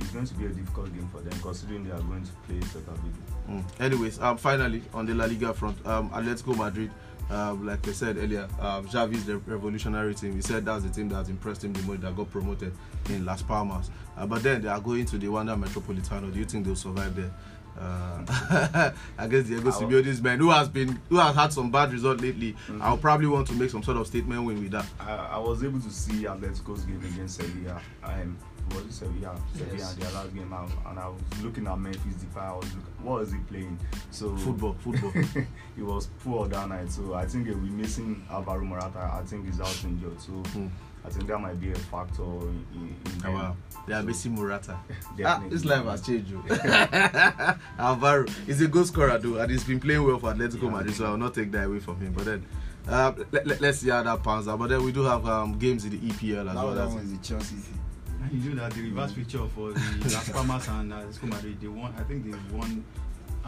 it's 0.00 0.10
going 0.10 0.26
to 0.26 0.34
be 0.34 0.46
a 0.46 0.48
difficult 0.50 0.92
game 0.94 1.08
for 1.12 1.20
them 1.20 1.38
considering 1.40 1.84
they 1.84 1.90
are 1.92 2.00
going 2.00 2.24
to 2.24 2.32
play 2.46 2.56
Celta 2.60 2.94
Vigo. 2.98 3.18
Mm. 3.50 3.80
Anyways, 3.80 4.20
um, 4.20 4.36
finally 4.36 4.82
on 4.94 5.06
the 5.06 5.14
La 5.14 5.24
Liga 5.26 5.52
front, 5.54 5.84
um, 5.86 6.10
Atletico 6.10 6.56
Madrid, 6.56 6.90
um, 7.30 7.66
like 7.66 7.86
I 7.86 7.92
said 7.92 8.16
earlier, 8.16 8.48
um, 8.60 8.86
Xavi's 8.88 9.24
the 9.26 9.36
revolutionary 9.38 10.14
team. 10.14 10.34
He 10.34 10.40
said 10.42 10.64
that's 10.64 10.84
the 10.84 10.90
team 10.90 11.08
that 11.10 11.28
impressed 11.28 11.64
him 11.64 11.72
the 11.74 11.82
most 11.82 12.00
that 12.02 12.16
got 12.16 12.30
promoted 12.30 12.72
in 13.10 13.24
Las 13.24 13.42
Palmas. 13.42 13.90
Uh, 14.16 14.26
but 14.26 14.42
then 14.42 14.62
they 14.62 14.68
are 14.68 14.80
going 14.80 15.04
to 15.06 15.18
the 15.18 15.28
Wanda 15.28 15.54
Metropolitano. 15.54 16.32
Do 16.32 16.38
you 16.38 16.44
think 16.46 16.64
they'll 16.64 16.74
survive 16.76 17.14
there? 17.14 17.30
Uh, 17.78 18.90
I 19.18 19.26
guess 19.28 19.44
Diego 19.44 19.70
Simeone's 19.70 20.20
man, 20.20 20.38
who 20.38 20.50
has 20.50 20.68
been, 20.68 20.98
who 21.08 21.16
has 21.18 21.34
had 21.36 21.52
some 21.52 21.70
bad 21.70 21.92
results 21.92 22.20
lately, 22.20 22.56
Mhm. 22.66 22.80
I'll 22.80 22.96
probably 22.98 23.28
want 23.28 23.46
to 23.48 23.52
make 23.52 23.70
some 23.70 23.82
sort 23.84 23.98
of 23.98 24.06
statement 24.08 24.42
win 24.44 24.60
with 24.60 24.72
that. 24.72 24.86
I, 24.98 25.12
I 25.14 25.38
was 25.38 25.62
able 25.62 25.80
to 25.80 25.90
see 25.90 26.24
Atletico's 26.24 26.84
game 26.84 27.00
against 27.04 27.36
Sevilla. 27.36 27.80
Um, 28.02 28.36
was 28.74 28.84
it 28.86 28.92
Sevilla? 28.92 29.36
Sevilla 29.54 29.76
Yes. 29.78 29.94
their 29.94 30.10
last 30.12 30.34
game 30.34 30.52
out, 30.52 30.70
and 30.86 30.98
I 30.98 31.08
was 31.08 31.20
looking 31.42 31.66
at 31.66 31.78
Memphis 31.78 32.14
Depay. 32.14 32.40
I 32.42 32.56
was 32.56 32.64
looking, 32.74 32.92
what 33.02 33.20
was 33.20 33.32
he 33.32 33.38
playing? 33.38 33.78
So 34.10 34.36
Football, 34.36 34.74
football. 34.80 35.10
he 35.76 35.82
was 35.82 36.08
poor 36.22 36.46
that 36.48 36.68
night. 36.68 36.90
So 36.90 37.14
I 37.14 37.26
think 37.26 37.46
we'll 37.46 37.56
be 37.58 37.70
missing 37.70 38.24
Alvaro 38.30 38.64
Morata. 38.64 39.10
I 39.12 39.22
think 39.24 39.46
he's 39.46 39.60
out 39.60 39.84
injured. 39.84 40.20
So 40.20 40.32
Hmm. 40.32 40.66
I 41.04 41.10
think 41.10 41.26
that 41.28 41.38
might 41.38 41.58
be 41.58 41.70
a 41.70 41.74
factor 41.74 42.22
in, 42.22 42.66
in, 42.74 42.96
in 43.06 43.12
Oh, 43.20 43.22
them. 43.22 43.34
wow. 43.34 43.56
They 43.86 43.94
are 43.94 44.02
missing 44.02 44.34
Morata. 44.34 44.76
ah, 45.24 45.42
this 45.48 45.64
life 45.64 45.84
has 45.84 46.02
changed. 46.02 46.34
oh. 46.36 47.54
Alvaro 47.78 48.26
is 48.46 48.60
a 48.60 48.68
goal 48.68 48.84
scorer 48.84 49.16
though, 49.18 49.38
and 49.38 49.50
he's 49.50 49.64
been 49.64 49.80
playing 49.80 50.04
well 50.04 50.18
for 50.18 50.34
Atletico 50.34 50.64
Yeah. 50.64 50.70
Madrid, 50.70 50.94
so 50.94 51.06
I 51.06 51.10
will 51.10 51.16
not 51.18 51.34
take 51.34 51.50
that 51.52 51.66
away 51.66 51.78
from 51.78 51.98
him. 52.00 52.12
But 52.12 52.24
then, 52.26 52.46
uh, 52.88 53.12
let, 53.32 53.46
let, 53.46 53.62
us 53.62 53.78
see 53.78 53.88
how 53.90 54.02
that 54.02 54.22
pans 54.22 54.48
out. 54.48 54.58
But 54.58 54.68
then 54.70 54.82
we 54.84 54.92
do 54.92 55.02
have 55.04 55.26
um, 55.26 55.58
games 55.58 55.84
in 55.84 55.90
the 55.92 55.98
EPL 55.98 56.40
as 56.40 56.46
That 56.46 56.54
well. 56.56 56.66
one 56.66 56.76
That's 56.76 56.90
that 56.90 56.96
one 56.96 57.04
is 57.04 57.12
the 57.12 57.18
Chelsea 57.24 57.54
thing. 57.56 57.78
And 57.78 57.87
you 58.32 58.54
know 58.54 58.62
that 58.62 58.72
the 58.72 58.82
reverse 58.82 59.12
picture 59.12 59.46
for 59.54 59.72
the 59.72 59.80
Las 60.12 60.30
Palmas 60.30 60.68
and 60.68 60.92
uh, 60.92 60.96
Atletico 60.96 61.28
Madrid, 61.28 61.60
they 61.60 61.68
won. 61.68 61.94
I 61.98 62.02
think 62.02 62.24
they 62.24 62.56
won. 62.56 62.84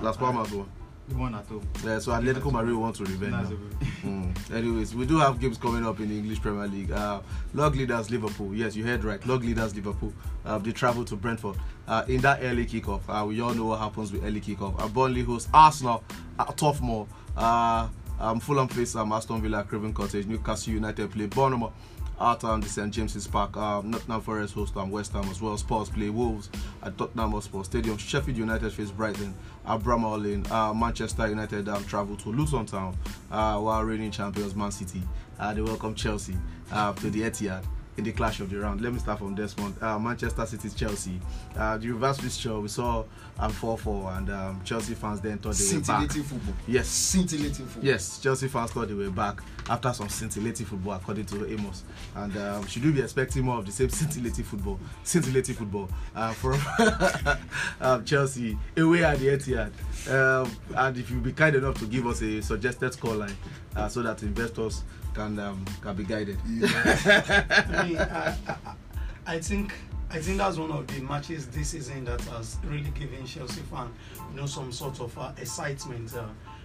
Las 0.00 0.16
Palmas 0.16 0.50
one. 0.52 0.68
They 1.08 1.14
won 1.16 1.34
at 1.34 1.46
home. 1.46 1.66
Yeah, 1.84 1.98
so 1.98 2.12
Atletico 2.12 2.52
Madrid 2.52 2.76
want 2.76 2.96
to 2.96 3.04
revenge. 3.04 3.32
That's 3.32 3.50
Mm. 4.00 4.34
Anyways, 4.54 4.94
we 4.94 5.04
do 5.04 5.18
have 5.18 5.38
games 5.38 5.58
coming 5.58 5.84
up 5.84 6.00
in 6.00 6.08
the 6.08 6.18
English 6.18 6.40
Premier 6.40 6.66
League. 6.66 6.90
Uh, 6.90 7.20
log 7.52 7.76
leaders 7.76 8.10
Liverpool. 8.10 8.54
Yes, 8.54 8.74
you 8.74 8.82
heard 8.82 9.04
right. 9.04 9.24
Log 9.26 9.44
leaders 9.44 9.74
Liverpool. 9.74 10.14
Uh, 10.46 10.56
they 10.56 10.72
travel 10.72 11.04
to 11.04 11.16
Brentford 11.16 11.56
uh, 11.86 12.04
in 12.08 12.22
that 12.22 12.38
early 12.42 12.64
kickoff. 12.64 13.02
Uh, 13.06 13.26
we 13.26 13.38
all 13.42 13.52
know 13.52 13.66
what 13.66 13.78
happens 13.78 14.10
with 14.10 14.24
early 14.24 14.40
kickoff. 14.40 14.80
Uh, 14.80 14.88
Burnley 14.88 15.22
host 15.22 15.50
Arsenal 15.52 16.02
at 16.38 16.56
Turf 16.56 16.80
Moor. 16.80 17.06
Uh, 17.36 17.88
um, 18.18 18.40
Fulham 18.40 18.68
face 18.68 18.94
um, 18.96 19.12
Aston 19.12 19.42
Villa 19.42 19.58
at 19.58 19.68
Craven 19.68 19.92
Cottage. 19.92 20.26
Newcastle 20.26 20.72
United 20.72 21.10
play 21.10 21.26
Bournemouth 21.26 21.72
out 22.20 22.44
on 22.44 22.60
the 22.60 22.68
St 22.68 22.92
James's 22.92 23.26
Park. 23.26 23.56
Um, 23.56 23.90
Nottingham 23.90 24.20
Forest 24.20 24.54
host 24.54 24.76
um, 24.76 24.90
West 24.90 25.12
Ham 25.12 25.24
as 25.30 25.40
well. 25.40 25.56
Spurs 25.56 25.88
play 25.88 26.10
Wolves 26.10 26.50
at 26.82 26.96
Tottenham 26.98 27.32
Hotspur 27.32 27.62
Stadium. 27.64 27.96
Sheffield 27.96 28.36
United 28.36 28.72
face 28.72 28.90
Brighton 28.90 29.34
at 29.66 29.80
Bramall 29.80 30.22
Lane. 30.22 30.44
Uh, 30.50 30.74
Manchester 30.74 31.28
United 31.28 31.68
um, 31.68 31.84
travel 31.84 32.16
to 32.16 32.28
Luton 32.28 32.66
Town 32.66 32.96
uh, 33.30 33.58
while 33.58 33.82
reigning 33.82 34.10
champions 34.10 34.54
Man 34.54 34.70
City. 34.70 35.02
Uh, 35.38 35.54
they 35.54 35.62
welcome 35.62 35.94
Chelsea 35.94 36.36
uh, 36.70 36.92
to 36.94 37.10
the 37.10 37.22
Etihad 37.22 37.64
in 38.01 38.05
the 38.05 38.12
clash 38.12 38.40
of 38.40 38.48
the 38.48 38.59
round. 38.59 38.80
Let 38.80 38.94
me 38.94 38.98
start 38.98 39.18
from 39.18 39.34
this 39.34 39.55
one. 39.57 39.74
Uh, 39.80 39.98
Manchester 39.98 40.46
City 40.46 40.70
Chelsea. 40.70 41.20
Uh, 41.55 41.76
the 41.76 41.90
reverse 41.90 42.18
fixture 42.18 42.59
we 42.59 42.68
saw 42.68 43.05
um, 43.38 43.53
4-4 43.53 44.16
and 44.16 44.30
um, 44.30 44.61
Chelsea 44.64 44.94
fans 44.94 45.20
then 45.20 45.36
thought 45.38 45.55
they 45.55 45.74
were 45.76 45.80
back. 45.82 46.11
Scintillating 46.11 46.22
football. 46.22 46.55
Yes. 46.66 46.88
Scintillating 46.88 47.66
football. 47.66 47.84
Yes, 47.84 48.18
Chelsea 48.20 48.48
fans 48.48 48.70
thought 48.70 48.88
they 48.88 48.94
were 48.94 49.11
back 49.11 49.42
after 49.68 49.92
some 49.92 50.09
scintillating 50.09 50.64
football, 50.64 50.94
according 50.94 51.26
to 51.26 51.46
Amos. 51.53 51.84
And 52.16 52.36
um, 52.38 52.66
should 52.66 52.84
we 52.84 52.92
be 52.92 53.03
expecting 53.03 53.44
more 53.44 53.59
of 53.59 53.66
the 53.66 53.72
same 53.72 53.90
scintillating 53.90 54.44
football, 54.44 54.80
scintillating 55.05 55.55
football 55.55 55.88
uh, 56.16 56.32
from 56.32 56.59
um, 57.82 58.05
Chelsea 58.07 58.57
away 58.78 59.05
at 59.05 59.18
the 59.18 59.26
Etihad? 59.28 59.72
Um, 60.11 60.51
and 60.74 60.96
if 60.96 61.11
you 61.11 61.18
be 61.20 61.32
kind 61.32 61.55
enough 61.55 61.78
to 61.80 61.84
give 61.86 62.07
us 62.07 62.22
a 62.22 62.40
suggested 62.40 62.92
scoreline 62.92 63.34
uh, 63.76 63.88
so 63.88 64.01
that 64.03 64.22
investors 64.22 64.84
can 65.14 65.38
um, 65.38 65.64
can 65.80 65.96
be 65.96 66.04
guided. 66.04 66.38
I 66.46 67.84
mean, 67.86 67.98
I, 67.98 68.36
I, 68.46 68.56
I 69.26 69.38
think 69.38 69.72
I 70.12 70.18
think 70.18 70.38
that's 70.38 70.56
one 70.56 70.72
of 70.72 70.86
the 70.88 71.00
matches 71.02 71.46
this 71.46 71.68
season 71.68 72.04
that 72.04 72.20
has 72.22 72.58
really 72.64 72.90
given 72.90 73.24
Chelsea 73.24 73.61
fan, 73.62 73.88
you 74.32 74.40
know, 74.40 74.46
some 74.46 74.72
sort 74.72 75.00
of 75.00 75.16
uh, 75.16 75.32
excitement. 75.38 76.14
Uh, 76.16 76.24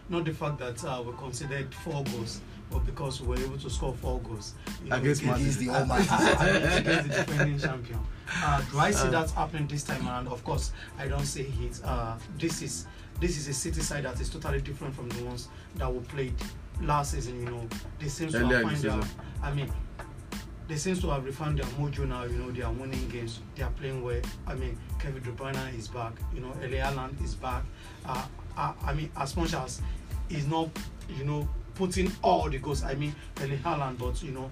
not 0.09 0.25
the 0.25 0.33
fact 0.33 0.59
that 0.59 0.83
uh, 0.83 1.03
we 1.05 1.13
considered 1.13 1.73
four 1.73 2.03
goals, 2.05 2.41
but 2.71 2.85
because 2.85 3.21
we 3.21 3.27
were 3.27 3.37
able 3.37 3.57
to 3.57 3.69
score 3.69 3.93
four 3.93 4.19
goals 4.19 4.53
you 4.83 4.89
know, 4.89 4.97
Against 4.97 5.23
Man 5.23 5.39
He's 5.39 5.57
the 5.57 5.69
almighty. 5.69 6.07
against 6.11 7.07
the 7.07 7.23
defending 7.23 7.59
champion. 7.59 7.99
Uh, 8.35 8.61
do 8.71 8.79
I 8.79 8.91
see 8.91 9.09
that 9.09 9.29
happening 9.31 9.67
this 9.67 9.83
time 9.83 10.07
around? 10.07 10.27
Of 10.27 10.43
course, 10.43 10.71
I 10.97 11.07
don't 11.07 11.25
see 11.25 11.51
it. 11.61 11.81
Uh, 11.83 12.17
this 12.39 12.61
is 12.61 12.87
this 13.19 13.37
is 13.37 13.47
a 13.47 13.53
City 13.53 13.81
side 13.81 14.05
that 14.05 14.19
is 14.19 14.29
totally 14.29 14.61
different 14.61 14.95
from 14.95 15.07
the 15.09 15.23
ones 15.23 15.49
that 15.75 15.91
we 15.91 15.99
played 16.05 16.33
last 16.81 17.11
season. 17.11 17.39
You 17.39 17.51
know, 17.51 17.67
they 17.99 18.07
seem 18.07 18.29
to 18.29 18.37
Earlier 18.37 18.67
have 18.67 18.79
find 18.79 19.01
their. 19.01 19.09
I 19.43 19.53
mean, 19.53 19.71
they 20.67 20.75
seem 20.75 20.95
to 20.97 21.09
have 21.09 21.25
refined 21.25 21.59
their 21.59 21.65
mojo 21.65 22.07
now. 22.07 22.23
You 22.23 22.37
know, 22.37 22.51
they 22.51 22.61
are 22.61 22.71
winning 22.71 23.07
games. 23.09 23.39
They 23.55 23.63
are 23.63 23.71
playing 23.71 24.03
well. 24.03 24.21
I 24.47 24.55
mean, 24.55 24.77
Kevin 24.99 25.21
De 25.21 25.31
Bruyne 25.31 25.77
is 25.77 25.87
back. 25.87 26.13
You 26.33 26.41
know, 26.41 26.53
Eli 26.63 26.77
Haaland 26.77 27.23
is 27.23 27.35
back. 27.35 27.63
Uh, 28.05 28.25
uh, 28.57 28.73
I 28.83 28.93
mean, 28.93 29.11
as 29.17 29.35
much 29.35 29.53
as 29.53 29.81
he's 30.29 30.47
not, 30.47 30.69
you 31.09 31.23
know, 31.25 31.47
putting 31.75 32.11
all 32.21 32.49
the 32.49 32.57
goals. 32.57 32.83
I 32.83 32.95
mean, 32.95 33.13
Eli 33.41 33.57
Haaland, 33.57 33.97
but 33.97 34.21
you 34.23 34.31
know, 34.31 34.49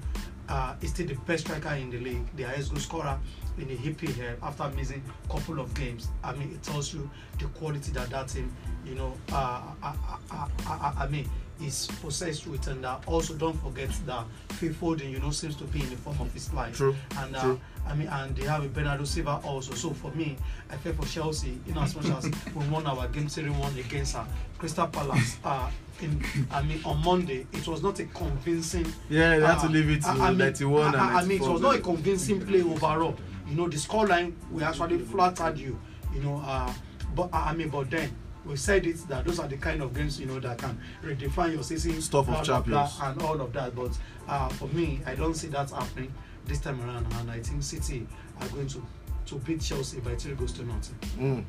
uh, 0.50 0.76
he's 0.82 0.92
still 0.92 1.08
the 1.08 1.16
best 1.26 1.46
striker 1.46 1.74
in 1.76 1.90
the 1.90 2.00
league, 2.00 2.36
the 2.36 2.44
highest 2.44 2.72
goal 2.72 2.80
scorer 2.80 3.20
in 3.58 3.68
the 3.68 3.78
EPL 3.78 4.36
after 4.42 4.70
missing 4.76 5.02
a 5.26 5.34
couple 5.34 5.60
of 5.60 5.74
games. 5.74 6.10
I 6.24 6.34
mean, 6.34 6.52
it 6.52 6.62
tells 6.64 6.94
you 6.94 7.10
the 7.40 7.46
quality 7.46 7.92
that 7.94 8.10
that 8.10 8.28
team, 8.28 8.54
you 8.86 8.96
know, 8.96 9.14
uh, 9.32 9.62
I, 9.82 9.94
I, 10.32 10.48
I, 10.68 10.94
I 11.00 11.08
mean, 11.08 11.30
is 11.62 11.88
possessed 12.02 12.48
with. 12.48 12.68
And 12.68 12.86
uh, 12.86 12.98
also, 13.06 13.34
don't 13.36 13.60
forget 13.62 13.90
that 14.06 14.26
Phil 14.50 14.74
Foden, 14.74 15.10
you 15.12 15.20
know, 15.20 15.32
seems 15.32 15.56
to 15.58 15.64
be 15.66 15.82
in 15.82 15.90
the 15.90 15.96
form 15.98 16.20
of 16.22 16.34
his 16.34 16.54
life. 16.54 16.76
True, 16.78 16.96
And 17.18 17.36
uh, 17.36 17.42
true. 17.42 17.60
I 17.88 17.94
mean, 17.96 18.08
and 18.08 18.36
they 18.36 18.46
have 18.46 18.64
a 18.64 18.68
Bernardo 18.70 19.04
Silva 19.04 19.42
also. 19.44 19.74
So 19.74 19.90
for 19.92 20.12
me, 20.12 20.38
I 20.70 20.76
feel 20.78 20.94
for 20.94 21.06
Chelsea, 21.06 21.60
in 21.68 21.78
as 21.78 21.96
much 21.96 22.06
as 22.06 22.32
we 22.56 22.66
won 22.68 22.86
our 22.88 23.08
game 23.10 23.28
three 23.28 23.50
one 23.50 23.78
against 23.78 24.16
uh, 24.16 24.24
Crystal 24.58 24.88
Palace. 24.88 25.38
Uh, 25.44 25.70
in, 26.02 26.24
I 26.52 26.62
mean, 26.64 26.80
on 26.86 27.04
Monday, 27.04 27.46
it 27.54 27.68
was 27.68 27.84
not 27.84 28.00
a 28.00 28.06
convincing. 28.06 28.86
Yeah, 29.10 29.38
they 29.40 29.46
had 29.46 29.60
to 29.60 29.68
uh, 29.68 29.70
leave 29.70 29.90
it 29.90 30.02
to 30.04 30.10
I- 30.10 30.30
mean, 30.30 30.38
91 30.40 30.88
and 30.88 30.96
I, 30.96 31.00
I- 31.00 31.22
I 31.22 31.26
mean, 31.26 31.42
it 31.42 31.48
was 31.48 31.62
not 31.62 31.76
a 31.76 31.80
convincing 31.82 32.46
play 32.46 32.62
overall. 32.62 33.16
You 33.48 33.56
know, 33.56 33.68
the 33.68 33.78
scoreline 33.78 34.34
we 34.52 34.64
actually 34.64 35.00
flattered 35.00 35.58
you. 35.58 35.78
You 36.16 36.22
know, 36.22 36.42
uh, 36.46 36.72
but 37.16 37.30
I 37.34 37.54
mean, 37.54 37.70
but 37.70 37.90
then 37.92 38.16
we 38.46 38.56
said 38.56 38.86
it 38.86 38.98
that 39.08 39.26
those 39.26 39.40
are 39.40 39.48
the 39.48 39.58
kind 39.58 39.82
of 39.82 39.94
games 39.94 40.20
you 40.20 40.26
know 40.26 40.40
that 40.40 40.58
can 40.58 40.78
redefine 41.04 41.54
your 41.54 41.64
season. 41.64 42.02
Stuff 42.02 42.28
of 42.28 42.34
blah, 42.34 42.44
blah, 42.44 42.62
blah, 42.62 42.88
champions. 42.88 43.00
and 43.02 43.22
all 43.22 43.42
of 43.42 43.54
that. 43.54 43.76
But 43.76 43.98
uh, 44.28 44.50
for 44.50 44.68
me, 44.70 45.02
I 45.06 45.16
don't 45.16 45.34
see 45.34 45.48
that 45.48 45.70
happening 45.72 46.14
this 46.46 46.60
time 46.60 46.82
around, 46.82 47.08
and 47.14 47.32
I 47.32 47.40
think 47.40 47.64
City 47.64 48.06
are 48.42 48.48
going 48.50 48.68
to 48.68 48.84
to 49.26 49.36
beat 49.36 49.62
Chelsea 49.62 50.00
by 50.00 50.16
three 50.16 50.34
goals 50.36 50.52
to 50.54 50.64
nothing. 50.66 50.96
Mm. 51.18 51.44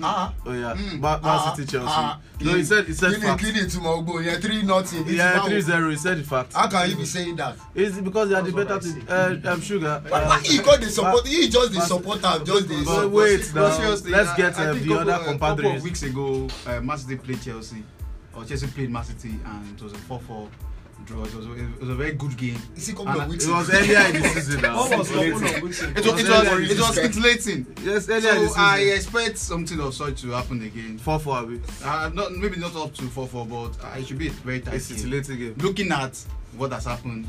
Ah. 0.00 0.32
Oh 0.46 0.52
yeah, 0.52 0.74
Mm. 0.74 0.92
Man, 0.92 1.00
Man 1.00 1.20
Ah, 1.24 1.54
City 1.54 1.72
Chelsea. 1.72 1.86
ah, 1.90 2.20
no, 2.40 2.54
he 2.54 2.62
said 2.64 2.86
he 2.86 2.92
said 2.92 3.12
kí 3.14 3.20
ni 3.20 3.26
fact. 3.26 3.42
kí 3.42 3.52
ni 3.52 3.60
ìtumọ̀ 3.60 4.04
gbogbo 4.04 4.22
yẹn 4.22 4.40
three 4.40 4.62
nothing. 4.62 5.06
Is 5.06 5.14
Yeah, 5.16 5.38
how- 5.40 5.48
3-0. 5.48 5.90
He 5.90 5.96
said 5.96 6.18
the 6.18 6.24
fact. 6.24 6.52
How 6.54 6.68
can 6.68 6.90
you 6.90 6.96
be 6.96 7.04
saying 7.04 7.36
that? 7.36 7.56
It's 7.74 7.98
because 7.98 8.28
they 8.28 8.36
are 8.36 8.42
the 8.42 8.52
better 8.52 8.78
team. 8.78 9.02
Uh, 9.08 9.34
um, 9.44 9.60
sugar. 9.60 10.00
Why 10.08 10.20
uh, 10.22 10.28
why 10.28 10.38
he 10.40 10.58
call 10.60 10.78
the 10.78 10.88
support? 10.90 11.26
He 11.26 11.48
just 11.48 11.72
the 11.72 11.80
supporter, 11.80 12.44
just 12.44 12.68
the. 12.68 12.82
But 12.84 13.10
wait 13.10 13.50
But 13.52 13.60
now, 13.70 13.76
seriously, 13.76 14.10
let's 14.12 14.34
get 14.36 14.56
uh, 14.56 14.72
the 14.72 14.78
couple- 14.80 14.98
other 14.98 15.12
a 15.12 15.16
couple 15.18 15.32
of 15.32 15.40
compadres. 15.40 15.82
weeks 15.82 16.02
ago, 16.04 16.46
uh, 16.66 16.80
Man 16.80 16.96
City 16.98 17.16
played 17.16 17.42
Chelsea, 17.42 17.82
or 18.34 18.44
Chelsea 18.44 18.66
played 18.68 18.90
Man 18.90 19.02
City, 19.04 19.34
and 19.44 19.74
it 19.74 19.82
was 19.82 19.92
a 19.92 19.96
4-4 19.96 20.48
draw. 21.04 21.24
It 21.24 21.34
was, 21.34 21.46
a, 21.46 21.52
it 21.52 21.80
was 21.80 21.88
a 21.88 21.94
very 21.94 22.12
good 22.12 22.36
game. 22.36 22.56
You 22.74 22.80
see, 22.80 22.92
couple 22.92 23.08
And 23.08 23.22
of 23.22 23.28
weeks. 23.28 23.46
It 23.46 23.52
was 23.52 23.70
earlier 23.72 23.98
in 23.98 24.22
the 24.22 24.28
season 24.28 24.60
now. 24.62 24.76
What 24.88 24.98
was 24.98 25.12
Later. 25.12 25.32
couple 25.32 25.56
of 25.56 25.62
weeks 25.62 25.82
ago? 25.82 25.90
It 25.90 25.96
was, 25.96 26.06
it 26.06 26.28
was, 26.28 26.48
in 26.48 26.64
it 26.64 26.74
the 26.76 26.82
was 26.82 26.94
scintillating. 26.94 27.66
Yes, 27.82 28.08
earlier 28.08 28.30
in 28.34 28.42
the 28.44 28.48
So 28.48 28.54
I 28.60 28.78
expect 28.80 29.38
something 29.38 29.80
of 29.80 29.94
such 29.94 30.20
to 30.22 30.30
happen 30.30 30.62
again. 30.62 30.98
4-4 30.98 31.26
abi. 31.34 31.60
Uh, 31.84 32.10
not 32.14 32.32
maybe 32.32 32.58
not 32.58 32.74
up 32.76 32.92
to 32.94 33.02
4-4, 33.04 33.48
but 33.48 33.84
uh, 33.84 33.98
it 33.98 34.06
should 34.06 34.18
be 34.18 34.28
a 34.28 34.30
very 34.30 34.60
tight 34.60 34.74
It's 34.74 34.88
game. 34.88 34.98
scintillating 34.98 35.38
game. 35.38 35.54
Looking 35.58 35.92
at 35.92 36.16
what 36.56 36.72
has 36.72 36.84
happened 36.84 37.26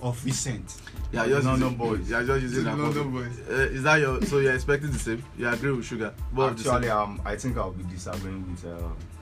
of 0.00 0.24
recent. 0.24 0.76
Yeah, 1.10 1.26
just 1.26 1.46
London 1.46 1.70
using, 1.72 1.78
boys. 1.78 2.10
Yeah, 2.10 2.22
just 2.22 2.42
using 2.42 2.64
that. 2.64 2.78
London 2.78 3.10
boys. 3.10 3.38
Uh, 3.48 3.52
is 3.72 3.82
that 3.82 3.96
your? 3.96 4.22
So 4.22 4.38
you're 4.38 4.54
expecting 4.54 4.90
the 4.92 4.98
same? 4.98 5.24
You 5.36 5.48
agree 5.48 5.72
with 5.72 5.86
sugar? 5.86 6.12
More 6.32 6.50
Actually, 6.50 6.90
um, 6.90 7.20
I 7.24 7.34
think 7.34 7.56
I'll 7.56 7.72
be 7.72 7.82
disagreeing 7.84 8.48
with 8.50 8.64
uh, 8.66 8.76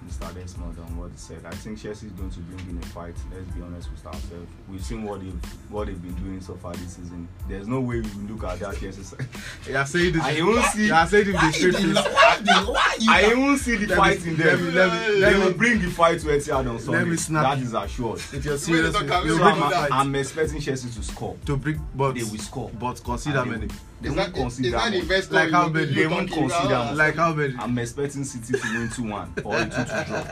Mr. 0.08 0.32
Desmond 0.34 0.78
on 0.78 0.96
what 0.96 1.10
he 1.10 1.16
said. 1.16 1.38
I 1.44 1.50
think 1.50 1.80
Chelsea 1.80 2.06
is 2.06 2.12
going 2.12 2.30
to 2.30 2.38
bring 2.40 2.70
in 2.70 2.78
a 2.78 2.86
fight. 2.86 3.14
Let's 3.34 3.46
be 3.50 3.62
honest 3.62 3.90
with 3.90 4.06
ourselves. 4.06 4.46
We've 4.70 4.84
seen 4.84 5.02
what 5.02 5.20
they've 5.20 5.34
what 5.70 5.86
they've 5.88 6.00
been 6.00 6.14
doing 6.14 6.40
so 6.40 6.54
far 6.54 6.72
this 6.74 6.94
season. 6.96 7.28
There's 7.48 7.66
no 7.66 7.80
way 7.80 8.00
we 8.00 8.02
will 8.02 8.34
look 8.36 8.44
at 8.44 8.60
that 8.60 8.78
Chelsea 8.78 9.02
side. 9.02 9.26
You 9.66 9.76
are 9.76 9.86
saying 9.86 10.12
this. 10.12 10.22
I 10.22 10.40
won't 10.42 10.64
see- 10.66 10.86
You 10.86 10.94
are 10.94 11.06
saying 11.06 11.26
this 11.26 11.34
Why 11.34 11.46
with 11.46 11.54
straight 11.56 11.74
face. 11.74 11.94
why 11.94 12.38
the- 12.42 12.72
why 12.72 12.96
you 13.00 13.10
I 13.10 13.34
won't 13.34 13.58
see 13.60 13.76
the 13.76 13.86
Let 13.88 13.98
fight 13.98 14.24
me- 14.24 14.30
in 14.30 14.36
let 14.38 14.46
them. 14.46 14.66
me- 14.66 14.72
let 14.72 14.92
me- 14.92 15.14
they 15.14 15.20
let 15.20 15.38
will 15.38 15.46
me- 15.50 15.56
bring 15.56 15.80
the 15.82 15.90
fight 15.90 16.20
to 16.20 16.26
Etihad 16.26 16.70
on 16.70 16.78
Sunday. 16.78 17.04
me 17.04 17.16
snap 17.16 17.42
That 17.42 17.58
you. 17.58 17.64
is 17.64 17.74
assured. 17.74 18.18
If 18.32 18.44
you're 18.44 18.58
serious, 18.58 18.92
don't 18.92 19.02
you 19.04 19.08
come- 19.10 19.28
So 19.28 19.36
bring 19.38 19.38
don't 19.58 19.70
the 19.70 19.76
I'm, 19.76 19.92
I'm 19.92 20.14
expecting 20.14 20.60
Chelsea 20.60 20.88
to 20.90 21.02
score. 21.02 21.36
to 21.46 21.56
bring, 21.56 21.80
but 21.94 22.14
They 22.14 22.22
will 22.22 22.38
score. 22.38 22.70
but 22.78 23.02
consider 23.02 23.38
And 23.40 23.50
they 23.52 23.56
many. 23.58 23.68
Will- 24.00 24.02
They 24.02 24.08
Is 24.08 24.14
won't 24.16 24.34
that- 24.34 24.36
is 24.38 24.42
consider 24.42 24.70
that 24.70 24.84
the 24.84 24.90
much. 24.90 25.02
investor 25.02 25.34
Like 25.34 25.50
how 25.50 25.68
many? 25.68 25.86
They 25.94 26.06
won't 26.06 26.30
consider 26.30 26.66
about? 26.66 26.86
much. 26.86 26.96
Like 26.96 27.14
how 27.16 27.32
many? 27.34 27.54
I'm 27.58 27.78
expecting 27.78 28.24
City 28.24 28.52
to 28.52 28.78
win 28.78 28.88
2-1 28.88 29.44
or 29.44 29.56
a 29.56 29.66
2-2 29.66 30.06
draw. 30.06 30.22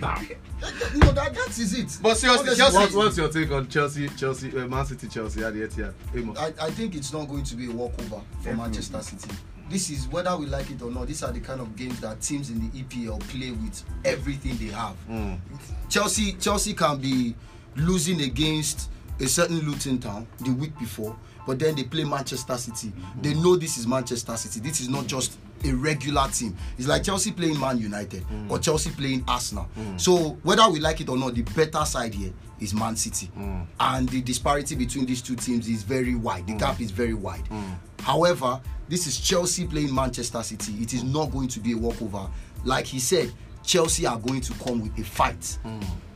Bam. 0.00 0.28
No, 0.96 1.12
that 1.12 1.34
that 1.34 1.58
is 1.58 1.72
it. 1.74 1.98
But 2.02 2.16
seriously, 2.16 2.48
Honestly, 2.48 2.56
Chelsea- 2.56 2.76
What, 2.76 2.92
what's 3.04 3.16
your 3.16 3.28
take 3.30 3.50
on 3.50 3.68
Chelsea, 3.68 4.08
Chelsea, 4.10 4.56
uh, 4.56 4.66
Man 4.66 4.84
City, 4.86 5.08
Chelsea 5.08 5.42
at 5.42 5.54
the 5.54 5.60
Etihad? 5.66 6.38
I, 6.38 6.66
I 6.66 6.70
think 6.70 6.94
it's 6.94 7.12
not 7.12 7.28
going 7.28 7.44
to 7.44 7.54
be 7.56 7.66
a 7.70 7.72
walkover 7.72 8.08
for 8.10 8.20
Definitely. 8.44 8.56
Manchester 8.62 9.00
City. 9.02 9.34
This 9.70 9.88
is 9.90 10.08
whether 10.08 10.36
we 10.36 10.46
like 10.46 10.68
it 10.70 10.82
or 10.82 10.90
not. 10.90 11.06
These 11.06 11.22
are 11.22 11.30
the 11.32 11.40
kind 11.40 11.60
of 11.60 11.76
games 11.76 12.00
that 12.00 12.20
teams 12.20 12.50
in 12.50 12.58
the 12.70 12.82
EPL 12.82 13.20
play 13.20 13.52
with 13.52 13.82
everything 14.04 14.56
they 14.58 14.72
have. 14.74 14.96
Mm. 15.08 15.38
Chelsea 15.88 16.32
Chelsea 16.34 16.74
can 16.74 16.98
be 16.98 17.34
losing 17.76 18.20
against 18.22 18.90
a 19.20 19.26
certain 19.28 19.60
Luton 19.60 19.98
town 19.98 20.26
the 20.40 20.50
week 20.50 20.76
before, 20.78 21.16
but 21.50 21.58
then 21.58 21.74
they 21.74 21.82
play 21.82 22.04
Manchester 22.04 22.56
City. 22.56 22.92
They 23.20 23.34
know 23.34 23.56
this 23.56 23.76
is 23.76 23.84
Manchester 23.84 24.36
City. 24.36 24.60
This 24.60 24.80
is 24.80 24.88
not 24.88 25.08
just 25.08 25.36
a 25.64 25.72
regular 25.72 26.28
team. 26.28 26.56
It's 26.78 26.86
like 26.86 27.02
Chelsea 27.02 27.32
playing 27.32 27.58
Man 27.58 27.76
United 27.76 28.24
or 28.48 28.60
Chelsea 28.60 28.90
playing 28.90 29.24
Arsenal. 29.26 29.68
So 29.96 30.38
whether 30.44 30.70
we 30.70 30.78
like 30.78 31.00
it 31.00 31.08
or 31.08 31.16
not, 31.16 31.34
the 31.34 31.42
better 31.42 31.84
side 31.84 32.14
here 32.14 32.32
is 32.60 32.72
Man 32.72 32.94
City, 32.94 33.32
and 33.80 34.08
the 34.10 34.20
disparity 34.20 34.76
between 34.76 35.06
these 35.06 35.20
two 35.22 35.34
teams 35.34 35.68
is 35.68 35.82
very 35.82 36.14
wide. 36.14 36.46
The 36.46 36.54
gap 36.54 36.80
is 36.80 36.92
very 36.92 37.14
wide. 37.14 37.48
However, 37.98 38.60
this 38.88 39.08
is 39.08 39.18
Chelsea 39.18 39.66
playing 39.66 39.92
Manchester 39.92 40.44
City. 40.44 40.74
It 40.74 40.94
is 40.94 41.02
not 41.02 41.32
going 41.32 41.48
to 41.48 41.58
be 41.58 41.72
a 41.72 41.76
walkover. 41.76 42.30
Like 42.64 42.86
he 42.86 43.00
said, 43.00 43.32
Chelsea 43.64 44.06
are 44.06 44.20
going 44.20 44.40
to 44.42 44.52
come 44.54 44.80
with 44.80 44.96
a 45.00 45.02
fight. 45.02 45.58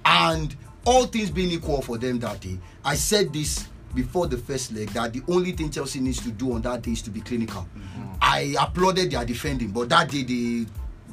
And 0.05 0.55
all 0.85 1.07
things 1.07 1.31
being 1.33 1.51
equal 1.51 1.83
for 1.83 1.99
them 1.99 2.21
that 2.21 2.41
day, 2.41 2.57
I 2.85 2.95
said 2.95 3.33
this 3.33 3.67
before 3.95 4.27
the 4.27 4.37
first 4.37 4.73
leg 4.73 4.89
that 4.91 5.13
the 5.13 5.23
only 5.29 5.53
thing 5.53 5.71
Chelsea 5.71 6.01
needs 6.01 6.21
to 6.23 6.31
do 6.31 6.53
on 6.53 6.63
that 6.63 6.83
day 6.83 6.93
is 6.93 7.03
to 7.03 7.11
be 7.11 7.21
clinical. 7.21 7.67
I 8.21 8.55
applauded 8.61 9.11
their 9.11 9.25
defending, 9.25 9.69
but 9.69 9.89
that 9.91 10.11
day 10.11 10.23
they, 10.23 10.67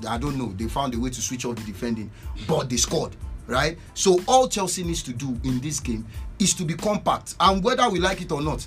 I 0.07 0.17
don't 0.17 0.37
know, 0.37 0.53
they 0.53 0.67
found 0.67 0.95
a 0.95 0.99
way 0.99 1.09
to 1.09 1.21
switch 1.21 1.45
off 1.45 1.55
the 1.55 1.63
defending, 1.63 2.11
but 2.47 2.69
they 2.69 2.77
scored. 2.77 3.15
Right? 3.47 3.77
So 3.95 4.21
all 4.27 4.47
Chelsea 4.47 4.83
needs 4.83 5.03
to 5.03 5.13
do 5.13 5.37
in 5.43 5.59
this 5.59 5.79
game 5.79 6.05
is 6.39 6.53
to 6.53 6.63
be 6.63 6.75
compact. 6.75 7.35
And 7.39 7.61
whether 7.63 7.89
we 7.89 7.99
like 7.99 8.21
it 8.21 8.31
or 8.31 8.41
not, 8.41 8.65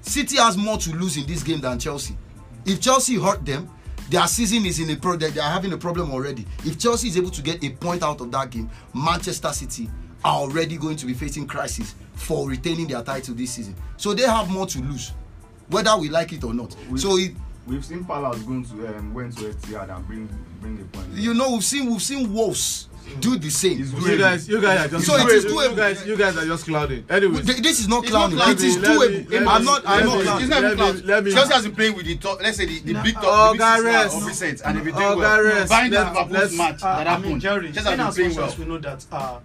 City 0.00 0.36
has 0.36 0.56
more 0.56 0.78
to 0.78 0.96
lose 0.96 1.16
in 1.16 1.26
this 1.26 1.42
game 1.42 1.60
than 1.60 1.78
Chelsea. 1.78 2.16
If 2.64 2.80
Chelsea 2.80 3.14
hurt 3.14 3.44
them, 3.44 3.70
their 4.10 4.26
season 4.26 4.64
is 4.64 4.80
in 4.80 4.90
a 4.90 4.96
pro. 4.96 5.16
They 5.16 5.38
are 5.38 5.50
having 5.50 5.72
a 5.72 5.76
problem 5.76 6.10
already. 6.10 6.46
If 6.64 6.78
Chelsea 6.78 7.08
is 7.08 7.16
able 7.16 7.30
to 7.30 7.42
get 7.42 7.62
a 7.62 7.70
point 7.70 8.02
out 8.02 8.20
of 8.20 8.32
that 8.32 8.50
game, 8.50 8.70
Manchester 8.94 9.52
City 9.52 9.88
are 10.24 10.36
already 10.40 10.76
going 10.76 10.96
to 10.96 11.06
be 11.06 11.14
facing 11.14 11.46
crisis 11.46 11.94
for 12.14 12.48
retaining 12.48 12.86
their 12.88 13.02
title 13.02 13.34
this 13.34 13.52
season. 13.52 13.74
So 13.96 14.14
they 14.14 14.22
have 14.24 14.50
more 14.50 14.66
to 14.66 14.78
lose, 14.80 15.12
whether 15.68 15.96
we 15.96 16.08
like 16.08 16.32
it 16.32 16.42
or 16.44 16.54
not. 16.54 16.74
We- 16.90 16.98
so 16.98 17.16
it, 17.16 17.32
We've 17.66 17.84
seen 17.84 18.02
Palace 18.02 18.40
going 18.44 18.64
to 18.64 18.96
um, 18.96 19.12
went 19.12 19.36
to 19.36 19.44
Etihad 19.50 19.94
and 19.94 20.06
bring 20.06 20.26
bring 20.62 20.80
a 20.80 20.84
point. 20.84 21.06
you 21.12 21.34
know, 21.34 21.50
we've 21.52 21.62
seen 21.64 21.90
we've 21.90 22.00
seen 22.00 22.32
Wolves 22.32 22.88
do 23.20 23.36
the 23.38 23.50
same. 23.50 23.78
You 23.78 24.16
guys, 24.16 24.48
you 24.48 24.58
guys 24.58 24.86
are 24.86 24.88
just 24.88 25.04
So 25.06 25.16
it 25.16 25.28
is 25.28 25.44
you 25.44 25.50
doable. 25.50 25.76
guys, 25.76 26.06
you 26.06 26.16
guys 26.16 26.34
are 26.38 26.46
just 26.46 26.64
clouding. 26.64 27.04
Anyways, 27.10 27.44
Th- 27.44 27.58
This 27.58 27.80
is 27.80 27.86
not 27.88 28.06
clowning. 28.06 28.38
clowning. 28.38 28.56
It 28.56 28.64
is 28.64 28.76
doable. 28.78 29.46
I'm 29.46 29.64
not. 29.66 29.82
I'm 29.86 30.06
not 30.06 30.22
clowning. 30.22 30.42
It's 30.44 30.50
not 30.50 30.62
Let 30.62 30.72
even 31.18 31.24
me- 31.24 31.32
Chelsea 31.32 31.52
has 31.52 31.62
been 31.64 31.74
playing 31.74 31.94
with 31.96 32.06
the 32.06 32.16
top, 32.16 32.40
let's 32.40 32.56
say 32.56 32.64
the, 32.64 32.78
the 32.80 33.02
big 33.02 33.14
top, 33.16 33.24
oh, 33.26 33.52
the 33.52 33.58
big 33.58 33.60
six 33.60 33.82
Gareth. 33.82 34.14
of 34.14 34.26
recent, 34.26 34.60
and 34.64 34.76
they've 34.78 34.84
been 34.86 34.94
Oh, 34.94 34.98
doing 35.00 35.18
well. 35.18 35.42
Gareth. 35.42 35.68
Buying 35.68 35.90
that 35.90 36.14
Let's- 36.14 36.30
Liverpool's 36.30 36.56
match 36.56 36.82
Uh, 36.82 36.96
that 36.96 37.06
I 37.06 37.14
mean, 37.18 37.22
happened. 37.24 37.40
Jerry, 37.42 37.72
Chelsea 37.72 37.90
has 37.90 38.00
as 38.00 38.16
been 38.16 38.30
playing 38.32 38.36
well. 39.10 39.42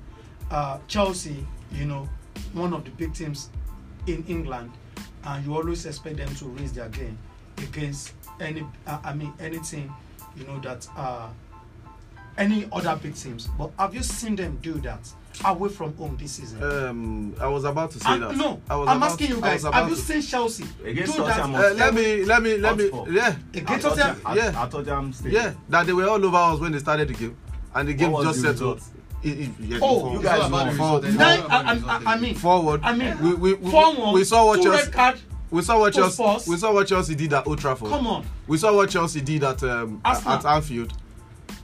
We 0.50 0.56
know 0.56 0.56
that 0.56 0.56
uh, 0.56 0.78
Chelsea, 0.88 1.46
you 1.72 1.86
know, 1.86 2.08
one 2.54 2.74
of 2.74 2.84
the 2.84 2.92
big 2.92 3.14
teams 3.14 3.50
in 4.08 4.24
England, 4.28 4.72
and 5.26 5.46
you 5.46 5.56
always 5.56 5.86
expect 5.86 6.18
them 6.18 6.34
to 6.36 6.46
raise 6.46 6.74
their 6.74 6.90
game 6.90 7.18
against 7.58 8.14
any, 8.40 8.66
uh, 8.88 9.00
I 9.04 9.14
mean, 9.14 9.34
any 9.40 9.60
team, 9.60 9.94
you 10.36 10.46
know, 10.46 10.60
that 10.60 10.88
uh, 10.98 11.28
any 12.38 12.68
other 12.72 12.96
big 13.02 13.16
teams. 13.16 13.48
But 13.58 13.72
have 13.78 13.94
you 13.94 14.04
seen 14.04 14.36
them 14.36 14.58
do 14.62 14.74
that 14.82 15.12
away 15.46 15.70
from 15.70 15.96
home 15.98 16.18
this 16.20 16.34
season? 16.34 16.64
um, 16.64 17.36
I 17.40 17.48
was 17.48 17.64
about 17.64 17.92
to 17.92 18.00
say 18.00 18.12
And 18.14 18.24
that. 18.24 18.36
no, 18.36 18.60
I 18.70 18.76
was 18.76 18.88
I'm 18.90 18.98
about- 18.98 19.12
asking 19.12 19.30
you 19.30 19.42
guys. 19.42 19.54
was 19.64 19.66
about 19.66 19.74
Have 19.82 19.90
you 19.90 19.96
to- 19.96 20.02
seen 20.02 20.22
Chelsea 20.22 20.66
Against 20.84 21.16
do 21.16 21.24
that? 21.24 21.38
Tottenham 21.38 21.56
Uh, 21.56 21.74
let 21.76 21.94
me, 21.94 22.24
let 22.26 22.42
me, 22.44 22.58
let 22.58 22.78
me. 22.78 22.90
Yeah, 23.10 23.36
Against 23.54 23.70
At 23.72 23.82
Tottenham? 23.82 24.22
Tottenham- 24.22 24.36
Yeah. 24.38 24.48
At, 24.50 24.56
at 24.56 24.72
Tottenham 24.72 25.14
Stadium. 25.14 25.44
yeah. 25.44 25.54
That 25.70 25.86
they 25.86 25.94
were 25.94 26.08
all 26.10 26.26
over 26.26 26.38
us 26.38 26.60
when 26.60 26.72
they 26.72 26.80
started 26.80 27.08
the 27.08 27.14
game, 27.14 27.38
and 27.76 27.88
the 27.88 27.94
game 27.94 28.12
What 28.12 28.26
just 28.26 28.42
settled. 28.42 28.76
result? 28.78 28.90
It- 29.24 29.40
it- 29.40 29.50
yeah, 29.62 29.78
Oh, 29.82 30.14
you 30.14 30.22
guys 30.22 30.42
It's 30.42 30.50
not 30.50 30.74
about 30.74 30.74
the 30.74 30.82
won. 30.82 31.02
result, 31.02 31.04
Nine, 31.16 31.40
I, 31.40 31.46
about 31.46 31.66
the 31.68 31.74
result, 31.76 32.02
I, 32.08 32.14
I 32.14 32.18
mean, 32.20 32.36
forward. 32.36 32.82
I 32.84 32.94
mean, 32.96 33.18
we 33.22 33.34
we 33.36 33.54
we, 33.54 33.72
four 33.72 33.94
one, 33.96 34.14
we 34.14 34.24
saw 34.24 34.46
what 34.48 34.62
two 34.62 34.72
Chelsea 34.72 34.92
card. 34.92 35.20
we 35.52 35.62
saw 35.62 35.80
what 35.80 35.94
to 35.94 36.00
Chelsea 36.02 36.14
Spurs. 36.24 36.48
we 36.48 36.58
saw 36.58 36.74
what 36.74 36.88
Chelsea 36.88 37.16
did 37.16 37.32
at 37.34 37.48
Old 37.48 37.60
Trafford. 37.60 37.90
Come 37.90 38.08
on. 38.08 38.26
We 38.48 38.58
saw 38.58 38.76
what 38.76 38.90
Chelsea 38.90 39.22
did 39.22 39.44
at 39.44 39.64
um 39.64 40.02
Arsenal. 40.04 40.34
at 40.34 40.46
Anfield. 40.46 40.94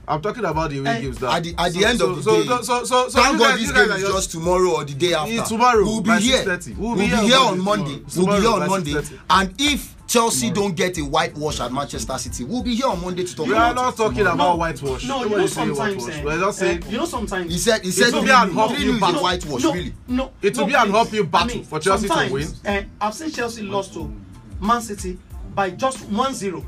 I'm 0.08 0.20
talking 0.22 0.44
about 0.44 0.70
the 0.70 0.78
away 0.78 0.90
Eh, 0.90 1.00
games 1.02 1.18
that 1.18 1.32
At 1.36 1.42
the 1.44 1.54
at 1.56 1.72
the 1.72 1.80
so- 1.82 1.86
end 1.88 1.98
so, 1.98 2.10
of 2.10 2.16
the 2.16 2.22
so, 2.22 2.40
day, 2.42 2.46
so, 2.48 2.62
so, 2.62 2.84
so, 2.84 3.08
so 3.10 3.22
thank 3.22 3.38
God 3.38 3.50
guys- 3.50 3.60
this 3.60 3.70
game 3.70 3.90
are 3.92 3.96
is 3.96 4.02
just 4.02 4.30
tomorrow 4.32 4.70
or 4.70 4.84
the 4.84 4.94
day 4.94 5.14
after. 5.14 5.42
Tomorrow 5.42 5.84
We'll 5.84 6.00
be 6.00 6.10
here. 6.18 6.58
We'll, 6.78 6.96
be 6.96 7.06
here 7.06 7.38
on 7.38 7.60
Monday. 7.60 8.02
We'll 8.16 8.26
be 8.26 8.40
here 8.40 8.50
on 8.50 8.68
Monday. 8.68 8.94
And 9.28 9.54
if 9.60 9.94
Chelsea 10.14 10.50
don't 10.50 10.74
get 10.74 10.98
a 10.98 11.02
whitewash 11.02 11.60
at 11.60 11.72
Manchester 11.72 12.18
City, 12.18 12.42
we'll 12.42 12.64
be 12.64 12.74
here 12.74 12.88
on 12.88 13.00
Monday 13.00 13.22
to 13.22 13.36
talk 13.36 13.46
We 13.46 13.52
about 13.52 13.70
are 13.70 13.74
not 13.74 13.94
it. 13.94 13.96
talking 13.96 14.20
about 14.22 14.36
No, 14.38 14.56
whitewash. 14.56 15.06
No, 15.06 15.22
you 15.22 15.28
know 15.36 15.46
sometimes. 15.46 16.08
eh, 16.08 16.24
We're 16.24 16.38
just 16.40 16.62
eh, 16.62 16.66
saying 16.66 16.82
you 16.90 16.96
know 16.96 17.04
sometimes. 17.04 17.52
He 17.52 17.58
said 17.58 17.84
he 17.84 17.92
said 17.92 18.12
will 18.12 18.22
three 18.22 18.26
be 18.30 18.32
an 18.34 18.48
nil 18.54 18.94
is 18.96 19.00
battle. 19.00 19.22
whitewash, 19.22 19.62
no, 19.62 19.72
really. 19.72 19.94
No, 20.08 20.32
It 20.42 20.56
will 20.56 20.62
no, 20.62 20.66
be 20.66 20.74
an 20.74 20.94
uphill 20.96 21.24
battle 21.26 21.50
I 21.50 21.54
mean, 21.54 21.64
for 21.64 21.78
Chelsea 21.78 22.08
to 22.08 22.12
sometimes, 22.14 22.32
win. 22.32 22.48
eh, 22.64 22.84
I've 23.00 23.14
seen 23.14 23.30
Chelsea 23.30 23.62
lost 23.62 23.94
to 23.94 24.12
Man 24.60 24.82
City 24.82 25.16
by 25.54 25.70
just 25.70 25.98
1-0. 26.10 26.64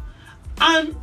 and 0.61 0.95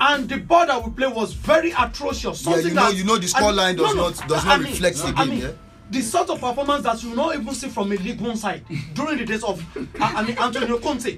and 0.00 0.26
the 0.26 0.38
ball 0.38 0.64
that 0.66 0.82
we 0.82 0.90
play 0.92 1.08
was 1.08 1.34
very 1.34 1.72
atrocious. 1.72 2.46
Yeah, 2.46 2.52
Something 2.52 2.68
you 2.68 2.74
know- 2.74 2.82
that, 2.88 2.96
you 2.96 3.04
know 3.04 3.18
the 3.18 3.30
I 3.36 3.42
scoreline 3.42 3.76
does 3.76 3.94
not- 3.94 4.26
does 4.26 4.44
I 4.46 4.48
not 4.48 4.60
mean, 4.62 4.72
reflect 4.72 4.96
the 4.96 5.08
I 5.08 5.12
game, 5.12 5.28
mean, 5.28 5.40
yeah? 5.42 5.50
The 5.90 6.00
sort 6.02 6.28
of 6.30 6.38
performance 6.40 6.82
that 6.84 7.02
you 7.02 7.14
not 7.14 7.34
even 7.34 7.54
see 7.54 7.68
from 7.68 7.90
a 7.92 7.96
League 7.96 8.20
One 8.20 8.36
side 8.36 8.62
during 8.94 9.18
the 9.18 9.24
days 9.26 9.42
of 9.42 9.62
I, 10.00 10.14
I 10.16 10.22
mean 10.22 10.38
Antonio 10.38 10.78
Conte. 10.78 11.16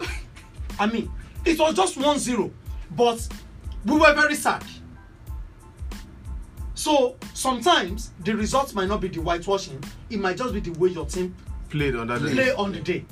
I 0.80 0.86
mean, 0.86 1.10
it 1.44 1.58
was 1.58 1.74
just 1.74 1.98
1-0, 1.98 2.50
but 2.96 3.28
we 3.84 3.98
were 3.98 4.14
very 4.14 4.34
sad. 4.34 4.64
So 6.74 7.16
sometimes 7.34 8.12
the 8.24 8.34
results 8.34 8.74
might 8.74 8.88
not 8.88 9.02
be 9.02 9.08
the 9.08 9.20
whitewashing, 9.20 9.84
it 10.08 10.18
might 10.18 10.38
just 10.38 10.54
be 10.54 10.60
the 10.60 10.70
way 10.78 10.88
your 10.88 11.04
team 11.04 11.34
Played 11.68 11.94
on 11.94 12.06
that 12.08 12.22
day. 12.22 12.32
play 12.32 12.52
on 12.54 12.72
the 12.72 12.80
day. 12.80 13.04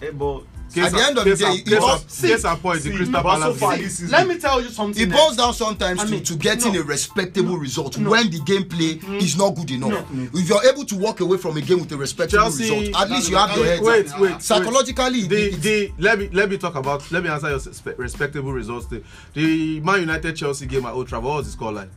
Eh, 0.00 0.12
but 0.12 0.44
At 0.76 0.92
the 0.92 0.98
end 1.02 1.18
of 1.18 1.24
the 1.24 1.36
day, 1.36 1.44
it 1.66 2.10
see, 2.10 2.28
case 2.28 2.44
and 2.44 2.60
point, 2.60 2.82
the 2.82 2.90
see, 2.90 2.96
Crystal 2.96 3.22
Palace 3.22 3.58
season- 3.58 4.10
Let 4.10 4.26
me 4.28 4.38
tell 4.38 4.60
you 4.60 4.68
something. 4.70 5.02
It 5.02 5.12
boils 5.12 5.36
down 5.36 5.54
sometimes 5.54 6.00
I 6.00 6.04
to, 6.06 6.10
mean, 6.10 6.24
to 6.24 6.34
getting 6.36 6.72
no. 6.74 6.80
a 6.80 6.82
respectable 6.84 7.56
result 7.56 7.96
No. 7.98 8.10
when 8.10 8.30
the 8.30 8.38
gameplay 8.40 9.02
is 9.22 9.36
not 9.36 9.54
good 9.54 9.70
enough. 9.70 10.10
No. 10.10 10.28
If 10.34 10.48
you're 10.48 10.64
able 10.64 10.84
to 10.86 10.96
walk 10.96 11.20
away 11.20 11.36
from 11.38 11.56
a 11.56 11.60
game 11.60 11.80
with 11.80 11.92
a 11.92 11.96
respectable 11.96 12.42
Chelsea- 12.44 12.62
result, 12.64 13.02
at 13.02 13.10
least 13.10 13.30
you 13.30 13.36
have 13.36 13.56
your 13.56 13.66
head. 13.66 13.80
Wait, 13.82 14.06
wait, 14.18 14.42
Psychologically, 14.42 15.22
wait. 15.22 15.28
the 15.28 15.50
the 15.56 15.92
let 15.98 16.18
me 16.18 16.28
let 16.32 16.50
me 16.50 16.58
talk 16.58 16.74
about 16.74 17.10
let 17.12 17.22
me 17.22 17.28
answer 17.28 17.50
your 17.50 17.60
spe- 17.60 17.96
respectable 17.98 18.52
results. 18.52 18.86
The, 18.86 19.02
the 19.34 19.80
Man 19.80 20.00
United 20.00 20.34
Chelsea 20.36 20.66
game 20.66 20.86
at 20.86 20.92
Old 20.92 21.08
Trafford. 21.08 21.24
What 21.24 21.36
was 21.38 21.46
the 21.46 21.52
score 21.52 21.72
like? 21.72 21.88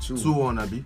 two. 0.00 0.16
Two 0.16 0.32
one, 0.32 0.58
Abi. 0.58 0.84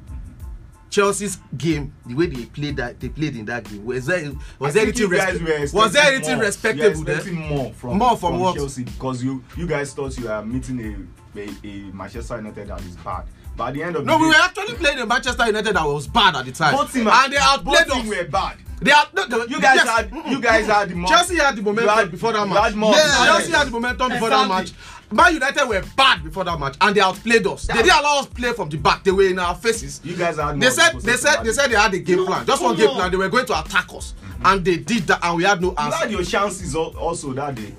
Chelsea's 0.92 1.38
game, 1.56 1.92
the 2.06 2.14
way 2.14 2.26
they 2.26 2.44
played 2.44 2.76
that 2.76 3.00
they 3.00 3.08
played 3.08 3.34
in 3.34 3.46
that 3.46 3.64
game, 3.64 3.84
was 3.84 4.04
there 4.06 4.30
was 4.58 4.70
I 4.76 4.80
there 4.80 4.82
anything 4.84 5.08
respe- 5.08 5.72
was 5.72 5.92
there 5.94 6.12
anything 6.12 6.36
more. 6.36 6.44
respectable 6.44 7.02
there? 7.04 7.32
more 7.32 7.72
from 7.72 7.98
More 7.98 8.16
from 8.16 8.38
what? 8.38 8.56
Chelsea 8.56 8.84
because 8.84 9.24
you 9.24 9.42
you 9.56 9.66
guys 9.66 9.94
thought 9.94 10.16
you 10.18 10.28
were 10.28 10.44
meeting 10.44 11.08
a, 11.34 11.40
a 11.40 11.48
a 11.64 11.72
Manchester 11.94 12.36
United 12.36 12.68
that 12.68 12.80
is 12.82 12.96
bad, 12.96 13.24
but 13.56 13.68
at 13.68 13.74
the 13.74 13.82
end 13.82 13.96
of 13.96 14.04
No, 14.04 14.18
the 14.18 14.24
we 14.26 14.32
day, 14.32 14.38
were 14.38 14.44
actually 14.44 14.74
playing 14.74 14.98
a 14.98 15.06
Manchester 15.06 15.46
United 15.46 15.74
that 15.74 15.86
was 15.86 16.06
bad 16.06 16.36
at 16.36 16.44
the 16.44 16.52
time, 16.52 16.74
both 16.76 16.92
team 16.92 17.08
and 17.08 17.32
they 17.32 17.38
outplayed 17.38 17.86
both 17.88 17.96
us. 17.96 18.06
were 18.06 18.24
bad. 18.24 18.58
They 18.82 18.90
had, 18.90 19.06
no, 19.14 19.44
You 19.46 19.60
guys 19.60 19.76
yes, 19.76 19.88
had 19.88 20.12
you 20.26 20.40
guys 20.40 20.66
had 20.66 20.88
the 20.90 20.94
more. 20.96 21.08
Chelsea 21.08 21.36
had 21.36 21.54
the 21.56 21.62
momentum 21.62 21.94
had- 21.94 22.10
before 22.10 22.32
that 22.32 22.48
match. 22.48 22.62
had 22.64 22.74
more. 22.76 22.92
Yeah. 22.92 23.24
Chelsea 23.26 23.52
had 23.52 23.66
the 23.68 23.70
momentum 23.70 24.08
before 24.10 24.28
that 24.30 24.48
match. 24.48 24.72
Man 25.12 25.34
United 25.34 25.66
were 25.68 25.82
bad 25.96 26.24
before 26.24 26.44
that 26.44 26.58
match, 26.58 26.76
and 26.80 26.94
they 26.96 27.00
outplayed 27.00 27.46
us. 27.46 27.66
They 27.66 27.74
didn't 27.74 27.98
allow 27.98 28.20
us 28.20 28.26
play 28.26 28.52
from 28.52 28.68
the 28.68 28.76
back. 28.78 29.04
They 29.04 29.10
were 29.10 29.26
in 29.26 29.38
our 29.38 29.54
faces. 29.54 30.00
You 30.04 30.16
guys 30.16 30.36
had 30.38 30.60
They 30.60 30.70
said 30.70 31.00
they 31.00 31.16
said 31.16 31.42
they 31.44 31.52
said 31.52 31.70
they 31.70 31.76
had 31.76 31.92
a 31.94 31.98
game 31.98 32.24
plan, 32.26 32.46
just 32.46 32.62
one 32.62 32.76
game 32.76 32.90
plan. 32.90 33.10
They 33.10 33.16
were 33.16 33.28
going 33.28 33.46
to 33.46 33.60
attack 33.60 33.86
us, 33.94 34.14
and 34.44 34.64
they 34.64 34.76
did 34.78 35.04
that, 35.08 35.20
and 35.24 35.36
we 35.36 35.44
had 35.44 35.60
no 35.60 35.70
You 35.70 35.76
had 35.76 35.92
answer. 35.94 36.08
your 36.08 36.24
chances 36.24 36.74
al- 36.74 36.96
also 36.96 37.32
that 37.34 37.54
day. 37.54 37.74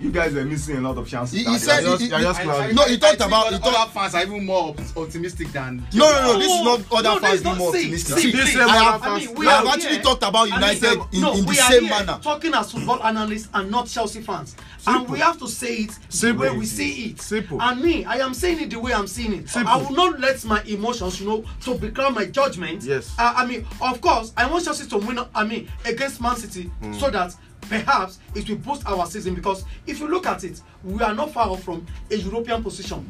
You 0.00 0.12
guys 0.12 0.32
were 0.32 0.44
missing 0.44 0.76
a 0.76 0.80
lot 0.80 0.96
of 0.96 1.08
chances. 1.08 1.36
He- 1.40 1.44
he 1.44 1.58
said- 1.58 1.82
just- 1.82 2.00
he- 2.02 2.06
you're 2.08 2.20
just 2.20 2.38
he- 2.38 2.44
clouding. 2.44 2.76
No, 2.76 2.84
he 2.84 2.98
talked 2.98 3.20
I 3.20 3.26
about- 3.26 3.46
other- 3.48 3.56
he 3.56 3.62
talked- 3.62 3.76
other 3.80 3.90
fans 3.92 4.14
are 4.14 4.22
even 4.22 4.46
more 4.46 4.68
op- 4.68 4.96
optimistic 4.96 5.52
than. 5.52 5.84
No, 5.92 6.08
no, 6.12 6.22
no. 6.34 6.38
This 6.38 6.46
is 6.52 6.58
No. 6.62 6.76
not 6.76 6.80
other 6.92 7.02
No, 7.02 7.18
fans 7.18 7.42
being 7.42 7.56
more 7.56 7.72
see, 7.72 7.78
optimistic. 7.80 8.14
see, 8.18 8.22
See, 8.22 8.30
This 8.30 8.52
same 8.52 8.62
I 8.62 8.76
have, 8.76 9.00
fans- 9.02 9.04
I 9.04 9.18
mean, 9.26 9.34
we 9.34 9.40
we 9.40 9.46
have 9.46 9.66
actually 9.66 9.88
here. 9.94 10.02
talked 10.02 10.22
about 10.22 10.42
I 10.42 10.44
mean, 10.44 10.54
United 10.54 11.00
in, 11.10 11.20
no, 11.20 11.32
in 11.32 11.44
the 11.44 11.52
same 11.54 11.88
manner. 11.88 12.20
Talking 12.22 12.54
as 12.54 12.70
football 12.70 13.02
analysts 13.02 13.48
and 13.52 13.70
not 13.72 13.88
Chelsea 13.88 14.20
fans. 14.22 14.54
And 14.88 14.96
Simple. 15.00 15.12
we 15.12 15.20
have 15.20 15.38
to 15.40 15.48
say 15.48 15.74
it 15.76 15.98
Simple. 16.08 16.44
the 16.46 16.52
way 16.52 16.58
we 16.58 16.64
see 16.64 17.10
it. 17.10 17.20
Simple. 17.20 17.60
And 17.60 17.82
me, 17.82 18.06
I 18.06 18.16
am 18.16 18.32
saying 18.32 18.60
it 18.62 18.70
the 18.70 18.80
way 18.80 18.94
I'm 18.94 19.06
seeing 19.06 19.34
it. 19.34 19.48
Simple. 19.50 19.70
I 19.70 19.76
will 19.76 19.92
not 19.94 20.18
let 20.18 20.42
my 20.46 20.62
emotions, 20.62 21.20
you 21.20 21.26
know, 21.26 21.44
to 21.62 21.74
become 21.74 22.14
my 22.14 22.24
judgment. 22.24 22.82
Yes. 22.84 23.14
Uh, 23.18 23.34
I 23.36 23.44
mean, 23.44 23.66
of 23.82 24.00
course, 24.00 24.32
I 24.34 24.50
want 24.50 24.64
Chelsea 24.64 24.88
to 24.88 24.96
win, 24.96 25.20
I 25.34 25.44
mean, 25.44 25.68
against 25.84 26.22
Man 26.22 26.36
City 26.36 26.70
so 26.98 27.10
that 27.10 27.36
perhaps 27.60 28.18
it 28.34 28.48
will 28.48 28.56
boost 28.56 28.86
our 28.86 29.04
season 29.06 29.34
because 29.34 29.62
if 29.86 30.00
you 30.00 30.08
look 30.08 30.26
at 30.26 30.42
it, 30.42 30.62
we 30.82 31.02
are 31.02 31.14
not 31.14 31.32
far 31.32 31.48
off 31.48 31.62
from 31.62 31.86
a 32.10 32.16
European 32.16 32.62
position. 32.62 33.06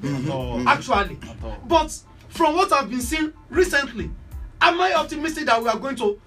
Actually. 0.66 1.16
But 1.66 1.96
from 2.28 2.56
what 2.56 2.72
I've 2.72 2.90
been 2.90 3.00
seeing 3.00 3.32
recently, 3.50 4.10
am 4.60 4.80
I 4.80 4.94
optimistic 4.94 5.46
that 5.46 5.62
we 5.62 5.68
are 5.68 5.78
going 5.78 5.94
to 5.96 6.18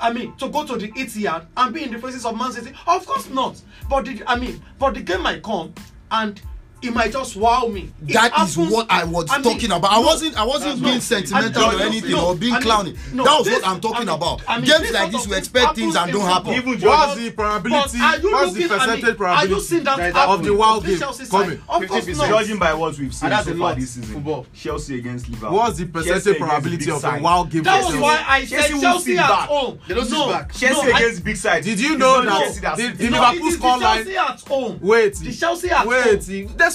I 0.00 0.12
mean, 0.12 0.34
to 0.36 0.48
go 0.48 0.66
to 0.66 0.76
the 0.76 0.88
Etihad 0.92 1.46
and 1.56 1.74
be 1.74 1.84
in 1.84 1.92
the 1.92 1.98
faces 1.98 2.24
of 2.24 2.36
Man 2.36 2.52
City? 2.52 2.72
Of 2.86 3.06
course 3.06 3.28
not. 3.30 3.60
But 3.88 4.04
the, 4.04 4.22
I 4.26 4.36
mean, 4.38 4.62
but 4.78 4.94
the 4.94 5.00
game 5.00 5.22
might 5.22 5.42
come, 5.42 5.74
and 6.10 6.40
it 6.86 6.94
might 6.94 7.12
just 7.12 7.36
wow 7.36 7.66
me. 7.66 7.90
It 8.06 8.12
That 8.14 8.32
is 8.32 8.54
happens- 8.54 8.70
what 8.70 8.86
I 8.90 9.04
was 9.04 9.30
I 9.30 9.38
mean, 9.38 9.42
talking 9.52 9.72
about. 9.72 9.90
I 9.92 9.96
no, 10.00 10.06
wasn't. 10.06 10.36
I 10.36 10.44
wasn't 10.44 10.64
that's 10.70 10.80
being 10.80 10.94
not- 10.94 11.02
sentimental 11.02 11.64
I- 11.64 11.74
or 11.74 11.80
anything 11.82 12.10
no, 12.12 12.26
or 12.28 12.34
being 12.36 12.52
I 12.54 12.56
mean, 12.56 12.62
clowning. 12.62 12.98
no, 13.12 13.24
that 13.24 13.38
was 13.38 13.46
this- 13.46 13.54
what 13.62 13.68
I'm 13.68 13.80
talking 13.80 13.96
I 13.96 14.00
mean, 14.00 14.08
about. 14.08 14.42
I 14.48 14.56
mean, 14.58 14.66
Games 14.66 14.90
like 14.92 15.12
this, 15.12 15.24
of 15.24 15.30
we 15.30 15.36
expect 15.36 15.76
things 15.76 15.96
and 15.96 16.12
don't 16.12 16.20
happen. 16.22 16.52
Even 16.54 16.80
What's 16.80 17.14
the 17.16 17.30
probability? 17.30 17.98
are 18.00 18.18
you 18.18 18.32
What's 18.32 18.52
the 18.54 18.60
looking- 18.60 18.76
I 18.76 18.86
mean, 18.86 18.86
percentage 18.86 19.04
Are 19.04 19.08
you 19.08 19.14
probability 19.16 19.60
seeing 19.66 19.84
that 19.84 19.96
That 19.96 20.08
is 20.10 20.14
of 20.34 20.44
the 20.44 20.54
wild 20.54 20.86
game 20.86 20.98
Chelsea 20.98 21.26
coming? 21.26 21.48
side? 21.50 21.60
Of 21.68 21.88
course 21.88 22.06
not. 22.18 22.28
Judging 22.28 22.58
by 22.58 22.74
what 22.74 22.98
we've 22.98 23.14
seen 23.14 23.30
so 23.30 23.54
far 23.56 23.74
this 23.74 23.90
season, 23.90 24.14
Football. 24.14 24.46
Chelsea 24.54 24.98
against 24.98 25.28
Liverpool. 25.28 25.56
What's 25.56 25.78
the 25.78 25.84
Chelsea 25.86 26.08
percentage 26.10 26.38
probability 26.38 26.84
big 26.86 26.94
of 26.94 27.04
a 27.04 27.18
wild 27.20 27.50
game? 27.50 27.62
That 27.62 27.80
for 27.84 27.92
was 27.92 28.00
why 28.00 28.24
I 28.28 28.44
said 28.44 28.58
Chelsea 28.58 28.74
will 28.74 28.80
Chelsea 28.80 29.10
sit 29.12 29.18
at 29.20 29.26
home. 29.48 29.78
They 29.88 29.94
don't 29.94 30.04
sit 30.04 30.12
no. 30.12 30.26
Chelsea 30.52 30.90
against 30.90 31.24
big 31.24 31.36
side. 31.36 31.64
Did 31.64 31.80
you 31.80 31.98
know 31.98 32.20
not 32.22 32.24
that 32.24 32.40
Chelsea 32.44 32.60
that 32.60 32.76
the- 32.76 32.82
sits 32.82 32.98
the 32.98 33.04
back. 33.10 33.12
no, 33.12 33.20
Liverpool 33.20 33.46
it 33.46 33.50
is 33.50 33.58
the 33.58 33.66
scoreline- 33.66 33.80
Chelsea 33.96 34.16
at 34.16 34.40
home. 34.48 34.78
Wait, 34.82 35.14
The 35.16 35.32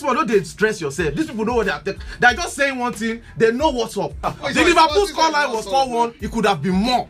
Why 0.04 0.14
don't 0.14 0.28
they 0.28 0.44
stress 0.44 0.80
yourself. 0.82 1.14
These 1.16 1.28
people 1.28 1.46
know 1.46 1.56
what 1.56 1.66
they 1.66 1.72
are. 1.72 1.82
They're 2.20 2.34
just 2.34 2.56
saying 2.56 2.78
one 2.78 2.94
thing. 2.94 3.22
They 3.38 3.52
know 3.52 3.70
what's 3.70 3.98
up. 3.98 4.14
Wait, 4.42 4.54
the 4.54 4.64
Liverpool 4.64 5.06
scoreline 5.08 5.54
was 5.54 5.66
four 5.66 5.90
one. 5.90 6.14
It 6.22 6.32
could 6.32 6.46
have 6.46 6.62
been 6.62 6.74
more, 6.74 7.08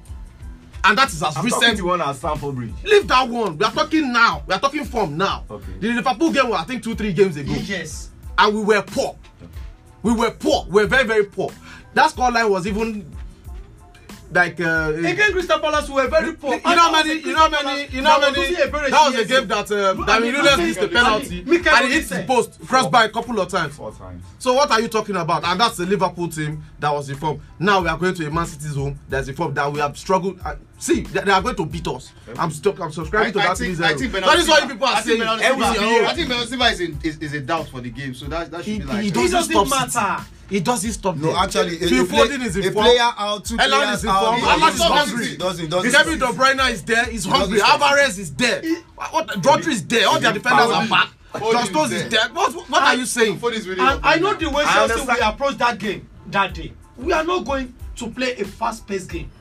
and 0.84 0.98
that 0.98 1.10
is 1.10 1.22
as 1.24 1.36
I'm 1.38 1.44
talking 1.48 1.60
recent. 1.60 1.78
the 1.78 1.86
one 1.86 2.02
at 2.02 2.16
Stamford 2.16 2.56
Bridge. 2.56 2.74
Leave 2.84 3.08
that 3.08 3.28
one. 3.28 3.58
We 3.58 3.66
are 3.66 3.72
talking 3.72 4.12
now. 4.12 4.44
We 4.48 4.54
are 4.54 4.60
talking 4.60 4.86
from 4.86 5.18
now. 5.18 5.46
Okay. 5.50 5.72
The 5.80 5.94
Liverpool 5.94 6.32
game 6.32 6.50
was 6.50 6.60
I 6.62 6.64
think 6.66 6.84
two 6.84 6.96
three 6.96 7.14
games 7.14 7.38
ago, 7.38 7.54
Yes. 7.66 8.10
and 8.38 8.56
we 8.56 8.64
were 8.64 8.82
poor. 8.82 9.16
We 10.04 10.14
were 10.14 10.32
poor. 10.32 10.66
We 10.70 10.82
were 10.82 10.88
very 10.88 11.04
very 11.06 11.26
poor. 11.26 11.52
That 11.94 12.12
scoreline 12.12 12.50
was 12.50 12.66
even 12.68 13.10
like. 14.32 14.60
Uh, 14.60 14.94
Against 14.98 15.32
Crystal 15.34 15.60
Palace, 15.60 15.90
we 15.90 15.96
were 15.96 16.08
very 16.08 16.34
poor. 16.34 16.54
you 16.56 16.62
know 16.76 16.92
many, 16.92 17.14
you 17.20 17.34
know 17.34 17.50
many, 17.50 17.88
you 17.92 18.02
know 18.02 18.20
many. 18.20 18.54
That 18.56 18.92
was 18.92 19.16
a 19.16 19.26
game 19.26 19.48
that 19.48 19.72
uh, 19.72 19.94
Darwin 19.94 20.32
mean, 20.34 20.44
Nunes 20.44 20.58
missed 20.58 20.80
the 20.80 20.88
penalty 20.88 21.40
and 21.42 21.88
he 21.88 21.94
hit 21.94 22.10
the 22.10 22.24
post, 22.28 22.60
crossed 22.68 22.92
by 22.92 23.06
a 23.06 23.10
couple 23.10 23.40
of 23.40 23.50
times. 23.50 23.76
Four 23.76 23.92
times. 23.92 24.24
So 24.40 24.54
what 24.54 24.72
are 24.72 24.82
you 24.82 24.88
talking 24.88 25.16
about? 25.16 25.44
And 25.46 25.60
that's 25.60 25.78
the 25.78 25.86
Liverpool 25.86 26.30
team 26.30 26.64
that 26.80 26.92
was 26.92 27.10
informed. 27.10 27.42
Now 27.60 27.82
we 27.82 27.88
are 27.90 27.98
going 27.98 28.14
to 28.16 28.28
a 28.28 28.32
Man 28.32 28.46
City's 28.46 28.76
home. 28.76 29.00
That's 29.10 29.28
informed 29.28 29.56
that 29.56 29.72
we 29.72 29.80
have 29.80 29.98
struggled. 29.98 30.40
Uh, 30.44 30.56
see, 30.82 31.02
they, 31.02 31.22
they 31.22 31.32
are 31.32 31.42
going 31.42 31.56
to 31.56 31.66
beat 31.66 31.88
us. 31.88 32.12
I'm 32.38 32.52
stuck. 32.52 32.80
I'm 32.82 32.92
subscribing 32.92 33.34
to 33.34 33.40
that 33.40 33.58
think, 33.58 33.80
I 33.80 33.94
think 33.96 34.12
That 34.12 34.40
is 34.40 34.48
what 34.50 34.60
Silva- 34.60 34.74
people 34.74 34.88
are 34.88 34.96
I 34.96 35.02
think 35.02 35.24
saying. 35.24 35.40
Every 35.42 35.64
Silva- 35.66 35.86
year. 35.88 36.06
I 36.06 36.14
think 36.14 36.28
Bernardo 36.28 36.48
Silva 36.50 36.66
is, 36.66 36.80
in, 36.82 37.00
is, 37.04 37.18
is 37.20 37.34
a 37.34 37.40
doubt 37.42 37.70
for 37.70 37.80
the 37.82 37.90
game, 37.90 38.14
so 38.14 38.26
that 38.28 38.52
that 38.52 38.66
should 38.66 38.74
He, 38.74 38.80
be 38.80 38.86
like. 38.86 39.02
he 39.04 39.08
It 39.10 39.14
doesn't 39.14 39.32
doesn't 39.52 39.68
stop 39.68 39.94
matter. 39.96 40.26
He 40.50 40.60
doesn't 40.60 40.92
stop. 40.92 41.16
No, 41.16 41.28
them. 41.28 41.36
actually, 41.38 41.76
a, 41.78 41.88
Phil 41.88 42.04
a, 42.04 42.08
play, 42.08 42.24
is 42.24 42.58
a 42.58 42.60
informed. 42.60 42.74
player 42.90 43.10
out, 43.18 43.46
two 43.46 43.56
Elan 43.58 43.70
players 43.70 44.00
is 44.00 44.06
out. 44.06 44.36
he 44.36 44.42
Alan 44.46 44.60
doesn't 44.60 44.76
is 44.76 44.82
hungry. 44.82 45.38
Doesn't 45.38 45.70
doesn't. 45.70 45.92
Kevin 45.94 46.20
De 46.20 46.26
Bruyne 46.26 46.72
is 46.72 46.84
there. 46.84 47.06
He's 47.06 47.26
hungry. 47.26 47.62
Alvarez 47.62 48.20
is 48.20 48.34
there. 48.36 48.62
What? 48.96 49.28
Rodri 49.28 49.68
is 49.70 49.86
there. 49.88 50.08
All 50.10 50.20
their 50.20 50.34
defenders 50.34 50.72
are 50.72 50.88
back. 50.88 51.10
John 51.40 51.92
is 51.94 52.10
there. 52.10 52.28
What? 52.34 52.54
What 52.70 52.84
are 52.84 52.96
you 52.96 53.06
saying? 53.06 53.40
I 53.42 54.18
know 54.20 54.34
now. 54.34 54.38
the 54.38 54.50
way 54.50 54.64
I 54.66 54.88
Chelsea 54.88 55.08
we 55.08 55.20
approach 55.20 55.58
that 55.58 55.78
game 55.80 56.10
that 56.28 56.54
day. 56.54 56.74
We 56.98 57.14
are 57.14 57.24
not 57.24 57.46
going 57.46 57.74
to 57.96 58.08
play 58.10 58.36
a 58.36 58.44
fast-paced 58.46 59.10
game. 59.10 59.32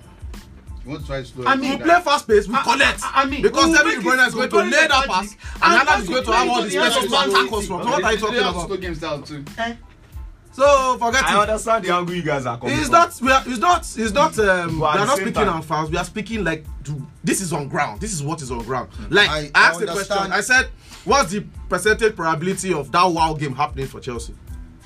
You 0.85 0.91
want 0.93 1.03
to 1.03 1.07
try 1.07 1.23
slow 1.23 1.45
I 1.47 1.57
mean, 1.57 1.73
we 1.73 1.77
down. 1.77 1.87
play 1.89 2.01
fast 2.03 2.27
pace, 2.27 2.49
we 2.49 2.55
I- 2.55 2.63
collect. 2.63 3.01
I- 3.05 3.23
I 3.23 3.25
mean, 3.27 3.43
because 3.43 3.77
Kevin 3.77 4.01
De 4.01 4.09
Bruyne 4.09 4.27
is 4.29 4.35
going 4.35 4.49
to 4.51 4.57
lay 4.57 4.71
that 4.71 5.07
pass, 5.07 5.33
And 5.33 5.39
and 5.63 5.73
Alan 5.75 5.87
that's 5.87 6.01
is 6.03 6.07
to 6.09 6.13
going 6.13 6.25
to 6.25 6.33
have 6.33 6.49
all 6.49 6.63
the 6.63 6.71
space 6.71 6.83
hands 6.95 6.95
to 6.95 7.57
us 7.57 7.67
from. 7.67 7.79
What 7.81 8.05
are 8.05 8.13
you 8.13 8.19
talking 8.19 8.35
to 8.37 8.41
slow 8.53 8.65
about? 8.65 8.81
games 8.81 8.99
down 8.99 9.23
too. 9.23 9.45
Eh? 9.59 9.75
So 10.53 10.99
forget 10.99 11.25
I 11.25 11.35
it. 11.37 11.49
understand 11.49 11.85
the 11.85 11.95
angle 11.95 12.15
you 12.15 12.23
guys 12.23 12.45
are 12.45 12.59
coming 12.59 12.75
It's 12.75 12.85
from. 12.89 12.93
not. 12.93 13.21
We 13.23 13.31
are. 13.31 13.43
It's 13.47 13.59
not. 13.59 13.81
It's 13.97 14.13
not. 14.13 14.39
Um, 14.39 14.81
we 14.81 14.85
are 14.87 15.07
not 15.07 15.17
speaking 15.17 15.33
time- 15.35 15.49
on 15.49 15.63
fans. 15.63 15.91
We 15.91 15.97
are 15.97 16.05
speaking 16.05 16.43
like 16.45 16.65
to, 16.85 17.07
this 17.23 17.41
is 17.41 17.53
on 17.53 17.69
ground. 17.69 18.01
This 18.01 18.13
is 18.13 18.23
what 18.23 18.43
is 18.43 18.51
on 18.51 18.63
ground. 18.65 18.89
Like 19.11 19.29
I- 19.31 19.39
I, 19.39 19.51
I 19.55 19.69
asked 19.69 19.81
a 19.83 19.87
question. 19.87 20.17
I 20.33 20.41
said, 20.41 20.69
"What's 21.05 21.31
the 21.31 21.45
percentage 21.69 22.17
probability 22.17 22.75
of 22.75 22.91
that 22.91 23.05
wow 23.05 23.35
game 23.35 23.55
happening 23.55 23.87
for 23.87 24.01
Chelsea?" 24.01 24.35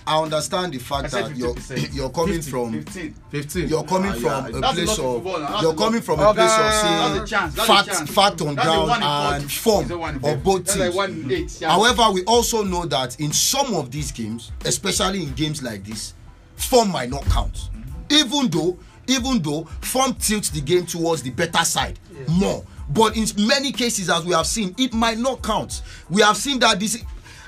I 0.07 0.21
understand 0.23 0.75
the 0.75 0.79
fact 0.79 1.11
that 1.13 1.35
you're 1.35 1.55
50%. 1.55 1.95
you're 1.95 2.11
coming 2.11 2.35
50, 2.37 2.51
from 2.51 2.73
15. 2.83 3.15
Fifteen. 3.31 3.69
you're 3.69 3.85
coming 3.85 4.11
Ah, 4.11 4.15
from 4.15 4.23
yeah. 4.53 4.59
a 4.59 4.61
That's 4.61 4.75
place 4.75 4.91
of 4.91 4.97
football 4.97 5.63
you're 5.63 5.75
coming 5.75 6.03
from 6.03 6.21
a 6.21 6.29
Okay. 6.29 6.35
place 6.41 6.59
of 6.59 6.73
saying. 6.75 7.51
That's 7.55 7.67
fact 7.67 8.09
fact 8.11 8.41
on 8.43 8.55
That's 8.55 8.67
ground 8.69 9.03
and 9.03 9.51
form 9.53 9.91
of 10.23 10.45
both 10.45 10.67
teams. 10.73 10.95
like 10.95 11.61
yeah. 11.61 11.71
However, 11.71 12.11
we 12.13 12.23
also 12.25 12.63
know 12.65 12.85
that 12.87 13.19
in 13.19 13.33
some 13.33 13.75
of 13.75 13.91
these 13.91 14.13
games, 14.13 14.53
especially 14.67 15.23
in 15.23 15.33
games 15.33 15.63
like 15.63 15.85
this, 15.85 16.13
form 16.57 16.91
might 16.91 17.09
not 17.09 17.25
count. 17.27 17.71
Even 18.11 18.49
though, 18.49 18.77
even 19.07 19.41
though 19.43 19.65
form 19.81 20.13
tilts 20.15 20.51
the 20.51 20.61
game 20.61 20.85
towards 20.85 21.23
the 21.23 21.31
better 21.31 21.65
side 21.65 21.99
more. 22.29 22.63
But 22.91 23.17
in 23.17 23.27
many 23.47 23.73
cases, 23.73 24.11
as 24.11 24.25
we 24.27 24.35
have 24.35 24.47
seen, 24.47 24.75
it 24.77 24.93
might 24.93 25.17
not 25.17 25.43
count. 25.43 25.81
We 26.11 26.21
have 26.21 26.37
seen 26.37 26.59
that 26.59 26.79
this. 26.79 27.03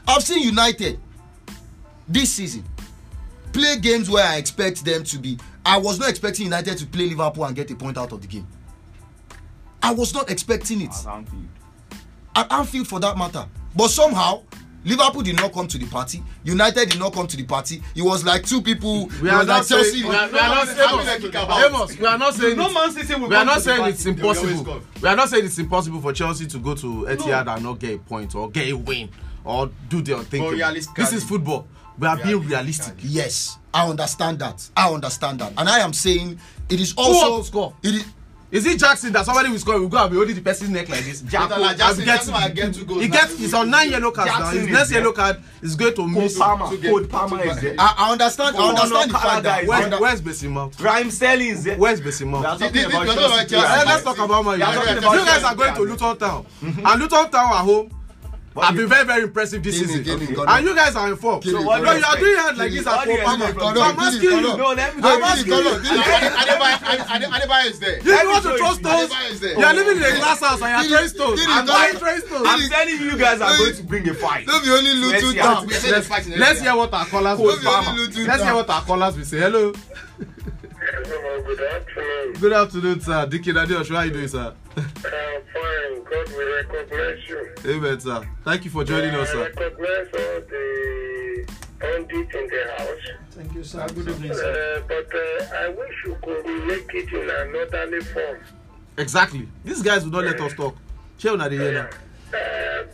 I've 0.08 0.22
seen 0.22 0.40
United 0.42 0.98
this 2.08 2.32
season 2.32 2.64
play 3.52 3.78
games 3.78 4.10
where 4.10 4.24
I 4.24 4.36
expect 4.36 4.84
them 4.84 5.02
to 5.04 5.18
be. 5.18 5.38
I 5.64 5.78
was 5.78 5.98
not 5.98 6.08
expecting 6.10 6.44
United 6.44 6.76
to 6.78 6.86
play 6.86 7.08
Liverpool 7.08 7.44
and 7.44 7.56
get 7.56 7.70
a 7.70 7.74
point 7.74 7.96
out 7.96 8.12
of 8.12 8.20
the 8.20 8.26
game. 8.28 8.46
I 9.82 9.92
was 9.94 10.12
not 10.14 10.30
expecting 10.30 10.82
it 10.82 10.90
At 10.90 11.06
Anfield. 11.06 11.48
at 12.34 12.52
Anfield 12.52 12.86
for 12.88 13.00
that 13.00 13.16
matter. 13.16 13.46
But 13.74 13.88
somehow, 13.88 14.42
Liverpool 14.84 15.22
did 15.22 15.36
not 15.36 15.52
come 15.52 15.66
to 15.68 15.78
the 15.78 15.86
party. 15.86 16.22
United 16.44 16.90
did 16.90 16.98
not 16.98 17.12
come 17.12 17.26
to 17.26 17.36
the 17.36 17.44
party. 17.44 17.82
It 17.94 18.02
was 18.02 18.24
like 18.24 18.44
two 18.46 18.60
people. 18.62 19.06
We 19.22 19.28
are 19.30 19.44
not 19.44 19.46
like 19.48 19.66
Chelsea. 19.66 20.00
saying. 20.02 20.08
We 20.10 20.14
are, 20.16 20.28
we 20.30 20.38
are 20.38 20.48
No, 20.48 20.54
not 20.54 20.66
no, 20.66 20.74
saying. 20.74 21.98
We 22.00 22.06
are 22.06 22.18
not 22.18 22.34
saying. 22.34 22.56
No 22.56 22.66
it- 22.68 22.74
Man 22.74 22.90
City 22.92 23.14
will 23.20 23.28
we 23.28 23.34
are 23.36 23.44
not 23.44 23.62
saying 23.62 23.84
it's 23.86 24.06
impossible. 24.06 24.80
We 25.02 25.08
are 25.08 25.16
not 25.16 25.28
saying 25.28 25.44
it's 25.44 25.58
impossible 25.58 26.00
for 26.00 26.12
Chelsea 26.12 26.46
to 26.46 26.58
go 26.58 26.74
to 26.74 27.06
Etihad 27.08 27.52
and 27.54 27.62
not 27.64 27.78
get 27.78 27.94
a 27.94 27.98
point 27.98 28.34
or 28.34 28.50
get 28.50 28.68
a 28.70 28.76
win 28.76 29.08
or 29.44 29.70
do 29.88 30.02
their 30.02 30.18
thing. 30.18 30.42
This 30.96 31.12
is 31.12 31.24
football. 31.24 31.66
We 31.98 32.06
are 32.06 32.16
being 32.16 32.40
realistic. 32.40 32.94
Yes, 33.00 33.58
I 33.72 33.88
understand 33.88 34.38
that. 34.40 34.68
I 34.76 34.90
understand 34.92 35.40
that, 35.40 35.52
and 35.56 35.68
I 35.68 35.80
am 35.80 35.92
saying 35.92 36.38
it 36.68 36.80
is 36.80 36.92
Who 36.92 37.02
also 37.02 37.38
to 37.38 37.44
score? 37.44 37.74
it 37.82 37.94
is. 37.94 38.04
Is 38.48 38.64
it 38.64 38.78
Jackson 38.78 39.12
that 39.12 39.24
somebody 39.26 39.50
will 39.50 39.58
score? 39.58 39.78
Will 39.80 39.88
go 39.88 39.98
and 39.98 40.08
be 40.10 40.16
holding 40.16 40.36
the 40.36 40.40
person's 40.40 40.70
neck 40.70 40.88
like 40.88 41.04
this. 41.04 41.20
Jackson- 41.22 41.60
Jackson, 41.60 41.76
Jackson- 41.78 42.04
get, 42.04 42.06
Jackson 42.06 42.32
might 42.32 42.54
get 42.54 42.72
two 42.74 42.84
goals 42.84 43.02
he 43.02 43.08
gets. 43.08 43.36
He's 43.36 43.52
on 43.52 43.68
nine 43.70 43.90
yellow 43.90 44.12
cards 44.12 44.30
now. 44.30 44.50
His 44.50 44.62
is 44.62 44.68
next 44.68 44.88
there. 44.90 45.00
yellow 45.00 45.12
card 45.12 45.42
is 45.62 45.74
going 45.74 45.94
to 45.94 46.06
miss. 46.06 46.38
Palmer. 46.38 46.70
to 46.70 46.76
get- 46.80 46.90
Cole 46.92 47.04
Palmer 47.06 47.40
is 47.44 47.54
get- 47.54 47.62
there. 47.62 47.74
I, 47.80 47.94
I 47.98 48.12
understand. 48.12 48.56
I 48.56 48.68
understand 48.68 49.10
the 49.10 49.18
fact 49.18 49.42
that. 49.42 49.66
Where's, 49.66 49.84
under- 49.84 49.98
where's 50.00 50.20
Bessie 50.20 50.46
Mount? 50.46 50.78
Raheem 50.80 51.10
Sterling 51.10 51.46
is 51.48 51.64
there. 51.64 51.76
Where's 51.76 52.00
Bessie 52.00 52.24
Mount? 52.24 52.60
We 52.60 52.66
are. 52.68 52.72
Eh, 52.72 53.84
let's 53.84 54.04
talk 54.04 54.18
about 54.18 54.58
yeah, 54.58 54.72
You 55.12 55.24
guys 55.24 55.42
are 55.42 55.54
going 55.56 55.74
to. 55.74 55.80
Luton 55.82 56.16
Town, 56.16 56.46
and 56.62 57.00
Luton 57.02 57.28
Town 57.30 57.52
at 57.52 57.64
home 57.64 57.90
have 58.64 58.76
been 58.76 58.88
very 58.88 59.04
very 59.04 59.22
impressive 59.24 59.62
this 59.62 59.78
season. 59.78 60.04
And 60.48 60.66
you 60.66 60.74
guys 60.74 60.96
are 60.96 61.08
in 61.08 61.16
form. 61.16 61.42
So 61.42 61.50
no, 61.62 61.92
you 61.92 62.04
are 62.04 62.16
doing 62.16 62.36
hand 62.36 62.58
like 62.58 62.72
this 62.72 62.86
at. 62.86 63.04
Give 63.06 63.18
me, 63.18 63.24
So. 63.24 63.82
I'm 63.82 63.98
asking 63.98 64.22
you. 64.22 64.52
I'm 65.02 65.22
asking 65.22 65.52
you. 65.52 65.76
Adebayo 67.36 67.70
is 67.70 67.78
there. 67.78 68.00
You 68.02 68.28
want 68.28 68.44
to 68.44 68.56
throw 68.58 68.72
stones? 68.74 69.42
You 69.42 69.64
are 69.64 69.74
living 69.74 69.96
in 69.98 70.02
a 70.02 70.16
glass 70.16 70.40
house 70.40 70.62
and 70.62 70.88
you 70.88 70.96
are 70.96 70.98
throwing 70.98 71.08
stones. 71.08 71.40
And 71.46 71.68
why 71.68 71.92
throwing 71.92 72.20
stones? 72.20 72.46
I'm 72.46 72.68
telling 72.68 72.88
you, 73.00 73.10
you 73.12 73.18
guys 73.18 73.40
are 73.40 73.56
going 73.56 73.74
to 73.74 73.82
bring 73.82 74.08
a 74.08 74.14
fight. 74.14 74.46
No 74.46 74.60
be 74.60 74.70
only 74.70 74.90
We 75.66 75.74
said 75.74 76.04
Let's, 76.38 76.60
hear 76.60 76.76
what 76.76 76.92
our 76.92 77.06
callers 77.06 77.38
will 77.38 77.56
say. 77.56 78.26
Let's 78.26 78.42
hear 78.42 78.54
what 78.54 78.70
our 78.70 78.82
callers 78.82 79.16
will 79.16 79.24
say. 79.24 79.38
Hello. 79.38 79.72
Good 81.04 81.60
afternoon. 81.60 82.32
Good 82.40 82.52
afternoon, 82.54 83.00
sir. 83.00 83.26
Dicky 83.26 83.52
Nadeosh, 83.52 83.88
how 83.90 83.96
are 83.96 84.06
you 84.06 84.12
doing, 84.12 84.28
sir? 84.28 84.54
I'm 84.76 84.82
fine. 84.84 86.04
God 86.04 86.28
will 86.32 86.56
recognize 86.56 87.28
you. 87.28 87.54
Amen, 87.66 88.00
sir. 88.00 88.26
Thank 88.44 88.64
you 88.64 88.70
for 88.70 88.82
joining 88.82 89.14
us, 89.14 89.28
I 89.28 89.32
sir. 89.32 89.42
recognize 89.44 90.08
all 90.14 90.40
the 90.48 91.46
pundits 91.80 92.34
in 92.34 92.46
the 92.48 92.74
house. 92.78 93.06
Thank 93.30 93.54
you, 93.54 93.62
sir. 93.64 93.86
Good 93.88 94.08
evening, 94.08 94.32
sir. 94.34 94.78
Uh, 94.78 94.86
but 94.88 95.14
uh, 95.14 95.56
I 95.64 95.68
wish 95.68 95.94
you 96.06 96.16
could 96.22 96.46
make 96.66 96.94
it 96.94 97.12
in 97.12 97.28
another 97.30 98.00
form. 98.02 98.38
Exactly. 98.96 99.48
These 99.64 99.82
guys 99.82 100.02
will 100.04 100.12
not 100.12 100.24
let 100.24 100.40
us 100.40 100.54
talk. 100.54 100.76
Share 101.18 101.34
una 101.34 101.48
dey 101.50 101.58
hear 101.58 101.72
now. 101.72 101.88
Uh, 102.32 102.84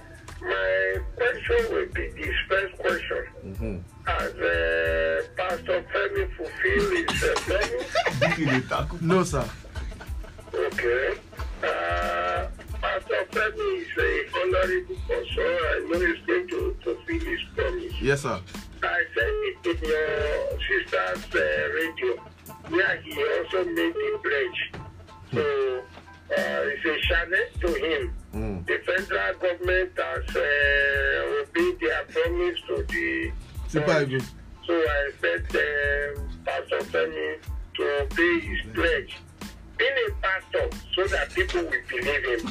my 0.40 0.98
question 1.16 1.72
will 1.72 1.86
be 1.94 2.09
this 2.20 2.34
first 2.48 2.76
question. 2.78 3.84
Has 4.05 4.32
uh, 4.34 5.22
Pastor 5.36 5.84
Femi 5.92 6.24
fulfilled 6.36 6.92
his 7.09 7.22
uh, 7.22 7.34
promise? 7.46 9.00
No, 9.00 9.22
sir. 9.22 9.48
Okay. 10.53 11.14
Uh, 11.62 12.48
Pastor 12.80 13.26
Femi 13.30 13.82
is 13.82 13.96
a 13.98 14.03
honorable 14.38 14.96
person. 15.07 15.38
I 15.38 15.86
know 15.88 16.00
he's 16.07 16.26
going 16.26 16.48
to 16.48 16.76
fulfill 16.82 17.20
his 17.20 17.40
promise. 17.55 17.94
Yes, 18.00 18.22
sir. 18.22 18.40
I 18.82 19.05
sent 19.14 19.36
it 19.48 19.57
to 19.62 19.70
your 19.86 20.11
sister's 20.66 21.24
uh, 21.34 21.38
radio 21.74 22.12
where 22.68 22.96
he 23.03 23.12
also 23.12 23.64
made 23.64 23.94
the 23.94 24.18
pledge. 24.24 24.61
So 25.32 25.42
uh, 26.36 26.70
it's 26.72 26.84
a 26.84 27.09
challenge 27.09 27.53
to 27.61 27.68
him. 27.74 28.14
Mm. 28.34 28.66
The 28.66 28.78
federal 28.84 29.34
government 29.34 29.92
has 29.96 30.36
uh, 30.36 31.42
obeyed 31.42 31.78
their 31.80 32.05
promise 32.07 32.61
to 32.66 32.74
the 32.88 33.32
Super 33.73 34.03
Eagles. 34.03 34.31
So 34.66 34.75
I 34.75 35.09
expect 35.09 35.57
um, 35.57 36.29
Pastor 36.45 36.81
Femi 36.93 37.39
to 37.77 38.03
obey 38.03 38.41
his 38.41 38.61
pledge. 38.75 39.16
Being 39.79 39.91
a 40.09 40.12
pastor 40.20 40.68
so 40.95 41.07
that 41.07 41.33
people 41.33 41.62
will 41.62 41.70
believe 41.89 42.23
him. 42.23 42.43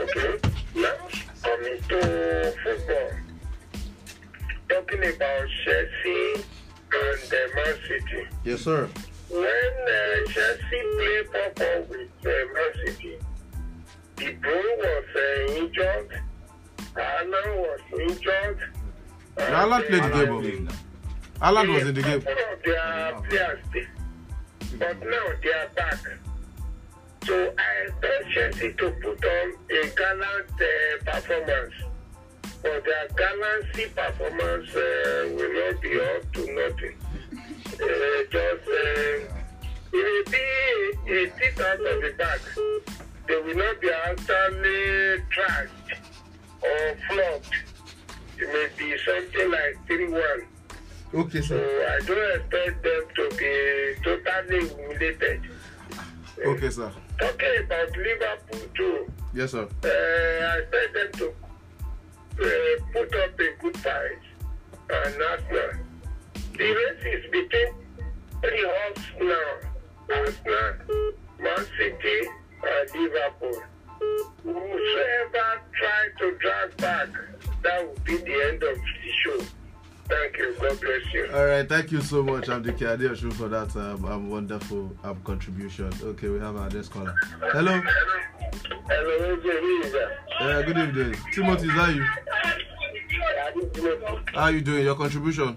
okay. 0.00 0.38
Now 0.76 0.94
coming 1.42 1.82
to 1.88 2.54
football. 2.62 3.10
Talking 4.68 5.00
about 5.00 5.48
Chelsea 5.64 6.44
and 6.92 7.32
uh, 7.32 7.56
Man 7.56 7.74
City. 7.88 8.28
Yes, 8.44 8.60
sir. 8.60 8.88
When 9.28 9.42
uh, 9.42 10.30
Chelsea 10.30 10.82
played 10.94 11.32
pop 11.32 11.88
with 11.90 12.10
uh, 12.24 12.30
Man 12.54 12.86
City, 12.86 13.18
De 14.14 14.36
Bruyne 14.36 14.78
was 14.78 15.04
uh, 15.16 15.52
injured, 15.56 16.22
Alan 16.96 17.56
was 17.56 17.80
injured. 18.00 18.72
And, 19.36 19.54
Alan 19.54 19.82
played 19.82 20.02
the 20.02 20.06
uh, 20.06 20.24
game, 20.24 20.40
Played 20.40 20.68
oh. 21.42 21.62
now. 21.62 21.72
Was 21.72 21.82
in 21.82 21.94
the 21.94 22.02
game. 22.02 22.20
Their 22.64 23.20
players, 23.28 23.60
but 24.78 25.00
now 25.00 25.26
they 25.42 25.52
are 25.52 25.68
back. 25.74 25.98
So 27.24 27.54
I 27.56 27.86
expect 27.86 28.30
Chelsea 28.32 28.72
to 28.72 28.90
put 28.90 29.24
on 29.24 29.52
a 29.70 29.86
gallant 29.96 30.50
uh, 30.50 31.12
performance. 31.12 31.74
But 32.62 32.84
their 32.84 33.08
gallancy 33.16 33.86
performance 33.94 34.70
uh, 34.74 35.28
will 35.34 35.52
not 35.52 35.80
be 35.80 36.00
up 36.00 36.32
to 36.32 36.40
nothing. 36.54 36.96
Uh, 37.74 38.22
just 38.30 38.68
uh, 38.68 39.42
it 39.92 40.04
will 40.06 40.24
be 40.30 41.12
a 41.12 41.32
sit 41.38 41.60
out 41.60 41.80
of 41.80 42.02
the 42.02 42.14
back. 42.18 42.40
They 43.26 43.40
will 43.40 43.56
not 43.56 43.80
be 43.80 43.90
actually 43.90 45.22
trashed 45.32 45.98
or 46.62 46.96
flopped. 47.08 47.71
It 48.42 48.48
may 48.52 48.68
be 48.76 48.98
something 48.98 49.50
like 49.52 49.86
3 49.86 50.08
1. 50.08 50.20
Okay, 51.14 51.40
sir. 51.42 51.58
So. 51.62 51.86
I 51.94 52.06
don't 52.06 52.40
expect 52.40 52.82
them 52.82 53.02
to 53.14 53.24
be 53.38 53.52
totally 54.02 54.68
humiliated. 54.68 55.42
Okay, 56.44 56.70
sir. 56.70 56.90
Talking 57.20 57.64
about 57.64 57.96
Liverpool 57.96 58.68
too, 58.74 59.12
Yes, 59.32 59.52
sir. 59.52 59.62
uh, 59.84 59.86
I 59.86 60.58
expect 60.58 60.94
them 60.94 61.10
to 61.20 61.28
uh, 62.42 62.84
put 62.92 63.14
up 63.14 63.38
a 63.38 63.62
good 63.62 63.76
fight 63.76 64.22
and 64.90 65.22
Arsenal. 65.22 65.70
The 66.58 66.64
race 66.64 67.04
is 67.14 67.30
between 67.30 67.74
three 68.40 68.66
hubs 68.66 69.02
now. 69.20 70.16
Arsenal, 70.16 71.12
Man 71.38 71.64
City, 71.78 72.18
and 72.64 72.90
Liverpool. 73.02 73.62
Whosoever 74.42 75.60
try 75.78 76.02
to 76.18 76.36
drag 76.38 76.76
back, 76.78 77.08
that 77.62 77.86
will 77.86 77.94
be 78.04 78.16
the 78.16 78.48
end 78.48 78.62
of 78.62 78.76
the 78.76 79.12
show. 79.24 79.44
Thank 80.08 80.36
you. 80.36 80.54
God 80.60 80.80
bless 80.80 81.14
you. 81.14 81.30
All 81.32 81.46
right, 81.46 81.68
thank 81.68 81.92
you 81.92 82.00
so 82.02 82.22
much, 82.22 82.46
Abdike 82.46 82.78
Adeosun, 82.78 83.32
for 83.32 83.48
that 83.48 83.74
um, 83.76 84.04
um, 84.04 84.30
wonderful 84.30 84.90
um, 85.04 85.20
contribution. 85.24 85.90
Okay, 86.02 86.28
we 86.28 86.38
have 86.40 86.56
our 86.56 86.68
next 86.68 86.88
caller. 86.88 87.14
Hello. 87.52 87.80
Hello, 88.88 89.36
that? 89.36 90.10
Uh, 90.40 90.62
good 90.62 90.78
evening. 90.78 91.14
Timothy, 91.32 91.68
is 91.68 91.74
that 91.74 91.94
you? 91.94 92.04
How 94.34 94.40
are 94.42 94.50
you 94.50 94.60
doing? 94.60 94.84
Your 94.84 94.96
contribution? 94.96 95.56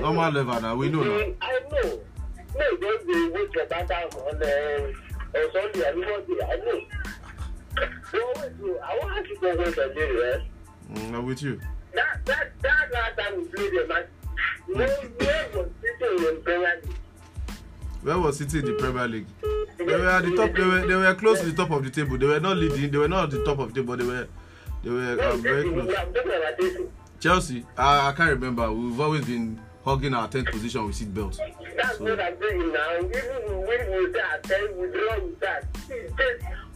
Normal 0.00 0.30
level 0.30 0.60
now. 0.60 0.76
We 0.76 0.88
know 0.90 1.02
now. 1.02 1.34
I 1.40 1.60
know. 1.72 2.00
No, 2.56 2.76
just 2.80 3.06
the 3.06 3.30
wait 3.34 3.54
your 3.54 3.66
back 3.66 3.90
on 3.90 4.42
uh, 4.42 4.92
Sunday 5.52 5.88
and 5.88 6.00
Monday. 6.00 6.38
I 6.44 6.56
know. 6.56 6.80
I 7.80 8.98
want 9.02 9.26
to 9.26 9.34
go 9.40 9.56
right? 9.56 10.42
Mm, 10.92 11.14
I'm 11.14 11.26
with 11.26 11.42
you. 11.42 11.60
That 11.94 12.24
that 12.26 12.52
that 12.62 12.92
last 12.92 13.18
time 13.18 13.36
we 13.38 13.44
played 13.48 13.72
the 13.72 13.86
match, 13.88 14.06
no, 14.68 14.86
where 14.86 15.48
was 15.54 15.68
sitting 15.80 16.26
in 16.26 16.42
Premier 16.42 16.80
League? 16.82 16.94
Where 18.02 18.18
was 18.18 18.38
City 18.38 18.58
in 18.60 18.64
the 18.64 18.72
Premier 18.74 19.08
League? 19.08 19.26
They 19.76 19.84
were 19.84 20.08
at 20.08 20.24
the 20.24 20.36
top. 20.36 20.54
They 20.54 20.64
were 20.64 20.86
they 20.86 20.94
were 20.94 21.14
close 21.14 21.40
to 21.40 21.46
the 21.46 21.56
top 21.56 21.70
of 21.72 21.82
the 21.82 21.90
table. 21.90 22.16
They 22.16 22.26
were 22.26 22.38
not 22.38 22.56
leading. 22.56 22.90
They 22.90 22.98
were 22.98 23.08
not 23.08 23.24
at 23.24 23.30
the 23.30 23.44
top 23.44 23.58
of 23.58 23.74
the 23.74 23.80
table. 23.80 23.96
They 23.96 24.04
were 24.04 24.28
they 24.84 24.90
were 24.90 25.22
um, 25.24 25.42
very 25.42 25.68
close. 25.68 25.94
Chelsea. 27.18 27.66
I, 27.76 28.08
I 28.08 28.12
can't 28.12 28.30
remember. 28.30 28.70
We've 28.72 29.00
always 29.00 29.24
been 29.24 29.60
hugging 29.88 30.12
our 30.12 30.28
tenth 30.28 30.48
position 30.48 30.84
with 30.84 30.94
seat 30.94 31.14
belt. 31.14 31.40
That's 31.76 31.96
so. 31.96 32.04
what 32.04 32.20
I'm 32.20 32.38
doing 32.38 32.72
now. 32.72 32.98
Even 32.98 33.66
when 33.66 33.90
we 33.90 34.12
that, 34.12 34.42
then 34.42 34.76
we 34.76 34.86
draw 34.88 35.18
with 35.24 35.40
that. 35.40 35.64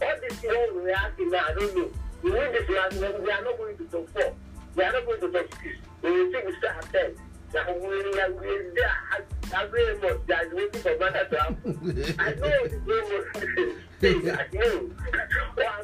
All 0.01 0.15
this 0.19 0.43
long 0.43 0.83
reacting 0.83 1.29
now, 1.29 1.45
I 1.47 1.53
don't 1.53 1.75
know. 1.77 1.91
We 2.23 2.31
win 2.31 2.51
this 2.51 2.69
last 2.69 2.99
one, 2.99 3.21
we 3.23 3.31
are 3.31 3.43
not 3.43 3.57
going 3.57 3.77
to 3.77 3.83
top 3.85 4.09
four. 4.09 4.33
We 4.75 4.83
are 4.83 4.91
not 4.93 5.05
going 5.05 5.19
to 5.21 5.31
top 5.31 5.53
six. 5.61 5.77
We 6.01 6.11
will 6.11 6.31
think 6.31 6.45
we 6.45 6.55
start 6.57 6.77
at 6.77 6.91
10. 6.91 7.15
Now 7.53 7.73
we 7.77 8.19
are 8.19 8.73
there. 8.73 9.27
I'm 9.55 9.69
very 9.69 9.95
much 9.99 10.51
waiting 10.51 10.81
for 10.81 10.97
Ghana 10.97 11.29
to 11.29 11.39
happen. 11.39 12.15
I 12.17 12.33
know 12.33 12.49
what 12.49 12.71
is 12.71 12.81
going 12.81 13.11
on. 13.13 14.39
I 14.39 14.47
know. 14.53 14.89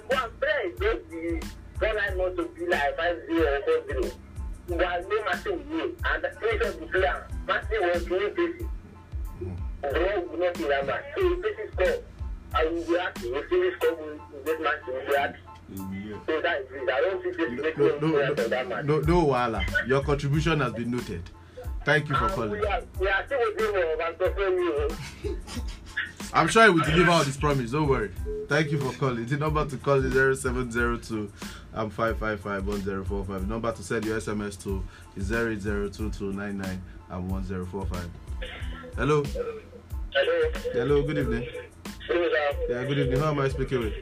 One 0.08 0.32
friend, 0.40 0.80
don't 0.80 1.12
be, 1.12 1.40
don't 1.80 1.98
I 2.00 2.16
want 2.16 2.38
to 2.38 2.46
be 2.58 2.66
like 2.66 2.98
5 2.98 3.18
0 3.28 3.40
or 3.40 3.84
4 3.84 4.02
0. 4.02 4.12
wà 4.78 4.92
lé 5.10 5.16
màsí 5.26 5.50
wọn 7.82 7.92
ọ̀rọ̀ 9.88 10.12
ògùn 10.18 10.38
náà 10.40 10.52
ti 10.56 10.64
ṣé 11.78 11.88
àwùjọ 12.58 12.96
àti. 13.06 13.26
So 16.26 16.34
no, 18.02 18.02
no, 18.02 18.08
no. 18.64 18.82
No, 18.82 19.00
no, 19.00 19.26
Wala. 19.26 19.64
Your 19.88 20.02
contribution 20.04 20.60
has 20.62 20.74
been 20.74 20.92
noted. 20.92 21.22
Thank 21.86 22.10
you 22.10 22.16
for 22.16 22.30
calling. 22.30 22.62
I'm 26.34 26.48
sure 26.48 26.64
he 26.66 26.70
will 26.70 26.84
deliver 26.84 27.12
on 27.12 27.26
his 27.26 27.38
promise. 27.38 27.72
Don't 27.72 27.88
worry. 27.88 28.12
Thank 28.48 28.72
you 28.72 28.80
for 28.80 28.98
calling. 28.98 29.26
The 29.26 29.38
number 29.38 29.66
to 29.66 29.78
call 29.78 30.04
is 30.04 30.42
0702 30.42 31.32
um, 31.74 31.90
555 31.90 32.68
1045. 32.68 33.42
The 33.42 33.48
number 33.48 33.72
to 33.72 33.84
send 33.84 34.06
your 34.06 34.20
SMS 34.20 34.62
to 34.64 34.84
is 35.16 35.32
0802299 35.32 36.78
um, 37.10 37.30
1045. 37.30 38.10
Hello. 38.96 39.24
Hello. 39.24 40.52
Hello. 40.74 41.02
Good 41.04 41.18
evening. 41.18 41.42
That? 41.42 41.70
Yeah, 42.70 42.84
good 42.86 43.00
evening. 43.00 43.20
Who 43.20 43.26
am 43.26 43.40
I 43.40 43.50
speaking 43.50 43.80
with? 43.80 43.94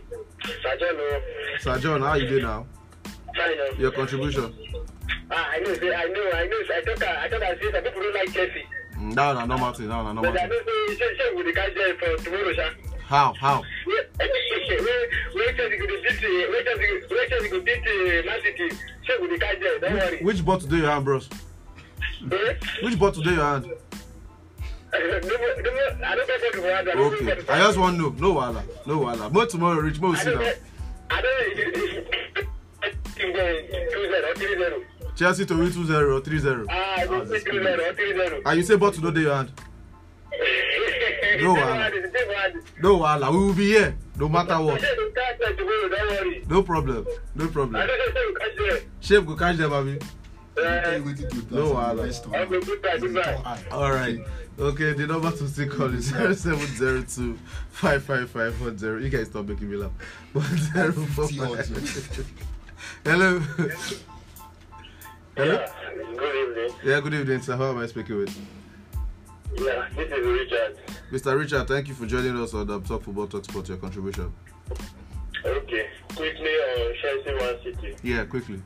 Sergeant, 0.63 0.97
no. 0.97 1.21
Sir 1.59 1.79
John, 1.79 2.01
how 2.01 2.13
you 2.15 2.27
doing 2.27 2.43
now? 2.43 2.65
Fine, 3.35 3.57
no. 3.57 3.65
Your 3.77 3.91
contribution. 3.91 4.53
Ah, 5.29 5.49
I 5.51 5.59
know, 5.59 5.71
I 5.71 6.07
know, 6.07 6.31
I 6.33 6.47
know. 6.47 6.61
I 6.73 6.81
thought 6.85 7.03
I, 7.03 7.25
I 7.25 7.29
thought 7.29 7.43
I 7.43 7.57
said 7.59 7.71
some 7.73 7.83
people 7.83 8.01
don't 8.01 8.13
like 8.13 8.33
Chelsea. 8.33 8.65
Mm, 8.99 9.15
that 9.15 9.35
one, 9.35 9.47
normal 9.47 9.73
thing. 9.73 9.87
That 9.89 10.03
one, 10.03 10.15
normal 10.15 10.31
But 10.31 10.41
I 10.41 10.45
know 10.47 10.55
say, 10.89 10.95
say, 10.95 11.17
say, 11.17 11.33
we 11.35 11.53
catch 11.53 11.73
them 11.75 11.97
for 11.99 12.23
tomorrow, 12.23 12.53
sha. 12.53 12.69
How? 13.05 13.33
How? 13.39 13.63
Where 13.85 14.03
where 15.33 15.53
Chelsea 15.53 15.77
go 15.77 15.85
dey 15.87 16.01
beat, 16.01 16.49
where 16.49 16.63
Chelsea, 16.63 16.87
where 17.09 17.27
Chelsea 17.29 17.49
go 17.49 17.61
beat 17.61 17.77
uh, 17.79 18.25
Man 18.25 18.39
City? 18.43 18.69
Say 19.07 19.13
we 19.21 19.27
dey 19.29 19.37
catch 19.37 19.59
them. 19.59 19.79
Don't 19.81 19.93
worry. 19.93 20.19
Which 20.23 20.43
bottle 20.45 20.67
do 20.67 20.77
you 20.77 20.85
have, 20.85 21.03
bros? 21.05 21.29
Eh? 22.31 22.53
Which 22.83 22.99
bottle 22.99 23.23
do 23.23 23.29
you 23.31 23.39
have? 23.39 23.63
No, 23.65 24.99
no, 24.99 25.19
no, 25.19 25.99
I. 26.03 26.13
Okay. 26.95 27.31
I 27.49 27.57
just 27.59 27.77
want 27.77 27.95
to 27.97 28.01
know. 28.01 28.09
No 28.17 28.33
wala. 28.33 28.63
No 28.85 28.97
wala. 28.99 29.29
More 29.29 29.45
tomorrow, 29.45 29.79
Rich. 29.79 29.99
More 29.99 30.15
I 30.15 30.17
sit 30.17 30.25
don't 30.31 30.33
down. 30.35 30.43
get. 30.43 30.61
I 31.09 31.21
don't. 31.21 32.47
Two 33.17 33.33
zero, 33.33 34.33
three 34.35 34.55
zero. 34.57 34.81
Chelsea 35.17 35.45
to 35.47 35.57
win 35.57 35.71
2 35.71 35.83
0 35.85 36.17
or 36.17 36.21
3 36.21 36.37
0. 36.37 36.65
Ah, 36.69 36.93
I 36.99 37.07
go 37.07 37.25
three 37.25 37.39
zero, 37.39 37.93
three 37.95 38.13
zero. 38.13 38.39
And 38.45 38.57
you 38.57 38.63
say 38.63 38.75
bottle 38.75 39.01
no 39.03 39.09
dey 39.09 39.21
your 39.27 39.35
hand. 39.35 39.51
No, 41.41 41.55
wahala. 41.55 41.91
wahala. 41.91 42.83
No 42.83 42.97
wala. 42.97 43.31
We 43.31 43.37
will 43.37 43.53
be 43.55 43.65
here 43.65 43.97
no 44.15 44.29
matter 44.29 44.61
what. 44.61 44.79
No 46.47 46.61
problem. 46.61 47.07
No 47.33 47.45
I 47.45 47.47
problem. 47.47 47.89
Shame 49.01 49.25
go 49.25 49.35
catch 49.35 49.57
them, 49.57 49.73
abi. 49.73 49.97
Uh, 50.55 50.99
No 51.49 51.73
wahala. 51.73 52.35
I'm 52.35 52.53
a 52.53 52.59
good 52.59 52.83
guy, 52.83 52.97
good 52.99 53.15
guy. 53.15 53.59
All 53.71 53.91
right. 53.91 54.19
Okay, 54.59 54.93
the 54.93 55.07
number 55.07 55.31
to 55.31 55.47
still 55.47 55.67
call 55.69 55.93
is 55.95 56.09
0702 56.09 57.37
55510. 57.71 59.01
You 59.03 59.09
guys 59.09 59.27
stop 59.27 59.47
making 59.47 59.71
me 59.71 59.77
laugh. 59.77 59.91
1045. 60.33 62.25
Hello. 63.03 63.41
Hello. 65.37 65.53
Yeah, 65.53 65.69
good 66.17 66.35
evening. 66.35 66.79
Yeah, 66.83 66.99
good 66.99 67.13
evening, 67.13 67.41
sir. 67.43 67.55
How 67.55 67.69
am 67.69 67.77
I 67.77 67.85
speaking 67.85 68.17
with? 68.17 68.35
Yeah, 69.55 69.87
this 69.95 70.11
is 70.11 70.25
Richard. 70.25 70.77
Mr. 71.11 71.37
Richard, 71.37 71.67
thank 71.67 71.87
you 71.87 71.93
for 71.93 72.07
joining 72.07 72.35
us 72.41 72.55
on 72.55 72.65
the 72.65 72.79
Talk 72.79 73.03
Football 73.03 73.27
Talk 73.27 73.45
Sport, 73.45 73.69
your 73.69 73.77
contribution. 73.77 74.33
Okay, 75.45 75.89
quickly 76.15 76.49
on 76.49 76.93
Chelsea 76.99 77.37
Man 77.37 77.55
City. 77.63 77.95
Yeah, 78.01 78.25
quickly. 78.25 78.59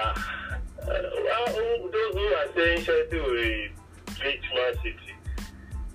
Ah, 0.00 0.56
uh, 0.80 0.86
well, 0.86 1.46
those 1.92 2.14
who 2.14 2.20
are 2.20 2.48
saying 2.56 2.84
Chelsea 2.86 3.20
will 3.20 3.34
beat 4.22 4.40
Man 4.54 4.74
City, 4.76 5.14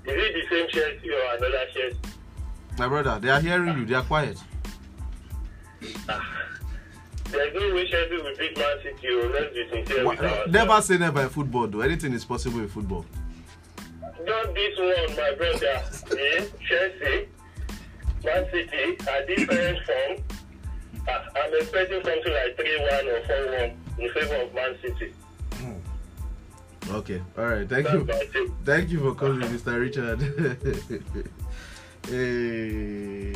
is 0.06 0.24
it 0.24 0.34
the 0.36 0.44
same 0.52 0.68
Chelsea 0.70 1.10
or 1.10 1.36
another 1.36 1.66
Chelsea? 1.74 2.00
My 2.78 2.88
brother, 2.88 3.20
they 3.20 3.30
are 3.30 3.42
hearing 3.42 3.80
you, 3.80 3.86
they 3.88 3.96
are 3.96 4.04
quiet. 4.04 4.38
There's 7.32 7.54
no 7.54 7.76
way 7.76 7.88
Chelsea 7.90 8.16
will 8.16 8.36
beat 8.38 8.58
Man 8.58 8.78
City, 8.84 9.08
let's 9.34 9.54
be 9.54 9.70
sincere 9.72 10.06
Wha- 10.06 10.46
Never 10.50 10.82
say 10.82 10.98
never 10.98 11.22
in 11.22 11.30
football, 11.30 11.68
though. 11.68 11.82
Anything 11.82 12.14
is 12.14 12.26
possible 12.26 12.60
in 12.60 12.68
football. 12.70 13.06
Not 14.02 14.54
this 14.56 14.78
one, 14.78 15.16
my 15.16 15.34
brother. 15.38 15.66
eh? 16.20 16.46
Chelsea, 16.68 17.30
Man 18.24 18.46
City 18.52 18.98
are 19.10 19.26
different 19.26 19.80
from 19.86 20.38
I- 21.08 21.40
I'm 21.40 21.54
expecting 21.54 22.04
something 22.04 22.34
like 22.34 22.56
3 22.56 22.78
1 22.80 23.08
or 23.08 23.26
4 23.26 23.46
1 23.46 23.78
in 24.00 24.14
favor 24.14 24.36
of 24.36 24.54
Man 24.54 24.78
City. 24.82 25.14
Okay, 26.90 27.22
all 27.38 27.46
right. 27.46 27.68
Thank 27.68 27.86
That's 27.86 28.34
you. 28.34 28.56
Thank 28.64 28.90
you 28.90 29.00
for 29.00 29.14
calling, 29.14 29.42
Mr. 29.42 29.78
Richard. 29.78 30.22
hey, 32.08 33.34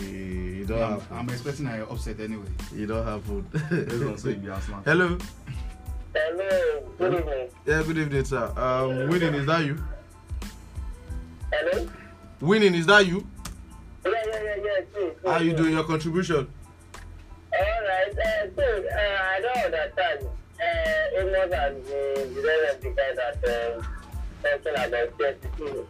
you 0.57 0.65
don't 0.65 0.82
I'm, 0.82 0.91
have 0.91 1.03
food. 1.03 1.17
I'm 1.17 1.30
expecting 1.30 1.67
an 1.67 1.82
upset 1.82 2.19
anyway. 2.19 2.45
You 2.74 2.88
don't 2.88 3.05
have 3.05 3.24
food. 3.24 3.51
Based 3.51 4.03
on 4.03 4.17
say 4.17 4.30
you 4.32 4.36
be 4.38 4.49
Arsenal. 4.49 4.82
Hello. 4.86 5.17
Hello, 6.13 6.84
good 6.97 7.13
evening. 7.13 7.49
Yeah, 7.65 7.84
good 7.84 7.97
evening, 7.97 8.26
sir. 8.26 8.51
Um, 8.57 9.09
winning 9.09 9.34
is 9.34 9.45
that 9.45 9.63
you? 9.65 9.82
Hello? 11.53 11.89
Winning 12.41 12.76
is 12.76 12.86
that 12.88 13.05
you? 13.05 13.26
Yeah, 14.05 14.11
yeah, 14.11 14.43
yeah, 14.43 14.55
yeah. 14.55 14.82
Please, 14.93 15.13
How 15.26 15.38
please, 15.38 15.45
you 15.45 15.51
please. 15.53 15.57
doing 15.61 15.74
your 15.74 15.84
contribution? 15.84 16.47
All 17.53 17.59
right. 17.59 18.11
Uh, 18.17 18.47
so, 18.55 18.63
uh, 18.63 19.17
I 19.24 19.41
don't 19.41 19.65
understand. 19.65 20.28
Uh, 20.59 21.19
Amos 21.19 21.51
and 21.53 21.76
the 21.86 22.30
the 22.36 22.41
rest 22.41 22.76
of 22.76 22.82
the 22.84 22.89
guy 22.89 23.11
that 23.15 23.38
um, 23.78 23.88
talking 24.43 24.76
about 24.86 25.09
Chelsea. 25.17 25.86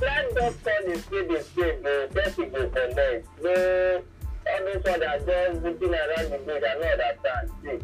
Let 0.00 0.36
call 0.36 0.50
the 0.50 0.98
spade 0.98 1.30
a 1.30 1.42
spade. 1.42 1.82
The 1.82 2.10
Chelsea 2.14 2.44
go 2.46 2.68
connect. 2.68 3.26
No, 3.42 4.02
all 4.48 4.64
those 4.64 4.84
ones 4.84 5.00
that 5.00 5.26
just 5.26 5.62
looking 5.62 5.94
around 5.94 6.30
the 6.32 6.38
bush. 6.44 6.62
I 6.62 6.74
don't 6.74 6.84
understand. 6.84 7.50
See, 7.62 7.78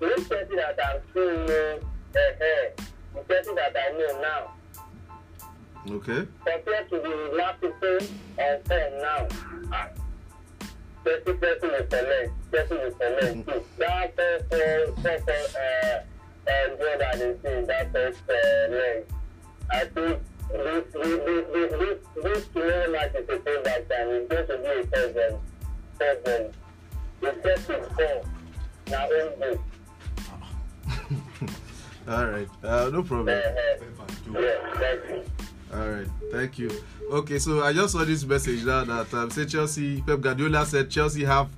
this 0.00 0.28
Chelsea 0.28 0.56
that 0.56 0.78
I'm 0.84 1.00
seeing, 1.14 1.50
uh, 1.50 1.78
uh, 2.18 2.82
the 3.14 3.20
Chelsea 3.28 3.54
that 3.54 3.76
I 3.76 3.92
know 3.98 4.20
now. 4.20 4.52
Okay. 5.90 6.26
compared 6.44 6.90
to 6.90 6.96
the 6.98 7.36
last 7.36 7.60
people 7.62 7.98
on 8.38 8.62
phone 8.64 9.00
now. 9.00 9.26
ah, 9.72 9.88
Thirty 11.04 11.32
person 11.34 11.68
will 11.70 11.84
collect, 11.84 12.50
person 12.50 12.76
will 12.76 12.90
collect 12.90 13.48
too. 13.48 13.64
That 13.78 14.14
first, 14.16 14.52
uh, 14.52 15.00
first, 15.00 15.28
uh, 15.28 16.00
uh, 16.50 16.76
goal 16.76 16.98
that 16.98 17.18
they 17.18 17.32
see, 17.60 17.66
that 17.66 17.92
first 17.92 18.22
uh, 18.28 18.74
leg. 18.74 19.06
I 19.70 19.84
think 19.86 20.18
Now, 28.88 29.06
own. 29.42 29.58
All 32.08 32.26
right. 32.26 32.48
Uh, 32.64 32.90
no 32.90 33.02
problem. 33.02 33.40
All 35.74 35.88
right. 35.88 36.06
Thank 36.32 36.58
you. 36.58 36.70
Okay, 37.10 37.38
so 37.38 37.62
I 37.62 37.72
just 37.72 37.92
saw 37.92 38.04
this 38.04 38.24
message 38.24 38.64
now 38.64 38.84
that 38.84 39.12
um, 39.14 39.30
say 39.30 39.44
Chelsea. 39.44 40.00
Pep 40.02 40.20
Guardiola 40.20 40.64
said 40.64 40.90
Chelsea 40.90 41.24
have 41.24 41.48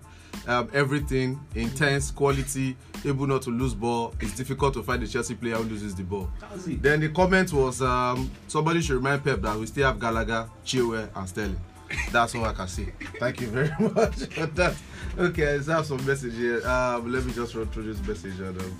um, 0.50 0.68
everything, 0.74 1.40
intense, 1.54 2.10
quality, 2.10 2.76
able 3.04 3.26
not 3.26 3.42
to 3.42 3.50
lose 3.50 3.72
ball. 3.72 4.12
It's 4.20 4.34
difficult 4.34 4.74
to 4.74 4.82
find 4.82 5.00
a 5.02 5.06
Chelsea 5.06 5.36
player 5.36 5.54
who 5.54 5.62
loses 5.62 5.94
the 5.94 6.02
ball. 6.02 6.28
Then 6.66 7.00
the 7.00 7.08
comment 7.10 7.52
was 7.52 7.80
um, 7.80 8.28
somebody 8.48 8.82
should 8.82 8.96
remind 8.96 9.22
Pep 9.22 9.40
that 9.42 9.56
we 9.56 9.66
still 9.66 9.86
have 9.86 10.00
Gallagher, 10.00 10.50
Chilwell, 10.64 11.08
and 11.14 11.28
Sterling. 11.28 11.60
That's 12.10 12.34
all 12.34 12.44
I 12.44 12.52
can 12.52 12.66
say. 12.66 12.92
Thank 13.18 13.40
you 13.40 13.46
very 13.46 13.68
much 13.94 14.26
for 14.26 14.46
that. 14.46 14.74
Okay, 15.16 15.54
let's 15.56 15.68
have 15.68 15.86
some 15.86 16.04
message 16.04 16.34
here. 16.34 16.66
Um, 16.66 17.12
let 17.12 17.24
me 17.24 17.32
just 17.32 17.54
run 17.54 17.66
through 17.68 17.92
this 17.92 18.06
message. 18.06 18.38
And, 18.40 18.60
um, 18.60 18.78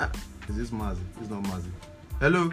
ah, 0.00 0.10
is 0.48 0.56
this 0.56 0.70
Mazi? 0.70 1.02
It's 1.20 1.30
not 1.30 1.42
Mazi. 1.44 1.70
Hello. 2.20 2.50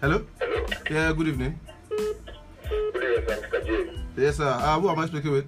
Hello. 0.00 0.24
Hello. 0.40 0.66
Yeah. 0.90 1.12
Good 1.12 1.28
evening. 1.28 1.58
Good 1.88 3.04
evening, 3.04 3.24
Mr. 3.26 3.66
J. 3.66 3.96
Yes, 4.16 4.36
sir. 4.38 4.48
Uh, 4.48 4.80
who 4.80 4.88
am 4.88 4.98
I 4.98 5.06
speaking 5.06 5.30
with? 5.30 5.46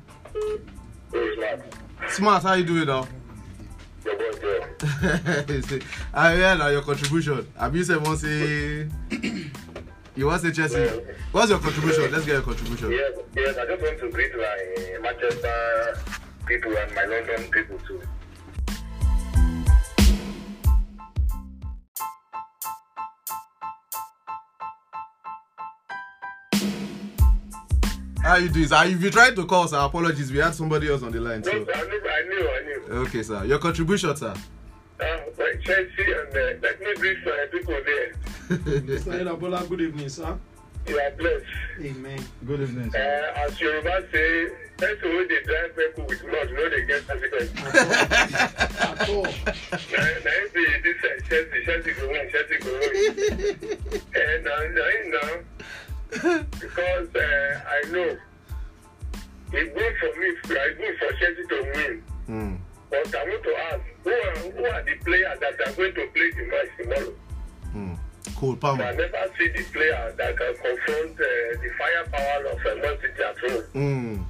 Smart. 2.08 2.42
How 2.42 2.54
you 2.54 2.64
doing 2.64 2.86
now? 2.86 3.06
I 6.14 6.34
hear 6.34 6.54
now 6.56 6.68
your 6.68 6.82
contribution. 6.82 7.46
Have 7.58 7.74
you 7.74 7.84
said 7.84 8.04
once 8.04 8.20
say 8.22 8.88
you 10.16 10.26
want 10.26 10.42
to 10.42 10.48
say 10.48 10.54
Chelsea? 10.54 11.02
What's 11.32 11.50
your 11.50 11.58
contribution? 11.58 12.10
Let's 12.10 12.24
get 12.24 12.32
your 12.34 12.42
contribution. 12.42 12.90
Yes, 12.92 13.12
yes, 13.34 13.56
I 13.56 13.66
just 13.66 13.82
want 13.82 13.98
to 14.00 14.10
greet 14.10 14.32
my 14.36 14.98
Manchester 15.00 15.98
people 16.46 16.76
and 16.76 16.94
my 16.94 17.04
London 17.04 17.50
people 17.50 17.78
too. 17.86 18.02
How 28.28 28.36
you 28.36 28.50
doing? 28.50 28.68
sir? 28.68 28.84
If 28.84 29.02
you 29.02 29.10
tried 29.10 29.34
to 29.36 29.46
call, 29.46 29.66
sir, 29.68 29.78
apologies. 29.78 30.30
We 30.30 30.36
had 30.38 30.54
somebody 30.54 30.90
else 30.90 31.02
on 31.02 31.12
the 31.12 31.18
line. 31.20 31.40
No, 31.40 31.50
So 31.50 31.56
I 31.56 31.62
knew, 31.62 31.72
I 31.72 32.22
knew, 32.28 32.48
I 32.50 32.60
knew. 32.62 32.94
okay, 33.06 33.22
sir. 33.22 33.42
Your 33.46 33.58
contribution, 33.58 34.14
sir. 34.16 34.34
Uh, 35.00 35.04
like 35.38 35.60
Chelsea 35.62 36.12
and 36.12 36.28
uh, 36.36 36.58
let 36.62 36.78
me 36.78 36.94
greet 36.96 37.24
my 37.24 37.46
people 37.50 37.74
there. 37.86 38.12
Mr. 38.82 39.20
Elabola, 39.20 39.66
good 39.66 39.80
evening, 39.80 40.10
sir. 40.10 40.36
You 40.86 40.98
are 41.00 41.10
blessed. 41.12 41.44
Amen. 41.80 42.22
Good 42.46 42.60
evening, 42.60 42.88
Uh, 42.88 42.92
sir. 42.92 43.32
as 43.36 43.60
Yoruba 43.60 44.04
say, 44.12 44.48
person 44.76 45.08
wey 45.16 45.26
dey 45.28 45.42
drive 45.44 45.74
vehicle 45.74 46.04
with 46.06 46.24
mouth 46.24 46.50
no 46.52 46.68
dey 46.68 46.84
get 46.84 47.08
accident. 47.08 47.50
At 48.80 49.08
all. 49.08 49.22
na 49.22 50.04
na 50.24 50.30
him 50.36 50.48
be 50.52 50.64
this 50.84 51.00
uh, 51.04 51.08
Chelsea, 51.28 51.64
Chelsea 51.64 51.92
go 51.92 52.08
win, 52.08 52.28
Chelsea 52.32 52.58
go 52.60 52.70
win. 52.76 52.92
uh, 53.96 54.36
na 54.44 54.52
na 54.76 54.84
him 54.92 55.10
na 55.12 55.20
because 56.10 57.14
uh, 57.14 57.60
I 57.68 57.90
know 57.90 58.16
e 59.54 59.64
good 59.64 59.94
for 60.00 60.20
me, 60.20 60.28
e 60.28 60.34
good 60.44 60.98
for 60.98 61.12
Chelsea 61.18 61.44
to 61.48 61.72
win. 61.74 62.02
Hmm. 62.26 62.54
But 62.90 63.14
I 63.14 63.24
want 63.24 63.42
to 63.42 63.56
ask, 63.70 63.82
who 64.04 64.10
are, 64.10 64.52
who 64.52 64.64
are 64.64 64.82
the 64.82 64.94
players 65.04 65.38
that 65.40 65.60
are 65.66 65.72
going 65.72 65.94
to 65.94 66.06
play 66.14 66.30
the 66.30 66.44
match 66.50 66.70
tomorrow? 66.78 67.14
Hmm. 67.72 67.94
Cool, 68.36 68.54
I 68.54 68.56
Palmer. 68.56 68.92
never 68.94 69.32
see 69.38 69.48
the 69.48 69.62
player 69.64 70.14
that 70.16 70.36
can 70.36 70.54
confront 70.54 71.12
uh, 71.12 71.24
the 71.60 71.70
firepower 71.78 72.46
of 72.46 72.58
uh, 72.58 72.82
Man 72.82 72.96
City 73.00 73.22
at 73.22 73.38
home. 73.38 73.62
Hmm. 73.72 74.22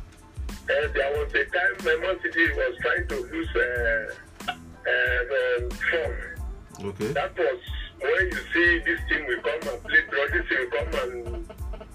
Uh, 0.64 0.93
there 0.93 1.12
was 1.18 1.33
a 1.35 1.45
time 1.47 2.01
Man 2.01 2.20
City 2.22 2.53
was 2.53 2.76
trying 2.81 3.07
to 3.09 3.14
lose 3.14 3.57
uh, 3.57 4.49
uh, 4.49 5.62
um, 5.62 5.70
form. 5.70 6.89
Okay. 6.91 7.12
That 7.12 7.37
was 7.39 7.61
when 8.01 8.26
you 8.26 8.40
see 8.53 8.78
this 8.80 9.01
team 9.09 9.26
will 9.26 9.40
come 9.42 9.74
and 9.74 9.82
play 9.84 10.03
draw, 10.11 10.26
this 10.32 10.49
team 10.49 10.59
will 10.59 10.70
come 10.70 11.11
and 11.11 11.51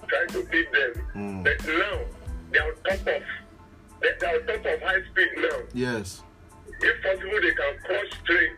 try 0.08 0.26
to 0.28 0.44
beat 0.50 0.72
them. 0.72 0.92
Mm. 1.14 1.44
But 1.44 1.66
now, 1.66 1.98
they 2.50 2.58
are 2.58 2.68
on 2.68 2.74
top 2.84 3.06
of, 3.06 3.22
they 4.00 4.08
they 4.20 4.26
are 4.26 4.40
on 4.40 4.46
top 4.46 4.66
of 4.66 4.82
high 4.82 5.02
speed 5.10 5.28
now. 5.36 5.58
Yes. 5.72 6.22
if 6.80 7.02
possible, 7.02 7.40
they 7.40 7.54
can 7.54 7.74
cross 7.84 8.10
train. 8.24 8.52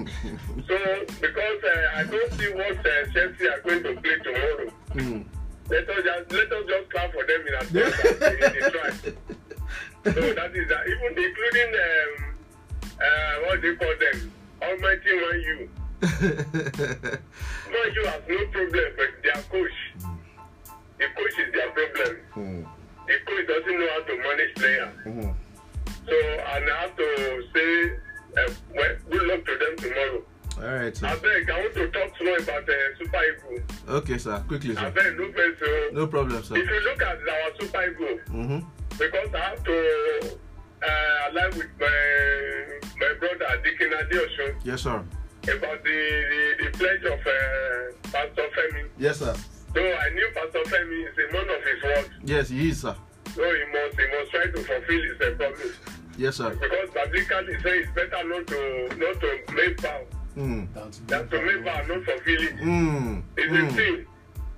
so, 0.66 0.76
because 1.20 1.60
uh, 1.64 1.96
I 1.96 2.04
don't 2.04 2.32
see 2.32 2.48
what 2.52 2.78
uh, 2.78 3.12
Chelsea 3.12 3.46
are 3.48 3.60
going 3.60 3.82
to 3.82 4.00
play 4.00 4.16
tomorrow, 4.24 4.70
Hmm. 4.92 5.22
let 5.68 5.88
us 5.88 6.02
just 6.04 6.32
let 6.32 6.52
us 6.52 6.64
just 6.66 6.90
clap 6.90 7.12
for 7.12 7.24
them 7.24 7.46
in 7.46 7.54
advance 7.54 8.02
that 8.02 8.52
they 8.52 8.70
try. 8.70 8.90
So 10.02 10.10
that 10.34 10.56
is 10.56 10.70
uh, 10.70 10.82
even 10.86 11.24
including 11.24 11.74
um, 11.76 12.34
uh, 12.98 13.34
what 13.46 13.60
do 13.60 13.68
you 13.68 13.76
call 13.76 13.94
them, 14.00 14.32
Almighty 14.62 15.12
Man 15.14 15.40
U. 15.46 15.70
Man 16.00 17.94
U 17.94 18.04
has 18.06 18.22
no 18.28 18.46
problem, 18.46 18.92
but 18.96 19.10
their 19.22 19.42
coach, 19.50 19.78
the 20.98 21.06
coach 21.16 21.38
is 21.38 21.52
their 21.52 21.70
problem. 21.70 22.16
Hmm. 22.32 22.62
The 23.06 23.14
coach 23.26 23.46
doesn't 23.48 23.78
know 23.78 23.88
how 23.90 24.02
to 24.02 24.16
manage 24.16 24.54
players. 24.56 24.94
Hmm. 25.04 25.30
So 26.06 26.16
and 26.16 26.64
I 26.70 26.76
have 26.80 26.96
to 26.96 27.44
say, 27.54 27.92
uh, 28.36 28.52
well, 28.74 28.94
good 29.10 29.22
luck 29.28 29.44
to 29.46 29.58
them 29.58 29.76
tomorrow. 29.76 30.22
All 30.58 30.74
right, 30.76 31.02
I 31.02 31.16
beg, 31.16 31.48
I 31.50 31.60
want 31.60 31.74
to 31.74 31.88
talk 31.90 32.22
more 32.22 32.36
about 32.36 32.68
uh, 32.68 32.72
Super 32.98 33.20
Eagles. 33.24 33.60
Okay, 33.88 34.18
sir. 34.18 34.44
Quickly, 34.46 34.74
sir. 34.74 34.86
I 34.86 34.90
beg, 34.90 35.16
no 35.16 36.00
No 36.00 36.06
problem, 36.06 36.42
sir. 36.42 36.56
if 36.56 36.68
you 36.68 36.80
look 36.84 37.02
at 37.02 37.16
our 37.16 37.50
Super 37.60 37.82
Eagles, 37.90 38.20
Mm-hmm. 38.28 38.58
because 38.98 39.34
I 39.34 39.38
have 39.38 39.64
to 39.64 40.38
uh, 40.82 41.30
align 41.30 41.50
with 41.56 41.70
my 41.78 42.78
my 43.00 43.12
brother 43.18 43.46
Adeosun 43.56 44.54
Yes, 44.64 44.82
sir. 44.82 45.02
About 45.44 45.82
the, 45.82 46.54
the, 46.58 46.64
the 46.64 46.78
pledge 46.78 47.04
of 47.04 47.18
uh, 47.20 48.10
Pastor 48.12 48.46
Femi. 48.56 48.88
Yes, 48.98 49.18
sir. 49.18 49.34
So 49.74 49.80
I 49.80 50.10
knew 50.10 50.28
Pastor 50.34 50.62
Femi 50.64 51.08
is 51.08 51.16
a 51.18 51.32
man 51.32 51.48
of 51.48 51.62
his 51.64 51.82
word. 51.82 52.10
Yes, 52.24 52.48
he 52.48 52.68
is, 52.70 52.80
sir. 52.80 52.94
So 53.34 53.42
he 53.42 53.64
must 53.72 53.98
he 54.00 54.06
must 54.18 54.30
try 54.32 54.44
to 54.46 54.62
fulfill 54.62 55.02
his 55.02 55.36
promise. 55.36 55.76
Yes, 56.18 56.36
sir. 56.36 56.50
Because 56.50 56.90
biblically 56.90 57.60
say 57.62 57.78
it's 57.78 57.90
better 57.94 58.24
not 58.28 58.46
to 58.48 58.88
not 58.98 59.20
to 59.20 59.54
make 59.54 59.80
vow 59.80 60.00
Hmm. 60.34 60.64
than 61.06 61.28
to 61.28 61.42
make 61.42 61.64
vow 61.64 61.82
not 61.86 62.04
fulfill 62.04 62.42
it. 62.42 62.58
Hmm. 62.58 63.20
It's 63.36 63.52
a 63.52 63.56
Hmm. 63.56 63.76
sin. 63.76 64.06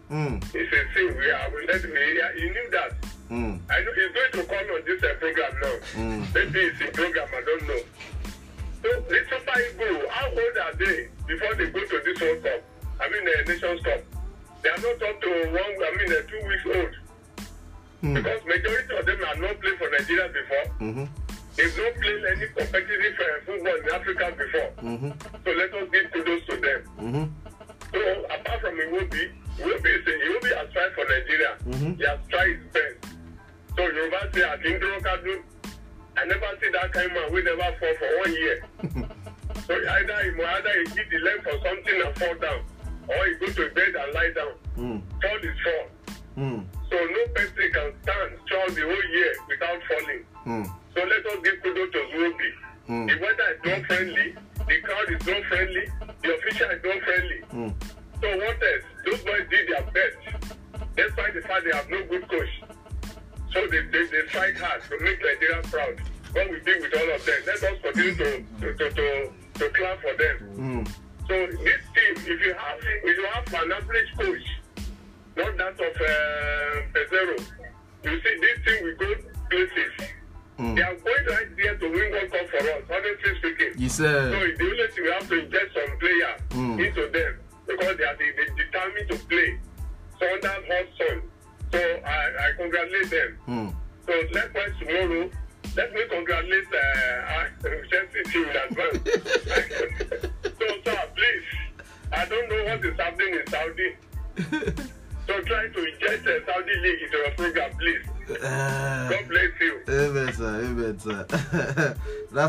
Hmm. 0.09 0.37
It's 0.55 0.73
a 0.73 0.95
sin. 0.95 1.17
We 1.19 1.31
are 1.31 1.51
we 1.55 1.67
let 1.67 1.85
me 1.85 2.41
he 2.41 2.51
knew 2.51 2.71
that. 2.71 2.93
Hmm. 3.29 3.57
I 3.71 3.81
know 3.81 3.93
he's 3.95 4.13
going 4.13 4.33
to 4.33 4.45
come 4.45 4.67
on 4.75 4.83
this 4.87 5.03
uh, 5.03 5.15
program 5.19 5.53
now. 5.63 5.75
Mm. 5.95 6.35
Maybe 6.35 6.61
it's 6.61 6.81
a 6.83 6.91
program, 6.93 7.29
I 7.33 7.41
don't 7.41 7.67
know. 7.67 7.81
So 8.83 8.89
the 9.09 9.19
Super 9.31 9.61
Eagles, 9.61 10.05
how 10.11 10.27
old 10.29 10.57
are 10.59 10.75
they 10.75 11.09
before 11.27 11.55
they 11.55 11.67
go 11.71 11.81
to 11.87 12.01
this 12.05 12.21
World 12.21 12.43
Cup? 12.43 12.61
I 13.01 13.09
mean, 13.11 13.23
uh, 13.29 13.43
Nations 13.49 13.83
Cup. 13.83 14.01
They 14.63 14.69
are 14.71 14.79
not 14.79 15.03
up 15.03 15.21
to 15.23 15.31
one, 15.51 15.75
I 15.83 15.91
mean, 15.99 16.11
uh, 16.13 16.23
two 16.29 16.43
weeks 16.49 16.67
old. 16.67 16.95
Hmm. 18.03 18.15
because 18.15 18.43
majority 18.45 18.97
of 18.99 19.07
them 19.07 19.19
have 19.23 19.39
not 19.39 19.61
played 19.61 19.79
for 19.79 19.89
Nigeria 19.91 20.27
before. 20.35 20.67
Mhm. 20.83 21.09
They've 21.55 21.77
not 21.79 21.95
played 22.03 22.25
any 22.35 22.47
competitive 22.49 23.15
uh, 23.21 23.45
football 23.47 23.77
in 23.79 23.89
Africa 23.95 24.27
before. 24.37 24.71
Mhm. 24.83 25.45
So 25.45 25.51
let 25.53 25.73
us 25.73 25.89
give 25.93 26.11
kudos 26.11 26.45
to 26.47 26.57
them. 26.57 26.81
Mhm. 26.99 27.31
So 27.93 28.01
apart 28.27 28.61
from 28.61 28.75
Iwobi, 28.75 29.31
Iwobi 29.61 29.91
is 29.95 30.07
a, 30.11 30.15
Iwobi 30.27 30.51
has 30.59 30.73
tried 30.73 30.93
for 30.99 31.05
Nigeria. 31.07 31.53
Mhm. 31.65 31.97
He 31.97 32.05
has 32.05 32.19
tried 32.29 32.57
his 32.57 32.67
best. 32.75 32.99
So 33.77 33.83
Yoruba 33.87 34.21
say 34.35 34.41
Akindoro 34.51 34.99
Kadu, 35.07 35.43
I 36.17 36.25
never 36.27 36.47
see 36.61 36.71
that 36.73 36.93
kind 36.93 37.07
of 37.07 37.13
man 37.13 37.33
we 37.33 37.43
never 37.43 37.77
fall 37.79 37.95
for 37.99 38.19
one 38.21 38.33
year. 38.35 38.65
so 39.67 39.75
either 39.75 40.23
he 40.23 40.43
either 40.43 40.73
he 40.83 40.95
hit 40.95 41.11
the 41.11 41.19
leg 41.19 41.43
for 41.43 41.53
something 41.65 42.03
and 42.05 42.17
fall 42.17 42.35
down, 42.37 42.63
or 43.09 43.27
he 43.27 43.35
go 43.35 43.47
to 43.53 43.75
bed 43.75 43.95
and 43.95 44.15
lie 44.15 44.33
down. 44.35 44.53
Mm. 44.77 45.03
Fall 45.23 45.39
is 45.39 45.57
fall. 45.65 46.17
Mm. 46.37 46.65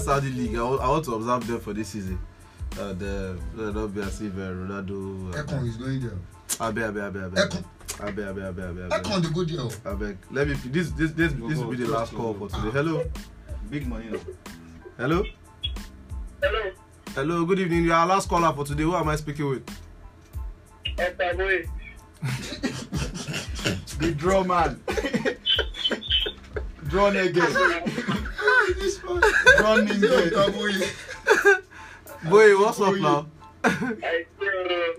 The 0.05 0.21
league. 0.35 0.55
I 0.57 0.63
want, 0.63 0.81
I 0.81 0.89
want 0.89 1.05
to 1.05 1.13
observe 1.15 1.47
them 1.47 1.59
for 1.61 1.73
this 1.73 1.89
season. 1.89 2.19
And 2.77 3.01
uh, 3.01 3.33
let 3.55 3.73
not 3.75 3.93
be 3.93 4.01
as 4.01 4.19
if 4.21 4.33
uh, 4.33 4.37
Ronaldo. 4.39 5.31
Ekon 5.33 5.67
is 5.67 5.77
going 5.77 6.01
there. 6.01 6.17
Abe, 6.61 6.79
abe, 6.79 6.97
abe, 6.97 7.15
abe. 7.15 7.35
Ekon. 7.35 7.63
Abe, 8.01 8.19
abe, 8.19 8.37
abe, 8.39 8.59
abe, 8.59 8.79
abe. 8.79 8.91
Ekon 8.91 9.21
dey 9.21 9.29
go 9.33 9.43
there. 9.45 9.61
o. 9.61 9.69
Abeg, 9.95 10.17
let 10.31 10.47
me. 10.47 10.55
This, 10.65 10.89
this, 10.91 11.11
this, 11.11 11.31
this 11.33 11.57
will 11.59 11.69
be 11.71 11.77
the 11.77 11.87
last 11.87 12.13
call 12.13 12.33
for 12.33 12.49
today. 12.49 12.71
Hello, 12.71 13.03
Big 13.69 13.87
money 13.87 14.07
now. 14.11 14.19
hello, 14.97 15.23
Hello, 16.41 16.71
hello. 17.15 17.45
Good 17.45 17.59
evening. 17.59 17.85
You 17.85 17.93
are 17.93 17.99
our 18.01 18.07
last 18.07 18.27
caller 18.27 18.51
for 18.53 18.65
today. 18.65 18.83
Who 18.83 18.95
am 18.95 19.07
I 19.07 19.15
speaking 19.15 19.47
with? 19.49 19.65
Otaboy. 20.97 21.67
The 23.99 24.11
draw 24.11 24.43
man. 24.43 24.81
draw 26.89 27.07
again. 27.07 28.19
This. 28.79 28.97
Draw 28.99 29.75
again. 29.75 30.03
Otaboye. 30.03 30.87
Boy, 32.29 32.57
what's 32.59 32.79
up 32.79 32.95
now? 32.95 33.27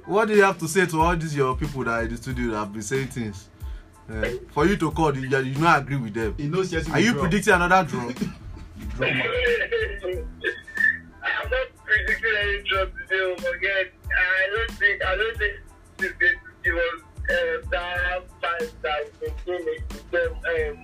What 0.07 0.29
do 0.29 0.35
you 0.35 0.43
have 0.43 0.59
to 0.59 0.69
say 0.69 0.85
to 0.87 1.01
all 1.01 1.17
these 1.17 1.35
your 1.35 1.57
people 1.57 1.83
that 1.85 1.91
are 1.91 2.03
in 2.03 2.11
the 2.11 2.17
studio 2.17 2.51
that 2.51 2.59
have 2.59 2.73
been 2.73 2.83
saying 2.83 3.09
things? 3.09 3.49
Uh, 4.11 4.27
for 4.53 4.67
you 4.67 4.77
to 4.77 4.91
call, 4.91 5.17
you, 5.17 5.27
you 5.29 5.55
not 5.59 5.81
agree 5.81 5.97
with 5.97 6.13
them. 6.13 6.35
He 6.37 6.47
knows 6.47 6.71
Chelsea 6.71 6.93
Are 6.93 7.01
you 7.01 7.13
draw. 7.13 7.23
predicting 7.23 7.55
another 7.55 7.85
draw? 7.89 8.11
Draw. 8.99 9.07
I'm 9.07 9.17
not 11.51 11.67
predicting 11.85 12.37
any 12.43 12.63
drop 12.69 12.89
today, 13.09 13.35
but 13.39 13.55
again, 13.55 13.87
I 14.13 14.15
don't 14.55 14.73
think 14.79 15.03
I 15.05 15.17
don't 15.17 15.37
think 15.39 15.55
this 15.97 16.11
is 16.11 16.17
going 16.19 16.35
to 16.35 16.39
give 16.63 16.77
us 16.77 17.01
uh, 17.31 17.57
that 17.71 18.23
fight 18.43 18.71
that 18.83 19.05
we 19.23 19.29
can 19.47 19.61
make 19.65 19.85
with 19.89 20.11
them 20.11 20.33
um, 20.35 20.77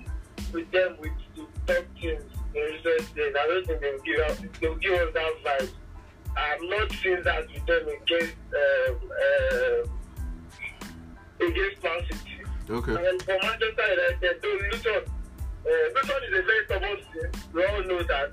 with 0.51 0.67
them 0.71 0.97
with 0.99 1.11
the 1.35 1.43
top 1.67 1.85
teams 1.99 2.30
in 2.55 2.61
recent 2.61 3.15
days. 3.15 3.33
I 3.37 3.47
don't 3.47 3.65
think 3.65 3.81
they'll 3.81 3.99
give 3.99 4.19
us 4.19 4.41
they'll 4.59 4.75
give 4.75 4.93
us 4.93 5.13
that 5.13 5.33
fight. 5.43 5.73
I'm 6.37 6.69
not 6.69 6.91
seeing 6.91 7.23
that 7.23 7.47
with 7.47 7.65
them 7.65 7.87
against 7.87 8.35
um, 8.55 9.11
uh, 9.23 9.83
against 11.45 11.83
Man 11.83 12.01
City. 12.07 12.41
Okay. 12.69 13.09
And 13.09 13.21
for 13.21 13.37
Manchester 13.41 13.87
United, 13.89 14.41
though 14.41 14.59
Luton, 14.71 15.03
uh, 15.65 15.69
Luton 15.95 16.23
is 16.27 16.39
a 16.39 16.43
very 16.43 16.65
stubborn 16.65 16.97
team. 16.97 17.31
We 17.53 17.65
all 17.65 17.83
know 17.83 18.03
that. 18.03 18.31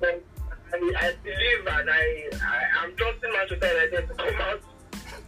But 0.00 0.24
I, 0.72 0.92
I 0.96 1.12
believe 1.22 1.66
and 1.66 1.90
I, 1.90 2.28
I 2.42 2.84
I'm 2.84 2.96
trusting 2.96 3.32
Manchester 3.32 3.66
United 3.66 4.08
to 4.08 4.14
come 4.14 4.40
out 4.40 4.62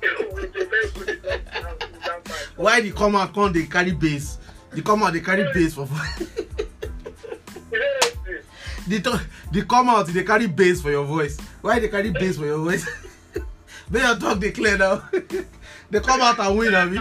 with 0.32 0.56
a 0.56 0.64
very 0.64 0.90
good 0.90 1.24
result. 1.24 1.80
Why 2.56 2.80
the 2.80 2.90
come 2.92 3.16
out 3.16 3.32
come 3.34 3.52
they 3.52 3.66
carry 3.66 3.92
base? 3.92 4.38
The 4.72 4.82
come 4.82 5.02
out 5.02 5.12
they 5.12 5.20
carry 5.20 5.44
base 5.52 5.74
for. 5.74 5.88
dey 8.98 9.62
come 9.62 9.88
out 9.88 10.06
dey 10.12 10.24
carry 10.24 10.46
bass 10.46 10.80
for 10.82 10.90
your 10.90 11.04
voice 11.04 11.38
why 11.60 11.74
you 11.76 11.80
dey 11.82 11.88
carry 11.88 12.10
bass 12.10 12.36
for 12.36 12.44
your 12.46 12.58
voice 12.58 12.86
make 13.90 14.02
your 14.02 14.16
talk 14.16 14.38
dey 14.40 14.50
clear 14.50 14.76
now 14.76 15.02
dey 15.90 16.00
come 16.00 16.20
out 16.20 16.38
and 16.38 16.58
win 16.58 16.74
abi. 16.74 16.98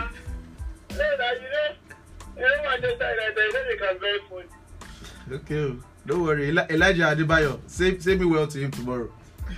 okay 5.31 5.59
o 5.63 5.75
don't 6.05 6.23
worry 6.23 6.49
elijah 6.49 7.03
adebayo 7.15 7.59
say 7.67 7.97
say 7.99 8.15
me 8.15 8.25
well 8.25 8.47
to 8.47 8.57
him 8.59 8.71
tomorrow 8.71 9.09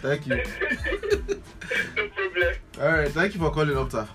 thank 0.01 0.25
you. 0.27 0.35
no 0.35 2.07
problem. 2.15 2.55
all 2.79 2.87
right 2.91 3.11
thank 3.11 3.33
you 3.33 3.39
for 3.39 3.51
calling 3.51 3.75
opta. 3.75 4.07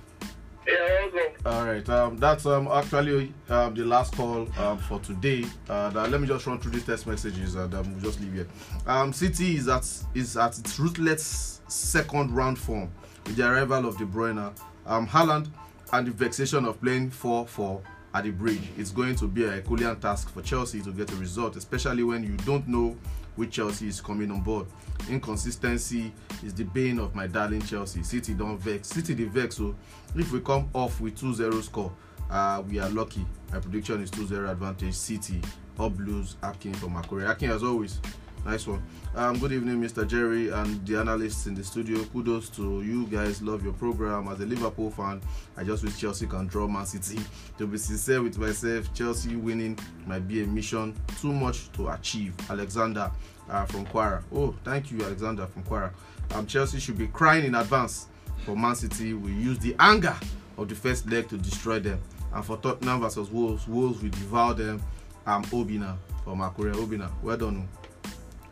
Yeah. 0.67 1.07
All 1.45 1.65
right, 1.65 1.89
um, 1.89 2.17
that's 2.19 2.45
um 2.45 2.67
actually 2.69 3.33
um 3.49 3.75
the 3.75 3.85
last 3.85 4.15
call 4.17 4.49
um 4.59 4.79
for 4.79 4.99
today. 5.01 5.45
Uh, 5.69 5.91
let 6.11 6.21
me 6.21 6.27
just 6.27 6.47
run 6.47 6.59
through 6.59 6.73
these 6.73 6.85
text 6.85 7.07
messages 7.07 7.55
and 7.55 7.73
um, 7.75 7.93
we'll 7.93 8.03
just 8.03 8.21
leave 8.21 8.33
here. 8.33 8.49
Um, 8.87 9.13
City 9.13 9.57
is 9.57 9.69
at 9.69 9.89
is 10.15 10.37
at 10.37 10.59
its 10.59 10.79
ruthless 10.79 11.61
second 11.69 12.35
round 12.35 12.59
form 12.59 12.91
with 13.27 13.37
the 13.37 13.49
arrival 13.49 13.87
of 13.87 13.97
De 13.99 14.05
Bruyne, 14.05 14.53
um, 14.87 15.07
Haaland, 15.07 15.49
and 15.93 16.07
the 16.07 16.11
vexation 16.11 16.65
of 16.65 16.81
playing 16.81 17.11
4-4 17.11 17.81
at 18.15 18.25
the 18.25 18.31
bridge. 18.31 18.63
It's 18.77 18.91
going 18.91 19.17
to 19.17 19.27
be 19.29 19.45
a 19.45 19.51
Herculean 19.51 19.99
task 20.01 20.31
for 20.31 20.43
Chelsea 20.43 20.81
to 20.83 20.93
get 20.93 21.11
a 21.13 21.17
result, 21.17 21.57
especially 21.57 22.03
when 22.03 22.23
you 22.23 22.37
don't 22.39 22.67
know 22.69 22.97
which 23.37 23.53
Chelsea 23.53 23.89
is 23.89 24.01
coming 24.01 24.31
on 24.31 24.41
board. 24.41 24.67
Inconsistency 25.09 26.13
is 26.45 26.53
the 26.55 26.65
bane 26.65 26.99
of 26.99 27.15
my 27.15 27.27
darling 27.27 27.63
Chelsea. 27.63 28.03
City 28.03 28.35
don't 28.35 28.59
vex. 28.59 28.89
City 28.89 29.15
the 29.15 29.25
vex. 29.27 29.57
So 29.57 29.75
if 30.15 30.33
we 30.33 30.41
come 30.41 30.69
off 30.75 31.01
with 31.01 31.19
2-0 31.21 31.63
score, 31.63 31.93
uh, 32.31 32.63
we 32.69 32.79
are 32.79 32.89
lucky. 32.91 33.25
My 33.53 33.61
prediction 33.61 34.03
is 34.03 34.11
2-0 34.11 34.51
advantage. 34.51 34.95
City. 34.95 35.41
Up 35.79 35.95
blues. 35.97 36.37
Akin 36.43 36.75
from 36.75 36.95
Akure. 36.95 37.31
Akin 37.31 37.51
as 37.51 37.63
always. 37.63 38.01
Nice 38.47 38.65
one. 38.69 38.81
Um, 39.17 39.41
good 39.41 39.51
evening, 39.51 39.83
Mr. 39.83 40.07
Jerry 40.07 40.51
and 40.51 40.87
the 40.87 41.01
analysts 41.01 41.49
in 41.49 41.55
the 41.57 41.65
studio. 41.65 42.05
Kudos 42.05 42.49
to 42.51 42.81
you 42.81 43.05
guys. 43.09 43.43
Love 43.43 43.65
your 43.65 43.73
program. 43.73 44.29
As 44.29 44.39
a 44.39 44.47
Liverpool 44.47 44.89
fan, 44.89 45.21
I 45.57 45.65
just 45.65 45.83
wish 45.83 45.99
Chelsea 45.99 46.29
can 46.29 46.47
draw 46.47 46.69
Man 46.69 46.87
City. 46.87 47.21
To 47.59 47.67
be 47.67 47.77
sincere 47.77 48.23
with 48.23 48.39
myself, 48.39 48.95
Chelsea 48.95 49.35
winning 49.35 49.77
might 50.07 50.29
be 50.29 50.45
a 50.45 50.47
mission 50.47 50.95
too 51.21 51.33
much 51.33 51.73
to 51.73 51.89
achieve. 51.89 52.35
Alexander 52.49 53.11
uh, 53.51 53.65
from 53.65 53.85
Kwara. 53.87 54.23
Oh, 54.33 54.55
thank 54.63 54.93
you, 54.93 55.03
Alexander 55.03 55.49
from 55.49 55.65
Kwara. 55.65 55.93
Um, 56.33 56.47
Chelsea 56.47 56.79
should 56.79 56.99
be 56.99 57.09
crying 57.09 57.47
in 57.47 57.57
advance 57.57 58.07
for 58.45 58.57
Man 58.57 58.77
City. 58.77 59.13
We 59.13 59.33
use 59.33 59.59
the 59.59 59.75
anger 59.81 60.15
of 60.57 60.69
the 60.69 60.77
first 60.77 61.11
leg 61.11 61.29
to 61.31 61.37
destroy 61.37 61.81
them. 61.81 62.01
And 62.33 62.45
for 62.45 62.59
Tottenham 62.59 63.01
versus 63.01 63.29
Wolves, 63.29 63.67
Wolves 63.67 64.01
will 64.01 64.11
devour 64.11 64.55
them. 64.55 64.81
Um, 65.27 65.43
Obinna 65.47 65.97
from 66.23 66.39
Akure. 66.39 66.73
Obinna, 66.75 67.11
well 67.25 67.37
done. 67.37 67.69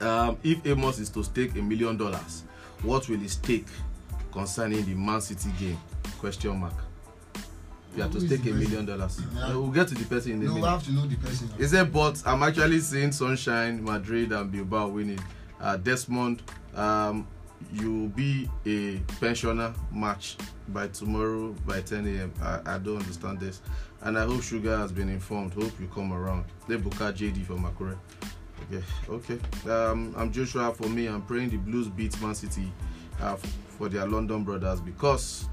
Um, 0.04 0.36
if 0.42 0.64
Amos 0.66 0.98
is 0.98 1.08
to 1.10 1.22
stake 1.24 1.54
a 1.56 1.62
million 1.62 1.96
dollars, 1.96 2.44
what 2.82 3.08
will 3.08 3.18
he 3.18 3.28
stake 3.28 3.66
concerning 4.32 4.84
the 4.84 4.94
Man 4.94 5.20
City 5.20 5.50
game? 5.58 5.78
Question 6.18 6.58
mark. 6.58 6.74
You 7.96 8.02
have 8.02 8.12
to 8.12 8.20
stake 8.20 8.42
the 8.42 8.50
a 8.50 8.54
million 8.54 8.84
dollars. 8.84 9.20
Yeah. 9.36 9.48
We'll 9.52 9.68
get 9.68 9.88
to 9.88 9.94
the 9.94 10.04
person 10.04 10.32
in 10.32 10.42
a 10.42 10.44
No, 10.44 10.48
we 10.50 10.54
minute. 10.60 10.68
have 10.70 10.84
to 10.84 10.92
know 10.92 11.06
the 11.06 11.16
person. 11.16 11.48
He 11.56 11.64
said, 11.66 11.92
but 11.92 12.20
I'm 12.26 12.42
actually 12.42 12.80
seeing 12.80 13.12
Sunshine, 13.12 13.82
Madrid, 13.84 14.32
and 14.32 14.50
Bilbao 14.50 14.88
winning. 14.88 15.20
Uh, 15.60 15.76
Desmond, 15.76 16.42
um, 16.74 17.26
you'll 17.72 18.08
be 18.08 18.50
a 18.66 18.98
pensioner 19.20 19.72
match 19.92 20.36
by 20.68 20.88
tomorrow 20.88 21.52
by 21.66 21.80
10 21.80 22.06
a.m. 22.06 22.32
I, 22.42 22.74
I 22.74 22.78
don't 22.78 22.98
understand 22.98 23.38
this. 23.40 23.62
And 24.02 24.18
I 24.18 24.24
hope 24.26 24.42
Sugar 24.42 24.76
has 24.76 24.90
been 24.92 25.08
informed. 25.08 25.54
Hope 25.54 25.72
you 25.80 25.86
come 25.94 26.12
around. 26.12 26.44
They 26.68 26.76
book 26.76 26.94
JD 26.94 27.46
for 27.46 27.54
Makure. 27.54 27.96
Okay, 28.72 28.82
okay. 29.08 29.70
Um, 29.70 30.14
I'm 30.16 30.32
Joshua. 30.32 30.72
For 30.72 30.88
me, 30.88 31.06
I'm 31.06 31.22
praying 31.22 31.50
the 31.50 31.56
Blues 31.58 31.88
beat 31.88 32.20
Man 32.22 32.34
City 32.34 32.72
uh, 33.20 33.36
for 33.78 33.88
their 33.88 34.06
London 34.06 34.42
brothers 34.42 34.80
because 34.80 35.48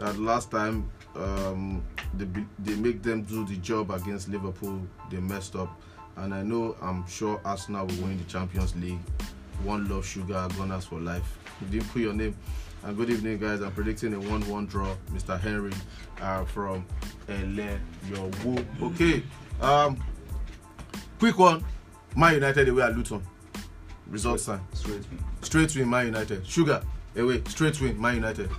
uh, 0.00 0.12
last 0.14 0.50
time 0.50 0.90
um, 1.14 1.84
they, 2.14 2.26
they 2.58 2.74
make 2.74 3.02
them 3.02 3.22
do 3.22 3.44
the 3.46 3.56
job 3.58 3.90
against 3.90 4.28
Liverpool, 4.28 4.80
they 5.10 5.18
messed 5.18 5.54
up. 5.54 5.80
And 6.16 6.34
I 6.34 6.42
know, 6.42 6.76
I'm 6.80 7.06
sure 7.06 7.40
Arsenal 7.44 7.86
will 7.86 7.94
win 7.96 8.18
the 8.18 8.24
Champions 8.24 8.74
League. 8.76 8.98
One 9.62 9.88
love 9.88 10.04
sugar, 10.06 10.48
Gunners 10.56 10.86
for 10.86 10.98
life. 10.98 11.38
You 11.60 11.66
didn't 11.68 11.90
put 11.90 12.02
your 12.02 12.14
name. 12.14 12.36
And 12.84 12.96
good 12.96 13.10
evening, 13.10 13.38
guys. 13.38 13.60
I'm 13.60 13.72
predicting 13.72 14.14
a 14.14 14.20
1 14.20 14.48
1 14.48 14.66
draw. 14.66 14.94
Mr. 15.12 15.38
Henry 15.38 15.72
uh, 16.20 16.44
from 16.44 16.84
Ele 17.28 17.78
Yowo. 18.08 18.64
Okay. 18.82 19.22
Um, 19.60 20.02
quick 21.18 21.38
one. 21.38 21.64
Man 22.16 22.34
United 22.34 22.68
away 22.68 22.82
at 22.82 22.96
Luton. 22.96 23.22
Result 24.08 24.40
sign. 24.40 24.60
Straight 24.72 25.04
win. 25.10 25.24
Straight 25.42 25.76
win, 25.76 25.90
Man 25.90 26.06
United. 26.06 26.46
Sugar 26.46 26.82
away. 27.14 27.42
Straight 27.48 27.78
win, 27.80 28.00
Man 28.00 28.14
United. 28.16 28.50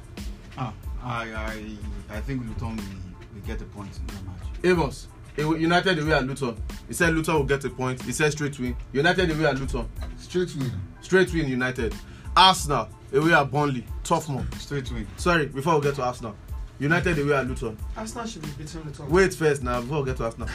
Ah, 0.58 0.74
I 1.04 1.34
I 1.34 2.18
I 2.18 2.20
think 2.22 2.46
Luton 2.48 2.76
will, 2.76 3.34
will 3.34 3.48
get 3.48 3.60
a 3.62 3.66
point 3.66 3.98
in 3.98 4.06
that 4.08 4.26
match. 4.26 4.48
Amos. 4.64 5.08
United 5.38 6.00
away 6.00 6.14
at 6.14 6.26
Luton. 6.26 6.56
He 6.88 6.94
said 6.94 7.14
Luton 7.16 7.36
will 7.36 7.44
get 7.44 7.64
a 7.66 7.70
point. 7.70 8.02
He 8.04 8.12
said 8.12 8.32
straight 8.32 8.60
win. 8.60 8.76
United 8.94 9.32
away 9.32 9.46
at 9.46 9.60
Luton. 9.60 9.88
Straight 10.18 10.56
win. 10.56 10.72
Straight 11.02 11.34
win, 11.34 11.48
United. 11.48 11.96
Arsenal 12.36 12.90
away 13.12 13.34
at 13.34 13.52
Burnley. 13.52 13.86
Tough 14.04 14.30
one. 14.30 14.52
Straight 14.54 14.92
win. 14.92 15.08
Sorry, 15.18 15.48
before 15.48 15.76
we 15.76 15.82
get 15.82 15.96
to 15.96 16.04
Arsenal. 16.04 16.36
United 16.80 17.18
away 17.20 17.34
at 17.36 17.48
Luton. 17.48 17.76
Arsenal 17.96 18.28
should 18.28 18.42
be 18.44 18.50
beating 18.58 18.92
top. 18.92 19.10
Wait 19.10 19.34
first 19.34 19.64
now 19.64 19.82
before 19.82 20.02
we 20.02 20.06
get 20.08 20.18
to 20.18 20.26
Arsenal. 20.26 20.48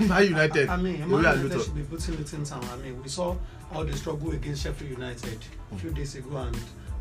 Man 0.00 0.24
United. 0.24 0.68
I 0.68 0.76
mean, 0.76 1.00
Man 1.00 1.10
United 1.10 1.42
Luton. 1.42 1.60
should 1.62 1.74
be 1.74 1.82
putting 1.82 2.16
Luton 2.16 2.44
town. 2.44 2.64
I 2.72 2.76
mean, 2.76 3.02
we 3.02 3.08
saw 3.08 3.36
all 3.72 3.84
the 3.84 3.96
struggle 3.96 4.30
against 4.32 4.62
Sheffield 4.62 4.90
United 4.92 5.38
a 5.72 5.76
few 5.76 5.90
days 5.90 6.14
ago, 6.14 6.36
and 6.36 6.56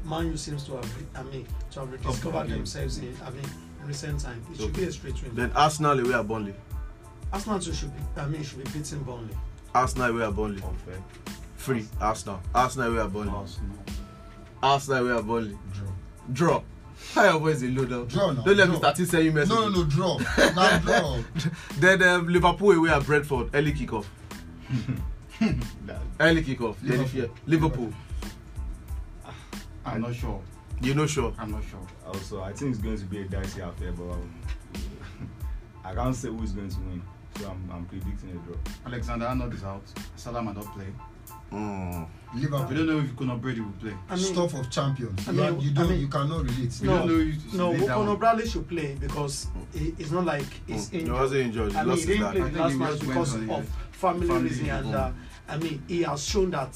Man 0.05 0.27
U 0.27 0.37
seems 0.37 0.63
to 0.65 0.73
have, 0.77 0.91
I 1.15 1.23
mean, 1.23 1.45
to 1.71 1.79
have 1.81 1.91
rediscovered 1.91 2.45
Okay. 2.45 2.53
themselves 2.53 2.97
in, 2.97 3.15
I 3.23 3.29
mean, 3.29 3.45
in 3.81 3.87
recent 3.87 4.19
time. 4.19 4.41
It 4.51 4.59
should 4.59 4.73
be 4.75 4.83
a 4.85 4.91
straight 4.91 5.21
win. 5.21 5.35
Then 5.35 5.51
Arsenal 5.55 5.99
away 5.99 6.13
at 6.15 6.27
Burnley. 6.27 6.55
Arsenal 7.31 7.59
too 7.59 7.73
should 7.73 7.93
be, 7.95 8.01
I 8.21 8.25
mean, 8.27 8.43
should 8.43 8.63
be 8.63 8.69
beating 8.71 9.03
Burnley. 9.03 9.35
Arsenal 9.75 10.09
away 10.09 10.25
at 10.25 10.35
Burnley. 10.35 10.61
Unfair. 10.63 11.01
Free. 11.57 11.85
Arsenal. 12.01 12.41
Arsenal 12.55 12.91
away 12.91 13.01
at 13.03 13.13
Burnley. 13.13 13.29
Arsenal. 13.33 13.75
Arsenal 14.61 15.07
away 15.07 15.17
at 15.19 15.25
Burnley. 15.27 15.57
Draw. 15.73 15.87
Draw. 16.33 16.61
How 17.13 17.25
your 17.25 17.39
boys 17.39 17.61
in 17.61 17.75
low 17.75 17.85
down? 17.85 18.07
Draw 18.07 18.31
now. 18.31 18.41
Don't 18.41 18.57
let 18.57 18.65
draw. 18.65 18.77
start 18.77 18.95
T 18.95 19.05
send 19.05 19.25
you 19.25 19.31
message. 19.31 19.49
No, 19.49 19.69
no, 19.69 19.81
no, 19.81 19.83
draw. 19.83 20.17
Now 20.55 20.79
draw. 20.79 21.19
then 21.77 22.01
um, 22.01 22.27
Liverpool 22.27 22.71
away 22.71 22.89
at 22.89 23.05
Brentford, 23.05 23.51
early 23.53 23.71
kickoff. 23.71 24.05
early 26.19 26.43
kickoff. 26.43 26.75
Liverpool. 26.81 27.29
Liverpool. 27.45 27.93
Ah, 29.23 29.35
I'm 29.85 30.01
not 30.01 30.15
sure. 30.15 30.41
You're 30.81 30.95
not 30.95 31.09
sure? 31.09 31.31
I'm 31.37 31.51
not 31.51 31.63
sure. 31.69 31.85
Also, 32.07 32.41
I 32.41 32.51
think 32.51 32.71
it's 32.71 32.79
going 32.83 32.97
to 32.97 33.05
be 33.05 33.21
a 33.21 33.25
dicey 33.25 33.61
affair, 33.61 33.91
but 33.91 34.09
um, 34.09 34.33
I 35.85 35.93
can't 35.93 36.15
say 36.15 36.29
who 36.29 36.41
is 36.41 36.51
going 36.51 36.69
to 36.69 36.79
win. 36.79 37.03
So 37.37 37.47
I'm, 37.47 37.69
I'm 37.71 37.85
predicting 37.85 38.31
a 38.31 38.33
draw. 38.33 38.55
Alexander 38.87 39.27
Arnold 39.27 39.53
is 39.53 39.63
out. 39.63 39.83
Salah 40.15 40.41
might 40.41 40.55
not 40.55 40.65
play. 40.73 40.87
Mm. 41.53 42.07
We 42.35 42.41
Liverpool. 42.41 42.75
don't 42.77 42.87
know 42.87 42.97
if 42.99 43.15
Conor 43.15 43.35
Brady 43.37 43.61
will 43.61 43.71
play. 43.73 43.93
I 44.09 44.15
mean, 44.15 44.23
Stuff 44.25 44.55
of 44.55 44.71
champions. 44.71 45.27
I 45.27 45.31
you, 45.31 45.37
mean- 45.37 45.45
are- 45.55 45.59
you 45.61 45.69
I 45.69 45.73
don't. 45.73 45.89
mean- 45.91 45.99
you 45.99 46.07
cannot 46.07 46.43
relate. 46.43 46.79
We 46.81 46.87
No, 46.87 46.97
don't 46.97 47.53
know 47.53 47.71
if 47.73 47.79
no, 47.81 47.87
Conor 47.87 48.15
Bradley 48.17 48.47
should 48.49 48.67
play 48.67 48.97
because 48.99 49.47
he, 49.73 49.93
it's 49.99 50.09
not 50.09 50.25
like 50.25 50.45
he's 50.65 50.87
Mm. 50.87 50.91
He 50.91 50.99
injured. 51.01 51.13
wasn't 51.15 51.41
injured. 51.41 51.71
He 51.71 51.77
I 51.77 51.81
mean, 51.81 51.89
lost 51.89 52.01
he 52.01 52.07
didn't 52.17 52.31
play 52.31 52.41
I 52.41 52.49
last 52.67 52.75
match 52.75 52.99
because 53.01 53.33
of 53.35 53.69
family, 53.91 54.27
family 54.27 54.49
reason, 54.49 54.69
and 54.69 54.95
uh, 54.95 55.11
I 55.47 55.57
mean, 55.57 55.83
he 55.87 56.01
has 56.03 56.23
shown 56.25 56.49
that 56.51 56.75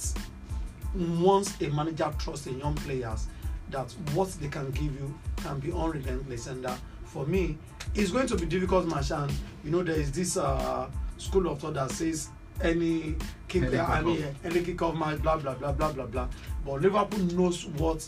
once 1.19 1.59
a 1.61 1.69
manager 1.69 2.13
trusts 2.19 2.47
in 2.47 2.59
young 2.59 2.75
players, 2.75 3.27
that 3.71 3.91
what 4.13 4.29
they 4.39 4.47
can 4.47 4.69
give 4.71 4.93
you 4.93 5.13
can 5.37 5.59
be 5.59 5.71
unrelentless, 5.71 6.47
and 6.47 6.65
uh, 6.65 6.75
for 7.05 7.25
me, 7.25 7.57
it's 7.95 8.11
going 8.11 8.27
to 8.27 8.35
be 8.35 8.45
difficult 8.45 8.87
match. 8.87 9.11
And 9.11 9.31
you 9.63 9.71
know, 9.71 9.83
there 9.83 9.95
is 9.99 10.11
this 10.11 10.37
uh, 10.37 10.87
school 11.17 11.47
of 11.47 11.59
thought 11.59 11.73
that 11.73 11.91
says 11.91 12.29
any 12.61 13.15
kick, 13.47 13.63
Any 13.63 13.79
I 13.79 14.01
mean, 14.01 14.25
any 14.43 14.63
kick-off 14.63 14.95
match, 14.95 15.21
blah 15.21 15.37
blah 15.37 15.53
blah 15.53 15.71
blah 15.71 15.91
blah 15.91 16.05
blah. 16.05 16.27
But 16.65 16.81
Liverpool 16.81 17.19
knows 17.37 17.65
what 17.77 18.07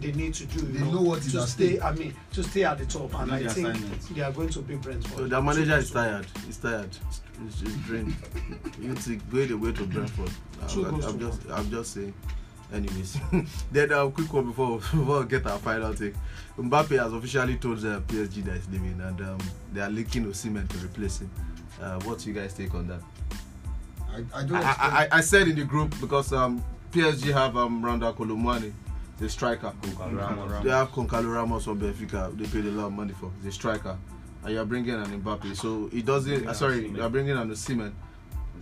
they 0.00 0.12
need 0.12 0.34
to 0.34 0.46
do. 0.46 0.60
They 0.60 0.90
know 0.90 1.02
what 1.02 1.18
is 1.18 1.32
to 1.32 1.46
stay. 1.46 1.70
stake. 1.70 1.84
I 1.84 1.92
mean, 1.92 2.14
to 2.32 2.42
stay 2.42 2.64
at 2.64 2.78
the 2.78 2.86
top, 2.86 3.12
and 3.14 3.28
Know 3.28 3.34
I 3.34 3.46
think 3.48 3.68
assignment. 3.68 4.14
they 4.14 4.22
are 4.22 4.32
going 4.32 4.48
to 4.50 4.60
be 4.60 4.76
Brentford. 4.76 5.16
So 5.16 5.26
the 5.26 5.42
manager 5.42 5.76
is 5.76 5.90
tired. 5.90 6.26
He's 6.46 6.56
tired. 6.56 6.90
He's 7.42 7.60
just 7.60 7.82
drained. 7.84 8.14
you 8.80 8.88
need 8.88 9.00
to 9.02 9.16
go 9.16 9.44
the 9.44 9.54
way 9.54 9.72
to 9.72 9.86
Brentford. 9.86 10.30
Two 10.68 10.86
I'm, 10.86 10.90
goals 10.92 11.04
I'm 11.06 11.18
to 11.18 11.26
just, 11.26 11.40
I'm 11.50 11.70
just 11.70 11.94
saying. 11.94 12.14
Anyways, 12.72 13.16
then 13.72 13.92
a 13.92 14.10
quick 14.10 14.30
one 14.32 14.46
before 14.46 14.78
before 14.78 15.20
we 15.20 15.26
get 15.26 15.46
our 15.46 15.58
final 15.58 15.94
take. 15.94 16.14
Mbappe 16.58 16.98
has 16.98 17.12
officially 17.12 17.56
told 17.56 17.78
uh, 17.78 18.00
PSG 18.00 18.44
that 18.44 18.56
he's 18.56 18.68
leaving, 18.68 19.00
and 19.00 19.20
um, 19.22 19.38
they 19.72 19.80
are 19.80 19.88
linking 19.88 20.26
Osimhen 20.26 20.68
to 20.68 20.76
replace 20.78 21.20
him. 21.20 21.30
Uh, 21.80 21.98
what's 22.00 22.26
you 22.26 22.34
guys 22.34 22.52
take 22.52 22.74
on 22.74 22.86
that? 22.88 23.00
I, 24.10 24.24
I 24.40 24.44
don't. 24.44 24.56
I, 24.56 24.72
I, 24.78 25.08
I 25.12 25.20
said 25.20 25.48
in 25.48 25.56
the 25.56 25.64
group 25.64 25.94
because 26.00 26.32
um, 26.32 26.62
PSG 26.92 27.32
have 27.32 27.56
um, 27.56 27.84
Randal 27.84 28.12
Kolo 28.14 28.34
Muani, 28.34 28.72
the 29.18 29.28
striker. 29.28 29.72
Goncalo 29.82 30.18
Ramos. 30.18 30.64
They 30.64 30.70
have 30.70 30.90
Goncalo 30.90 31.32
Ramos 31.34 31.64
from 31.64 31.80
Benfica. 31.80 32.36
They 32.36 32.46
paid 32.46 32.66
a 32.66 32.70
lot 32.70 32.86
of 32.86 32.92
money 32.92 33.12
for 33.12 33.30
the 33.42 33.52
striker, 33.52 33.96
and 34.44 34.52
you're 34.54 34.64
bringing 34.64 34.94
an 34.94 35.20
Mbappe. 35.22 35.54
So 35.56 35.88
he 35.88 36.02
doesn't. 36.02 36.44
Yeah, 36.44 36.50
Uh, 36.50 36.52
sorry, 36.54 36.84
Osimhen. 36.84 36.96
you're 36.96 37.10
bringing 37.10 37.36
an 37.36 37.50
Osimhen, 37.50 37.92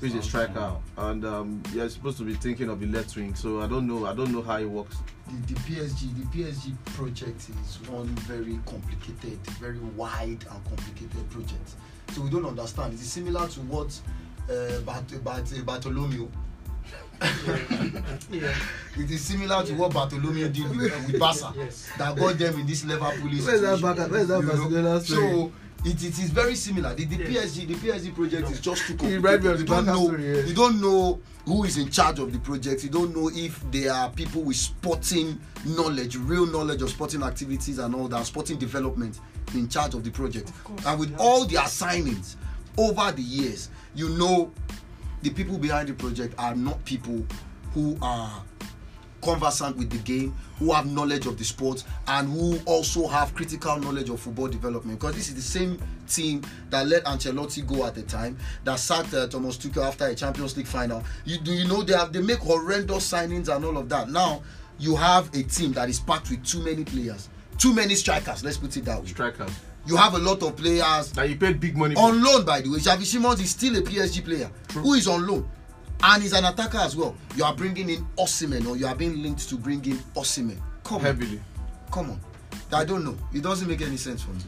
which 0.01 0.11
is 0.13 0.17
a 0.17 0.23
Sounds 0.23 0.29
striker, 0.29 0.53
somehow. 0.55 0.81
and 1.11 1.25
um, 1.25 1.63
you're 1.73 1.89
supposed 1.89 2.19
to 2.19 2.25
be 2.25 2.35
thinking 2.35 2.69
of 2.69 2.81
the 2.81 2.87
left 2.87 3.15
wing. 3.17 3.35
So 3.35 3.61
I 3.63 3.67
don't 3.67 3.87
know. 3.87 4.07
I 4.07 4.15
don't 4.15 4.33
know 4.33 4.43
how 4.43 4.59
it 4.59 4.69
works. 4.69 4.97
the, 5.47 5.55
the 5.55 5.61
PSG 5.61 6.15
the 6.17 6.39
PSG 6.43 6.75
project 6.97 7.49
is 7.65 7.89
one 7.89 8.07
very 8.27 8.59
complicated, 8.67 9.39
very 9.61 9.79
wide 9.97 10.45
and 10.51 10.65
complicated 10.69 11.31
project. 11.31 11.71
So 12.13 12.23
we 12.23 12.31
don't 12.31 12.47
understand. 12.47 12.95
It 12.95 13.01
is 13.01 13.11
similar 13.13 13.47
to 13.49 13.61
what 13.63 13.99
Bart- 14.85 15.25
Bart- 15.25 15.65
Bartolomeo. 15.65 16.29
yeah. 18.31 18.55
It 18.99 19.11
is 19.11 19.23
similar 19.23 19.65
to 19.65 19.73
what 19.75 19.93
Bartolomeo 19.93 20.49
did 20.49 20.69
with, 20.77 20.93
uh, 20.93 20.97
with 21.07 21.19
Barca 21.19 21.53
Yes. 21.57 21.89
that 21.99 22.15
got 22.17 22.39
them 22.39 22.61
in 22.61 22.67
this 22.67 22.85
Liverpool 22.85 23.29
Where's 23.31 23.47
that 23.47 23.79
situation, 23.79 23.81
Barca- 23.83 24.09
where's 24.09 24.29
that 24.29 24.41
you. 24.41 24.47
Barcelona 24.47 25.01
story? 25.01 25.21
So 25.33 25.53
it, 25.85 26.03
it 26.05 26.19
is 26.19 26.31
very 26.31 26.55
similar. 26.57 26.95
The, 26.95 27.05
the 27.07 27.17
Yes. 27.33 27.57
PSG 27.57 27.69
the 27.69 27.75
PSG 27.75 28.15
project 28.15 28.51
is 28.51 28.61
just 28.61 28.87
too 28.87 28.93
You 28.93 28.99
complicated. 29.23 29.43
the 29.43 29.59
you 29.59 29.65
don't 29.65 29.67
Barca 29.67 29.87
know 29.99 30.05
story, 30.07 30.37
yeah. 30.37 30.43
you 30.45 30.55
don't 30.55 30.81
know 30.81 31.21
who 31.47 31.65
is 31.65 31.79
in 31.79 31.91
charge 31.91 32.19
of 32.19 32.33
the 32.33 32.39
project. 32.39 32.85
You 32.85 32.91
don't 32.91 33.15
know 33.17 33.31
if 33.33 33.63
there 33.71 33.93
are 33.93 34.11
people 34.11 34.43
with 34.43 34.57
sporting 34.57 35.39
knowledge, 35.65 36.17
real 36.17 36.45
knowledge 36.47 36.83
of 36.83 36.91
sporting 36.91 37.23
activities 37.23 37.79
and 37.79 37.95
all 37.95 38.09
that, 38.09 38.27
sporting 38.27 38.59
development 38.59 39.21
in 39.55 39.69
charge 39.69 39.95
of 39.95 40.05
the 40.05 40.11
project. 40.11 40.49
Of 40.51 40.65
course, 40.65 40.87
and 40.87 41.01
with 41.01 41.11
yeah. 41.13 41.17
all 41.19 41.45
the 41.47 41.57
assignments 41.63 42.37
over 42.77 43.11
the 43.13 43.23
years, 43.23 43.71
you 43.97 44.11
know 44.11 44.53
the 45.23 45.31
people 45.31 45.59
behind 45.59 45.89
the 45.89 45.95
project 45.95 46.35
are 46.39 46.55
not 46.55 46.85
people 46.85 47.25
who 47.73 47.97
are 48.01 48.43
conversant 49.23 49.77
with 49.77 49.91
the 49.91 49.99
game, 49.99 50.35
who 50.59 50.73
have 50.73 50.87
knowledge 50.87 51.27
of 51.27 51.37
the 51.37 51.45
sport, 51.45 51.83
and 52.07 52.29
who 52.29 52.59
also 52.65 53.09
have 53.09 53.35
critical 53.35 53.77
knowledge 53.79 54.09
of 54.09 54.21
football 54.21 54.47
development. 54.47 55.01
Because 55.01 55.17
this 55.17 55.29
is 55.29 55.35
the 55.35 55.41
same 55.41 55.83
team 56.07 56.43
that 56.71 56.87
let 56.87 57.05
Ancelotti 57.05 57.67
go 57.67 57.85
at 57.85 57.95
the 57.95 58.03
time, 58.03 58.37
that 58.65 58.79
sacked 58.79 59.15
uh, 59.15 59.27
Thomas 59.27 59.57
Tuchel 59.57 59.85
after 59.85 60.07
a 60.07 60.15
Champions 60.15 60.57
League 60.57 60.67
final. 60.67 61.03
You 61.25 61.39
do 61.39 61.53
you 61.53 61.67
know 61.67 61.83
they 61.83 61.95
have 61.95 62.13
they 62.13 62.21
make 62.21 62.39
horrendous 62.39 63.11
signings 63.11 63.55
and 63.55 63.65
all 63.65 63.77
of 63.77 63.89
that. 63.89 64.11
Now 64.11 64.43
you 64.79 64.95
have 64.95 65.29
a 65.35 65.43
team 65.43 65.73
that 65.73 65.89
is 65.89 65.99
packed 65.99 66.31
with 66.31 66.45
too 66.45 66.63
many 66.63 66.85
players, 66.85 67.29
too 67.59 67.75
many 67.75 67.95
strikers. 67.95 68.45
Let's 68.45 68.59
put 68.59 68.77
it 68.77 68.85
that 68.85 69.01
way. 69.01 69.09
Strikers 69.09 69.51
You 69.87 69.97
have 69.97 70.15
a 70.15 70.19
lot 70.19 70.43
of 70.43 70.57
players. 70.57 71.13
That 71.13 71.29
you 71.29 71.37
paid 71.37 71.61
big 71.61 71.77
money 71.77 71.95
for. 71.95 72.01
on 72.03 72.23
loan 72.23 72.45
by 72.45 72.61
the 72.61 72.71
way. 72.71 72.79
Xavi 72.79 73.05
Simons 73.05 73.41
is 73.41 73.51
still 73.51 73.77
a 73.77 73.83
PSG 73.83 74.25
player. 74.25 74.51
Who 74.75 74.95
is 74.95 75.07
on 75.09 75.27
loan? 75.27 75.49
And 76.03 76.23
he's 76.23 76.33
an 76.35 76.45
attacker 76.45 76.79
as 76.79 76.95
well. 76.97 77.15
You 77.37 77.45
are 77.45 77.55
bringing 77.55 77.89
in 77.89 78.05
Osimhen 78.19 78.69
or 78.69 78.77
you 78.77 78.87
are 78.87 78.95
being 78.95 79.23
linked 79.23 79.49
to 79.49 79.57
bring 79.57 79.85
in 79.87 79.97
Osimhen. 80.15 80.59
Come 80.85 80.97
on. 80.99 81.03
Heavily. 81.03 81.41
come 81.91 82.11
on. 82.11 82.21
I 82.73 82.85
don't 82.85 83.05
know. 83.05 83.17
It 83.33 83.43
doesn't 83.43 83.67
make 83.69 83.81
any 83.81 83.97
sense 83.97 84.23
for 84.23 84.33
me. 84.33 84.41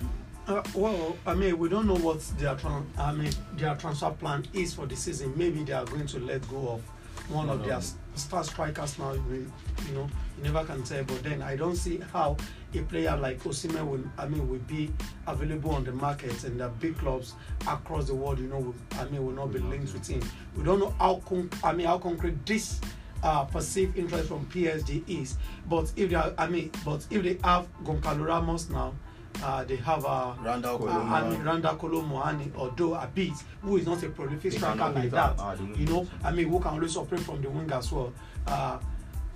Uh, 0.46 0.62
well, 0.74 1.16
I 1.26 1.34
mean, 1.34 1.58
we 1.58 1.68
don't 1.68 1.86
know 1.86 1.96
what 1.96 2.20
their 2.38 2.54
tran- 2.56 2.86
I 2.98 3.12
mean 3.12 3.30
their 3.54 3.74
transfer 3.76 4.10
plan 4.10 4.46
is 4.52 4.74
for 4.74 4.86
the 4.86 4.96
season. 4.96 5.32
Maybe 5.36 5.62
they 5.62 5.72
are 5.72 5.84
going 5.84 6.06
to 6.08 6.18
let 6.20 6.46
go 6.48 6.68
of 6.70 6.82
one 7.30 7.48
of 7.50 7.64
their 7.64 7.74
s- 7.76 7.94
star 8.14 8.42
strikers 8.44 8.98
now. 8.98 9.12
You 9.12 9.50
know, 9.94 10.08
you 10.38 10.42
never 10.44 10.64
can 10.64 10.82
tell. 10.84 11.04
But 11.04 11.22
then 11.22 11.42
I 11.42 11.54
don't 11.56 11.76
see 11.76 12.00
how 12.12 12.36
a 12.74 12.80
player 12.82 13.16
like 13.16 13.42
Osimhen 13.44 13.86
will, 13.88 14.04
I 14.18 14.26
mean, 14.28 14.48
will 14.48 14.58
be 14.60 14.92
available 15.26 15.70
on 15.70 15.84
the 15.84 15.92
market 15.92 16.44
and 16.44 16.60
the 16.60 16.68
big 16.68 16.98
clubs 16.98 17.34
across 17.66 18.06
the 18.06 18.14
world. 18.14 18.38
You 18.38 18.48
know, 18.48 18.58
will, 18.58 18.74
I 18.98 19.04
mean, 19.06 19.24
will 19.24 19.32
not 19.32 19.52
be 19.52 19.58
linked 19.58 19.92
with 19.92 20.06
him. 20.06 20.20
We 20.56 20.64
don't 20.64 20.78
know 20.80 20.94
how 20.98 21.22
con- 21.26 21.50
I 21.64 21.72
mean 21.72 21.86
how 21.86 21.98
concrete 21.98 22.44
this 22.44 22.80
uh, 23.22 23.44
perceived 23.44 23.96
interest 23.96 24.28
from 24.28 24.44
PSG 24.46 25.02
is. 25.08 25.36
But 25.68 25.90
if 25.96 26.10
they 26.10 26.16
are, 26.16 26.32
I 26.36 26.46
mean, 26.48 26.70
but 26.84 27.06
if 27.10 27.22
they 27.22 27.38
have 27.42 27.66
Goncalo 27.84 28.26
Ramos 28.26 28.68
now, 28.68 28.94
uh, 29.42 29.64
they 29.64 29.76
have 29.76 30.04
uh, 30.04 30.34
Randall 30.42 30.74
uh, 30.74 30.78
Kolo 30.78 30.90
I 31.02 31.30
mean, 31.30 31.42
Randal 31.42 31.76
Kolo 31.76 32.02
Muani 32.02 32.50
or 32.58 32.72
Joe 32.76 32.90
Abit, 32.96 33.42
who 33.62 33.76
is 33.78 33.86
not 33.86 34.02
a 34.02 34.08
prolific 34.10 34.52
They 34.52 34.58
striker 34.58 34.90
like 34.90 35.10
that. 35.10 35.34
ah, 35.38 35.54
You 35.76 35.86
know. 35.86 36.06
I 36.24 36.32
mean, 36.32 36.48
who 36.48 36.60
can 36.60 36.74
always 36.74 36.96
operate 36.96 37.22
from 37.22 37.40
the 37.40 37.48
wing 37.48 37.70
as 37.72 37.90
well. 37.92 38.12
Uh, 38.46 38.78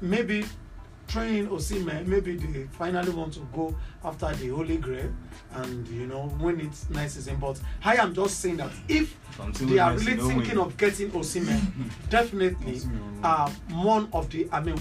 maybe 0.00 0.44
throwing 1.08 1.46
Osimhen, 1.48 2.06
maybe 2.06 2.36
they 2.36 2.64
finally 2.72 3.10
want 3.10 3.34
to 3.34 3.40
go 3.54 3.74
after 4.04 4.32
the 4.34 4.48
Holy 4.48 4.76
Grail 4.78 5.12
and 5.54 5.86
you 5.88 6.06
know 6.06 6.32
win 6.40 6.60
it 6.60 6.72
next 6.90 7.14
season. 7.14 7.36
But 7.36 7.60
I 7.84 7.96
am 7.96 8.14
just 8.14 8.40
saying 8.40 8.56
that 8.58 8.70
if 8.88 9.16
Until 9.40 9.68
they 9.68 9.78
are 9.78 9.92
really 9.96 10.16
thinking 10.16 10.56
win. 10.56 10.58
of 10.58 10.76
getting 10.76 11.10
Osimhen, 11.10 11.60
definitely 12.10 12.74
Osimhen. 12.76 13.20
uh, 13.22 13.50
one 13.82 14.08
of 14.12 14.30
the 14.30 14.48
I 14.52 14.60
mean 14.60 14.76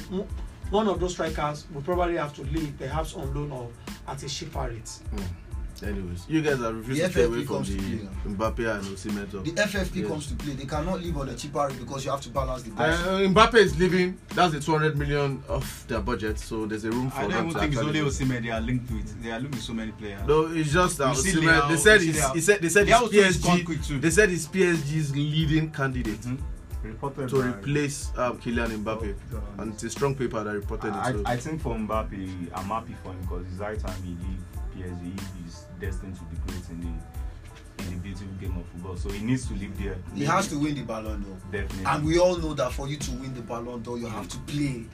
one 0.70 0.88
of 0.88 1.00
those 1.02 1.12
strikers 1.14 1.66
will 1.74 1.82
probably 1.82 2.16
have 2.16 2.34
to 2.36 2.44
leave 2.44 2.78
perhaps 2.78 3.14
on 3.16 3.34
loan 3.34 3.52
or 3.52 3.70
at 4.08 4.24
a 4.24 4.28
cheaper 4.30 4.70
rate. 4.70 4.90
Anyways, 5.84 6.26
you 6.30 6.42
guys 6.42 6.62
are 6.62 6.74
refusing 6.74 7.06
to 7.08 7.12
stay 7.12 7.24
away 7.24 7.38
FFP 7.38 7.46
from 7.48 7.56
comes 7.56 7.68
to 7.70 7.74
the 7.76 7.98
play. 7.98 8.08
Mbappe 8.34 8.76
and 8.76 8.86
Osimhen 8.86 9.32
talk. 9.32 9.44
The 9.44 9.52
FFP 9.52 9.96
Yes. 10.02 10.08
comes 10.08 10.28
to 10.28 10.36
play. 10.36 10.54
They 10.54 10.66
cannot 10.66 11.02
live 11.02 11.18
on 11.18 11.28
the 11.28 11.36
cheaper 11.36 11.68
rate 11.68 11.80
because 11.80 12.06
you 12.06 12.12
have 12.12 12.22
to 12.22 12.30
balance 12.30 12.64
the 12.64 12.72
Uh, 12.72 12.76
budget. 12.76 13.34
Mbappe 13.34 13.56
is 13.56 13.80
leaving. 13.80 14.18
That's 14.36 14.54
the 14.54 14.60
200 14.60 14.98
million 14.98 15.44
of 15.50 15.86
their 15.88 16.02
budget, 16.02 16.38
so 16.40 16.66
there's 16.66 16.86
a 16.86 16.92
room 16.92 17.10
for 17.10 17.20
I 17.20 17.22
don't 17.24 17.32
them 17.32 17.40
even 17.48 17.54
to 17.54 17.60
think 17.60 17.74
it's 17.74 17.82
only. 17.82 18.00
Osimhen 18.02 18.44
they 18.44 18.50
are 18.52 18.62
linked 18.62 18.88
to 18.90 18.98
it. 18.98 19.22
They 19.24 19.32
are 19.32 19.40
linked 19.40 19.56
with 19.56 19.64
so 19.64 19.74
many 19.74 19.92
players. 19.94 20.22
No, 20.28 20.46
it's 20.48 20.72
just 20.72 20.98
that 21.00 21.16
You 21.16 21.22
Osimhen. 21.42 21.70
They 21.70 21.78
said 21.78 22.02
you 22.02 22.14
see 22.14 22.20
it's, 22.20 22.32
he 22.34 22.42
said 22.42 22.62
they 22.62 22.70
said 22.70 22.88
Leao 22.88 23.06
it's 23.12 23.38
is 23.38 23.38
PSG. 23.44 24.02
They 24.02 24.10
said 24.12 24.30
it's 24.32 24.48
PSG's 24.48 25.16
leading 25.16 25.72
candidate 25.72 26.22
Mhm. 26.22 26.38
Reported 26.84 27.30
to 27.30 27.42
replace 27.44 28.12
um, 28.18 28.40
Kylian 28.40 28.84
Mbappe, 28.84 29.14
Oh, 29.36 29.62
and 29.62 29.72
it's 29.74 29.84
a 29.84 29.90
strong 29.92 30.16
paper 30.16 30.44
that 30.44 30.52
reported 30.52 30.92
I, 30.94 31.12
it. 31.12 31.14
So. 31.14 31.24
I 31.28 31.38
think 31.38 31.62
for 31.62 31.76
Mbappe, 31.76 32.48
I'm 32.56 32.66
happy 32.66 32.96
for 33.04 33.10
him 33.12 33.20
because 33.22 33.46
it's 33.52 33.60
high 33.62 33.76
time 33.76 34.02
he 34.04 34.10
leave 34.10 34.88
PSG. 34.90 35.14
He's 35.44 35.66
destined 35.82 36.16
to 36.16 36.24
be 36.26 36.38
great 36.48 36.70
in 36.70 36.80
the 36.82 37.84
in 37.84 37.90
the 37.90 37.98
beautiful 37.98 38.28
game 38.40 38.56
of 38.58 38.66
football. 38.68 38.96
So 38.96 39.10
he 39.10 39.24
needs 39.26 39.48
to 39.48 39.54
live 39.56 39.78
there. 39.82 39.98
He 40.14 40.24
has 40.26 40.48
to 40.50 40.60
win 40.60 40.76
the 40.76 40.84
Ballon 40.84 41.22
d'Or. 41.24 41.36
Definitely. 41.52 41.86
And 41.86 42.06
we 42.06 42.20
all 42.20 42.38
know 42.38 42.54
that 42.54 42.72
for 42.72 42.88
you 42.88 42.98
to 42.98 43.12
win 43.14 43.34
the 43.34 43.42
Ballon 43.42 43.82
d'Or, 43.82 43.98
you 43.98 44.06
have 44.06 44.28
to 44.30 44.38
play 44.40 44.86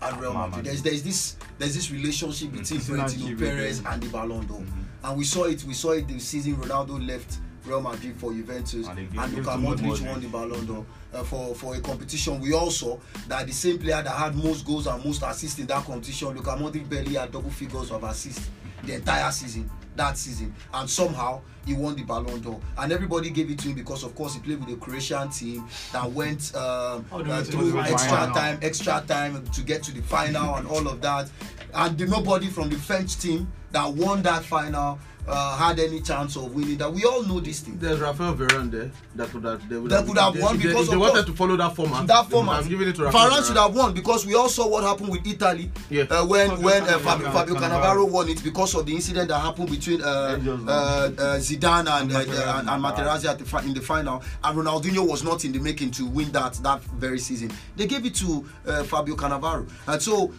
at 0.00 0.18
Real 0.20 0.32
Madrid. 0.32 0.64
There's, 0.64 0.82
there's 0.82 1.02
this 1.02 1.36
there's 1.58 1.74
this 1.74 1.90
relationship 1.90 2.52
between 2.52 2.80
Synergy 2.80 3.18
Florentino 3.18 3.36
Perez 3.38 3.82
and 3.84 4.02
the 4.02 4.08
Ballon 4.08 4.46
d'Or. 4.46 4.60
Mhm. 4.60 4.84
And 5.04 5.18
we 5.18 5.24
saw 5.24 5.44
it. 5.44 5.64
We 5.64 5.74
saw 5.74 5.90
it 5.92 6.06
the 6.06 6.18
season 6.20 6.56
Ronaldo 6.56 7.04
left 7.04 7.38
Real 7.66 7.80
Madrid 7.82 8.16
for 8.16 8.32
Juventus, 8.32 8.86
And 8.86 8.98
and, 8.98 8.98
they 8.98 9.02
gave- 9.16 9.34
gave 9.34 9.44
Luka 9.46 9.50
Modric 9.58 10.06
won 10.08 10.20
the 10.20 10.28
Ballon 10.28 10.66
d'Or 10.66 10.86
uh, 11.12 11.22
for 11.24 11.54
for 11.54 11.74
a 11.74 11.80
competition. 11.80 12.40
We 12.40 12.52
also 12.54 12.70
saw 12.70 12.98
that 13.28 13.46
the 13.46 13.52
same 13.52 13.78
player 13.78 14.02
that 14.02 14.08
had 14.16 14.34
most 14.36 14.64
goals 14.64 14.86
and 14.86 15.04
most 15.04 15.22
assists 15.22 15.58
in 15.58 15.66
that 15.66 15.84
competition, 15.84 16.28
Luka 16.28 16.50
Modric 16.50 16.88
barely 16.88 17.14
had 17.14 17.32
double 17.32 17.50
figures 17.50 17.90
of 17.90 18.04
assists 18.04 18.48
the 18.84 18.94
entire 18.94 19.30
season. 19.32 19.68
That 19.96 20.16
season, 20.16 20.54
and 20.72 20.88
somehow 20.88 21.40
he 21.66 21.74
won 21.74 21.96
the 21.96 22.04
Ballon 22.04 22.40
d'Or, 22.40 22.60
and 22.78 22.92
everybody 22.92 23.28
gave 23.30 23.50
it 23.50 23.58
to 23.60 23.68
him 23.68 23.74
because, 23.74 24.02
of 24.02 24.14
course, 24.14 24.34
he 24.34 24.40
played 24.40 24.60
with 24.60 24.68
the 24.68 24.76
Croatian 24.76 25.28
team 25.30 25.64
that 25.92 26.10
went 26.10 26.54
um, 26.54 27.04
All 27.12 27.30
uh, 27.30 27.38
to 27.38 27.44
through 27.44 27.80
extra 27.80 28.30
time, 28.32 28.58
extra 28.62 29.04
time 29.06 29.44
to 29.44 29.62
get 29.62 29.82
to 29.82 29.92
the 29.92 30.00
final, 30.02 30.54
and 30.54 30.66
all 30.68 30.86
of 30.88 31.00
that. 31.02 31.28
And 31.74 31.98
the, 31.98 32.06
nobody 32.06 32.46
from 32.48 32.70
the 32.70 32.76
French 32.76 33.18
team 33.18 33.50
that 33.72 33.92
won 33.92 34.22
that 34.22 34.44
final 34.44 34.98
uh, 35.28 35.56
had 35.56 35.78
any 35.78 36.00
chance 36.00 36.36
of 36.36 36.54
winning. 36.54 36.78
That 36.78 36.92
we 36.92 37.04
all 37.04 37.22
know 37.22 37.40
this 37.40 37.60
thing. 37.60 37.78
There's 37.78 38.00
Rafael 38.00 38.34
Varane 38.34 38.70
there 38.70 38.90
that 39.16 39.28
could 39.30 39.44
have 39.44 39.68
they 39.68 39.76
would 39.76 39.90
That 39.90 40.06
could 40.06 40.18
have 40.18 40.34
if 40.36 40.42
won 40.42 40.56
they, 40.58 40.66
because 40.66 40.84
if 40.84 40.90
they 40.90 40.94
of 40.96 41.00
wanted 41.00 41.26
to 41.26 41.32
follow 41.34 41.56
that 41.56 41.74
format. 41.76 42.06
that 42.06 42.24
they 42.26 42.30
format. 42.32 42.56
have 42.56 42.68
given 42.68 42.88
it 42.88 42.96
to 42.96 43.04
Rafael 43.04 43.30
Varane 43.30 43.46
should 43.46 43.56
have 43.56 43.74
won 43.74 43.92
because 43.94 44.26
we 44.26 44.34
all 44.34 44.48
saw 44.48 44.66
what 44.68 44.84
happened 44.84 45.10
with 45.10 45.26
Italy 45.26 45.70
Yeah. 45.88 46.02
uh, 46.10 46.26
when 46.26 46.50
Fabio 46.50 46.64
when 46.64 46.82
uh. 46.84 46.98
Fabio, 46.98 47.30
Fabio 47.30 47.54
Cannavaro 47.56 48.10
won 48.10 48.28
it 48.28 48.42
because 48.42 48.74
of 48.74 48.86
the 48.86 48.94
incident 48.94 49.28
that 49.28 49.40
happened 49.40 49.70
between 49.70 50.02
uh, 50.02 50.36
They 50.36 50.50
uh, 50.50 50.54
uh, 50.66 51.10
Zidane 51.38 51.86
and, 52.00 52.12
uh, 52.12 52.20
Materazzi. 52.24 52.46
uh, 52.46 52.58
and, 52.60 52.68
and 52.70 52.84
Materazzi 52.84 53.24
at 53.28 53.38
the 53.38 53.44
fi- 53.44 53.62
in 53.62 53.74
the 53.74 53.80
final, 53.80 54.22
and 54.44 54.58
Ronaldinho 54.58 55.06
was 55.08 55.22
not 55.22 55.44
in 55.44 55.52
the 55.52 55.58
making 55.60 55.90
to 55.92 56.06
win 56.06 56.30
that 56.32 56.54
that 56.62 56.82
very 56.82 57.18
season. 57.18 57.50
They 57.76 57.86
gave 57.86 58.04
it 58.06 58.14
to 58.16 58.44
uh, 58.66 58.82
Fabio 58.84 59.16
Cannavaro, 59.16 59.68
and 59.86 60.00
so. 60.02 60.32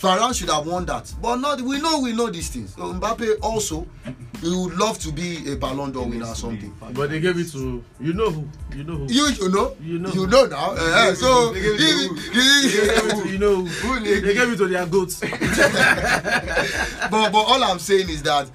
Varane 0.00 0.34
should 0.34 0.48
have 0.48 0.66
won 0.66 0.86
that, 0.86 1.12
but 1.20 1.36
not. 1.36 1.60
We 1.60 1.78
know 1.80 2.00
we 2.00 2.12
know 2.12 2.30
these 2.30 2.48
things. 2.48 2.74
So 2.74 2.92
Mbappe 2.94 3.38
also, 3.42 3.86
he 4.40 4.48
would 4.48 4.74
love 4.78 4.98
to 5.00 5.12
be 5.12 5.52
a 5.52 5.56
Ballon 5.56 5.92
d'Or 5.92 6.06
winner 6.06 6.26
or 6.26 6.34
something. 6.34 6.74
But 6.92 7.10
they 7.10 7.20
gave 7.20 7.38
it 7.38 7.52
to 7.52 7.84
you 8.00 8.12
know 8.14 8.30
who 8.30 8.48
you 8.74 8.84
know 8.84 8.96
who 8.96 9.06
You 9.12 9.28
you 9.28 9.48
know 9.50 9.76
You 9.80 9.98
know. 9.98 10.10
you 10.12 10.26
know 10.26 10.46
now. 10.46 10.72
eh, 10.72 11.14
so 11.14 11.52
They 11.52 11.60
gave 11.60 11.74
it 11.74 11.78
to 11.78 12.14
he- 12.32 12.68
he- 12.70 13.22
they 13.24 13.30
you 13.32 13.38
know 13.38 13.64
who 13.64 14.00
they 14.00 14.20
gave 14.34 14.52
it 14.52 14.56
to 14.56 14.66
their 14.66 14.86
goats. 14.86 15.20
but 15.20 15.30
but 17.32 17.38
all 17.38 17.62
I'm 17.62 17.78
saying 17.78 18.08
is 18.08 18.22
that 18.22 18.50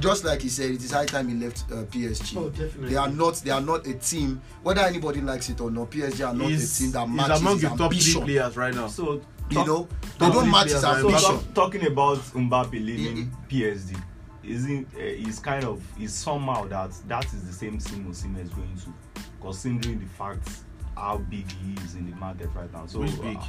just 0.00 0.24
like 0.24 0.42
he 0.42 0.48
said, 0.48 0.70
it 0.72 0.82
is 0.82 0.90
high 0.90 1.06
time 1.06 1.28
he 1.28 1.34
left 1.34 1.64
uh, 1.70 1.84
PSG. 1.84 2.36
Oh, 2.36 2.48
definitely. 2.48 2.88
They 2.90 2.96
are 2.96 3.08
not 3.08 3.36
they 3.36 3.52
are 3.52 3.60
not 3.60 3.86
a 3.86 3.94
team. 3.94 4.40
Whether 4.62 4.80
anybody 4.80 5.20
likes 5.20 5.48
it 5.48 5.60
or 5.60 5.70
not, 5.70 5.90
PSG 5.90 6.26
are 6.26 6.34
not 6.34 6.48
He's, 6.48 6.80
a 6.80 6.82
team 6.82 6.92
that 6.92 7.06
he's 7.06 7.16
matches 7.16 7.40
among 7.40 7.52
his 7.54 7.62
the 7.62 7.68
top 7.68 7.78
three 7.78 7.84
ambition. 7.98 8.22
players 8.22 8.56
right 8.56 8.74
now. 8.74 8.88
So 8.88 9.20
You 9.50 9.56
talk- 9.56 9.66
know, 9.66 9.88
they 10.18 10.30
don't 10.30 10.50
match 10.50 10.70
his 10.70 10.80
players 10.82 11.00
So 11.00 11.08
ambition. 11.08 11.30
talk, 11.30 11.54
talking 11.54 11.86
about 11.86 12.18
Mbappe 12.18 12.72
leaving 12.72 13.30
PSG, 13.48 14.00
isn't 14.42 14.88
uh, 14.96 14.98
is 15.00 15.38
kind 15.38 15.64
of 15.64 15.82
is 16.00 16.12
somehow 16.14 16.66
that 16.68 16.90
that 17.08 17.24
is 17.26 17.46
the 17.46 17.52
same 17.52 17.78
thing 17.78 18.04
Osimhen 18.04 18.42
is 18.42 18.50
going 18.50 18.76
to, 18.84 19.22
considering 19.40 19.98
the 20.00 20.06
fact 20.06 20.48
how 20.96 21.18
big 21.18 21.50
he 21.50 21.74
is 21.84 21.94
in 21.94 22.10
the 22.10 22.16
market 22.16 22.48
right 22.54 22.72
now. 22.72 22.86
So 22.86 23.00
Who's 23.02 23.14
big? 23.16 23.36
uh, 23.36 23.44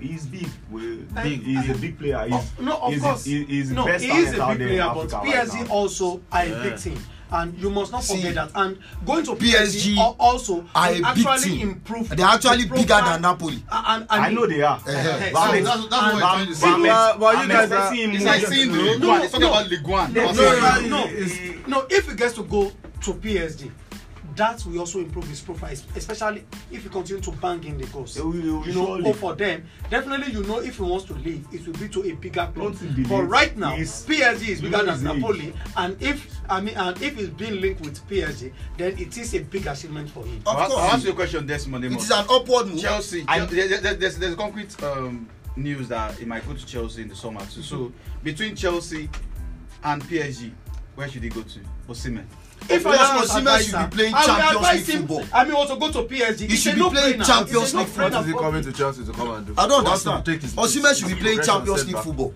he's 0.00 0.26
big. 0.26 0.48
We- 0.70 0.96
Big. 1.22 1.42
He's 1.42 1.70
a 1.70 1.74
big 1.74 1.98
player. 1.98 2.24
He's, 2.26 2.34
Of- 2.34 2.60
no, 2.60 2.76
of 2.78 2.92
he's, 2.92 3.02
course. 3.02 3.24
He, 3.24 3.44
he's 3.44 3.70
no, 3.70 3.84
best 3.84 4.04
he 4.04 4.10
is 4.10 4.34
a 4.34 4.46
big 4.48 4.58
player, 4.58 4.90
but 4.94 5.12
Africa 5.12 5.16
right 5.24 5.46
PSG 5.48 5.70
also 5.70 6.20
are 6.32 6.42
a 6.42 6.48
Yeah. 6.48 6.62
big 6.62 6.78
team. 6.78 6.98
And 7.30 7.58
you 7.58 7.68
must 7.70 7.92
not 7.92 8.02
See, 8.04 8.16
forget 8.16 8.34
that. 8.36 8.50
And 8.54 8.78
going 9.04 9.24
to 9.24 9.32
PSG 9.32 9.94
PSG, 9.94 9.96
al- 9.98 10.16
also 10.18 10.64
are 10.74 10.88
a 10.90 10.94
big 10.94 11.04
actually 11.04 11.50
team. 11.58 11.68
improve. 11.70 12.08
They're 12.08 12.26
actually 12.26 12.64
the 12.64 12.74
bigger 12.74 12.86
than 13.04 13.20
Napoli. 13.22 13.62
And, 13.70 14.02
and, 14.02 14.06
I 14.10 14.30
know 14.30 14.46
they 14.46 14.62
are. 14.62 14.80
Eh-heh. 14.86 15.30
But 15.32 15.38
I'm 15.38 15.64
So 15.64 15.64
that's, 15.64 15.88
that's 15.88 15.90
what 15.90 16.12
but- 16.12 16.18
trying 16.20 16.46
to 16.46 16.54
say. 16.54 16.68
I'm 16.68 16.82
Well, 16.82 17.18
well, 17.18 17.32
you 17.34 17.38
I'm 17.40 17.48
guys 17.48 17.72
are- 17.72 17.94
It's 17.94 18.24
like 18.24 18.40
to- 18.44 18.50
the 18.50 18.66
No, 18.66 18.82
Ligue 18.82 19.04
1. 19.04 19.22
It's 19.22 19.32
talking 19.32 19.46
no. 19.46 19.52
about 19.52 19.68
Ligue 19.70 19.86
1. 19.86 20.12
No, 20.14 20.24
no, 20.24 20.32
no, 20.32 20.58
I'm 20.66 20.90
no, 20.90 21.06
saying. 21.06 21.64
no. 21.66 21.86
If 21.90 22.08
he 22.08 22.16
gets 22.16 22.34
to 22.34 22.42
go 22.44 22.72
to 23.02 23.14
PSG, 23.14 23.70
that 24.38 24.64
will 24.64 24.78
also 24.80 25.00
improve 25.00 25.26
his 25.28 25.40
profile, 25.40 25.72
especially 25.96 26.44
if 26.70 26.82
he 26.84 26.88
continue 26.88 27.20
to 27.22 27.30
bang 27.32 27.62
in 27.64 27.76
the 27.76 27.86
goals. 27.88 28.16
Will- 28.18 28.30
will 28.30 28.36
you 28.66 28.72
know, 28.72 28.86
surely. 28.86 29.02
go 29.04 29.12
for 29.12 29.34
them. 29.34 29.64
Definitely, 29.90 30.32
you 30.32 30.42
know, 30.44 30.60
if 30.60 30.76
he 30.76 30.82
wants 30.82 31.04
to 31.06 31.14
leave, 31.14 31.44
it 31.52 31.66
will 31.66 31.74
be 31.74 31.88
to 31.88 32.02
a 32.08 32.12
bigger 32.14 32.50
club. 32.54 32.76
But 33.08 33.22
right 33.24 33.56
now, 33.56 33.74
he's- 33.76 34.04
PSG 34.06 34.48
is 34.48 34.60
bigger 34.60 34.78
than 34.78 34.94
is? 34.94 35.02
Napoli, 35.02 35.52
and 35.76 36.00
if 36.00 36.26
I 36.48 36.60
mean, 36.60 36.74
and 36.76 37.00
if 37.02 37.16
he's 37.16 37.28
being 37.30 37.60
linked 37.60 37.80
with 37.82 38.00
PSG, 38.08 38.52
then 38.78 38.96
it 38.98 39.18
is 39.18 39.34
a 39.34 39.40
big 39.40 39.66
achievement 39.66 40.08
for 40.10 40.24
him. 40.24 40.40
Of 40.46 40.56
I'll 40.56 40.68
course, 40.70 40.92
ask 40.94 41.04
you 41.04 41.10
a 41.10 41.14
question, 41.14 41.46
Desmond. 41.46 41.84
it 41.84 41.88
Amos. 41.92 42.04
is 42.04 42.10
an 42.10 42.24
upward 42.30 42.68
move. 42.68 42.80
Chelsea. 42.80 43.24
I- 43.28 43.38
Chel- 43.38 43.46
there- 43.48 43.68
there- 43.80 43.94
there's, 43.94 44.18
there's 44.18 44.34
concrete 44.36 44.80
um, 44.82 45.28
news 45.56 45.88
that 45.88 46.14
he 46.16 46.24
might 46.24 46.46
go 46.46 46.54
to 46.54 46.64
Chelsea 46.64 47.02
in 47.02 47.08
the 47.08 47.16
summer 47.16 47.40
too. 47.52 47.62
So 47.62 47.92
between 48.22 48.54
Chelsea 48.54 49.10
and 49.84 50.02
PSG, 50.04 50.52
where 50.94 51.08
should 51.08 51.22
he 51.24 51.28
go 51.28 51.42
to? 51.42 51.58
Osimhen. 51.88 52.24
If 52.70 52.86
I 52.86 53.16
was 53.16 53.30
Osimhen 53.30 53.38
advisor, 53.38 53.64
should 53.78 53.90
be 53.90 53.96
playing 53.96 54.14
I 54.14 54.24
Champions 54.26 54.72
League 54.86 54.94
him, 54.96 55.06
football. 55.08 55.24
I 55.32 55.44
mean, 55.44 55.54
also 55.54 55.76
go 55.76 55.90
to 55.92 56.02
PSG. 56.02 56.38
He 56.40 56.44
It's 56.54 56.62
should 56.62 56.74
be 56.74 56.80
no-brainer. 56.80 56.92
playing 56.92 57.22
Champions 57.22 57.74
League 57.74 57.86
no-brainer 57.88 58.12
What 58.12 58.20
is 58.20 58.26
he 58.26 58.32
for 58.32 58.38
coming 58.40 58.60
me. 58.66 58.72
to 58.72 58.72
Chelsea 58.78 59.04
to 59.04 59.12
come 59.12 59.30
and 59.30 59.46
do? 59.46 59.54
I 59.56 59.66
don't 59.68 59.84
Wants 59.84 60.02
to 60.04 60.10
understand. 60.12 60.24
take 60.26 60.42
his- 60.42 60.54
Osimhen 60.54 60.98
should 60.98 61.08
be 61.08 61.14
playing 61.14 61.42
Champions 61.42 61.86
League 61.86 61.98
football. 61.98 62.34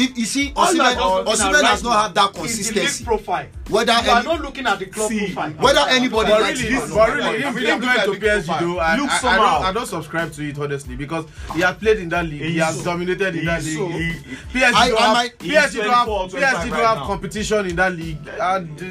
If 0.00 0.16
you 0.16 0.24
see, 0.26 0.52
are 0.54 0.66
Osimhen, 0.68 1.24
Osimhen 1.26 1.62
right 1.62 1.82
not 1.82 2.02
have 2.02 2.14
that 2.14 2.32
consistency. 2.32 3.04
profile. 3.04 3.46
Whether 3.68 3.92
you 3.94 4.10
are 4.10 4.18
any- 4.18 4.26
not 4.28 4.40
looking 4.42 4.66
at 4.66 4.78
the 4.78 4.86
club 4.86 5.08
See, 5.10 5.32
profile. 5.32 5.50
whether 5.58 5.80
anybody 5.88 6.30
But 6.30 6.40
likes 6.40 6.62
really, 6.62 6.74
not. 6.76 6.88
but 6.94 7.08
really, 7.14 7.24
I 7.44 7.50
him, 7.50 7.80
going 7.80 7.96
to 8.20 8.26
PSG 8.26 8.60
though, 8.60 8.78
I, 8.78 8.96
Look 8.96 9.10
I, 9.24 9.36
don't, 9.36 9.64
I 9.64 9.72
don't 9.72 9.86
subscribe 9.86 10.32
to 10.34 10.48
it 10.48 10.58
honestly 10.58 10.94
because 10.94 11.24
he 11.54 11.60
has 11.62 11.76
played 11.76 11.98
in 11.98 12.08
that 12.10 12.24
league. 12.26 12.42
He 12.42 12.52
He's 12.52 12.62
has 12.62 12.78
so- 12.78 12.84
dominated 12.84 13.34
in 13.36 13.44
that 13.46 13.60
he's 13.62 13.76
league. 13.76 13.90
so- 13.90 13.98
He- 13.98 14.58
PSG 14.60 14.72
I- 14.74 14.88
don't 14.88 15.00
I 15.00 15.04
have, 15.04 15.14
might- 15.14 15.38
PSG 15.38 15.76
don't 15.82 15.92
have, 15.94 16.06
24, 16.06 16.28
PSG 16.28 16.50
25 16.50 16.70
don't 16.70 16.96
have 16.98 17.06
competition 17.06 17.66
in 17.66 17.76
that 17.76 17.92
league. 17.92 18.18
And 18.40 18.80
uh, 18.80 18.84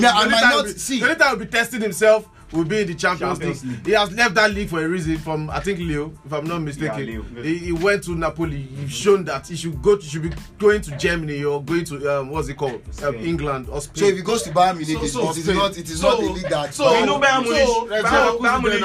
Yeah, 0.00 0.12
I 0.14 0.24
the 0.24 0.30
might 0.30 0.40
not 0.42 0.68
see. 0.68 1.00
The 1.00 1.06
only 1.06 1.16
time 1.16 1.28
he'll 1.30 1.38
be 1.38 1.46
testing 1.46 1.80
himself 1.80 2.26
will 2.52 2.64
be 2.64 2.80
in 2.80 2.86
the 2.88 2.94
Champions, 2.94 3.38
Champions 3.38 3.64
league. 3.64 3.76
League. 3.78 3.86
He 3.86 3.92
has 3.92 4.12
left 4.12 4.34
that 4.34 4.50
league 4.52 4.68
for 4.68 4.82
a 4.84 4.88
reason. 4.88 5.18
From 5.18 5.50
I 5.50 5.60
think 5.60 5.78
Leo, 5.78 6.12
if 6.24 6.32
I'm 6.32 6.44
not 6.44 6.60
mistaken, 6.62 7.06
Leo. 7.06 7.22
he, 7.42 7.58
he 7.58 7.72
went 7.72 8.04
to 8.04 8.12
Napoli. 8.16 8.62
He's 8.62 8.90
shown 8.92 9.24
that 9.24 9.46
he 9.48 9.56
should 9.56 9.80
go. 9.82 9.96
To, 9.96 10.02
should 10.04 10.22
be 10.22 10.30
going 10.58 10.80
to 10.82 10.96
Germany 10.96 11.44
or 11.44 11.62
going 11.62 11.84
to 11.86 12.20
um, 12.20 12.30
what's 12.30 12.48
it 12.48 12.54
called, 12.56 12.82
um. 13.04 13.14
England 13.16 13.68
or 13.70 13.80
So 13.80 13.92
Spain. 13.94 14.10
if 14.10 14.16
he 14.16 14.22
goes 14.22 14.42
to 14.42 14.50
Bayern 14.50 14.76
Munich, 14.78 14.98
So- 15.10 15.20
so 15.22 15.30
it 15.30 15.36
is 15.38 15.44
Spain. 15.44 15.56
not, 15.56 15.78
it 15.78 15.88
is 15.90 16.00
So- 16.00 16.08
not 16.10 16.18
a 16.20 16.32
league 16.32 16.48
that. 16.48 16.74
so- 16.74 16.98
you 16.98 17.06
know 17.06 17.18
Bayern 17.20 17.42
Munich. 17.44 17.66
So- 17.66 17.86
There's 17.88 18.04
Bayern- 18.04 18.38
Bayern 18.38 18.62
Munich 18.62 18.80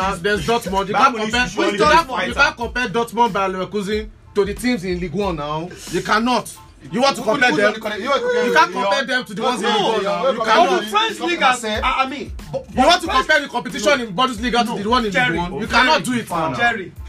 Dortmund. 0.45 0.87
You 0.87 0.93
Bayern 0.93 1.13
can't 1.77 2.07
compare. 2.07 2.27
you 2.27 2.33
can't 2.33 2.57
compare 2.57 2.87
Dortmund 2.89 3.33
by 3.33 3.49
Leverkusen 3.49 4.09
to 4.35 4.45
the 4.45 4.53
teams 4.53 4.83
in 4.83 4.99
League 4.99 5.13
One 5.13 5.37
now. 5.37 5.69
You 5.91 6.01
cannot. 6.01 6.55
You 6.91 7.02
want 7.02 7.16
to 7.16 7.22
who, 7.22 7.32
compare 7.32 7.52
who, 7.52 7.57
them? 7.57 7.74
Who, 7.74 7.94
you, 8.03 8.48
you 8.48 8.53
can't 8.53 8.72
compare 8.72 9.06
them 9.06 9.26
to 9.26 9.34
the 9.34 9.41
ones 9.41 9.62
in 9.62 9.70
Bundesliga. 9.70 10.34
You 10.34 10.41
cannot. 10.41 10.86
French 10.86 11.20
Liga, 11.20 11.60
I 11.84 12.07
mean. 12.10 12.32
You 12.53 12.86
want 12.86 13.02
to 13.02 13.07
compare 13.07 13.41
the 13.41 13.48
competition 13.48 14.02
in 14.02 14.16
Bundesliga 14.16 14.76
to 14.76 14.84
the 14.84 14.90
one 14.90 15.06
in 15.06 15.12
Jerry, 15.12 15.38
one? 15.38 15.60
You 15.60 15.68
cannot 15.68 16.03
do 16.03 16.14
it 16.14 16.30
now. 16.30 16.53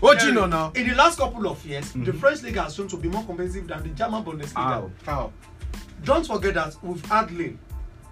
Oh, 0.02 0.14
Jerry. 0.14 0.32
know 0.32 0.46
now. 0.46 0.72
In 0.74 0.88
the 0.88 0.94
last 0.94 1.18
couple 1.18 1.46
of 1.48 1.64
years, 1.64 1.92
the 1.92 1.98
mm-hmm. 1.98 2.18
French 2.18 2.42
league 2.42 2.56
has 2.56 2.74
shown 2.74 2.88
to 2.88 2.96
be 2.96 3.08
more 3.08 3.24
competitive 3.24 3.68
than 3.68 3.82
the 3.82 3.88
German 3.90 4.24
Bundesliga. 4.24 4.90
How? 5.04 5.32
Don't 6.04 6.26
forget 6.26 6.54
that 6.54 6.76
we've 6.82 7.04
had 7.06 7.30
Lille 7.32 7.54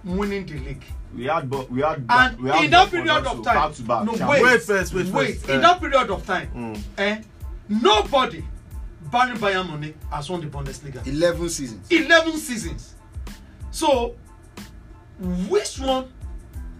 winning 0.05 0.47
the 0.47 0.59
league. 0.59 0.85
We 1.15 1.24
had, 1.27 1.49
but 1.49 1.70
we 1.70 1.81
had, 1.81 2.05
and 2.09 2.41
we 2.41 2.51
had 2.51 2.65
in 2.65 2.70
that 2.73 2.91
period 2.91 3.09
of 3.09 3.45
time, 3.45 3.70
back 3.70 3.86
back. 3.86 4.05
no 4.05 4.28
wait, 4.28 4.43
wait 4.43 4.62
first, 4.62 4.93
wait. 4.93 5.49
In 5.49 5.61
that 5.61 5.81
period 5.81 6.11
of 6.11 6.27
time, 6.27 6.51
mm. 6.53 6.82
eh, 6.99 7.23
nobody 7.69 8.43
Barry 9.10 9.36
Bayern 9.36 9.68
Munich 9.68 9.97
has 10.10 10.28
won 10.31 10.40
the 10.40 10.47
Bundesliga. 10.47 11.06
11 11.06 11.48
seasons. 11.48 11.90
11 11.90 12.32
seasons. 12.39 12.94
So, 13.70 14.14
which 15.48 15.78
one 15.78 16.12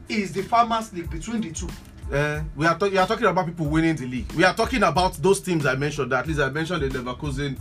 is 0.09 0.33
the 0.33 0.43
farmers 0.43 0.93
league 0.93 1.11
between 1.11 1.41
the 1.41 1.53
two? 1.53 1.69
Uh, 2.13 2.43
we 2.55 2.67
are, 2.67 2.79
talk- 2.79 2.91
we 2.93 2.99
are 2.99 3.07
talking 3.07 3.27
about 3.27 3.47
people 3.47 3.67
winning 3.67 3.97
the 3.97 4.07
league. 4.07 4.31
We 4.33 4.45
are 4.45 4.55
talking 4.55 4.83
about 4.83 5.15
those 5.15 5.41
teams 5.41 5.65
I 5.67 5.75
mentioned. 5.75 6.13
That 6.13 6.21
at 6.21 6.27
least 6.27 6.41
I 6.41 6.51
mentioned 6.51 6.83
the 6.83 6.89
Leverkusen 6.99 7.57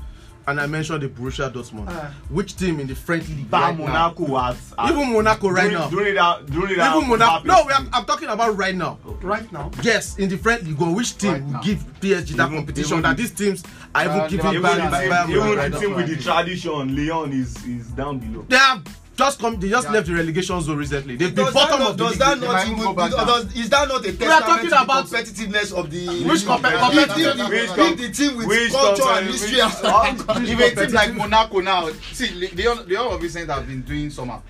and 0.48 0.60
I 0.60 0.68
mentioned 0.68 1.02
the 1.04 1.10
Borussia 1.10 1.52
Dortmund. 1.52 1.88
Uh, 1.88 2.10
which 2.30 2.56
team 2.56 2.80
in 2.80 2.88
the 2.88 2.96
French 2.96 3.28
league 3.30 3.52
right 3.52 3.78
now? 3.78 4.14
Has, 4.14 4.74
has, 4.78 4.92
even 4.92 5.14
Monaco 5.14 5.50
right 5.50 5.64
during, 5.64 5.74
now. 5.78 5.90
During 5.90 6.16
that, 6.16 6.46
during 6.48 6.78
that 6.78 6.96
even 6.96 7.10
Monaco. 7.10 7.44
No, 7.46 7.70
I'm, 7.70 7.90
I'm 7.94 8.06
talking 8.06 8.30
about 8.30 8.58
right 8.58 8.76
now. 8.76 9.00
Okay. 9.06 9.26
Right 9.28 9.52
now. 9.52 9.72
Yes, 9.82 10.18
in 10.18 10.30
the 10.30 10.38
French 10.38 10.64
league, 10.64 10.80
which 10.80 11.18
team 11.18 11.32
right 11.32 11.44
will 11.44 11.60
give 11.64 11.80
PSG 12.02 12.24
even, 12.24 12.38
that 12.38 12.50
competition 12.50 12.92
even, 13.00 13.04
that 13.04 13.18
these 13.18 13.32
teams 13.32 13.64
are 13.96 14.06
even 14.06 14.20
uh, 14.20 14.28
giving 14.28 14.46
Bayern 14.46 14.88
Even, 14.88 15.04
even, 15.04 15.30
even, 15.30 15.58
even 15.58 15.72
the 15.72 15.80
team 15.80 15.96
with 15.96 16.08
the 16.08 16.18
tradition, 16.22 16.96
Lyon 16.96 17.32
is 17.32 17.66
is 17.66 17.88
down 17.92 18.20
below. 18.20 18.46
They 18.50 18.58
are 18.58 18.82
just 19.16 19.40
come 19.40 19.60
they 19.60 19.70
just 19.70 19.88
yeah. 19.88 19.94
left 19.94 20.08
the 20.08 20.14
relegation 20.14 20.60
zone 20.62 20.78
recently. 20.78 21.16
They've 21.16 21.34
been 21.36 21.54
bottom 21.54 21.80
not, 21.80 21.92
of 21.92 21.98
the 21.98 22.04
league 22.06 22.18
that 22.20 22.40
they 22.40 22.48
not, 22.48 22.78
go 22.80 22.94
back 22.94 23.12
down. 23.12 23.28
does, 23.28 23.56
is 23.56 23.70
that 23.70 23.88
not 23.88 24.06
a 24.06 24.14
testament 24.14 24.62
to 24.64 24.70
the 24.70 24.76
competitiveness 24.76 25.74
of 25.78 25.92
the 25.92 26.24
which 26.24 26.46
comp 26.46 26.64
competitiveness 26.64 27.50
which, 27.50 27.70
which, 27.70 27.78
which 27.78 27.98
the 28.00 28.12
team 28.12 28.38
with 28.38 28.48
which 28.48 28.72
culture 28.72 29.04
and 29.10 29.28
history 29.28 29.60
has 29.60 29.80
if 30.50 30.78
a 30.78 30.86
team 30.86 30.96
like 30.96 31.14
monaco 31.14 31.60
now 31.60 31.90
see 32.12 32.48
the 32.48 32.86
the 32.88 32.96
all 32.96 33.14
of 33.14 33.22
recent 33.22 33.50
have 33.50 33.68
been 33.68 33.82
doing 33.84 34.10
summer 34.10 34.42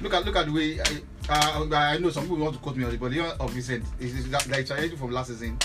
look 0.00 0.12
at 0.14 0.24
look 0.24 0.36
at 0.36 0.46
the 0.46 0.52
way 0.52 0.80
i 0.80 1.02
uh, 1.30 1.76
i 1.76 1.98
know 1.98 2.10
some 2.10 2.24
people 2.24 2.38
want 2.38 2.54
to 2.54 2.60
quote 2.60 2.76
me 2.76 2.84
on 2.84 2.92
it 2.92 2.98
but 2.98 3.10
the 3.12 3.20
all 3.20 3.46
of 3.46 3.54
recent 3.54 3.84
is 4.00 4.26
like 4.48 4.66
challenge 4.66 4.94
from 4.98 5.12
last 5.12 5.28
season 5.28 5.56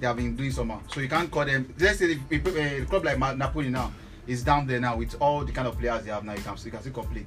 they 0.00 0.06
have 0.06 0.16
been 0.16 0.34
doing 0.34 0.50
summer 0.50 0.80
so 0.92 1.00
you 1.00 1.08
can't 1.08 1.30
call 1.30 1.44
them 1.44 1.72
let's 1.78 1.98
say 2.00 2.18
eh, 2.32 2.38
a 2.44 2.82
uh, 2.82 2.84
club 2.86 3.04
like 3.04 3.18
napoli 3.36 3.68
now 3.70 3.92
is 4.26 4.42
down 4.42 4.66
there 4.66 4.80
now 4.80 4.96
with 4.96 5.14
all 5.20 5.44
the 5.44 5.52
kind 5.52 5.68
of 5.68 5.78
players 5.78 6.04
they 6.04 6.10
have 6.10 6.24
now 6.24 6.32
you 6.32 6.40
can, 6.42 6.56
you 6.64 6.70
can 6.70 6.80
still 6.80 6.92
complain. 6.92 7.26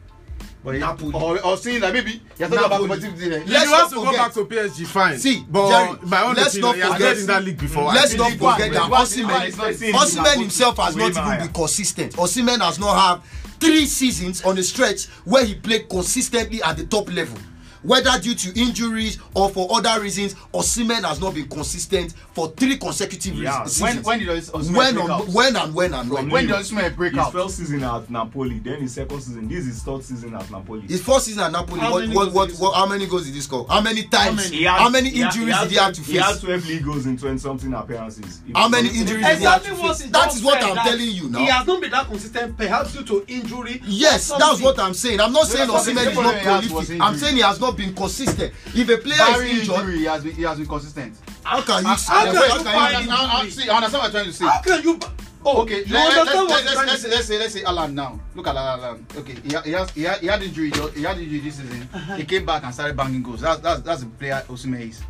Napoli. 0.63 1.13
Or, 1.13 1.45
or 1.45 1.57
saying 1.57 1.81
that 1.81 1.93
maybe 1.93 2.21
you're 2.37 2.49
talking 2.49 2.69
Napoli. 2.69 2.85
about 2.85 2.99
competitive 3.01 3.19
DNA. 3.19 3.47
Let's 3.49 3.69
not 3.71 3.89
forget. 3.89 4.05
go 4.05 4.17
back 4.17 4.33
to 4.33 4.45
PSG, 4.45 4.85
fine. 4.87 5.17
See, 5.19 5.45
but 5.49 5.69
Jerry, 5.69 5.99
my 6.03 6.23
own 6.23 6.35
let's 6.35 6.55
opinion, 6.55 6.79
not 6.79 6.93
forget. 6.93 7.17
I 7.17 7.19
in 7.19 7.25
that 7.27 7.43
league 7.43 7.59
before. 7.59 7.83
Let's 7.85 8.13
not 8.15 8.31
forget 8.31 8.71
that 8.73 8.91
Osimhen, 8.91 9.93
Osimhen 9.93 10.39
himself 10.39 10.77
has 10.77 10.95
not 10.95 11.09
even 11.11 11.37
been 11.39 11.53
consistent. 11.53 12.13
Osimhen 12.13 12.59
has 12.59 12.79
not 12.79 12.95
had 12.95 13.23
three 13.59 13.85
seasons 13.85 14.43
on 14.43 14.57
a 14.57 14.63
stretch 14.63 15.05
where 15.25 15.45
he 15.45 15.55
played 15.55 15.89
consistently 15.89 16.61
at 16.61 16.77
the 16.77 16.85
top 16.85 17.11
level. 17.11 17.37
whether 17.83 18.11
due 18.19 18.35
to 18.35 18.59
injuries 18.59 19.17
or 19.33 19.49
for 19.49 19.67
other 19.71 20.01
reasons 20.01 20.33
osimhen 20.53 21.03
has 21.03 21.19
not 21.21 21.33
been 21.33 21.47
consistent 21.47 22.13
for 22.33 22.49
three 22.49 22.77
consecutive 22.77 23.35
yeah. 23.35 23.63
seasons 23.65 24.05
when, 24.05 24.19
when 24.19 24.19
did 24.19 24.43
osimhen 24.43 24.93
break 24.95 25.09
out? 25.09 25.27
when 25.29 25.55
and 25.55 25.73
when 25.75 25.93
and 25.93 26.09
when 26.09 26.29
when. 26.29 26.47
did 26.47 26.55
osimhen 26.55 26.95
break 26.95 27.11
his 27.13 27.19
out? 27.19 27.33
his 27.33 27.43
first 27.43 27.57
season 27.57 27.83
at 27.83 28.09
napoli 28.09 28.59
then 28.59 28.81
his 28.81 28.93
second 28.93 29.21
season. 29.21 29.47
This 29.47 29.59
is 29.59 29.65
his 29.67 29.83
third 29.83 30.03
season 30.03 30.33
at 30.35 30.49
napoli. 30.51 30.81
His 30.87 31.01
first 31.03 31.25
season 31.25 31.43
at 31.43 31.51
napoli 31.51 31.79
how 31.79 31.91
what 31.93 32.07
what 32.09 32.33
what, 32.33 32.51
what 32.53 32.75
how 32.75 32.85
many 32.85 33.05
goals 33.05 33.25
did 33.25 33.33
he 33.35 33.41
score? 33.41 33.65
How 33.69 33.81
many 33.81 34.03
times? 34.03 34.45
how 34.45 34.49
many, 34.49 34.63
how 34.63 34.89
many 34.89 35.09
injuries 35.09 35.55
he 35.55 35.61
did 35.63 35.71
he 35.71 35.77
have 35.77 35.93
to 35.93 36.01
face 36.01 36.11
he 36.11 36.17
had 36.17 36.39
twelve 36.39 36.67
league 36.67 36.83
goals 36.83 37.05
in 37.05 37.17
twenty 37.17 37.37
something 37.37 37.73
appearances 37.73 38.41
how 38.53 38.67
many 38.67 38.89
injuries 38.89 39.25
exactly 39.25 39.69
did 39.71 39.79
he 39.79 39.87
have 39.87 39.97
to 39.97 40.03
face? 40.03 40.11
that 40.11 40.33
is 40.35 40.43
what 40.43 40.63
i'm 40.63 40.75
telling 40.77 41.09
you 41.09 41.29
now. 41.29 41.39
He 41.39 41.45
has 41.45 41.65
not 41.67 41.81
been 41.81 41.91
that 41.91 42.07
consistent 42.07 42.57
perhaps 42.57 42.93
due 42.93 43.03
to 43.03 43.25
injury 43.27 43.81
yes 43.85 44.29
that's 44.37 44.61
what 44.61 44.79
i'm 44.79 44.93
saying. 44.93 45.19
I'm 45.21 45.33
not 45.33 45.47
saying 45.47 45.69
osimhen 45.69 46.07
is 46.11 46.17
not 46.17 46.41
prolific. 46.41 47.01
I'm 47.01 47.15
saying 47.17 47.35
he 47.35 47.41
has 47.41 47.59
not 47.59 47.76
been 47.77 47.93
consistent. 47.93 48.53
If 48.73 48.89
a 48.89 48.97
player 48.97 49.17
Barry 49.17 49.51
is 49.51 49.59
injured, 49.61 49.75
injury, 49.75 49.97
he 49.99 50.05
has 50.05 50.23
been 50.23 50.35
he 50.35 50.41
has 50.43 50.57
been 50.57 50.67
consistent. 50.67 51.17
How 51.43 51.61
can 51.61 51.83
you? 51.83 51.89
How, 51.89 52.25
can, 52.25 53.45
you? 53.45 53.51
See, 53.51 53.69
I 53.69 53.77
understand 53.77 54.03
what 54.03 54.11
you're 54.11 54.11
trying 54.11 54.25
to 54.25 54.33
say. 54.33 54.45
How 54.45 54.61
can 54.61 54.83
you? 54.83 54.99
Oh, 55.45 55.61
okay. 55.61 55.83
You 55.85 55.93
let, 55.93 56.17
understand 56.17 56.49
let, 56.49 56.49
what 56.49 56.65
let, 56.65 56.75
let's, 56.75 56.87
let's, 56.87 57.07
let's 57.07 57.25
say 57.25 57.39
let's 57.39 57.53
say 57.53 57.63
Alan 57.63 57.95
now. 57.95 58.19
Look 58.35 58.47
at 58.47 58.55
Alan. 58.55 59.05
Okay, 59.15 59.35
he, 59.35 59.49
he 59.63 59.71
has 59.71 59.89
he 59.91 60.03
had, 60.03 60.19
he 60.19 60.45
injury. 60.45 60.71
He 60.93 61.03
had 61.03 61.17
injury 61.17 61.39
this 61.39 61.55
season. 61.55 61.87
Uh-huh. 61.93 62.15
He 62.15 62.25
came 62.25 62.45
back 62.45 62.63
and 62.63 62.73
started 62.73 62.97
banging 62.97 63.23
goals. 63.23 63.41
That's 63.41 63.61
that's 63.61 63.81
that's 63.81 64.03
a 64.03 64.07
player 64.07 64.43
Osimhen 64.49 64.89
is. 64.89 65.01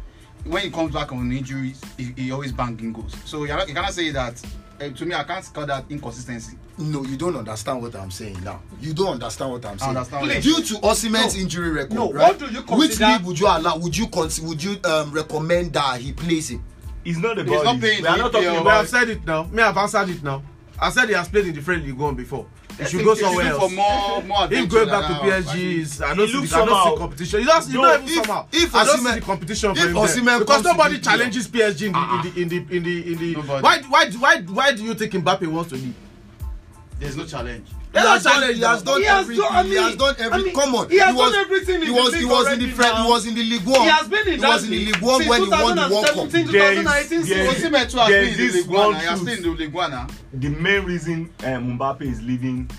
When 0.43 0.61
he 0.61 0.69
comes 0.69 0.93
back 0.93 1.11
on 1.11 1.31
injuries, 1.31 1.81
he, 1.97 2.13
he 2.15 2.31
always 2.31 2.51
banging 2.51 2.93
goals. 2.93 3.15
So 3.25 3.43
you 3.43 3.49
cannot 3.73 3.93
say 3.93 4.11
that 4.11 4.41
uh, 4.81 4.89
to 4.89 5.05
me, 5.05 5.15
I 5.15 5.23
can't 5.23 5.53
call 5.53 5.65
that 5.65 5.85
inconsistency. 5.89 6.57
No, 6.77 7.03
you 7.03 7.17
don't 7.17 7.35
understand 7.35 7.81
what 7.81 7.95
I'm 7.95 8.11
saying 8.11 8.43
now. 8.43 8.61
You 8.79 8.93
don't 8.93 9.13
understand 9.13 9.51
what 9.51 9.65
I'm 9.65 9.79
saying. 9.79 10.05
Please. 10.05 10.43
Due 10.43 10.61
to 10.61 10.73
Osimhen's 10.81 11.35
no, 11.35 11.41
injury 11.41 11.69
record, 11.71 11.93
no, 11.93 12.11
right? 12.11 12.39
Which 12.69 12.99
league 12.99 13.23
would 13.23 13.39
you 13.39 13.47
allow? 13.47 13.77
Would 13.77 13.97
you 13.97 14.07
con- 14.07 14.29
would 14.43 14.63
you 14.63 14.77
um, 14.83 15.11
recommend 15.11 15.73
that 15.73 15.99
he 15.99 16.13
plays 16.13 16.51
it? 16.51 16.61
He's 17.03 17.17
not 17.17 17.39
about. 17.39 17.53
He's 17.53 17.63
not 17.63 17.79
playing. 17.79 18.01
We 18.01 18.07
are 18.07 18.17
not 18.17 18.31
talking 18.31 18.49
about. 18.49 18.67
I've 18.67 18.89
said 18.89 19.09
it 19.09 19.25
now. 19.25 19.43
Me, 19.45 19.61
have 19.61 19.77
answered 19.77 20.09
it 20.09 20.23
now. 20.23 20.43
I 20.79 20.89
said 20.91 21.07
he 21.09 21.15
has 21.15 21.27
played 21.27 21.47
in 21.47 21.55
the 21.55 21.61
friendly 21.61 21.91
one 21.91 22.15
before 22.15 22.45
he 22.77 22.85
should 22.85 23.03
go 23.03 23.15
somewhere 23.15 23.47
else. 23.47 23.71
More, 23.73 24.21
more 24.23 24.47
him 24.47 24.67
going 24.67 24.87
back 24.87 25.07
to 25.07 25.13
PSG 25.25 26.01
I 26.01 26.13
don't 26.15 26.27
see 26.27 26.41
the, 26.45 26.95
competition. 26.97 27.39
It's 27.39 27.47
just, 27.49 27.73
not 27.73 28.01
even 28.01 28.07
if, 28.07 28.25
somehow. 28.25 28.45
If 28.51 28.75
I 28.75 28.85
don't 28.85 28.99
see 28.99 29.13
the 29.15 29.21
competition 29.21 29.75
for 29.75 29.81
him. 30.07 30.39
Because 30.39 30.63
nobody 30.63 30.99
challenges 30.99 31.47
PSG 31.47 31.87
in 31.87 31.93
the 31.93 32.41
in 32.41 32.49
the 32.49 32.75
in 32.77 32.83
the 32.83 33.11
in 33.13 33.17
the. 33.19 33.41
Why 33.61 33.81
why 33.89 34.09
why 34.11 34.41
why 34.41 34.71
do 34.73 34.83
you 34.83 34.93
think 34.93 35.13
Mbappe 35.13 35.47
wants 35.47 35.69
to 35.71 35.75
leave? 35.75 35.95
There's 36.99 37.15
no 37.15 37.25
challenge. 37.25 37.67
There's 37.91 38.05
no 38.05 38.31
challenge. 38.31 38.57
He 38.57 38.63
has 38.63 38.83
done 38.83 39.01
he. 39.01 39.07
Has 39.07 39.27
done, 39.27 39.45
I 39.51 39.63
mean, 39.63 39.71
he 39.71 39.77
has 39.77 39.95
done 39.95 40.15
everything. 40.19 40.33
I 40.33 40.37
mean, 40.43 40.55
Come 40.55 40.75
on. 40.75 40.89
He 40.89 40.97
has 40.97 41.09
he 41.09 41.15
was, 41.21 41.31
done 41.31 41.41
everything 41.45 41.81
he 41.81 41.87
in 41.87 41.93
was, 41.93 42.11
the 42.11 42.17
league 42.17 42.19
he 42.27 42.31
was 42.33 42.53
in 42.53 42.59
the 42.59 42.69
friend, 42.71 42.97
He 42.97 43.09
was 43.09 43.25
in 43.27 43.35
the 43.35 43.43
League 43.43 43.65
One. 43.65 43.81
He 43.81 43.87
has 43.87 44.07
been 44.07 44.27
in 44.27 44.39
he 44.39 44.45
was 44.45 44.63
in 44.63 44.69
the 44.71 44.85
League 44.85 44.97
One 44.97 45.27
when 45.27 45.43
he 45.43 45.49
won 45.49 45.75
the 45.75 45.89
World 45.91 46.05
Cup. 46.05 46.15
2019, 46.29 46.51
there's, 46.51 47.09
there's, 47.09 47.27
there's 47.27 48.37
this 48.37 48.67
one. 48.67 48.93
The 50.33 50.49
main 50.49 50.83
reason 50.83 51.29
eh, 51.39 51.55
Mbappe 51.55 52.01
is 52.01 52.21
leaving 52.21 52.69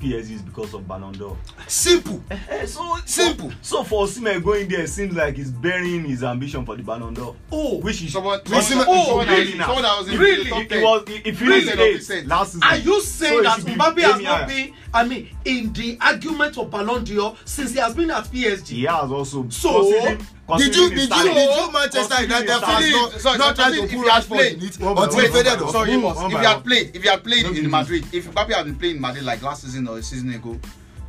PSGs 0.00 0.44
because 0.44 0.74
of 0.74 0.86
Ballon 0.86 1.12
d'Or. 1.12 1.36
Simple. 1.66 2.22
Eh, 2.30 2.38
eh, 2.48 2.66
so 2.66 2.96
simple. 3.04 3.50
So, 3.62 3.76
so 3.76 3.84
for 3.84 4.06
Osimhen 4.06 4.42
going 4.42 4.68
there, 4.68 4.86
seems 4.86 5.14
like 5.14 5.36
he's 5.36 5.50
burying 5.50 6.04
his 6.04 6.24
ambition 6.24 6.64
for 6.64 6.76
the 6.76 6.82
Ballon 6.82 7.14
d'Or. 7.14 7.36
Oh, 7.52 7.78
which 7.78 8.02
is 8.02 8.12
someone. 8.12 8.40
Which, 8.40 8.52
oh, 8.52 8.60
someone 8.60 9.28
really? 9.28 9.58
Now. 9.58 10.02
Really? 10.04 10.50
The 10.50 10.76
It 10.76 10.82
was. 10.82 11.02
It, 11.08 11.26
it 11.26 11.36
finished 11.36 11.74
really? 11.74 12.24
last 12.24 12.52
season. 12.52 12.62
Are 12.62 12.76
you 12.76 13.00
saying 13.00 13.36
so 13.36 13.42
that 13.42 13.60
Mbappe 13.60 14.00
has 14.00 14.20
not 14.20 14.48
been? 14.48 14.74
I 14.92 15.04
mean, 15.04 15.28
in 15.44 15.72
the 15.72 15.98
argument 16.00 16.58
of 16.58 16.70
Ballon 16.70 17.04
d'Or 17.04 17.36
since 17.44 17.72
he 17.72 17.78
has 17.78 17.94
been 17.94 18.10
at 18.10 18.24
PSG. 18.24 18.68
He 18.68 18.82
has 18.84 19.10
also. 19.10 19.48
So. 19.50 19.90
so 19.90 20.18
did 20.58 20.74
you 20.74 20.90
did 20.90 21.10
you 21.10 21.34
know 21.34 21.70
Manchester 21.70 22.22
United 22.22 22.48
fans 22.60 22.90
not 22.92 23.12
sorry, 23.20 23.38
not 23.38 23.56
try 23.56 23.70
to 23.70 23.80
put 23.82 24.06
Rashford 24.06 24.52
in 24.52 24.62
it 24.62 24.80
until 24.80 25.20
he 25.20 25.28
faded 25.28 25.62
off. 25.62 25.70
sorry 25.70 26.00
boss 26.00 26.24
if 26.24 26.30
you 26.32 26.38
had 26.38 26.64
played 26.64 26.96
if 26.96 27.04
you 27.04 27.10
had 27.10 27.24
played 27.24 27.46
in 27.46 27.70
Madrid 27.70 28.04
if 28.12 28.30
Mbappe 28.30 28.52
had 28.52 28.64
been 28.66 28.76
playing 28.76 28.96
in 28.96 29.02
Madrid 29.02 29.24
like 29.24 29.42
last 29.42 29.62
season 29.62 29.86
or 29.88 29.98
a 29.98 30.02
season 30.02 30.32
ago 30.32 30.58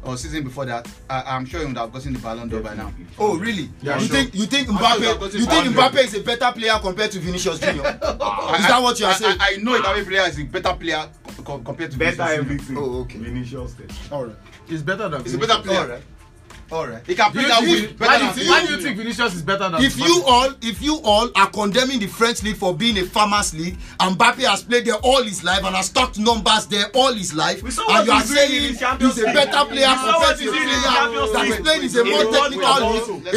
or 0.03 0.17
season 0.17 0.43
before 0.43 0.65
that 0.65 0.87
I, 1.09 1.23
i'm 1.35 1.45
sure 1.45 1.59
he 1.59 1.67
would 1.67 1.77
have 1.77 1.91
gotten 1.93 2.13
the 2.13 2.19
Ballon 2.19 2.49
d'Or 2.49 2.61
by 2.61 2.73
now. 2.75 2.91
oh 3.19 3.37
really? 3.37 3.69
Yeah, 3.81 3.99
you 3.99 4.07
sure. 4.07 4.15
think 4.17 4.35
you 4.35 4.45
think 4.45 4.67
mbappe 4.67 5.33
you 5.33 5.45
think 5.45 5.75
mbappe 5.75 5.97
is 6.03 6.15
a 6.15 6.21
better 6.23 6.51
player 6.51 6.77
compared 6.81 7.11
to 7.11 7.19
vinicius 7.19 7.59
junior? 7.59 7.81
Is 7.85 8.67
that 8.67 8.79
what 8.81 8.99
you 8.99 9.05
are 9.05 9.13
saying. 9.13 9.37
i 9.39 9.53
i, 9.53 9.61
know 9.61 9.79
mbappe 9.79 10.05
player 10.07 10.27
is 10.27 10.39
a 10.39 10.43
better 10.43 10.73
player 10.73 11.07
co 11.43 11.59
compared 11.59 11.91
to 11.91 11.97
better 11.97 12.15
vinicius 12.15 12.27
junior. 12.27 12.41
better 12.41 12.41
everything. 12.41 12.77
Oh 12.77 13.01
okay. 13.01 13.17
Vinicius 13.19 13.75
all 14.11 14.25
right. 14.25 14.35
he's 14.67 14.81
better 14.81 15.07
than 15.09 15.21
vinicius. 15.21 15.67
all 15.67 15.87
right. 15.87 16.01
All 16.71 16.87
right. 16.87 17.03
Can 17.03 17.31
play 17.31 17.43
that 17.45 17.61
way 17.61 17.87
better 17.93 18.25
than 18.25 18.37
you. 18.45 18.49
Why 18.49 18.65
do 18.65 18.73
you 18.73 18.81
think 18.81 18.97
Vinicius 18.97 19.35
is 19.35 19.41
better 19.41 19.69
than? 19.69 19.83
If 19.83 19.97
you 19.99 20.23
all, 20.25 20.53
if 20.61 20.81
you 20.81 20.99
all 21.03 21.29
are 21.35 21.49
condemning 21.49 21.99
the 21.99 22.07
French 22.07 22.43
league 22.43 22.55
for 22.55 22.73
being 22.73 22.97
a 22.97 23.03
farmers 23.03 23.53
league, 23.53 23.77
and 23.99 24.17
Mbappe 24.17 24.47
has 24.47 24.63
played 24.63 24.85
there 24.85 24.95
all 24.95 25.21
his 25.23 25.43
life 25.43 25.63
and 25.65 25.75
has 25.75 25.87
stocked 25.87 26.17
numbers 26.17 26.67
there 26.67 26.85
all 26.95 27.13
his 27.13 27.33
life, 27.33 27.61
and 27.63 28.05
you 28.07 28.11
are 28.13 28.21
saying 28.21 28.73
he's 28.99 29.17
a 29.19 29.23
better 29.33 29.65
player 29.65 29.87
compared 29.87 30.37
to 30.37 30.49
a 30.49 30.51
player 30.51 31.33
that 31.33 31.45
is 31.47 31.59
playing 31.61 31.83
is 31.83 31.95
a 31.97 32.05
more 32.05 32.23
technical, 32.31 32.63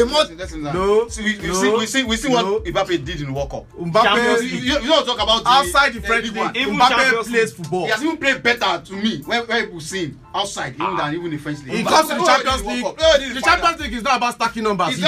a 0.03 0.07
more. 0.07 0.25
No, 0.73 1.05
we 1.05 1.11
see, 1.11 1.71
we 1.77 1.87
see, 1.87 2.03
we 2.05 2.17
see 2.17 2.29
what 2.29 2.65
Mbappe 2.65 3.05
did 3.05 3.21
in 3.21 3.35
World 3.35 3.51
Cup. 3.51 3.67
Mbappe, 3.73 4.43
you 4.63 4.79
don't 4.81 5.05
talk 5.07 5.21
about 5.23 5.43
outside 5.45 5.93
the 5.93 6.01
French 6.01 6.31
league. 6.31 6.55
Mbappe 6.55 7.25
plays 7.29 7.53
football. 7.53 7.85
He 7.87 7.91
has 7.91 8.03
even 8.03 8.17
played 8.17 8.43
better 8.43 8.81
to 8.85 8.93
me 8.95 9.23
when 9.23 9.45
when 9.47 9.65
people 9.65 9.81
see 9.81 10.07
him 10.07 10.21
outside 10.35 10.75
ah. 10.81 10.97
than 10.97 11.15
even 11.15 11.31
the 11.31 11.39
French 11.39 11.63
league. 11.63 11.75
It 11.81 11.87
comes 11.87 12.09
to 12.09 12.17
the 12.17 12.25
Champions 12.25 12.65
League. 12.65 12.85
The, 12.85 13.43
Champions 13.45 13.81
League 13.81 13.93
is 13.95 14.03
not 14.03 14.17
about 14.17 14.35
stacking 14.35 14.65
numbers. 14.65 14.97
He, 14.97 15.03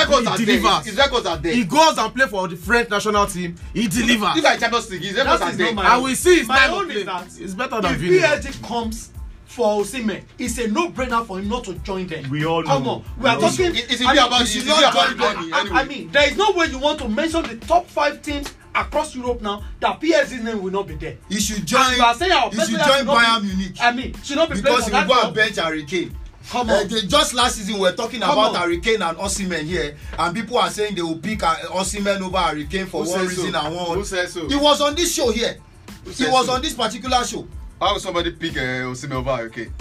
delivers. 0.45 0.87
His 0.87 0.97
records 0.97 1.27
are 1.27 1.37
there. 1.37 1.55
He 1.55 1.65
goes 1.65 1.99
and 1.99 2.15
play 2.15 2.27
for 2.27 2.47
the 2.49 2.57
French 2.57 2.89
national 2.91 3.27
team. 3.27 3.57
He 3.75 3.89
delivers. 3.89 4.35
These 4.35 4.45
are 4.45 4.57
Champions 4.57 4.91
League. 4.91 5.03
His 5.03 5.17
records 5.17 5.41
that 5.41 5.53
are 5.53 5.57
there. 5.57 5.79
And 5.79 6.03
we 6.05 6.15
see 6.15 6.39
his 6.39 6.49
my 6.49 6.69
own 6.69 6.91
is 6.91 7.05
that 7.05 7.27
it's 7.41 7.55
better 7.55 7.81
than 7.81 7.95
Vini. 7.97 8.17
If 8.17 8.23
PSG 8.45 8.67
comes 8.67 9.11
for 9.45 9.83
Osimhen, 9.83 10.23
it's 10.39 10.59
a 10.59 10.69
no-brainer 10.69 11.27
for 11.27 11.39
him 11.39 11.49
not 11.49 11.65
to 11.65 11.75
join 11.77 12.07
them. 12.07 12.29
We 12.31 12.45
all 12.45 12.63
know. 12.63 12.69
Come 12.69 12.89
on, 12.89 13.05
we, 13.19 13.29
are 13.29 13.39
talking. 13.41 13.75
It's, 13.75 13.93
it's 13.93 14.01
about, 14.03 14.41
it's 14.43 14.63
about, 14.65 15.15
about 15.15 15.37
money. 15.37 15.51
I 15.53 15.85
mean, 15.85 16.11
there 16.11 16.29
is 16.29 16.37
no 16.37 16.53
way 16.53 16.67
you 16.67 16.79
want 16.79 16.99
to 17.01 17.09
mention 17.09 17.43
the 17.43 17.57
top 17.67 17.87
five 17.87 18.23
teams 18.23 18.53
across 18.77 19.15
Europe 19.15 19.41
now 19.43 19.63
that 19.81 20.01
PSG's 20.01 20.43
name 20.43 20.63
will 20.63 20.71
not 20.73 20.87
be 20.87 20.95
there. 20.95 21.17
he 21.29 21.41
should 21.41 21.65
join 21.67 21.81
And 21.83 21.97
you 21.97 22.03
are 22.03 22.15
saying 22.15 22.33
our 22.33 22.51
he 22.51 22.57
best 22.57 22.71
should 22.71 22.81
join 22.81 22.97
should 22.99 23.07
not 23.07 23.17
bayern 23.25 23.43
be- 23.43 23.49
munich 23.57 23.77
I 23.81 23.93
mean, 23.93 24.15
should 24.23 24.37
not 24.37 24.49
be 24.51 24.61
playing 24.61 24.65
because 24.77 24.85
for 24.85 24.91
he 24.91 24.97
will 24.97 25.01
that 25.01 25.09
go 25.09 25.15
and 25.15 25.23
club. 25.23 25.35
bench 25.35 25.57
harry 25.57 25.85
kane 25.85 26.17
Come 26.49 26.71
Uh, 26.71 26.75
on. 26.75 26.87
they, 26.89 27.01
just 27.03 27.35
last 27.35 27.57
season 27.57 27.75
we 27.75 27.81
were 27.81 27.93
talking 27.93 28.21
Come 28.21 28.31
about 28.31 28.51
on. 28.51 28.55
Harry 28.55 28.79
Kane 28.79 29.03
and 29.03 29.19
Osimhen 29.19 29.63
here 29.65 29.97
and 30.17 30.33
people 30.33 30.57
are 30.59 30.71
saying 30.71 30.95
they 30.95 31.03
will 31.03 31.19
pick 31.19 31.43
uh, 31.43 31.57
Osimhen 31.73 32.21
over 32.21 32.39
Harry 32.39 32.67
Kane 32.67 32.87
for 32.87 33.03
Who 33.03 33.11
one 33.11 33.19
said 33.27 33.37
so? 33.37 33.43
reason 33.43 33.55
and 33.57 33.75
one 33.75 33.99
Who 33.99 34.05
said 34.05 34.29
so? 34.29 34.49
he 34.49 34.55
was 34.55 34.81
on 34.81 34.95
this 34.95 35.13
show 35.13 35.33
here 35.33 35.57
Who 36.05 36.11
he 36.13 36.31
was 36.31 36.47
so? 36.47 36.53
on 36.53 36.63
this 36.63 36.73
particular 36.75 37.25
show 37.25 37.49
How 37.81 37.95
will 37.95 37.99
somebody 38.01 38.31
pick 38.31 38.57
uh, 38.57 38.61
Osimhen 38.93 39.15
over 39.15 39.31
okay? 39.47 39.73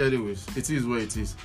anyways 0.00 0.46
it 0.56 0.70
is 0.70 0.86
what 0.86 1.02
it 1.02 1.14
is 1.18 1.36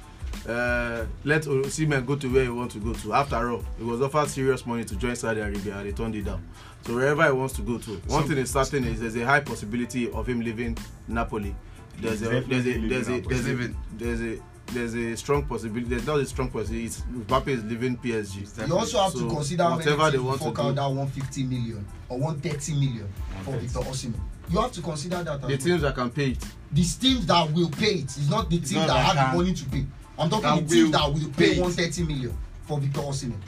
uh, 0.48 1.06
let 1.24 1.44
osimhen 1.44 2.06
go 2.06 2.16
to 2.16 2.32
where 2.34 2.44
he 2.44 2.50
want 2.50 2.72
to 2.72 2.80
go 2.80 2.94
to. 2.94 3.14
After 3.14 3.50
all 3.52 3.64
he 3.78 3.84
was 3.84 4.02
offered 4.02 4.30
serious 4.30 4.66
money 4.66 4.84
to 4.86 4.96
join 4.96 5.16
saudi 5.16 5.40
arabia 5.42 5.78
and 5.78 5.88
he 5.88 5.94
turned 5.94 6.16
it 6.16 6.24
down. 6.26 6.42
So 6.86 6.96
wherever 6.96 7.26
he 7.26 7.32
wants 7.32 7.56
to 7.56 7.62
go 7.62 7.78
to 7.78 7.92
one 8.08 8.28
thing 8.28 8.38
is 8.38 8.52
certain 8.52 8.84
is 8.86 9.00
there's 9.02 9.16
a 9.16 9.26
high 9.26 9.42
possibility 9.42 10.10
of 10.12 10.28
him 10.28 10.42
leaving 10.42 10.78
napoli. 11.08 11.56
There's 12.00 12.22
a 12.22 12.42
there's 12.42 12.66
a 12.68 12.74
Definitely 12.80 12.88
there's 12.90 13.10
a 13.10 13.20
there's 13.22 13.48
a 13.48 13.74
there's 13.98 14.22
a 14.22 14.42
there's 14.72 14.94
a 14.94 15.18
strong 15.18 15.46
possibility 15.46 15.90
there's 15.90 16.06
not 16.06 16.20
a 16.20 16.26
strong 16.26 16.50
possibility 16.50 16.86
it's 16.86 17.02
mbappe 17.02 17.48
is 17.48 17.64
leaving 17.64 17.98
psg 17.98 18.68
you 18.68 18.78
also 18.78 19.02
have 19.02 19.12
So, 19.12 19.28
to 19.28 19.36
consider 19.36 19.64
whatever 19.64 20.12
they 20.12 20.20
want 20.20 20.38
to 20.38 20.44
fork 20.46 20.60
out 20.60 20.76
that 20.76 20.86
150 20.88 21.44
million 21.44 21.86
or 22.08 22.20
130 22.20 22.74
million 22.74 23.08
for 23.44 23.52
130. 23.52 23.66
Victor 23.66 23.80
Osimhen. 23.90 24.20
You 24.52 24.60
have 24.62 24.72
to 24.72 24.82
consider 24.82 25.24
that 25.24 25.36
as 25.36 25.42
the 25.42 25.48
well. 25.48 25.58
teams 25.58 25.82
that 25.82 25.96
can 25.96 26.10
pay 26.10 26.30
it. 26.32 26.46
The 26.72 26.84
teams 26.84 27.26
that 27.28 27.52
will 27.52 27.70
pay 27.70 27.94
it. 27.96 28.06
Is 28.06 28.30
not 28.30 28.50
the 28.50 28.58
teams 28.58 28.74
not 28.74 28.88
that 28.88 28.94
that 28.94 29.16
have 29.18 29.32
the 29.32 29.38
money 29.38 29.54
to 29.54 29.66
pay 29.66 29.86
i'm 30.20 30.30
talking 30.30 30.44
that 30.44 30.68
the 30.68 30.76
teams 30.76 30.84
will 30.86 30.92
that 30.92 31.14
will 31.14 31.30
pay 31.32 31.46
pay 31.50 31.52
it. 31.56 31.62
130 31.62 32.04
million 32.14 32.38
for 32.68 32.80
Victor 32.80 33.00
Osimhen 33.02 33.40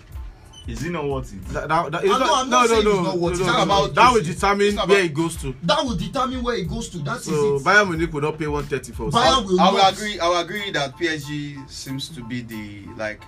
Is 0.68 0.84
it 0.86 0.92
not 0.92 1.06
worth 1.10 1.34
it? 1.34 1.44
that, 1.54 1.68
that, 1.68 1.92
that, 1.92 2.02
I'm 2.04 2.08
not, 2.08 2.20
not- 2.20 2.38
I'm 2.44 2.50
no 2.50 2.58
not 2.58 2.62
no 2.62 2.68
saying 2.68 2.84
no 2.86 2.92
no, 3.04 3.16
what- 3.16 3.16
no, 3.22 3.28
it's 3.30 3.40
no, 3.40 3.46
no. 3.46 3.64
about 3.64 3.96
that 3.96 4.14
will 4.14 4.24
determine 4.24 4.76
not 4.76 4.88
where 4.88 4.98
about- 5.00 5.04
he 5.10 5.10
goes 5.10 5.36
to 5.38 5.56
that 5.64 5.84
will 5.86 5.96
determine 5.96 6.44
where 6.44 6.56
he 6.58 6.64
goes 6.64 6.90
to 6.90 6.98
that 7.00 7.18
is 7.18 7.26
so 7.26 7.56
it 7.56 7.64
bayern 7.64 7.90
munich 7.90 8.14
will 8.14 8.22
not 8.22 8.38
pay 8.40 8.48
130 8.48 8.92
for 8.94 9.10
Bayern 9.10 9.12
Osimhen. 9.12 9.46
will 9.48 9.60
I 9.62 9.70
will 9.72 9.78
not 9.78 9.94
agree. 9.94 10.20
I 10.20 10.28
will 10.30 10.38
agree 10.40 10.72
that 10.72 10.98
PSG 10.98 11.70
seems 11.70 12.10
to 12.10 12.24
be 12.24 12.42
the 12.42 12.86
like 12.98 13.22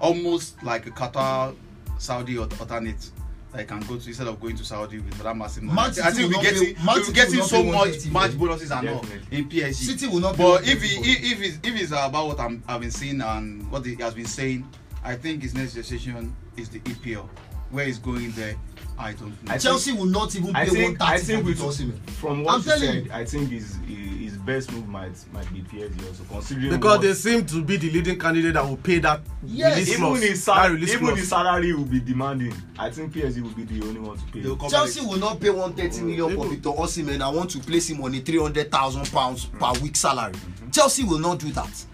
almost 0.00 0.62
like 0.62 0.86
a 0.86 0.90
Qatar, 0.90 1.54
Saudi 1.98 2.36
al- 2.36 2.44
alternate. 2.60 3.10
That 3.52 3.66
can 3.66 3.80
go 3.80 3.96
to 3.98 4.06
instead 4.08 4.28
of 4.28 4.40
going 4.40 4.56
to 4.56 4.64
Saudi 4.64 5.00
with 5.00 5.18
that 5.18 5.36
massive 5.36 5.64
money. 5.64 5.92
City 5.92 6.06
I 6.06 6.10
think 6.12 6.22
will 6.22 6.28
we 6.28 6.34
not 6.36 6.42
get 6.44 6.54
pay- 6.54 6.66
it. 6.70 6.84
Man 6.84 6.94
We 6.96 7.02
City 7.02 7.12
getting 7.14 7.42
so 7.42 7.62
much 7.64 7.74
130 7.74 8.10
match 8.10 8.38
bonuses 8.38 8.70
and 8.70 8.88
all 8.90 9.04
in 9.32 9.48
PSG. 9.48 9.74
City 9.74 10.06
will 10.06 10.20
not 10.20 10.36
But 10.36 10.62
if 10.68 10.80
130 10.80 10.88
he, 11.02 11.32
if 11.32 11.40
it's, 11.42 11.58
if 11.68 11.80
it's 11.82 11.90
about 11.90 12.26
what 12.28 12.38
I'm, 12.38 12.62
I've 12.68 12.80
been 12.80 12.92
seeing 12.92 13.20
and 13.20 13.68
what 13.70 13.84
he 13.84 13.96
has 13.96 14.14
been 14.14 14.26
saying, 14.26 14.68
I 15.02 15.16
think 15.16 15.42
his 15.42 15.54
next 15.54 15.72
decision 15.74 16.34
is 16.56 16.68
the 16.68 16.78
EPL. 16.80 17.28
Where 17.70 17.86
he's 17.86 17.98
going 17.98 18.30
there, 18.32 18.54
I 19.00 19.12
don't 19.14 19.30
know. 19.30 19.54
I 19.54 19.58
Chelsea 19.58 19.92
will 19.92 20.04
not 20.06 20.36
even 20.36 20.52
pay 20.52 20.60
I 20.60 20.66
think 20.66 21.00
I 21.00 21.14
130 21.14 21.24
think 21.24 21.42
for 21.58 21.72
Victor 21.72 21.84
Osimhen. 21.84 22.10
from 22.10 22.44
what 22.44 22.54
I'm 22.54 22.60
you 22.60 22.86
said, 22.86 23.04
you. 23.06 23.12
I 23.12 23.24
think 23.24 23.48
his 23.50 23.76
his 23.86 24.36
best 24.36 24.70
move 24.72 24.86
might 24.88 25.12
might 25.32 25.50
be 25.52 25.62
PSG 25.62 26.06
also 26.06 26.22
considering 26.30 26.70
because 26.70 26.98
what, 26.98 27.00
they 27.02 27.14
seem 27.14 27.46
to 27.46 27.62
be 27.64 27.76
the 27.78 27.90
leading 27.90 28.18
candidate 28.18 28.54
that 28.54 28.64
will 28.68 28.76
pay 28.76 28.98
that 28.98 29.22
Yes. 29.42 29.74
release 29.74 29.88
even 29.88 30.00
clause. 30.04 30.20
his 30.22 30.44
that 30.44 30.54
salary 30.54 30.74
release 30.74 30.92
even 30.94 31.06
clause. 31.06 31.18
his 31.18 31.28
salary 31.28 31.72
will 31.72 31.84
be 31.86 32.00
demanding. 32.00 32.54
I 32.78 32.90
think 32.90 33.14
PSG 33.14 33.42
will 33.42 33.50
be 33.50 33.64
the 33.64 33.86
only 33.86 34.00
one 34.00 34.18
to 34.18 34.24
pay. 34.24 34.40
They'll 34.40 34.56
Chelsea 34.68 35.00
will 35.04 35.18
not 35.18 35.40
pay 35.40 35.48
130 35.50 36.02
million 36.02 36.36
for 36.36 36.46
Victor 36.48 36.68
Osimhen 36.70 37.26
and 37.26 37.36
want 37.36 37.50
to 37.52 37.58
place 37.60 37.88
him 37.88 38.02
on 38.02 38.14
a 38.14 38.20
300,000 38.20 39.10
pounds 39.10 39.46
per 39.46 39.72
week 39.80 39.96
salary. 39.96 40.34
Chelsea 40.72 41.04
will 41.04 41.18
not 41.18 41.38
do 41.38 41.50
that. 41.52 41.84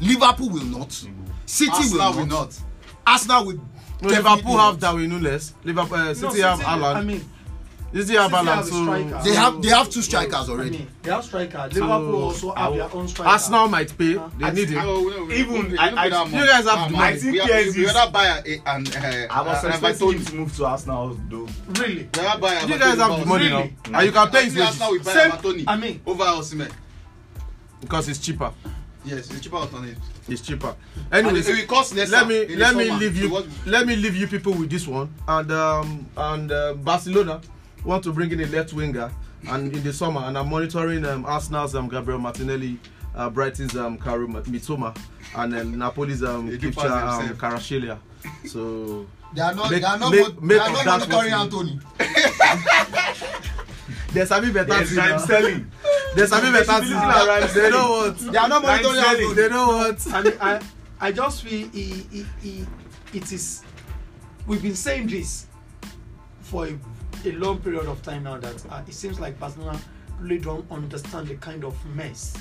Liverpool 0.00 0.50
will 0.50 0.64
not. 0.64 0.92
City 1.46 1.70
Arsenal 1.72 2.10
will 2.10 2.18
will 2.18 2.26
not. 2.26 2.38
not. 2.48 2.60
Arsenal 3.06 3.46
will. 3.46 3.60
No, 4.02 4.08
Liverpool 4.08 4.58
have. 4.58 4.78
Darwin 4.78 5.08
Nunes. 5.08 5.54
Liverpool, 5.64 5.96
uh, 5.98 6.04
No, 6.08 6.12
City 6.14 6.40
have 6.42 6.60
I 6.60 6.72
Alan. 6.74 7.06
mean, 7.06 7.24
City 7.94 8.14
have 8.16 8.30
City 8.30 8.48
Alan. 8.48 8.64
So. 8.64 9.22
They 9.24 9.34
have 9.34 9.62
they 9.62 9.68
have 9.70 9.88
two 9.90 10.02
strikers 10.02 10.48
I 10.48 10.52
already. 10.52 10.70
mean, 10.70 10.88
they 11.02 11.10
have 11.10 11.24
striker. 11.24 11.68
Liverpool 11.72 12.22
also 12.24 12.54
have 12.54 12.74
their 12.74 12.94
own 12.94 13.08
striker. 13.08 13.30
Arsenal 13.30 13.68
might 13.68 13.96
pay. 13.96 14.16
Uh, 14.16 14.28
They 14.38 14.44
I 14.44 14.50
need 14.50 14.68
him. 14.68 14.78
Oh, 14.84 15.00
no, 15.08 15.24
we- 15.24 15.34
Even- 15.36 15.70
we- 15.70 15.78
I- 15.78 16.02
I- 16.04 16.08
don't 16.10 16.30
you 16.32 16.46
guys 16.46 16.64
have 16.68 16.90
money. 16.92 16.98
I 17.04 17.16
think 17.16 17.32
we, 17.32 17.38
have, 17.38 17.48
PSG 17.48 17.76
we 17.78 17.86
rather 17.86 18.10
buy 18.12 18.26
a, 18.26 18.60
and 18.66 18.96
uh, 18.96 19.00
I 19.34 19.42
was 19.42 19.64
and 19.64 19.72
expecting 19.74 20.12
him 20.12 20.24
to 20.26 20.34
move 20.34 20.56
to 20.56 20.66
Arsenal 20.66 21.18
though. 21.30 21.48
Really? 21.68 22.08
We 22.14 22.20
rather 22.20 22.40
buy 22.40 22.60
You 22.62 22.78
guys 22.78 22.98
have 22.98 23.20
the 23.20 23.24
money 23.26 23.48
now, 23.48 23.60
and 23.98 24.06
you 24.06 24.12
can 24.12 24.28
pay 24.30 24.38
I 24.40 24.42
his 24.44 24.54
think 24.54 24.66
Arsenal 24.66 24.90
will 24.90 24.98
wages 24.98 25.14
buy 25.64 25.72
I 25.72 25.76
mean- 25.76 26.00
over 26.04 26.24
Osimhen. 26.24 26.70
because 27.80 28.08
it's 28.10 28.18
cheaper. 28.18 28.52
Yes, 29.06 29.30
it's 29.30 29.40
cheaper 29.40 29.56
alternate. 29.56 29.96
It's 30.28 30.40
cheaper. 30.42 30.74
And 31.12 31.26
Anyways, 31.26 31.48
it 31.48 31.56
will 31.56 31.66
cost 31.66 31.94
less. 31.94 32.10
let 32.10 32.26
me 32.26 32.46
let 32.56 32.74
me 32.74 32.88
summer. 32.88 32.98
leave 32.98 33.16
you 33.16 33.30
what- 33.30 33.46
let 33.64 33.86
me 33.86 33.94
leave 33.94 34.16
you 34.16 34.26
people 34.26 34.52
with 34.52 34.68
this 34.68 34.86
one 34.86 35.08
and 35.28 35.50
um 35.52 36.06
and 36.16 36.50
uh, 36.52 36.74
barcelona 36.74 37.40
want 37.84 38.02
to 38.02 38.12
bring 38.12 38.32
in 38.32 38.40
a 38.40 38.46
left 38.46 38.72
winger 38.72 39.10
and 39.48 39.72
in 39.72 39.82
the 39.84 39.92
summer 39.92 40.20
and 40.22 40.36
i'm 40.36 40.50
monitoring 40.50 41.04
um, 41.04 41.24
arsenal's 41.24 41.76
um, 41.76 41.88
gabriel 41.88 42.18
martinelli 42.18 42.78
uh, 43.14 43.30
brighton's 43.30 43.76
um, 43.76 43.96
kaoru 43.96 44.26
mitoma 44.46 44.96
and 45.36 45.54
um, 45.56 45.76
napoli's 45.76 46.24
um, 46.24 46.50
He 46.50 46.58
do 46.58 46.72
Khvicha, 46.72 46.88
pass 46.88 47.20
um. 47.20 47.28
Kvaratskhelia. 47.36 47.98
so 48.48 49.06
They 49.34 49.40
are 49.42 49.54
not. 49.54 49.70
Make- 49.70 49.80
they 49.82 49.86
are 49.86 49.98
not. 49.98 50.10
make- 50.12 50.34
mon- 50.34 50.46
make 50.46 50.58
they 50.58 50.64
are 50.64 50.70
of 50.80 50.84
not 50.84 51.08
monitoring 51.08 51.32
Antony. 51.32 51.80
there's 54.12 54.30
a 54.30 54.40
bit 54.40 54.54
better 54.54 54.68
Yes, 54.72 54.98
I'm 54.98 55.18
selling. 55.20 55.70
there's 56.16 56.32
a 56.32 56.40
bit 56.40 56.52
They 56.52 56.64
better 56.64 56.72
should 56.72 56.80
be 56.80 56.86
thing 56.86 56.94
looking 56.94 57.08
now. 57.08 57.22
at 57.22 57.28
Ryan 57.28 57.54
they 57.54 57.70
know 57.70 57.90
what 57.90 58.18
They 58.18 58.38
are 58.38 58.48
not 58.48 58.62
monitoring. 58.62 58.98
Anthony. 58.98 59.34
they 59.34 59.48
know 59.48 59.66
what 59.68 60.12
I 60.12 60.22
mean, 60.22 60.32
I, 60.40 60.60
I 61.00 61.12
just 61.12 61.42
feel 61.42 61.68
he, 61.68 61.82
he, 62.10 62.26
he, 62.42 62.66
it 63.12 63.32
is. 63.32 63.62
We've 64.46 64.62
been 64.62 64.74
saying 64.76 65.08
this 65.08 65.46
for 66.40 66.66
a, 66.66 66.78
a 67.24 67.32
long 67.32 67.58
period 67.60 67.86
of 67.86 68.02
time 68.02 68.24
now 68.24 68.38
that 68.38 68.64
uh, 68.70 68.82
it 68.86 68.94
seems 68.94 69.20
like 69.20 69.38
Barcelona 69.38 69.78
really 70.20 70.38
don't 70.38 70.70
understand 70.70 71.28
the 71.28 71.34
kind 71.36 71.64
of 71.64 71.74
mess 71.94 72.36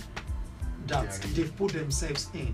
that 0.87 1.03
Yeah, 1.05 1.27
they've 1.33 1.55
put 1.57 1.73
themselves 1.73 2.29
in. 2.33 2.53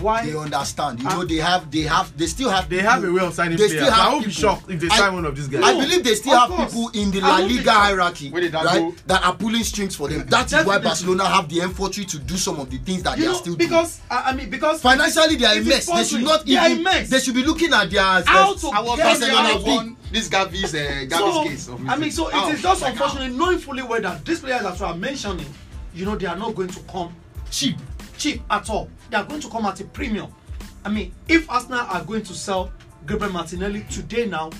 Why? 0.00 0.26
They 0.26 0.36
understand. 0.36 0.98
You 1.00 1.08
know 1.08 1.24
they 1.24 1.36
have. 1.36 1.70
They 1.70 1.82
have. 1.82 2.14
They 2.16 2.26
still 2.26 2.50
have. 2.50 2.68
they 2.68 2.80
have 2.80 3.02
a 3.02 3.10
way 3.10 3.24
of 3.24 3.32
signing 3.32 3.56
They 3.56 3.66
players 3.68 3.82
still 3.82 3.90
have 3.92 4.08
i 4.08 4.12
won't 4.12 4.24
be 4.26 4.30
shocked 4.30 4.70
if 4.70 4.78
they 4.80 4.88
I- 4.88 4.96
sign 4.98 5.14
one 5.14 5.24
of 5.24 5.34
these 5.34 5.48
guys 5.48 5.62
I 5.64 5.72
believe 5.72 6.04
they 6.04 6.14
still 6.14 6.34
Of 6.34 6.50
have 6.50 6.50
course. 6.50 6.74
people 6.74 6.88
in 7.00 7.10
the 7.10 7.20
La 7.22 7.36
Liga 7.38 7.70
hierarchy, 7.72 8.28
that 8.30 8.52
right, 8.64 8.92
that 9.06 9.24
are 9.24 9.34
pulling 9.34 9.64
strings 9.64 9.96
for 9.96 10.08
them. 10.08 10.26
That 10.28 10.52
is 10.52 10.66
why 10.66 10.78
Barcelona 10.78 11.24
have 11.26 11.48
the 11.48 11.60
infantry 11.60 12.04
to 12.04 12.18
do 12.18 12.36
some 12.36 12.60
of 12.60 12.68
the 12.70 12.76
things 12.78 13.02
that 13.04 13.16
you 13.16 13.22
they 13.24 13.28
are 13.28 13.32
know, 13.32 13.38
still 13.38 13.54
doing. 13.54 13.68
because 13.70 14.00
I, 14.10 14.22
I 14.26 14.32
mean, 14.34 14.50
because 14.50 14.82
Financially, 14.82 15.36
they 15.36 15.46
are 15.46 15.54
a 15.54 15.62
mess. 15.64 15.86
They 15.86 16.04
should 16.04 16.22
not 16.22 16.40
are 16.40 16.66
a 16.66 16.70
even. 16.70 16.82
mess. 16.82 17.08
They 17.08 17.20
should 17.20 17.34
be 17.34 17.42
looking 17.44 17.72
at 17.72 17.90
their. 17.90 18.02
How 18.02 18.54
to 18.54 18.68
I 18.68 18.80
was 18.80 18.96
get 18.98 19.06
just 19.18 19.20
them 19.20 19.30
Barcelona 19.30 19.48
out 19.48 19.56
of 19.56 19.64
big. 19.64 19.76
one 19.76 19.96
this 20.12 20.28
Gavi's 20.28 20.74
uh, 20.74 20.78
Gavi's 21.08 21.48
case. 21.48 21.62
so, 21.66 21.72
Of 21.74 21.88
I 21.88 21.96
mean, 21.96 22.10
so 22.10 22.28
it 22.28 22.34
How? 22.34 22.50
is 22.50 22.60
just 22.60 22.82
Like 22.82 22.96
how? 22.96 23.04
unfortunate 23.06 23.32
knowing 23.36 23.58
fully 23.58 23.82
well 23.82 24.00
that 24.02 24.24
these 24.26 24.40
players 24.40 24.62
that 24.62 24.78
you 24.78 24.84
are 24.84 24.94
mentioning, 24.96 25.46
you 25.94 26.04
know, 26.04 26.16
they 26.16 26.26
are 26.26 26.36
not 26.36 26.54
going 26.54 26.68
to 26.68 26.80
come 26.80 27.14
cheap, 27.50 27.76
cheap 28.20 28.42
at 28.50 28.68
all. 28.70 28.88
They 29.10 29.16
are 29.16 29.24
going 29.24 29.40
to 29.40 29.48
come 29.48 29.64
at 29.64 29.80
a 29.80 29.84
premium. 29.84 30.32
I 30.84 30.90
mean, 30.90 31.12
if 31.28 31.50
Arsenal 31.50 31.80
are 31.80 32.04
going 32.04 32.22
to 32.24 32.34
sell 32.34 32.70
Gabriel 33.06 33.32
Martinelli 33.32 33.84
today 33.90 34.26
now, 34.26 34.50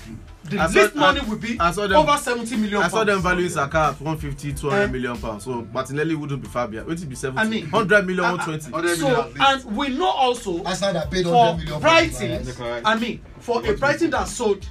the 0.45 0.59
I 0.59 0.67
saw- 0.67 0.79
least 0.81 0.95
money 0.95 1.19
I- 1.21 1.23
will 1.29 1.37
be 1.37 1.59
I 1.59 1.71
saw 1.71 1.87
them- 1.87 1.97
over 1.97 2.17
70 2.17 2.57
million 2.57 2.81
I 2.81 2.87
saw 2.89 2.97
pounds. 2.97 3.07
them 3.07 3.21
valuing 3.21 3.49
Saka 3.49 3.77
at 3.77 4.01
150, 4.01 4.53
200 4.53 4.81
Eh. 4.83 4.87
million 4.91 5.17
pounds. 5.17 5.43
So 5.45 5.65
Martinelli 5.71 6.15
wouldn't 6.15 6.41
be 6.41 6.47
far 6.47 6.67
behind. 6.67 6.87
Wait 6.89 6.97
till 6.97 7.07
be 7.07 7.15
70. 7.15 7.39
I 7.39 7.47
mean, 7.49 7.67
100 7.69 8.05
million, 8.07 8.25
I- 8.25 8.29
I- 8.29 8.31
120. 8.31 8.71
100 8.71 8.99
million 8.99 9.15
So, 9.35 9.45
and 9.45 9.77
we 9.77 9.89
know 9.89 10.09
also 10.09 10.63
Arsenal 10.63 10.93
that 10.93 11.11
paid 11.11 11.25
for 11.25 11.31
100 11.33 11.57
million 11.59 11.73
for 11.75 11.79
Brighton, 11.81 12.31
Mahrez. 12.45 12.57
Correct. 12.57 12.87
I 12.87 12.95
mean, 12.95 13.21
for 13.39 13.65
a 13.65 13.73
Brighton 13.77 14.09
that 14.11 14.27
sold 14.27 14.65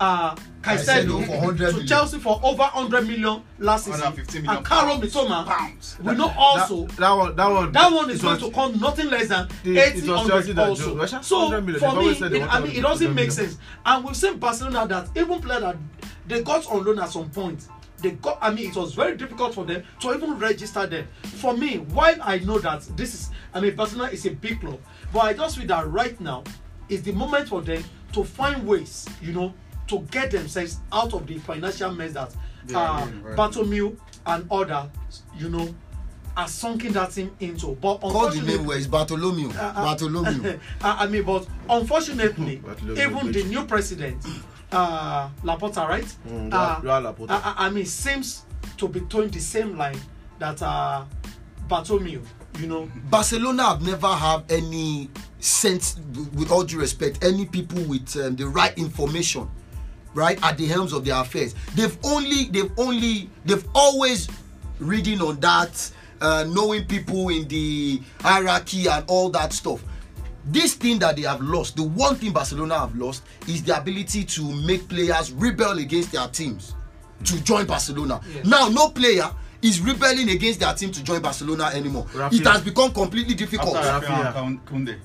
uh, 0.00 0.34
Caicedo 0.62 1.22
Caicedo 1.22 1.26
for 1.26 1.32
100 1.36 1.56
to 1.58 1.64
million. 1.72 1.86
Chelsea 1.86 2.18
for 2.18 2.40
over 2.42 2.62
100 2.62 3.06
million 3.06 3.42
last 3.58 3.84
season, 3.84 4.00
150 4.00 4.40
million 4.40 4.56
and 4.56 4.66
Kaoru 4.66 4.88
pounds. 5.00 5.14
Mitoma, 5.14 5.46
Pounds. 5.46 5.96
we 6.02 6.14
know 6.14 6.32
also 6.36 6.86
that, 6.86 6.96
that 6.96 7.10
one, 7.12 7.36
that 7.36 7.50
one, 7.50 7.72
that 7.72 7.92
one 7.92 8.10
is 8.10 8.18
it 8.18 8.22
going 8.22 8.34
was- 8.40 8.48
to 8.48 8.50
come 8.54 8.80
nothing 8.80 9.10
less 9.10 9.28
than 9.28 9.48
The- 9.62 9.76
it 9.76 9.96
80 9.96 10.08
was 10.10 10.26
Chelsea 10.26 10.52
100 10.52 10.56
that 10.56 10.68
also. 10.68 10.96
Russia? 10.96 11.20
So 11.22 11.50
for 11.50 11.60
me, 11.60 11.78
always 11.80 12.18
said 12.18 12.32
they 12.32 12.40
it, 12.40 12.48
I 12.54 12.60
mean, 12.60 12.72
it 12.76 12.80
doesn't 12.82 13.06
make 13.08 13.14
million. 13.14 13.30
sense. 13.30 13.58
And 13.84 14.04
we've 14.04 14.16
seen 14.16 14.38
Barcelona 14.38 14.86
that 14.88 15.08
even 15.16 15.40
players 15.40 15.60
that 15.62 15.76
they 16.26 16.42
got 16.42 16.66
on 16.70 16.84
loan 16.84 16.98
at 16.98 17.10
some 17.10 17.28
point, 17.30 17.68
they 17.98 18.12
got. 18.12 18.38
I 18.40 18.50
mean, 18.50 18.70
it 18.70 18.76
was 18.76 18.94
very 18.94 19.16
difficult 19.18 19.54
for 19.54 19.64
them 19.66 19.82
to 20.00 20.14
even 20.14 20.38
register 20.38 20.86
them. 20.86 21.06
For 21.24 21.54
me, 21.54 21.76
while 21.78 22.16
I 22.22 22.38
know 22.38 22.58
that 22.60 22.82
this 22.96 23.12
is, 23.14 23.30
I 23.52 23.60
mean, 23.60 23.76
Barcelona 23.76 24.10
is 24.12 24.24
a 24.24 24.30
big 24.30 24.60
club, 24.60 24.80
but 25.12 25.20
I 25.20 25.34
just 25.34 25.58
feel 25.58 25.66
that 25.66 25.86
right 25.90 26.18
now 26.20 26.44
is 26.88 27.02
the 27.02 27.12
moment 27.12 27.48
for 27.48 27.60
them 27.60 27.84
to 28.12 28.24
find 28.24 28.66
ways, 28.66 29.06
you 29.22 29.32
know, 29.32 29.52
to 29.90 29.98
get 30.12 30.30
themselves 30.30 30.78
out 30.92 31.12
of 31.12 31.26
the 31.26 31.36
financial 31.38 31.90
mess 31.92 32.12
that 32.12 32.32
Yeah, 32.68 32.78
uh, 32.78 32.98
yeah, 33.06 33.12
right. 33.22 33.36
Bartomeu 33.36 33.96
and 34.26 34.46
others, 34.50 34.88
you 35.36 35.48
know, 35.48 35.74
are 36.36 36.46
sunken 36.46 36.92
that 36.92 37.10
team 37.10 37.30
into. 37.40 37.74
But 37.74 37.98
Call 38.00 38.30
the 38.30 38.40
name 38.42 38.64
where 38.64 38.78
it's 38.78 38.86
Bartholomew. 38.86 39.50
uh, 39.50 39.52
uh, 39.60 39.84
Bartholomew. 39.84 40.58
I 40.82 41.06
mean, 41.08 41.24
but 41.24 41.46
unfortunately, 41.68 42.56
Bartholomew 42.64 43.02
even 43.02 43.26
the 43.26 43.32
Bridge. 43.32 43.46
new 43.46 43.64
president, 43.64 44.24
uh, 44.70 45.28
Laporta, 45.42 45.88
right? 45.88 46.04
Mm, 46.28 46.50
uh, 46.52 46.80
Joao 46.80 47.00
Laporta. 47.12 47.30
I, 47.30 47.54
I- 47.56 47.66
I 47.66 47.70
mean, 47.70 47.84
seems 47.86 48.44
to 48.76 48.86
be 48.88 49.00
towing 49.00 49.30
the 49.30 49.40
same 49.40 49.76
line 49.76 49.98
that 50.38 50.62
uh, 50.62 51.04
Bartomeu, 51.68 52.22
you 52.60 52.66
know, 52.68 52.88
Barcelona 53.10 53.64
have 53.64 53.82
never 53.82 54.06
have 54.08 54.44
any 54.50 55.10
sense, 55.40 55.98
with 56.34 56.50
all 56.52 56.62
due 56.62 56.78
respect, 56.78 57.24
any 57.24 57.46
people 57.46 57.82
with 57.84 58.14
um, 58.16 58.36
the 58.36 58.46
right 58.46 58.76
information, 58.78 59.48
right 60.14 60.42
at 60.42 60.56
the 60.58 60.66
helms 60.66 60.92
of 60.92 61.04
their 61.04 61.16
affairs. 61.16 61.54
They've 61.74 61.96
only, 62.04 62.44
they've 62.46 62.70
only, 62.78 63.30
they've 63.44 63.66
always 63.74 64.28
reading 64.78 65.20
on 65.20 65.38
that, 65.40 65.90
uh, 66.20 66.44
knowing 66.48 66.84
people 66.84 67.28
in 67.28 67.46
the 67.48 68.00
hierarchy 68.20 68.86
and 68.88 69.04
all 69.08 69.30
that 69.30 69.52
stuff. 69.52 69.82
This 70.46 70.74
thing 70.74 70.98
that 71.00 71.16
they 71.16 71.22
have 71.22 71.40
lost, 71.40 71.76
the 71.76 71.82
one 71.82 72.16
thing 72.16 72.32
Barcelona 72.32 72.78
have 72.78 72.96
lost 72.96 73.22
is 73.46 73.62
the 73.62 73.76
ability 73.78 74.24
to 74.24 74.42
make 74.66 74.88
players 74.88 75.32
rebel 75.32 75.78
against 75.78 76.12
their 76.12 76.26
teams 76.28 76.74
to 77.24 77.42
join 77.44 77.66
Barcelona. 77.66 78.20
Yes. 78.34 78.46
Now, 78.46 78.68
no 78.68 78.88
player 78.88 79.30
is 79.62 79.80
rebelling 79.80 80.30
against 80.30 80.60
their 80.60 80.72
team 80.72 80.90
to 80.92 81.04
join 81.04 81.20
Barcelona 81.20 81.70
anymore. 81.74 82.04
Rafinha. 82.14 82.40
It 82.40 82.46
has 82.46 82.62
become 82.62 82.90
completely 82.92 83.34
difficult. 83.34 83.76
After- 83.76 84.06
Rafinha 84.06 84.32
Rafinha. 84.32 84.98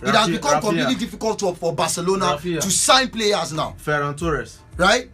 Koundé. 0.00 0.08
It 0.08 0.14
has 0.14 0.28
Rafi- 0.28 0.32
become 0.32 0.50
Rafinha. 0.54 0.60
completely 0.60 0.94
difficult 0.94 1.38
to, 1.40 1.54
for 1.54 1.74
Barcelona 1.74 2.38
to 2.42 2.70
sign 2.70 3.08
players 3.08 3.52
now, 3.52 3.74
Ferran 3.84 4.16
Torres. 4.16 4.58
right? 4.76 5.10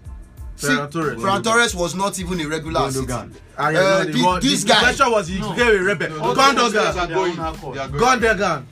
Ferran 0.57 0.91
Torres. 0.91 1.21
Ferran 1.21 1.43
Torres 1.43 1.75
was 1.75 1.95
not 1.95 2.19
even 2.21 2.41
a 2.41 2.45
regular. 2.47 2.81
Gundogan. 2.83 3.33
Yeah, 3.59 3.65
Uh, 3.67 3.71
no, 3.71 4.05
the 4.05 4.41
this 4.41 4.63
the 4.63 4.69
guy- 4.69 4.81
question 4.81 5.11
was 5.11 5.27
he 5.29 5.39
No. 5.41 5.53
became 5.53 5.69
a 5.77 5.83
rebel. 5.83 6.09
Players 6.35 6.55
Gundogan. 7.75 8.65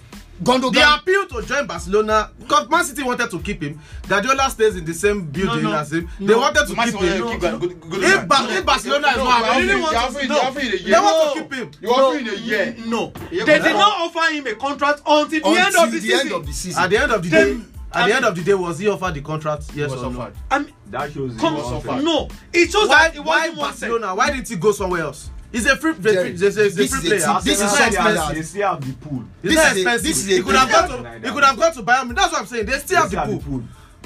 They. 0.44 0.52
Gundogan. 0.52 0.72
The 0.74 0.94
appeal 0.94 1.26
to 1.40 1.46
join 1.46 1.66
Barcelona 1.66 2.30
because 2.38 2.68
Man 2.68 2.84
City 2.84 3.02
wanted 3.02 3.30
to 3.30 3.38
keep 3.40 3.62
him. 3.62 3.78
Guardiola 4.08 4.50
stays 4.50 4.76
in 4.76 4.84
the 4.84 4.94
same 4.94 5.26
building 5.26 5.62
No, 5.64 5.70
no, 5.72 5.78
as 5.78 5.92
him. 5.92 6.08
They 6.18 6.26
no. 6.26 6.38
wanted 6.38 6.66
to 6.66 6.74
Man 6.74 6.90
keep 6.90 7.00
City 7.00 7.06
him. 7.16 7.24
wanted 7.24 7.40
to 7.40 7.58
keep 7.58 7.80
Gun- 7.80 7.90
Gun- 7.90 8.02
If, 8.04 8.28
ba- 8.28 8.46
if 8.50 8.66
Barcelona 8.66 9.08
is 9.08 9.16
No, 9.16 9.24
not 9.24 9.38
you're 9.38 9.46
happy, 9.46 9.66
really 9.66 9.80
want 9.80 9.92
to- 9.92 10.28
no. 10.28 10.52
they 10.52 11.00
want 11.00 11.34
to 11.36 11.42
keep 11.42 11.52
him. 11.54 11.70
You're 11.80 11.92
offering 11.94 12.28
a 12.28 12.34
year. 12.34 12.76
no, 12.86 13.12
they 13.30 13.44
did 13.44 13.62
not 13.74 14.00
offer 14.00 14.32
him 14.32 14.46
a 14.46 14.54
contract 14.54 15.02
until 15.06 15.40
the 15.52 15.60
end 15.60 15.76
of 15.76 15.90
the, 15.92 15.98
the 15.98 16.00
season. 16.00 16.20
end 16.20 16.32
of 16.32 16.46
the 16.46 16.52
season. 16.52 16.82
At 16.82 16.90
the 16.90 16.98
end 16.98 17.12
of 17.12 17.22
the 17.22 17.28
Then- 17.28 17.58
day, 17.60 17.66
at 17.94 18.06
the 18.08 18.14
end 18.16 18.24
of 18.24 18.34
the 18.34 18.42
day, 18.42 18.54
was 18.54 18.78
he 18.78 18.88
offered 18.88 19.14
the 19.14 19.20
contract? 19.20 19.64
Yes 19.74 19.92
or 19.92 20.10
no? 20.10 20.20
offered. 20.20 20.34
I 20.50 20.58
mean, 20.60 20.72
That 20.86 21.12
shows 21.12 21.38
he 21.38 21.44
was 21.46 21.72
offered. 21.72 22.02
no, 22.02 22.28
it 22.52 22.70
shows 22.70 22.88
Why, 22.88 23.08
that 23.08 23.16
it 23.16 23.20
why 23.24 23.38
wasn't 23.50 23.58
wanted. 23.58 23.70
Barcelona? 23.80 24.14
Why 24.14 24.30
didn't 24.30 24.48
he 24.48 24.56
go 24.56 24.72
somewhere 24.72 25.02
else? 25.02 25.30
He's 25.52 25.66
a 25.66 25.76
free, 25.76 25.92
he's 25.94 26.06
a, 26.06 26.24
he's 26.28 26.42
a 26.42 26.68
this 26.70 26.94
free 26.94 27.10
is 27.12 27.24
a 27.24 27.26
player. 27.26 27.40
this 27.44 27.60
is 27.60 27.72
not 27.78 27.88
expensive. 27.88 28.34
They 28.34 28.42
still 28.42 28.68
have 28.68 28.80
the 28.86 28.92
pool. 29.06 29.24
It's 29.42 29.54
This 29.54 29.56
not 29.56 29.66
is 29.66 29.72
a- 29.72 29.80
expensive. 29.80 30.02
this 30.04 30.18
is 30.18 30.28
a 30.28 30.32
he 30.36 30.42
could 30.42 30.54
have 30.56 30.70
gone 30.70 30.88
to. 30.88 31.10
He 31.28 31.30
could 31.34 31.44
have 31.44 31.58
gone 31.58 31.72
to 31.74 31.82
Bayern. 31.82 32.14
That's 32.16 32.32
what 32.32 32.40
I'm 32.40 32.46
saying. 32.46 32.66
They 32.66 32.78
still 32.78 32.88
They 32.88 32.94
have 32.96 33.08
still 33.08 33.10
the 33.10 33.16
have 33.20 33.30
the 33.30 33.50
pool. 33.50 33.58
pool. 33.60 33.62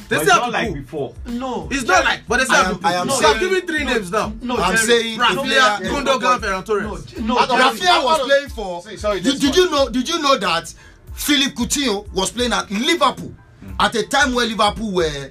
They 0.09 0.17
But 0.17 0.19
still 0.19 0.21
it's 0.23 0.31
have 0.33 0.41
not 0.41 0.47
the 0.47 0.53
like 0.53 0.67
pool. 0.69 0.75
before. 0.77 1.15
No, 1.27 1.69
It's 1.71 1.83
not 1.85 2.05
like, 2.05 2.21
but 2.29 2.37
they 2.39 2.45
still 2.45 2.55
I 2.57 2.59
have 2.59 2.67
am- 2.67 2.73
the 2.75 2.79
pool. 2.79 2.89
I 2.89 2.95
am 2.95 3.07
No, 3.07 3.21
saying- 3.21 3.35
I'm 3.35 3.41
giving 3.41 3.67
three 3.67 3.85
names 3.85 4.11
now. 4.11 4.33
no, 4.43 4.57
I'm 4.57 4.75
Jerry, 4.77 4.87
saying 4.87 5.19
no, 5.19 5.43
player- 5.43 5.61
Rafinha. 5.61 6.05
Gundogan, 6.05 6.39
Ferran 6.41 6.51
no, 6.51 6.63
Torres. 6.63 7.19
no, 7.19 7.47
Jerry, 7.47 7.61
Rafinha 7.63 8.05
was 8.05 8.21
playing 8.27 8.49
for. 8.51 8.83
Sorry, 8.99 9.21
did, 9.21 9.41
this 9.41 9.57
you 9.57 9.71
know? 9.71 9.89
Did 9.89 10.09
you 10.09 10.21
know 10.21 10.37
that 10.39 10.75
Philip 11.15 11.55
Coutinho 11.55 12.13
was 12.13 12.31
playing 12.31 12.53
at 12.53 12.71
Liverpool 12.71 13.35
at 13.81 13.95
a 13.95 14.03
time 14.07 14.35
where 14.35 14.47
Liverpool 14.47 14.93
were 14.93 15.31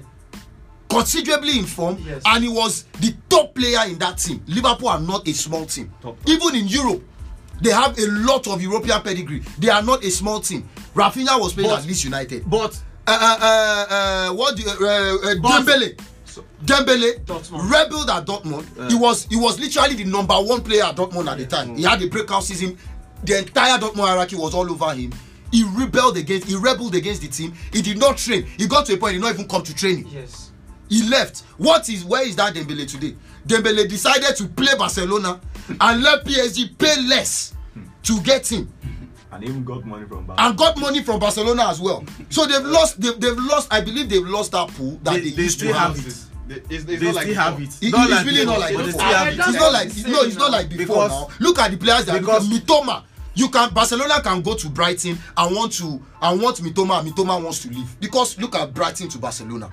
considerably 0.88 1.58
informed, 1.58 2.00
Yes. 2.06 2.22
and 2.24 2.44
he 2.44 2.50
was 2.50 2.84
the 3.00 3.14
top 3.28 3.54
player 3.54 3.80
in 3.88 3.98
that 3.98 4.18
team. 4.18 4.42
Liverpool 4.46 4.88
are 4.88 5.00
not 5.00 5.26
a 5.26 5.32
small 5.32 5.66
team. 5.66 5.92
Top, 6.02 6.16
top. 6.20 6.28
Even 6.28 6.54
in 6.56 6.66
Europe, 6.68 7.02
they 7.60 7.70
have 7.70 7.98
a 7.98 8.06
lot 8.08 8.46
of 8.46 8.60
European 8.62 9.00
pedigree. 9.02 9.42
They 9.58 9.68
are 9.70 9.82
not 9.82 10.04
a 10.04 10.10
small 10.10 10.40
team. 10.40 10.68
Rafinha 10.94 11.40
was 11.40 11.52
playing 11.54 11.70
But- 11.70 11.80
at 11.80 11.86
Leeds 11.86 12.04
United. 12.04 12.48
But 12.48 12.78
Uh, 13.08 13.12
uh, 13.12 13.38
uh, 13.40 13.94
uh, 14.30 14.34
what 14.34 14.56
do 14.56 14.62
you, 14.62 14.68
uh, 14.68 14.74
uh, 14.74 15.34
Dembele. 15.36 15.96
Dembele 16.64 17.24
Dortmund. 17.24 17.70
rebelled 17.70 18.10
at 18.10 18.26
Dortmund. 18.26 18.90
He 18.90 18.96
was 18.96 19.26
he 19.30 19.36
was 19.36 19.58
literally 19.60 19.94
the 19.94 20.04
number 20.04 20.34
one 20.34 20.60
player 20.60 20.82
at 20.84 20.96
Dortmund 20.96 21.30
at 21.30 21.38
the 21.38 21.46
time. 21.46 21.76
He 21.76 21.84
had 21.84 22.02
a 22.02 22.08
breakout 22.08 22.42
season. 22.44 22.76
The 23.24 23.38
entire 23.38 23.78
Dortmund 23.78 24.06
hierarchy 24.08 24.34
was 24.36 24.54
all 24.54 24.68
over 24.70 24.92
him. 24.92 25.12
He 25.52 25.62
rebelled 25.62 26.16
against 26.16 26.48
he 26.48 26.56
rebelled 26.56 26.94
against 26.96 27.22
the 27.22 27.28
team. 27.28 27.54
He 27.72 27.80
did 27.80 27.98
not 27.98 28.16
train. 28.18 28.44
He 28.58 28.66
got 28.66 28.86
to 28.86 28.94
a 28.94 28.96
point 28.96 29.12
he 29.12 29.18
did 29.18 29.24
not 29.24 29.34
even 29.34 29.46
come 29.48 29.62
to 29.62 29.74
training. 29.74 30.08
Yes. 30.12 30.50
He 30.88 31.08
left. 31.08 31.40
What 31.58 31.88
is 31.88 32.04
where 32.04 32.26
is 32.26 32.36
that 32.36 32.54
Dembele 32.54 32.88
today? 32.90 33.16
Dembele 33.46 33.88
decided 33.88 34.36
to 34.36 34.46
play 34.48 34.74
Barcelona 34.76 35.40
and 35.80 36.02
let 36.02 36.24
PSG 36.24 36.76
pay 36.78 37.00
less 37.06 37.54
to 38.04 38.20
get 38.22 38.46
him 38.50 38.72
And 39.32 39.42
even 39.44 39.64
got 39.64 39.84
money 39.84 40.06
from 40.06 40.26
back. 40.26 40.36
and 40.40 40.56
got 40.56 40.78
money 40.78 41.02
from 41.02 41.18
Barcelona 41.20 41.66
as 41.68 41.80
well. 41.80 42.04
So 42.30 42.46
they've 42.46 42.64
lost. 42.64 43.00
They've, 43.00 43.18
they've 43.20 43.36
lost. 43.38 43.72
I 43.72 43.80
believe 43.80 44.08
they've 44.08 44.26
lost 44.26 44.52
that 44.52 44.68
pool 44.68 44.98
that 45.02 45.14
They- 45.14 45.20
they, 45.20 45.30
they 45.30 45.42
used 45.42 45.58
to 45.60 45.66
still 45.66 45.78
have. 45.78 45.98
it. 45.98 46.06
it. 46.06 46.14
They- 46.48 46.54
It's, 46.76 46.84
it's 46.84 46.84
they 46.84 47.06
not 47.06 47.14
like 47.16 47.24
still 47.24 47.34
have 47.42 47.60
it. 47.60 47.68
It- 47.82 47.90
Not 47.92 48.10
it's 48.10 48.24
really 48.24 48.44
not 48.46 48.58
like 48.60 48.76
before. 48.76 48.82
still 48.82 48.88
It's 48.88 48.96
not 49.58 49.72
like 49.72 50.06
I'm 50.06 50.12
no, 50.12 50.20
it's 50.22 50.36
not 50.36 50.50
like 50.52 50.68
before 50.68 51.08
now. 51.08 51.28
Look 51.40 51.58
at 51.58 51.70
the 51.72 51.76
players 51.76 52.04
that 52.06 52.20
because- 52.20 52.48
Mitoma. 52.48 53.02
You 53.34 53.48
can 53.50 53.68
Barcelona 53.74 54.22
can 54.22 54.40
go 54.40 54.54
to 54.54 54.68
Brighton 54.70 55.18
and 55.36 55.54
want 55.56 55.72
to 55.74 56.00
and 56.22 56.40
want 56.40 56.56
Mitoma. 56.62 57.04
Mitoma 57.06 57.42
wants 57.42 57.60
to 57.62 57.68
leave 57.68 58.00
because 58.00 58.38
look 58.38 58.54
at 58.54 58.72
Brighton 58.72 59.08
to 59.10 59.18
Barcelona. 59.18 59.68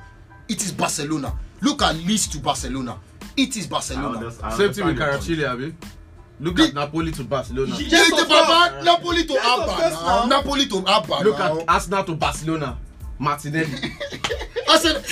It 0.54 0.64
is 0.64 0.72
Barcelona. 0.72 1.34
Look 1.62 1.82
at 1.82 1.96
Leeds 1.96 2.28
to 2.28 2.38
Barcelona. 2.40 2.96
It 3.36 3.58
is 3.58 3.66
Barcelona. 3.66 4.30
same 4.56 4.72
thing 4.72 4.86
with 4.86 4.98
Kvaratskhelia, 5.00 5.50
abi. 5.50 5.74
Look 6.40 6.58
The- 6.58 6.64
at 6.66 6.74
Napoli 6.76 7.12
to 7.14 7.24
Barcelona. 7.24 7.76
Yes, 7.80 8.10
the 8.12 8.22
of 8.22 8.28
course. 8.28 8.48
Baba, 8.48 8.84
Napoli 8.84 9.26
to 9.26 9.34
Yes, 9.34 9.46
Abba 9.48 9.90
now. 9.90 10.26
Napoli 10.28 10.66
to 10.68 10.84
Abba 10.88 11.24
Look 11.24 11.40
now. 11.40 11.60
at 11.62 11.66
Arsenal 11.70 12.04
to 12.04 12.14
Barcelona. 12.16 12.78
Martinelli. 13.24 13.68
I 14.70 14.78
said, 14.80 15.06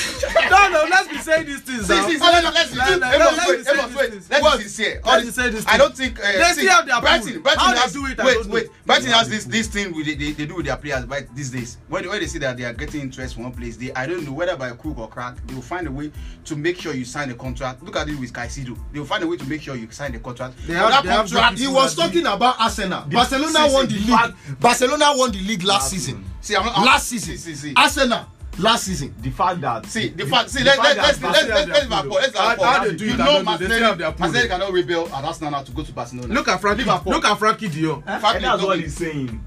no, 0.50 0.70
no, 0.70 0.88
let's 0.90 1.08
be 1.10 1.18
saying 1.20 1.46
these 1.46 1.60
things 1.62 1.86
See, 1.86 2.02
see, 2.04 2.14
see, 2.14 2.20
let- 2.20 2.44
let's 2.54 2.76
Let- 2.76 3.00
let- 3.00 3.00
let- 3.02 3.22
Amos, 3.22 3.38
let's 3.38 3.48
wait, 3.50 3.58
be 3.58 3.64
saying 3.64 3.78
Amos, 3.80 3.90
these 3.90 3.98
wait. 3.98 4.12
things. 4.12 4.30
Let's 4.30 4.56
be 4.58 4.64
sincere. 4.64 5.02
Let's 5.06 5.26
be 5.26 5.32
saying 5.32 5.54
these 5.54 5.66
I 5.66 5.70
things. 5.70 5.78
don't 5.84 5.98
think. 5.98 6.20
Uh, 6.20 6.24
They 6.24 6.44
see, 6.44 6.52
still 6.54 6.70
have 6.72 6.86
their 6.88 7.02
Brighton. 7.02 7.42
Brighton 7.42 7.60
How 7.60 7.74
they 7.74 7.80
has, 7.80 7.94
do 7.94 8.06
it, 8.08 8.20
I 8.20 8.26
wait, 8.26 8.46
wait. 8.48 8.68
Brighton 8.86 9.12
has 9.12 9.30
they 9.30 9.36
this 9.36 9.46
this 9.46 9.68
thing 9.68 9.94
with 9.96 10.06
they, 10.08 10.16
they, 10.16 10.32
they 10.32 10.46
do 10.46 10.56
with 10.56 10.66
their 10.66 10.78
players 10.78 11.06
right 11.06 11.28
these 11.36 11.52
days. 11.52 11.78
When, 11.90 12.08
when 12.10 12.20
they 12.20 12.28
see 12.28 12.40
that 12.40 12.58
they 12.58 12.64
are 12.64 12.74
getting 12.74 13.02
interest 13.02 13.36
from 13.36 13.44
one 13.44 13.52
place, 13.54 13.78
they 13.78 13.94
I 13.94 14.08
don't 14.08 14.26
know 14.26 14.34
whether 14.34 14.56
by 14.56 14.72
crook 14.72 14.98
or 14.98 15.08
crack, 15.10 15.36
they 15.46 15.54
will 15.54 15.62
find 15.62 15.86
a 15.86 15.92
way 15.92 16.12
to 16.46 16.56
make 16.56 16.80
sure 16.80 16.94
you 16.94 17.06
sign 17.06 17.30
a 17.30 17.36
contract. 17.36 17.84
Look 17.84 17.96
at 17.98 18.10
it 18.10 18.18
with 18.20 18.34
Caicedo. 18.34 18.78
They 18.94 19.00
will 19.00 19.06
find 19.06 19.24
a 19.24 19.28
way 19.28 19.38
to 19.38 19.46
make 19.46 19.62
sure 19.62 19.76
you 19.76 19.90
sign 19.92 20.14
the 20.14 20.20
contract. 20.20 20.56
They 20.66 20.74
have- 20.74 20.90
that 20.90 21.04
they 21.04 21.10
have 21.10 21.18
contract, 21.30 21.60
he 21.60 21.68
was 21.68 21.96
talking 21.96 22.26
about 22.26 22.60
Arsenal. 22.60 23.04
Barcelona 23.04 23.68
won 23.72 23.88
the 23.88 23.96
league. 24.00 24.60
Barcelona 24.60 25.14
won 25.16 25.32
the 25.32 25.40
league 25.42 25.64
Last 25.64 25.92
season. 25.92 26.26
See, 26.42 26.56
I'm, 26.56 26.68
I'm, 26.70 26.86
Last 26.86 27.08
season. 27.08 27.38
See, 27.38 27.54
see, 27.56 27.70
see. 27.70 27.74
Arsenal 27.76 28.26
last 28.60 28.84
season. 28.84 29.14
The 29.22 29.30
fact 29.30 29.62
that 29.62 29.86
See 29.86 30.10
the 30.10 30.24
the- 30.24 30.30
fact. 30.30 30.50
See, 30.50 30.60
the 30.60 30.66
let, 30.66 30.78
fact 30.78 30.98
let, 30.98 30.98
let's 30.98 31.20
have 31.20 31.48
their 31.48 31.66
Liverpool. 31.84 32.12
Let's 32.12 32.36
Liverpool. 32.36 32.66
how 32.66 32.84
they 32.84 32.96
do 32.96 33.06
You 33.06 33.14
it, 33.14 33.18
know, 33.18 33.44
Martinelli. 33.44 33.98
Martinelli 34.04 34.48
cannot 34.48 34.74
rebel 34.74 35.08
at 35.14 35.24
Arsenal 35.24 35.52
now 35.52 35.64
to 35.64 35.72
go 35.72 35.84
to 35.84 35.92
Barcelona. 35.94 36.34
Look 36.34 36.48
at 36.48 36.60
Frankie. 36.62 36.84
Liverpool. 36.84 37.14
Look 37.14 37.26
at 37.26 37.38
Frankie 37.40 37.68
Dion. 37.70 38.02
Fact, 38.04 38.36
and 38.36 38.46
that's 38.46 38.62
what 38.64 38.80
he's 38.80 38.96
saying. 38.96 39.44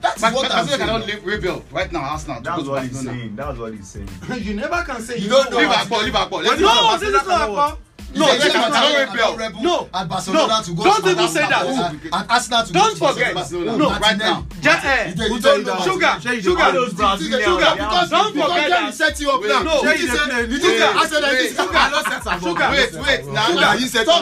That's 0.00 0.20
but, 0.20 0.32
what 0.32 0.48
but 0.48 0.56
I'm 0.56 0.66
saying. 0.66 0.78
cannot 0.80 1.06
live 1.06 1.24
Rebel 1.24 1.64
right 1.70 1.92
now, 1.92 2.00
Arsenal. 2.00 2.40
That's 2.40 2.64
what 2.64 2.82
he's 2.84 3.00
saying. 3.00 3.36
That's 3.36 3.58
what 3.58 3.74
he's 3.74 3.88
saying. 3.88 4.08
you 4.40 4.54
never 4.54 4.82
can 4.82 5.00
say 5.02 5.16
you, 5.16 5.24
you 5.24 5.28
don't 5.28 5.50
know. 5.50 5.58
Leave 5.58 5.68
Akpo, 5.68 6.42
leave 6.42 6.60
No, 6.60 6.98
this 6.98 7.08
is 7.08 7.26
not 7.26 7.48
Akpo. 7.48 7.78
No, 8.14 8.26
cannot 8.26 9.14
no, 9.14 9.36
rebel. 9.36 9.62
no, 9.62 9.88
at 9.94 10.08
Barcelona 10.08 10.58
no, 10.58 10.62
to 10.62 10.74
go 10.74 10.82
don't 10.82 11.06
even 11.06 11.28
say 11.28 11.46
that. 11.46 11.62
Ooh. 11.62 12.10
Arsenal 12.28 12.66
to 12.66 12.72
don't 12.72 12.98
go 12.98 13.08
forget. 13.12 13.34
Barcelona. 13.34 13.76
No, 13.76 13.90
right 13.98 14.18
now. 14.18 14.46
Ja, 14.62 14.80
eh, 14.82 15.14
you 15.16 15.40
don't 15.40 15.64
know. 15.64 15.78
Sugar, 15.78 16.18
sugar, 16.20 16.42
sugar, 16.42 17.40
sugar. 17.40 17.70
Because 17.78 18.10
don't 18.10 18.32
forget 18.34 18.70
that. 18.70 18.94
set 18.94 19.20
you 19.20 19.30
up 19.30 19.42
now. 19.42 19.62
No, 19.62 19.82
you 19.92 20.08
said 20.08 20.50
you 20.50 20.58
did. 20.58 20.82
I 20.82 21.06
said 21.06 21.22
that. 21.22 21.38
Sugar, 21.54 22.40
Sugar, 22.40 22.70
wait, 22.70 22.92
wait. 23.06 23.32
Now, 23.32 23.48
now 23.54 23.74
you 23.74 23.86
set 23.86 24.08
up. 24.08 24.20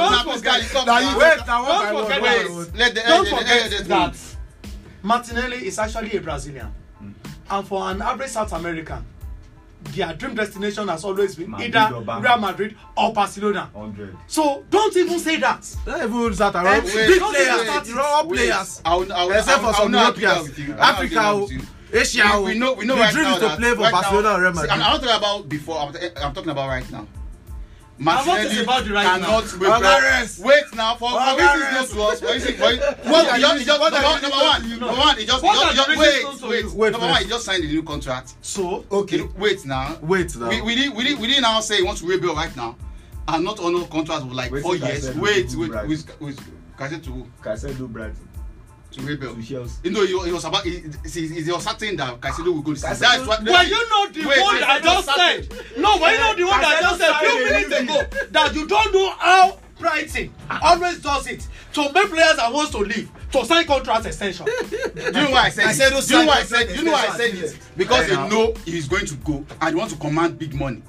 Now 0.87 0.99
you. 0.99 1.19
Wait, 1.19 1.39
don't 1.47 2.05
forget. 2.05 2.77
Let 2.77 2.95
the 2.95 3.01
let 3.09 3.89
that. 3.89 4.28
Martinelli 5.09 5.67
is 5.67 5.79
actually 5.79 6.13
a 6.17 6.21
Brazilian, 6.21 6.71
and 7.51 7.67
for 7.67 7.91
an 7.91 8.03
average 8.03 8.29
South 8.31 8.53
American, 8.53 9.03
their 9.95 10.13
dream 10.13 10.35
destination 10.35 10.87
has 10.89 11.03
always 11.03 11.35
been 11.35 11.51
Madrid 11.51 11.75
either. 11.75 12.21
Real 12.21 12.37
Madrid 12.39 12.77
or 12.95 13.13
Barcelona. 13.15 13.71
100. 13.73 14.15
So 14.27 14.65
don't 14.69 14.95
even 14.97 15.19
say 15.19 15.37
that. 15.39 15.65
Don't 15.87 16.03
even 16.03 16.35
start 16.35 16.55
around. 16.57 16.67
Eh, 16.67 16.81
wait, 16.85 17.07
Big 17.09 17.21
players, 17.23 17.87
Wait, 18.27 18.37
players. 18.37 18.83
I 18.85 18.95
will- 18.97 19.13
I 19.13 19.25
will- 19.25 19.33
Except 19.33 19.63
for 19.63 19.73
some 19.73 19.95
Europeans. 19.95 20.51
Africa, 20.79 21.47
you. 21.49 21.61
Asia. 21.91 22.33
we, 22.37 22.53
we 22.53 22.59
know 22.59 22.75
we 22.75 22.85
know 22.85 22.97
the 22.97 23.01
right 23.01 23.13
dream 23.15 23.25
now 23.25 23.33
is 23.37 23.41
to 23.41 23.49
that 23.49 23.59
play 23.59 23.71
for 23.75 23.81
right 23.81 23.93
Barcelona 23.93 24.29
now, 24.29 24.35
and 24.35 24.43
Real 24.43 24.53
see, 24.53 24.61
Madrid. 24.61 24.71
I'm, 24.73 24.83
I'm 24.83 24.93
not 24.93 25.01
talking 25.01 25.17
about 25.17 25.49
before. 25.49 25.79
I'm, 25.79 25.93
t- 25.95 26.09
I'm 26.23 26.35
talking 26.35 26.51
about 26.51 26.69
right 26.69 26.91
now. 26.93 27.07
Is 27.99 28.07
Martinelli 28.67 28.93
right 28.93 29.05
cannot 29.05 29.45
now? 29.45 29.59
rebel. 29.59 29.73
Alvarez. 29.87 30.39
Wait 30.39 30.65
now 30.75 30.95
for 30.95 31.11
for 31.11 31.19
Alvarez. 31.19 31.61
reasons 31.63 31.95
known 31.95 32.07
to 32.07 32.13
us. 32.13 32.21
For 32.21 32.27
reasons, 32.33 32.57
for, 32.57 33.11
What 33.11 33.35
he 33.35 33.41
just, 33.41 33.53
you- 33.55 33.59
he 33.59 33.65
just, 33.65 33.81
number, 33.81 33.97
you 33.97 34.23
number 34.23 34.37
one, 34.37 34.81
number 34.81 34.87
one, 35.01 35.17
he 35.19 35.27
just, 35.27 35.45
he 35.45 35.53
just, 35.77 35.89
wait, 35.89 35.99
wait, 36.49 36.63
you? 36.65 36.71
Wait 36.75 36.93
number 36.93 37.07
one, 37.07 37.23
he 37.23 37.29
just 37.29 37.45
signed 37.45 37.65
a 37.65 37.67
new 37.67 37.83
contract. 37.83 38.35
So 38.41 38.85
Okay. 38.91 39.23
Wait 39.37 39.65
now. 39.67 39.99
Wait 40.03 40.35
now. 40.37 40.49
We, 40.49 40.61
we 40.63 40.75
didn't 40.75 40.95
we 40.97 41.05
didn't 41.05 41.21
we 41.21 41.27
didn't 41.27 41.43
now 41.43 41.61
say 41.61 41.77
he 41.79 41.83
wants 41.83 42.01
to 42.03 42.07
rebuild 42.07 42.37
right 42.37 42.55
now, 42.57 42.77
and 43.27 43.45
not 43.45 43.59
honor 43.61 43.85
contract 43.87 44.23
for 44.27 44.35
like 44.35 44.51
Wait 44.53 44.63
four 44.63 44.77
years. 44.77 45.15
Wait, 45.17 45.55
wait, 45.57 45.89
with 45.89 46.21
with 46.21 46.39
to 47.03 47.27
Caicedo 47.43 47.89
Brighton. 47.89 48.28
To 49.07 49.43
Chelsea. 49.43 49.79
You 49.85 49.91
know, 49.91 50.05
he, 50.05 50.27
he 50.27 50.33
was 50.33 50.45
about. 50.45 50.65
He, 50.65 50.83
he, 51.07 51.29
he, 51.29 51.43
he 51.43 51.53
was 51.53 51.65
certain 51.65 51.97
that 51.97 52.21
Caicedo 52.21 52.47
will 52.47 52.63
go. 52.63 52.75
to 52.75 52.81
Caicedo- 52.81 52.99
That's 52.99 53.27
what. 53.27 53.41
Were 53.43 53.63
you 53.63 53.89
not 53.89 54.13
the 54.13 54.27
Wait, 54.27 54.41
one 54.41 54.61
that 54.61 54.69
I 54.69 54.81
just 54.81 55.15
said? 55.15 55.49
No, 55.79 55.97
were 55.99 56.11
you 56.11 56.19
not 56.19 56.37
the 56.37 56.45
one 56.45 56.61
that 56.61 56.77
I 56.77 56.81
just 56.81 56.99
said 56.99 57.11
a 57.11 57.19
few 57.19 57.45
minutes 57.45 57.81
ago 57.81 58.27
that 58.33 58.55
you 58.55 58.67
don't 58.67 58.93
know 58.95 59.11
how 59.19 59.59
Brighton 59.79 60.35
always 60.63 61.01
does 61.01 61.27
it 61.29 61.47
to 61.75 61.93
make 61.93 62.09
players 62.11 62.37
that 62.37 62.53
wants 62.53 62.73
to 62.73 62.79
leave 62.79 63.11
to 63.33 63.45
sign 63.45 63.65
contract 63.67 64.07
extension. 64.07 64.47
do 64.47 64.77
you 65.03 65.13
know 65.13 65.31
why 65.31 65.43
I 65.47 65.49
said 65.51 65.67
I 65.67 65.71
it? 65.73 66.07
Do 66.09 66.15
you 66.15 66.21
know 66.23 66.27
why 66.27 66.39
I 66.39 66.43
said? 66.45 66.69
Do 66.69 66.75
you 66.75 66.83
know 66.85 66.93
why 66.93 67.07
I 67.09 67.17
said 67.17 67.35
it? 67.35 67.59
Because 67.77 68.05
Hey, 68.05 68.09
they 68.11 68.17
now. 68.17 68.29
know 68.29 68.55
he's 68.65 68.89
going 68.89 69.07
to 69.07 69.15
go 69.17 69.45
and 69.61 69.75
they 69.75 69.79
want 69.79 69.91
to 69.91 69.97
command 69.97 70.39
big 70.39 70.55
money. 70.55 70.83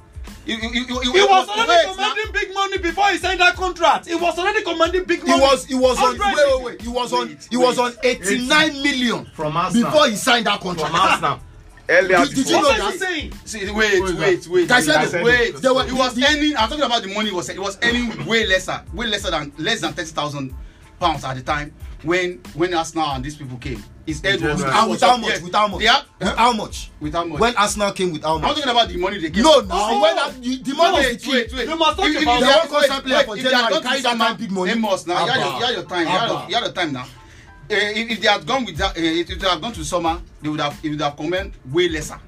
You, 0.50 0.58
you, 0.58 0.70
you, 0.70 0.86
you, 1.04 1.12
he 1.12 1.18
you- 1.20 1.28
was 1.30 1.48
wait, 1.48 1.58
already 1.60 1.88
now. 1.88 1.94
commanding 1.94 2.32
big 2.34 2.54
money 2.54 2.78
before 2.80 3.06
he 3.12 3.18
signed 3.18 3.40
that 3.40 3.56
contract. 3.56 4.08
He 4.08 4.16
was 4.16 4.38
already 4.40 4.64
commanding 4.64 5.04
big 5.04 5.22
he 5.24 5.30
money. 5.30 5.42
was 5.42 5.66
he 5.66 5.76
was 5.76 5.98
on 6.00 6.18
100 6.18 6.36
wait 6.36 6.48
wait 6.48 6.64
wait 6.66 6.82
he 6.82 6.88
was 6.90 7.14
on 7.14 7.28
Wait, 7.28 7.48
he 7.52 7.58
was 7.58 7.78
wait. 7.78 7.84
on 7.86 7.94
eighty-nine 8.04 8.74
million 8.84 9.26
From 9.34 9.56
Arsenal. 9.56 9.90
before 9.92 10.08
he 10.10 10.16
signed 10.16 10.46
that 10.48 10.60
contract. 10.60 10.92
From 10.92 11.00
contract 11.00 11.24
Arsenal. 11.24 11.46
earlier 11.90 12.18
Did- 12.26 12.30
did 12.30 12.38
you 12.38 12.44
before. 12.44 12.62
know 12.62 12.68
What 12.70 12.78
that? 12.78 12.86
was 12.86 12.94
he 12.94 13.00
saying? 13.00 13.34
See, 13.46 13.72
wait, 13.72 13.98
Who 13.98 14.06
is 14.06 14.14
wait, 14.16 14.48
wait, 14.48 14.72
I 14.72 14.82
said. 14.82 15.24
wait. 15.24 15.56
There 15.58 15.74
were- 15.74 15.86
He 15.86 15.94
was 15.94 16.14
the- 16.16 16.26
earning. 16.26 16.56
I'm 16.58 16.70
talking 16.70 16.84
about 16.84 17.02
the 17.04 17.14
money 17.14 17.30
he 17.30 17.36
was. 17.36 17.50
it 17.50 17.60
was 17.60 17.78
earning 17.84 18.26
way 18.26 18.46
lesser, 18.48 18.84
way 18.94 19.08
lesser 19.08 19.32
than 19.32 19.52
less 19.58 19.82
than 19.82 19.94
thirty 19.94 20.12
thousand 20.12 20.54
pounds 21.00 21.24
at 21.24 21.36
the 21.36 21.42
time 21.44 21.74
when 22.04 22.42
when 22.56 22.74
Arsenal 22.74 23.08
and 23.12 23.24
these 23.24 23.36
people 23.36 23.58
came. 23.58 23.84
His 24.10 24.22
head 24.22 24.42
was 24.42 24.62
and 24.64 24.90
with 24.92 25.02
how 25.02 25.18
much 25.18 25.30
Yes. 25.30 25.42
with 25.42 25.54
how 25.54 25.68
much 25.68 25.82
Yeah. 25.82 26.02
with 26.20 26.36
how 26.36 26.52
much 26.54 26.90
With 27.00 27.14
how 27.14 27.24
much? 27.26 27.40
when 27.40 27.56
arsenal 27.56 27.92
came 27.94 28.12
with 28.14 28.24
how 28.24 28.36
I'm 28.36 28.42
much 28.42 28.56
talking 28.56 28.70
about 28.72 28.88
the 28.90 28.98
money 28.98 29.18
they 29.20 29.30
gave. 29.30 29.44
no 29.44 29.60
no 29.62 29.68
Oh. 29.72 30.02
when 30.02 30.16
that 30.16 30.44
you, 30.44 30.58
the 30.64 30.74
money 30.74 30.98
is 30.98 31.06
wait, 31.06 31.12
the 31.20 31.26
key 31.26 31.32
wait, 31.32 31.54
wait. 31.54 31.70
You 31.70 31.76
must 31.78 31.98
talk 31.98 32.06
If- 32.10 32.22
about 32.24 32.44
had- 32.44 32.58
One 32.60 32.68
constant 32.70 33.06
player 33.06 33.24
for 33.24 33.38
if 33.38 33.44
they 33.44 33.50
had 33.54 33.62
January 33.62 33.84
carry 33.84 34.02
that 34.02 34.18
man 34.18 34.36
big 34.38 34.52
money. 34.52 34.72
Amos, 34.72 35.08
now 35.08 35.26
you 35.26 35.32
had 35.32 35.40
your, 35.76 35.84
time. 35.84 36.02
You 36.02 36.08
had, 36.08 36.28
your, 36.30 36.38
Abba. 36.40 36.50
you 36.50 36.56
had 36.56 36.64
your 36.64 36.74
time 36.74 36.94
now. 36.94 37.02
Uh, 37.72 37.76
if, 38.00 38.12
if 38.12 38.22
they 38.22 38.28
had 38.28 38.46
gone 38.48 38.66
with 38.66 38.78
that, 38.78 38.98
uh, 38.98 39.02
if 39.02 39.28
they 39.40 39.48
had 39.48 39.62
gone 39.62 39.72
to 39.74 39.84
summer, 39.86 40.20
they 40.42 40.50
would 40.50 40.60
have, 40.60 40.76
it 40.84 40.90
would 40.90 41.02
have 41.02 41.16
come 41.16 41.34
in 41.36 41.54
way 41.72 41.88
lesser. 41.90 42.20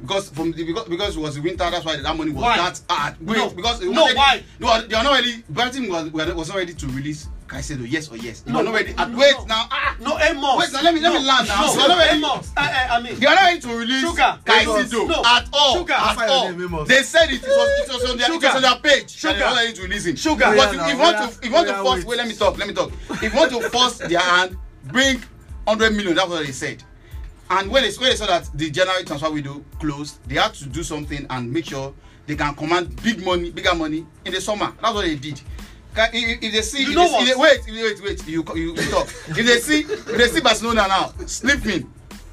Because 0.00 0.28
from 0.30 0.50
the, 0.52 0.64
because 0.64 0.88
because 0.88 1.16
it 1.16 1.20
was 1.20 1.34
the 1.36 1.40
winter, 1.40 1.58
that's 1.70 1.84
why 1.84 1.96
that 1.96 2.16
money 2.16 2.30
was 2.32 2.42
Why? 2.42 2.56
that 2.56 2.80
hard. 2.90 3.14
Wait, 3.20 3.38
No. 3.38 3.50
because 3.50 3.80
No, 3.80 4.04
why? 4.14 4.42
No, 4.58 4.80
they 4.86 4.96
are 4.96 5.04
not 5.04 5.12
ready. 5.14 5.42
Brighton 5.48 5.88
was 5.88 6.10
was 6.10 6.48
not 6.48 6.56
ready 6.58 6.74
to 6.74 6.86
release 6.88 7.28
Caicedo. 7.46 7.84
Yes 7.88 8.08
or 8.10 8.16
yes. 8.16 8.44
No, 8.46 8.62
not 8.62 8.74
ready. 8.74 8.94
no, 8.94 9.02
And 9.02 9.12
no, 9.12 9.18
wait 9.18 9.34
no. 9.38 9.44
now. 9.44 9.68
Ah, 9.70 9.96
No, 10.00 10.18
Amos. 10.18 10.58
Wait, 10.58 10.72
now 10.72 10.82
let 10.82 10.94
me- 10.94 11.00
let 11.00 11.12
me 11.12 11.18
no, 11.20 11.26
land 11.26 11.48
now. 11.48 11.60
No, 11.66 11.74
They 11.74 11.82
are 11.82 11.88
not 11.88 11.98
ready. 11.98 12.16
Amos. 12.18 12.52
I, 12.56 12.70
I, 12.72 12.96
I 12.96 13.02
mean, 13.02 13.20
they 13.20 13.26
are 13.26 13.34
not 13.34 13.42
ready 13.44 13.60
to 13.60 13.68
release 13.76 14.00
Sugar. 14.00 14.38
Caicedo 14.44 15.08
No. 15.08 15.22
at 15.24 15.48
all. 15.52 15.74
Sugar. 15.76 15.92
At 15.94 16.28
all. 16.28 16.50
name, 16.50 16.62
Amos. 16.62 16.88
They 16.88 17.02
said 17.02 17.30
it, 17.30 17.42
it 17.42 17.48
was 17.48 17.88
it 17.88 17.92
was 17.94 18.10
on 18.10 18.16
their, 18.18 18.26
it 18.26 18.34
was 18.34 18.42
Sugar. 18.42 18.56
on 18.56 18.62
their 18.62 18.76
page. 18.76 19.10
Sugar. 19.10 19.34
They 19.34 19.40
were 19.40 19.44
not 19.50 19.56
ready 19.56 19.72
to 19.74 19.82
release 19.82 20.06
him. 20.06 20.16
Sugar. 20.16 20.44
But 20.56 20.74
if, 20.74 20.80
if 20.80 20.88
you 20.88 20.98
want 20.98 21.16
to 21.18 21.38
if 21.38 21.44
you 21.44 21.52
want 21.52 21.68
to 21.68 21.74
force 21.74 21.98
wait. 21.98 22.06
wait 22.06 22.16
let 22.18 22.28
me 22.28 22.34
talk 22.34 22.58
let 22.58 22.68
me 22.68 22.74
talk. 22.74 22.92
If 23.10 23.32
you 23.34 23.38
want 23.38 23.50
to 23.52 23.68
force 23.70 23.98
their 23.98 24.20
hand, 24.20 24.56
bring 24.84 25.22
hundred 25.68 25.94
million. 25.94 26.14
That's 26.16 26.28
what 26.28 26.44
they 26.46 26.52
said. 26.52 26.82
And 27.50 27.70
when 27.70 27.82
they 27.82 27.90
when 27.92 28.10
they 28.10 28.16
saw 28.16 28.26
that 28.26 28.48
the 28.54 28.70
January 28.70 29.04
transfer 29.04 29.30
window 29.30 29.62
closed, 29.78 30.18
they 30.26 30.36
had 30.36 30.54
to 30.54 30.66
do 30.66 30.82
something 30.82 31.26
and 31.28 31.52
make 31.52 31.66
sure 31.66 31.92
they 32.26 32.36
can 32.36 32.54
command 32.54 33.00
big 33.02 33.22
money, 33.22 33.50
bigger 33.50 33.74
money 33.74 34.06
in 34.24 34.32
the 34.32 34.40
summer. 34.40 34.72
That's 34.80 34.94
what 34.94 35.02
they 35.04 35.14
did. 35.16 35.40
Can, 35.94 36.10
if, 36.12 36.42
if 36.42 36.52
they 36.52 36.62
see, 36.62 36.82
You 36.82 36.90
if 36.90 36.94
know 36.96 37.02
they, 37.02 37.24
see- 37.26 37.34
what? 37.36 37.66
they, 37.66 37.72
wait, 37.72 37.82
wait, 37.82 38.02
wait. 38.02 38.26
You 38.28 38.44
you, 38.54 38.74
you 38.74 38.90
talk. 38.90 39.06
if 39.28 39.36
they 39.36 39.58
see 39.60 39.80
if 39.80 40.06
they 40.06 40.28
see 40.28 40.40
Barcelona 40.40 40.86
now 40.88 41.12
sleeping, 41.26 41.90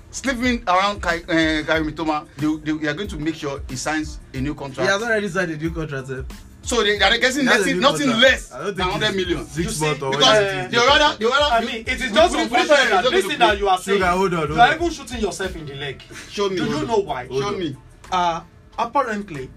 sleeping 0.09 0.63
around 0.67 1.01
Kai 1.01 1.17
uh, 1.17 1.63
Kai 1.65 1.79
Mitoma, 1.81 2.25
they, 2.37 2.71
they, 2.71 2.77
they 2.79 2.87
are 2.87 2.93
going 2.93 3.07
to 3.09 3.17
make 3.17 3.35
sure 3.35 3.61
he 3.69 3.75
signs 3.75 4.19
a 4.33 4.41
new 4.41 4.53
He 4.53 4.59
contract. 4.59 4.89
has 4.89 5.01
already 5.03 5.27
signed 5.29 5.51
a 5.51 5.57
new 5.57 5.71
contract. 5.71 6.09
eh? 6.09 6.21
So 6.63 6.83
they, 6.83 6.97
they 6.97 7.03
are 7.05 7.13
He 7.13 7.21
has 7.21 7.37
a 7.37 7.43
nothing, 7.43 7.79
nothing 7.79 8.09
less 8.19 8.49
than 8.49 8.75
think 8.75 8.89
hundred 8.91 9.07
it's 9.07 9.15
million. 9.15 9.45
Six 9.45 9.79
You 9.81 9.87
months 9.87 10.03
or 10.03 10.11
because 10.11 10.37
is. 10.37 10.71
they 10.71 10.77
rather 10.77 11.17
they 11.17 11.25
rather. 11.25 11.55
I 11.55 11.61
mean, 11.65 11.81
it 11.87 12.01
is 12.01 12.11
just 12.11 12.35
unfortunate 12.35 12.67
that 12.89 13.07
this 13.11 13.25
thing 13.25 13.39
that 13.39 13.57
you 13.57 13.67
are 13.67 13.77
saying, 13.79 13.97
Sugar, 13.99 14.07
hold 14.11 14.33
on, 14.33 14.39
hold 14.39 14.49
you 14.51 14.59
are 14.59 14.75
even 14.75 14.89
shooting 14.91 15.19
yourself 15.21 15.55
in 15.55 15.65
the 15.65 15.75
leg. 15.75 16.01
Show 16.29 16.49
me. 16.49 16.55
Do 16.57 16.65
you 16.65 16.85
know 16.85 16.97
why? 16.99 17.27
Show 17.27 17.51
me. 17.51 17.75
Uh, 18.11 18.41
apparently, 18.77 19.49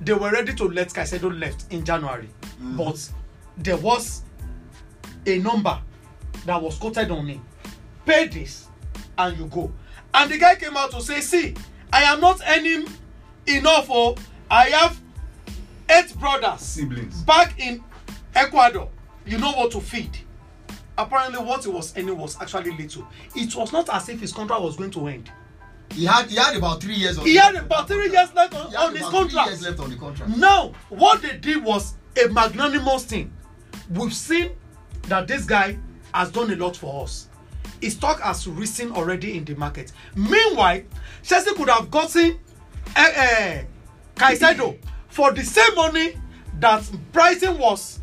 they 0.00 0.12
were 0.14 0.30
ready 0.30 0.54
to 0.54 0.64
let 0.64 0.88
Caicedo 0.88 1.38
left 1.38 1.72
in 1.72 1.84
January, 1.84 2.28
but 2.60 3.10
there 3.56 3.76
was 3.76 4.22
a 5.26 5.38
number 5.38 5.78
that 6.46 6.62
was 6.62 6.76
quoted 6.76 7.10
on 7.10 7.26
him. 7.26 7.44
Pay 8.06 8.28
this, 8.28 8.68
and 9.16 9.36
you 9.38 9.46
go. 9.46 9.72
And 10.14 10.30
the 10.30 10.38
guy 10.38 10.54
came 10.56 10.76
out 10.76 10.90
to 10.92 11.02
say, 11.02 11.20
"See, 11.20 11.54
I 11.92 12.02
am 12.04 12.20
not 12.20 12.40
earning 12.48 12.86
enough. 13.46 13.88
Oh, 13.90 14.16
I 14.50 14.64
have 14.66 14.98
eight 15.90 16.14
brothers 16.18 16.60
Siblings. 16.60 17.22
back 17.22 17.58
in 17.58 17.82
Ecuador. 18.34 18.88
You 19.26 19.38
know 19.38 19.52
what 19.52 19.72
to 19.72 19.80
feed." 19.80 20.16
Apparently, 20.96 21.38
what 21.38 21.64
he 21.64 21.70
was 21.70 21.96
earning 21.96 22.16
was 22.16 22.36
actually 22.40 22.70
little. 22.76 23.06
It 23.34 23.54
was 23.54 23.72
not 23.72 23.88
as 23.90 24.08
if 24.08 24.20
his 24.20 24.32
contract 24.32 24.62
was 24.62 24.76
going 24.76 24.90
to 24.92 25.06
end. 25.08 25.30
He 25.92 26.04
had 26.04 26.28
he 26.30 26.36
had 26.36 26.56
about 26.56 26.80
three 26.82 26.94
years 26.94 27.18
on 27.18 27.26
He 27.26 27.36
had 27.36 27.54
about 27.56 27.88
three 27.88 28.10
years 28.10 28.32
left 28.34 28.54
on, 28.54 28.74
on 28.76 28.94
his 28.94 29.06
contract. 29.06 29.48
years 29.48 29.62
left 29.62 29.80
on 29.80 29.90
the 29.90 29.96
contract 29.96 30.36
Now, 30.36 30.72
what 30.88 31.22
they 31.22 31.36
did 31.36 31.62
was 31.64 31.94
a 32.22 32.28
magnanimous 32.28 33.04
thing. 33.04 33.32
We've 33.90 34.12
seen 34.14 34.50
that 35.04 35.26
this 35.26 35.44
guy 35.44 35.78
has 36.12 36.30
done 36.30 36.50
a 36.52 36.56
lot 36.56 36.76
for 36.76 37.04
us. 37.04 37.28
His 37.80 37.94
stock 37.94 38.20
has 38.20 38.46
risen 38.46 38.92
already 38.92 39.36
in 39.36 39.44
the 39.44 39.54
market. 39.54 39.92
Meanwhile, 40.14 40.82
Chelsea 41.22 41.54
could 41.54 41.68
have 41.68 41.90
gotten 41.90 42.38
uh, 42.96 43.10
uh, 43.16 43.58
Caicedo 44.16 44.76
for 45.08 45.32
the 45.32 45.42
same 45.44 45.74
money 45.76 46.16
that 46.60 46.88
Brighton 47.12 47.58
was 47.58 48.00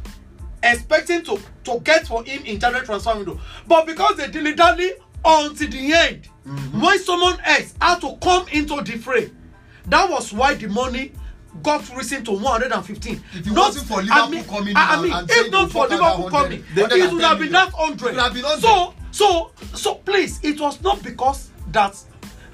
expecting 0.64 1.24
to, 1.24 1.40
to 1.66 1.80
get 1.82 2.08
for 2.08 2.24
him 2.24 2.44
in 2.46 2.60
January 2.60 2.86
transfer 2.86 3.16
window. 3.16 3.40
But 3.68 3.86
because 3.86 4.16
they 4.18 4.28
dilly 4.30 4.56
dally 4.56 4.92
until 5.26 5.70
the 5.70 5.94
end, 5.94 6.26
when 6.74 7.00
someone 7.00 7.40
else 7.44 7.74
had 7.82 8.00
to 8.02 8.18
come 8.22 8.48
into 8.50 8.82
the 8.82 8.98
fray, 8.98 9.32
that 9.88 10.10
was 10.10 10.32
why 10.34 10.54
the 10.56 10.68
money 10.68 11.12
got 11.64 11.88
risen 11.96 12.24
to 12.26 12.32
115. 12.32 13.24
If 13.34 13.48
it 13.48 13.52
wasn't 13.54 13.88
for 13.88 14.02
Liverpool 14.02 14.44
coming 14.44 14.70
in 14.70 14.78
I, 14.78 14.90
I 14.90 14.94
and- 14.96 15.04
mean, 15.04 15.14
and 15.14 15.30
if 15.30 15.36
saying 15.36 15.52
not 15.52 15.72
for 15.72 15.88
Liverpool 15.88 16.26
100, 16.26 16.32
coming, 16.32 16.64
it 16.76 17.14
would 17.14 17.22
have 17.22 17.40
been 17.40 17.52
that 17.54 17.72
100. 17.74 18.08
It 18.08 18.14
would 18.16 18.22
have 18.24 18.34
been 18.34 18.44
100. 18.44 18.62
So, 18.62 18.94
so, 19.12 19.52
so 19.74 19.96
please, 19.96 20.40
it 20.44 20.60
was 20.60 20.82
not 20.82 21.02
because 21.02 21.50
that 21.72 21.98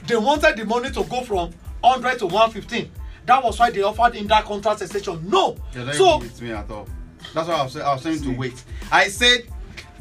they 0.08 0.16
wanted 0.18 0.56
the 0.58 0.66
money 0.66 0.90
to 0.92 1.04
go 1.04 1.22
from 1.24 1.52
100 1.82 2.20
to 2.20 2.26
115. 2.28 2.92
That 3.26 3.44
was 3.44 3.60
why 3.60 3.72
they 3.72 3.82
offered 3.82 4.14
him 4.16 4.28
that 4.28 4.46
contract 4.46 4.82
extension. 4.82 5.28
No. 5.30 5.58
Not 5.76 5.96
So, 5.96 6.18
even 6.18 6.20
with 6.22 6.42
me 6.42 6.52
at 6.52 6.70
all. 6.70 6.88
That's 7.34 7.48
why 7.48 7.56
I 7.56 7.64
was, 7.64 7.78
I 7.78 7.94
was 7.94 8.02
saying 8.02 8.22
to 8.24 8.32
wait. 8.32 8.64
I 8.92 9.08
said 9.08 9.44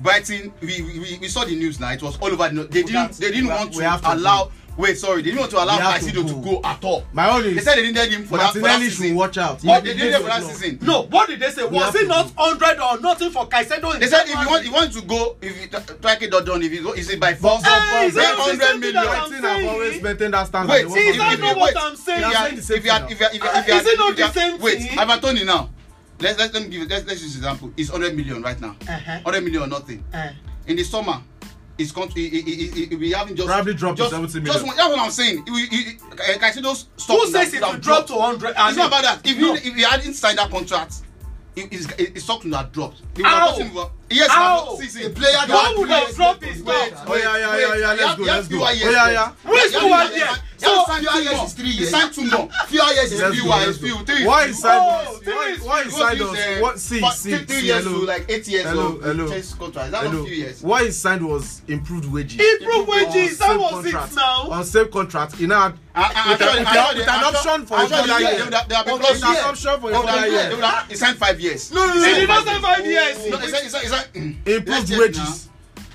Brighton. 0.03 0.53
We, 0.61 0.83
we, 0.83 1.19
we 1.21 1.29
saw 1.29 1.45
the 1.45 1.57
news 1.57 1.79
now. 1.81 1.93
It 1.93 2.03
was 2.03 2.19
all 2.19 2.29
over. 2.33 2.49
The, 2.49 2.65
they 2.65 2.83
didn't. 2.83 3.13
They 3.15 3.31
didn't 3.33 3.49
want 3.49 3.73
to 3.75 4.13
allow. 4.15 4.51
Wait, 4.77 4.97
sorry. 4.97 5.21
They 5.21 5.31
didn't 5.31 5.41
want 5.41 5.51
to 5.51 5.63
allow 5.63 5.77
have 5.79 6.01
to 6.01 6.13
go. 6.13 6.41
go 6.41 6.61
at 6.65 6.83
all. 6.85 7.05
My 7.13 7.29
own 7.31 7.43
They 7.43 7.61
said 7.61 7.77
they 7.77 7.83
needed 7.83 8.13
him 8.13 8.25
for 8.25 8.39
that, 8.39 8.53
for 8.55 8.61
that 8.61 8.81
season. 8.81 9.15
watch 9.15 9.37
out. 9.37 9.61
What 9.63 9.85
He- 9.85 9.93
they 9.93 10.05
needs 10.05 10.17
for 10.17 10.23
that 10.23 10.41
go. 10.41 10.49
season. 10.49 10.79
no, 10.83 11.03
what 11.03 11.29
did 11.29 11.41
they 11.41 11.51
say? 11.51 11.65
We 11.67 11.77
Was 11.77 11.95
it 11.95 12.09
not 12.09 12.29
100 12.31 12.81
or 12.81 13.01
nothing 13.01 13.31
for 13.31 13.47
Caicedo? 13.47 13.99
They 13.99 14.07
said 14.07 14.23
if 14.27 14.31
you 14.41 14.49
want, 14.49 14.65
you 14.65 14.73
want 14.73 14.93
to 14.95 15.03
go, 15.03 15.37
if 15.43 15.61
you 15.61 15.67
track 15.69 16.23
it 16.23 16.31
done, 16.31 16.63
if 16.63 16.73
you 16.73 16.83
go, 16.83 16.93
is 16.93 17.11
it 17.11 17.21
by 17.21 17.35
force? 17.35 17.63
Hey, 17.65 18.07
is 18.07 18.15
Pay 18.15 18.21
that 18.21 18.37
the 18.37 18.45
same 18.45 18.59
100 18.59 18.71
thing 18.71 18.81
million. 18.81 19.43
saying? 19.43 19.69
always 19.69 20.03
maintained 20.03 20.35
that 20.35 20.47
standard. 20.47 20.73
Wait, 20.73 20.89
They 20.95 21.01
Is 21.01 21.19
that 21.19 21.37
go. 21.39 21.47
not 21.47 21.57
what 21.59 21.77
I'm 21.77 21.97
saying? 21.97 22.23
If 22.25 22.61
you 22.71 22.77
if 22.77 22.85
you 22.85 22.93
if 23.11 23.21
you 23.21 23.27
if 23.27 23.43
you 23.43 23.75
if 23.75 24.19
you 24.19 24.25
if 24.25 24.37
you 24.37 24.59
Wait? 24.65 24.99
Ivan 24.99 25.21
Toney 25.21 25.45
now. 25.45 25.69
Let's 26.21 26.39
let's 26.39 26.53
let 26.55 26.63
me 26.65 26.69
give 26.69 26.89
let's 26.91 27.07
let's 27.07 27.23
use 27.23 27.37
example. 27.37 27.73
It's 27.77 27.91
100 27.91 28.17
million 28.17 28.43
right 28.43 28.61
now. 28.61 28.77
Uh-huh. 28.89 29.21
100 29.23 29.41
million 29.43 29.63
or 29.63 29.67
nothing. 29.67 30.05
Eh. 30.13 30.33
In 30.67 30.77
the 30.77 30.85
summer, 30.85 31.21
it's 31.79 31.93
con- 31.93 32.09
he, 32.11 32.29
he, 32.29 32.41
he, 32.43 32.67
he, 32.69 32.87
he, 32.87 32.97
we 32.97 33.11
haven't 33.13 33.37
just 33.37 33.49
Probably 33.49 33.73
dropped 33.75 33.97
to 33.97 34.03
just, 34.05 34.33
70 34.33 34.41
Just 34.43 34.67
one, 34.67 34.77
that's 34.77 34.89
what 34.89 34.99
I'm 34.99 35.11
saying. 35.11 35.45
He, 35.47 35.67
he, 35.67 35.77
he, 35.77 35.91
uh, 36.13 36.39
Caicedo's 36.39 36.87
stock 36.99 37.17
Who 37.17 37.25
would 37.25 37.35
have- 37.35 37.49
says 37.49 37.55
it 37.55 37.63
will 37.63 37.79
drop 37.79 38.07
to 38.09 38.15
100? 38.17 38.51
It's 38.51 38.77
not 38.77 38.89
about 38.89 39.03
that. 39.03 39.21
If 39.27 39.39
no. 39.39 39.55
he 39.55 39.69
if 39.71 39.75
he 39.77 39.83
hadn't 39.83 40.13
signed 40.15 40.39
that 40.39 40.51
contract, 40.51 40.97
it- 41.57 41.73
his 41.73 41.91
his 41.93 42.23
stock 42.23 42.45
would 42.45 42.53
have 42.53 42.71
dropped. 42.71 42.99
He 43.17 43.23
would 43.23 43.27
How? 43.31 43.91
Have 44.19 44.28
gotten 44.28 44.31
over- 44.31 44.31
Yes, 44.31 44.31
How? 44.31 44.65
now, 44.70 44.77
see, 44.77 44.89
see. 44.89 45.05
A 45.05 45.11
player 45.11 45.32
that 45.32 45.49
have- 45.49 45.77
would 45.78 45.89
have 45.89 46.03
years 46.03 46.16
dropped 46.16 46.43
left 46.43 46.53
his 46.55 46.62
on 46.62 46.69
Oh, 47.07 47.15
yeah, 47.16 47.37
yeah, 47.37 47.59
yeah, 47.59 47.74
yeah, 47.74 47.93
let's 47.95 48.15
go, 48.16 48.23
let's 48.24 48.49
go. 48.49 48.65
Oh, 48.65 48.70
yeah, 48.70 49.11
yeah. 49.11 49.31
Which 49.45 49.70
two 49.73 49.78
are 49.87 50.09
there? 50.09 50.37
So, 50.61 50.85
few 50.85 51.11
years 51.23 51.43
is 51.43 51.53
three 51.55 51.70
He 51.70 51.78
years. 51.78 51.91
signed 51.91 52.12
two 52.12 52.24
more. 52.31 52.49
Few 52.69 52.82
years 52.85 53.12
is 53.12 53.20
Let's 53.23 53.35
few 53.35 53.45
go, 53.45 53.53
are- 53.53 53.66
let's 53.66 53.78
few, 53.78 53.95
go. 53.95 54.05
three. 54.05 54.27
Why 54.27 54.45
inside 54.47 54.78
oh, 54.78 54.91
us? 55.15 55.19
three 55.20 55.32
Why, 55.35 55.49
is- 55.53 55.61
why 55.62 55.85
Because 55.85 55.95
inside 56.01 56.19
this, 56.19 56.28
us? 56.57 56.61
What? 56.61 56.78
See, 56.78 57.01
but 57.01 57.11
see, 57.15 57.31
three, 57.37 57.45
three 57.47 57.61
see. 57.61 57.66
years 57.66 57.85
Hello, 57.85 58.01
to 58.01 58.05
like 58.07 58.24
eight 58.28 58.49
years 58.49 58.66
hello, 58.66 58.87
of 58.89 59.03
hello. 59.03 59.28
Chelsea 59.31 59.55
contract. 59.59 59.87
Is 59.87 59.93
that 59.93 60.03
hello. 60.03 60.19
not 60.19 60.27
few 60.27 60.37
years? 60.37 60.61
What 60.61 60.85
he 60.85 60.91
signed 60.91 61.27
was 61.27 61.62
improved 61.66 62.05
wages. 62.12 62.41
Improved 62.61 62.89
wages. 62.91 63.39
That 63.39 63.49
Same 63.49 63.61
was 63.61 63.70
contract. 63.73 64.12
it 64.12 64.16
now. 64.16 64.49
On 64.51 64.65
same 64.65 64.89
contract. 64.93 65.37
He 65.37 65.47
now 65.47 65.61
had 65.62 65.74
I- 65.95 66.01
I- 66.03 66.05
with, 66.05 66.16
I'm 66.20 66.31
a- 66.31 66.39
sure- 66.39 66.59
with, 66.61 66.61
I'm 66.61 66.66
a- 66.66 66.73
sure 66.74 66.95
with 66.95 66.97
they- 66.97 67.03
an 67.03 67.09
I'm 67.11 67.20
sure- 67.20 67.37
option 67.51 67.66
for 67.66 67.74
I'm 67.74 67.85
a 67.85 67.89
sure 67.89 67.97
further 67.99 68.20
year. 68.20 68.31
they 68.37 68.45
would 68.45 68.55
have- 68.55 68.69
they 68.69 68.74
have 68.74 68.85
been 68.87 68.99
With 69.01 69.23
an 69.24 69.24
option 69.24 69.81
for 69.81 69.89
a 69.89 69.91
They 69.91 69.97
would 69.99 70.07
further 70.07 70.20
have- 70.20 70.28
year. 70.32 70.49
they 70.51 70.55
would 70.55 70.65
have- 70.65 70.85
He 70.91 70.95
signed 70.97 71.19
five 71.19 71.41
years. 71.41 71.70
No, 71.73 71.87
no, 71.87 71.95
no, 71.95 72.05
He 72.05 72.15
did 72.15 72.28
not 72.28 72.45
say 72.47 72.61
five 72.61 72.87
years. 72.87 73.16
improved 74.15 74.91
wages 74.91 75.49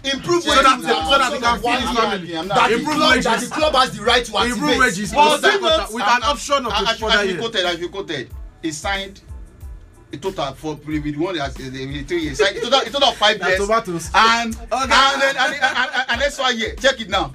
improve 0.03 0.43
so 0.43 0.49
wages 0.51 0.63
so 0.63 1.17
that 1.17 1.31
we 1.31 1.39
can 1.39 1.59
feed 1.59 1.79
his 1.79 1.97
family 1.97 2.47
that 2.47 2.71
improve 2.71 2.99
wages 3.09 3.23
that 3.25 3.39
the 3.41 3.47
club 3.47 3.73
has 3.75 3.97
the 3.97 4.03
right 4.03 4.25
to 4.25 4.37
activate 4.37 4.57
improve 4.57 4.77
wages 4.77 5.13
for 5.13 5.37
three 5.37 5.59
months 5.59 5.93
with 5.93 6.03
an 6.03 6.23
option 6.23 6.65
of 6.65 6.71
a 6.73 6.85
further 6.95 7.23
year 7.25 7.25
as 7.25 7.31
you 7.33 7.39
quoted 7.39 7.65
as 7.65 7.79
you 7.79 7.89
quoted 7.89 8.29
he 8.61 8.71
signed 8.71 9.21
a 10.13 10.17
total 10.17 10.53
for 10.53 10.75
with 10.75 11.03
the 11.03 11.17
one 11.17 11.35
that 11.35 11.59
is 11.59 11.71
the 11.71 12.03
three 12.03 12.21
years 12.23 12.37
signed 12.37 12.57
total 12.61 12.79
a 12.79 12.85
total 12.85 13.09
of 13.09 13.17
five 13.17 13.39
years 13.41 13.59
and 14.13 14.55
okay. 14.55 14.71
and 14.71 15.21
then 15.21 15.35
and 15.37 15.53
and 15.53 15.63
and, 15.63 15.89
and, 15.93 16.05
and 16.09 16.19
next 16.19 16.39
one 16.39 16.57
year 16.57 16.75
check 16.75 17.01
it 17.01 17.09
now 17.09 17.33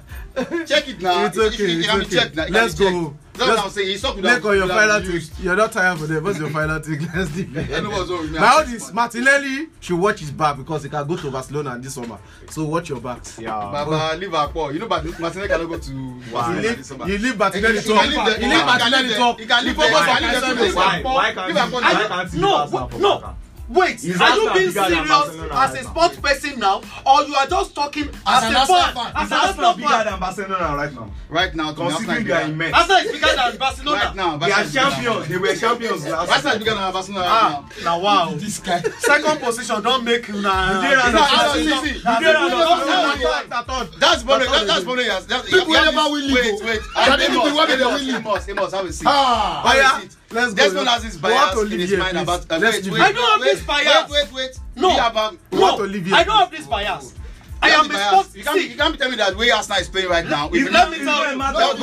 check 0.65 0.87
it 0.87 1.01
now 1.01 1.25
it's 1.25 1.37
okay 1.37 1.65
it's 1.65 2.15
okay 2.15 2.49
let's 2.49 2.75
go 2.75 2.91
home 2.91 3.19
No, 3.37 3.45
just, 3.45 3.63
no, 3.63 3.69
say 3.69 3.85
he 3.85 3.97
suck 3.97 4.15
without. 4.15 4.35
Make 4.35 4.45
on 4.45 4.57
your 4.57 4.67
final 4.67 5.01
take. 5.01 5.23
You're 5.39 5.55
not 5.55 5.71
tired 5.71 5.97
for 5.99 6.05
them. 6.07 6.23
What's 6.23 6.39
your 6.39 6.49
final 6.49 6.79
thing? 6.79 6.99
Let's 7.15 7.31
deep. 7.31 7.49
Now 7.51 8.63
this 8.63 8.91
Martinelli 8.93 9.67
should 9.79 9.99
watch 9.99 10.19
his 10.19 10.31
back 10.31 10.57
because 10.57 10.83
he 10.83 10.89
can 10.89 11.07
go 11.07 11.15
to 11.15 11.31
Barcelona 11.31 11.77
this 11.79 11.95
summer. 11.95 12.19
So 12.49 12.65
watch 12.65 12.89
your 12.89 12.99
back. 12.99 13.23
Yeah. 13.39 13.51
Baba 13.51 14.19
oh. 14.21 14.49
poor. 14.53 14.71
You 14.73 14.79
know 14.79 14.87
Martinelli 14.87 15.47
cannot 15.47 15.69
go 15.69 15.79
to 15.79 16.21
Barcelona 16.31 16.61
this 16.75 16.87
summer. 16.87 17.07
You 17.07 17.17
leave 17.17 17.37
Martinelli 17.37 17.81
top. 17.81 18.05
You 18.05 18.47
leave 18.47 18.65
Martinelli 18.65 19.13
top. 19.15 19.39
You 19.39 19.45
leave. 19.45 19.49
can 19.49 19.65
leave 19.65 19.77
Liverpool. 19.77 21.13
Why 21.13 21.33
can't 21.33 21.47
Liverpool? 21.47 22.41
No, 22.41 22.87
no 22.97 23.35
wait 23.73 24.01
He's 24.01 24.19
are 24.19 24.35
you 24.37 24.53
being 24.53 24.71
serious 24.71 25.09
as 25.51 25.73
a 25.75 25.83
sports 25.83 26.17
person 26.17 26.59
now? 26.59 26.81
Or 27.05 27.23
you 27.23 27.35
are 27.35 27.47
just 27.47 27.73
talking 27.75 28.09
as, 28.27 28.43
as 28.43 28.69
a 28.69 28.93
fan? 28.93 29.11
as 29.15 29.31
an 29.31 29.37
Arsenal 29.37 29.73
bigger 29.73 30.03
than 30.03 30.19
Barcelona 30.19 30.75
right 30.75 30.93
now. 30.93 31.11
Right 31.29 31.55
now 31.55 31.73
considering 31.73 32.25
they 32.25 32.31
are 32.33 32.41
immense. 32.43 32.75
Arsenal 32.75 32.97
is 32.97 33.11
bigger 33.11 33.35
than 33.35 33.57
Barcelona. 33.57 33.97
Right 33.99 34.15
now 34.15 34.37
they 34.37 34.51
are 34.51 34.63
champions. 34.65 35.27
They 35.27 35.37
were 35.37 35.55
champions 35.55 36.05
last 36.07 36.29
Arsenal 36.31 36.53
is 36.53 36.59
bigger 36.59 36.75
than 36.75 36.93
Barcelona 36.93 37.25
ah, 37.27 37.69
Now, 37.83 37.97
na 37.97 38.03
wow. 38.03 38.33
This 38.35 38.59
guy. 38.59 38.81
Second 38.81 39.39
position 39.39 39.81
don 39.83 40.03
make 40.03 40.27
you 40.27 40.35
una 40.35 40.71
you 40.75 40.81
dey 40.89 40.95
right 40.95 41.13
now 41.13 41.53
you 41.55 41.69
dey 41.69 43.25
right 43.25 43.49
now 43.49 43.61
that's 43.99 44.23
bone 44.23 44.39
that's 44.67 44.83
bone 44.83 44.97
that's 45.27 45.49
people 45.49 45.67
wey 45.67 45.85
never 45.85 46.11
win 46.11 46.27
league 46.27 46.37
o 46.37 46.41
wait 46.41 46.59
oh. 46.61 46.65
wait. 46.65 46.81
I 46.95 47.17
think 47.17 47.31
people 47.31 47.57
wey 47.57 47.77
dey 47.77 47.85
win 47.85 48.07
league 48.07 48.23
must 48.23 48.49
must 48.55 48.75
have 48.75 48.85
a 48.85 48.93
seat. 48.93 49.05
Ah, 49.07 49.63
a 49.65 49.97
oh, 49.97 50.01
seat. 50.01 50.15
Let's 50.31 50.53
go. 50.73 50.85
Has 50.85 51.03
his 51.03 51.17
bias 51.17 51.57
in 51.71 51.79
his 51.79 51.91
mind 51.97 52.11
please. 52.11 52.21
about. 52.23 52.51
Uh, 52.51 52.57
Let's 52.57 52.87
wait, 52.87 52.93
wait, 52.93 53.01
I 53.01 53.11
don't 53.11 53.31
have 53.31 53.41
wait, 53.41 53.53
this 53.53 53.63
bias. 53.65 54.09
Wait, 54.09 54.31
wait, 54.31 54.33
wait. 54.33 54.59
No, 54.75 54.93
about, 54.95 55.37
no. 55.51 55.79
Olivia, 55.79 56.15
I 56.15 56.23
don't 56.23 56.37
have 56.37 56.51
this 56.51 56.67
bias. 56.67 57.13
I 57.61 57.69
am 57.69 57.87
bias. 57.87 58.35
You 58.35 58.43
can't, 58.43 58.57
See, 58.59 58.69
you 58.69 58.75
can't 58.77 58.93
be 58.93 58.97
telling 58.97 59.11
me 59.11 59.17
that 59.17 59.37
way 59.37 59.51
Arsenal 59.51 59.79
is 59.79 59.89
playing 59.89 60.09
right 60.09 60.25
now. 60.25 60.51
You, 60.51 60.69
let 60.71 60.89
me 60.89 60.97
tell 60.97 61.31
you. 61.31 61.37
Let 61.37 61.77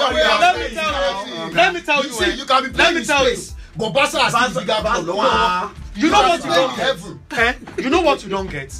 me 0.58 0.74
tell 0.74 1.26
you. 1.28 1.54
Let 1.54 1.74
me 1.74 1.80
tell 1.80 2.02
you. 2.04 2.10
See, 2.10 2.32
you 2.34 2.44
can 2.44 2.64
be 2.64 2.70
playing. 2.70 2.94
Let 2.94 3.00
me 3.00 3.04
tell 3.04 3.30
you. 3.30 3.36
But 3.76 3.90
Barca 3.90 4.18
has 4.18 4.54
bigger 4.54 4.74
problem. 4.74 5.18
Eh? 5.20 5.68
You 5.94 6.10
know 6.10 6.22
what 6.22 6.44
you 6.44 6.50
don't 6.50 6.76
get. 6.76 7.74
You 7.78 7.90
know 7.90 8.02
what 8.02 8.24
you 8.24 8.28
don't 8.28 8.50
get. 8.50 8.74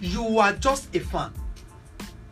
You 0.00 0.38
are 0.38 0.52
just 0.52 0.94
a 0.94 1.00
fan. 1.00 1.32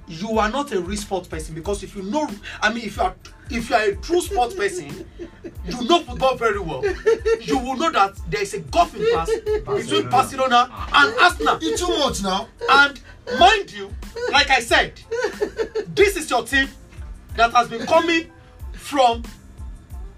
You 0.06 0.38
are 0.38 0.50
not 0.50 0.72
a 0.72 0.80
real 0.80 0.96
sport 0.96 1.28
person 1.28 1.54
because 1.54 1.84
if 1.84 1.94
you 1.94 2.02
know, 2.02 2.28
I 2.60 2.72
mean, 2.72 2.84
if 2.84 2.96
you 2.96 3.02
are 3.02 3.14
if 3.50 3.70
you 3.70 3.76
are 3.76 3.82
a 3.82 3.96
true 3.96 4.20
sports 4.20 4.54
person, 4.54 5.06
you 5.66 5.84
know 5.88 6.00
football 6.02 6.36
very 6.36 6.58
well. 6.60 6.84
You 7.40 7.58
will 7.58 7.76
know 7.76 7.90
that 7.90 8.14
there 8.28 8.42
is 8.42 8.54
a 8.54 8.60
golfing 8.60 9.02
pass 9.12 9.30
Barcelona. 9.64 9.82
between 9.82 10.10
Barcelona 10.10 10.88
and 10.94 11.14
Arsenal. 11.20 11.58
It's 11.60 11.80
too 11.80 11.98
much 11.98 12.22
now. 12.22 12.48
And 12.70 13.00
mind 13.38 13.72
you, 13.72 13.90
like 14.32 14.50
I 14.50 14.60
said, 14.60 15.00
this 15.94 16.16
is 16.16 16.30
your 16.30 16.44
team 16.44 16.68
that 17.36 17.52
has 17.52 17.68
been 17.68 17.86
coming 17.86 18.30
from 18.72 19.22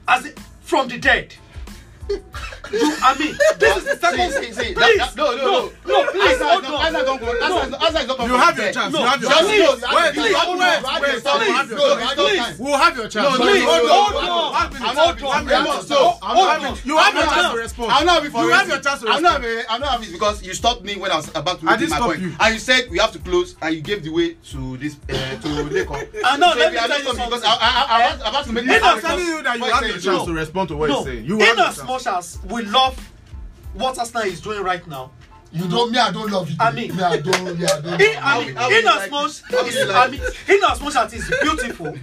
as 0.09 0.33
from 0.63 0.89
the 0.89 0.99
dead. 0.99 1.35
I 2.73 3.15
mean, 3.19 3.35
this 3.59 3.77
is 3.77 3.85
the 3.85 3.97
second. 3.97 4.33
Please. 4.33 4.57
That, 4.57 4.75
that, 4.75 5.15
no, 5.17 5.37
no, 5.37 5.37
no, 5.37 5.45
no, 5.45 5.71
no, 5.85 6.05
please. 6.13 6.39
Hold 6.41 6.63
no, 6.65 6.75
on. 6.77 6.91
No. 6.91 6.99
You 8.27 8.35
have 8.35 8.57
your 8.59 8.73
chance. 8.73 8.95
You 8.95 9.05
have 9.05 9.21
your 9.23 9.31
chance. 9.31 9.47
Please. 9.47 9.83
Wait. 9.83 10.17
Wait, 10.17 10.17
wait, 10.17 10.33
wait. 10.59 10.83
We'll 12.59 12.79
have 12.79 12.97
your 12.97 13.09
chance. 13.09 13.39
You 16.85 16.97
have 16.97 17.15
your 17.15 17.27
chance. 17.29 17.75
I'm 17.83 18.07
not 18.07 18.23
before. 18.23 18.45
You 18.45 18.51
have 18.53 18.69
your 18.69 18.81
chance 18.81 19.01
to 19.01 19.07
respond. 19.07 19.13
I'm 19.13 19.23
not. 19.23 19.43
I'm 19.69 19.81
not 19.81 19.91
having 19.91 20.13
because 20.13 20.43
you 20.43 20.55
stopped 20.55 20.83
me 20.83 20.97
when 20.97 21.11
I 21.11 21.17
was 21.17 21.29
about 21.35 21.59
to 21.61 21.67
make 21.67 21.89
my 21.91 21.99
point, 22.01 22.23
and 22.41 22.55
you 22.55 22.59
said 22.61 22.89
we 22.91 22.99
have 22.99 23.13
to 23.13 23.19
close, 23.19 23.57
and 23.63 23.75
you 23.75 23.81
gave 23.81 24.03
the 24.05 24.11
way 24.11 24.35
to 24.51 24.77
this 24.79 24.97
uh, 25.09 25.13
to 25.13 25.49
Lekon. 25.73 26.09
Uh, 26.25 26.37
no, 26.37 26.53
let 26.57 26.73
me 26.73 26.79
tell 26.79 26.99
you 26.99 27.05
something. 27.05 27.25
Because 27.27 27.45
I, 27.45 27.49
I, 27.51 27.87
I, 27.89 28.11
I'm 28.13 28.21
about 28.21 28.45
to 28.47 28.53
make. 28.53 28.67
Telling 29.03 29.27
you 29.27 29.43
that 29.43 29.59
you 29.59 29.65
have 29.65 29.87
your 29.87 29.99
chance 29.99 30.25
to 30.25 30.33
respond 30.33 30.69
to 30.69 30.77
what 30.77 30.91
he's 30.91 31.05
saying. 31.05 31.25
You 31.25 31.39
have 31.41 31.57
your 31.57 31.67
chance. 31.67 31.81
much 32.07 32.15
as 32.19 32.39
we 32.45 32.63
love 32.63 32.99
what 33.75 33.99
Arsenal 33.99 34.23
is 34.25 34.41
doing 34.41 34.63
right 34.63 34.87
now. 34.87 35.11
You 35.53 35.69
don't 35.69 35.93
me, 35.93 35.99
I 35.99 36.11
don't 36.11 36.31
love 36.31 36.51
it. 36.51 36.57
I 36.59 36.73
mean, 36.73 36.97
me, 36.97 37.03
I 37.03 37.19
don't. 37.21 37.59
Yeah, 37.59 37.67
I 37.75 37.81
don't. 37.83 38.01
In, 38.01 38.17
I 38.23 38.39
mean, 38.41 38.79
in 38.79 38.89
as 38.89 39.11
much, 39.11 39.43
I 39.53 40.09
mean, 40.09 40.21
in 40.49 40.65
as 40.65 40.81
much 40.81 40.97
as 40.97 41.13
it's 41.13 41.29
beautiful, 41.43 41.95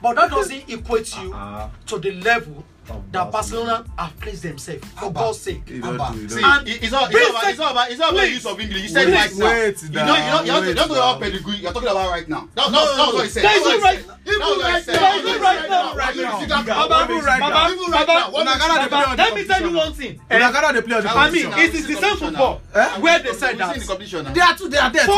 but 0.00 0.14
that 0.14 0.30
doesn't 0.30 0.70
equate 0.70 1.16
you 1.18 1.32
uh-uh. 1.34 1.68
to 1.86 1.98
the 1.98 2.12
level 2.12 2.64
that 3.12 3.30
Barcelona 3.30 3.84
have 3.98 4.18
placed 4.20 4.42
themselves 4.42 4.84
for 4.88 5.06
Abba. 5.06 5.14
God's 5.14 5.38
sake. 5.40 5.62
You 5.68 5.84
Abba. 5.84 6.28
See, 6.28 6.42
and 6.42 6.68
it's 6.68 6.92
all, 6.92 7.06
it's, 7.10 7.16
all 7.16 7.30
about, 7.30 7.50
it's 7.50 7.60
all 7.60 7.70
about 7.72 7.90
it's 7.90 8.00
all 8.00 8.10
about 8.10 8.30
use 8.30 8.46
of 8.46 8.60
English. 8.60 8.82
You 8.82 8.88
said 8.88 9.08
it 9.08 9.14
right 9.14 9.34
now. 9.36 9.46
Wait, 9.46 9.82
you 9.82 9.88
know, 9.90 10.02
you 10.02 10.52
know, 10.52 10.62
you're, 10.62 10.74
talking 10.74 10.96
about 10.96 11.20
pedigree. 11.20 11.56
You're 11.56 11.72
talking 11.72 11.88
about 11.88 12.10
right 12.10 12.28
now. 12.28 12.48
No, 12.56 12.68
no, 12.68 12.84
no, 12.84 12.96
that 12.96 13.06
was 13.06 13.14
what 13.14 13.24
he 13.24 13.30
said. 13.30 13.44
That 13.44 13.56
is 13.56 13.66
it 13.66 13.82
right. 13.82 13.98
People 14.24 14.56
right 14.58 14.86
now. 14.86 15.12
People 15.22 15.40
right 15.40 15.68
now. 15.68 15.94
Right 15.94 16.16
now. 16.16 16.88
Baba, 16.88 17.06
people 17.06 17.22
right 17.22 17.40
now. 17.40 17.68
People 17.68 17.88
right 17.88 18.06
now. 18.06 18.30
Unagana 18.30 18.82
dey 18.82 18.88
play 18.88 19.04
on 19.04 19.16
the 19.16 19.22
Let 19.22 19.34
me 19.34 19.44
tell 19.44 19.60
you 19.62 19.76
one 19.76 19.92
thing. 19.94 20.20
Eh? 20.30 20.38
Unagana 20.38 20.72
dey 20.74 20.82
play 20.82 20.96
on 20.96 21.02
the 21.02 21.10
I 21.10 21.30
mean, 21.30 21.46
it 21.52 21.74
is 21.74 21.86
the 21.86 21.94
same 21.94 22.16
football 22.16 22.60
eh? 22.74 23.00
where 23.00 23.18
they 23.18 23.32
said 23.32 23.58
that. 23.58 23.76
They 24.34 24.40
are 24.40 24.56
two. 24.56 24.68
They 24.68 24.78
are 24.78 24.90
there. 24.90 25.06
Four. 25.06 25.16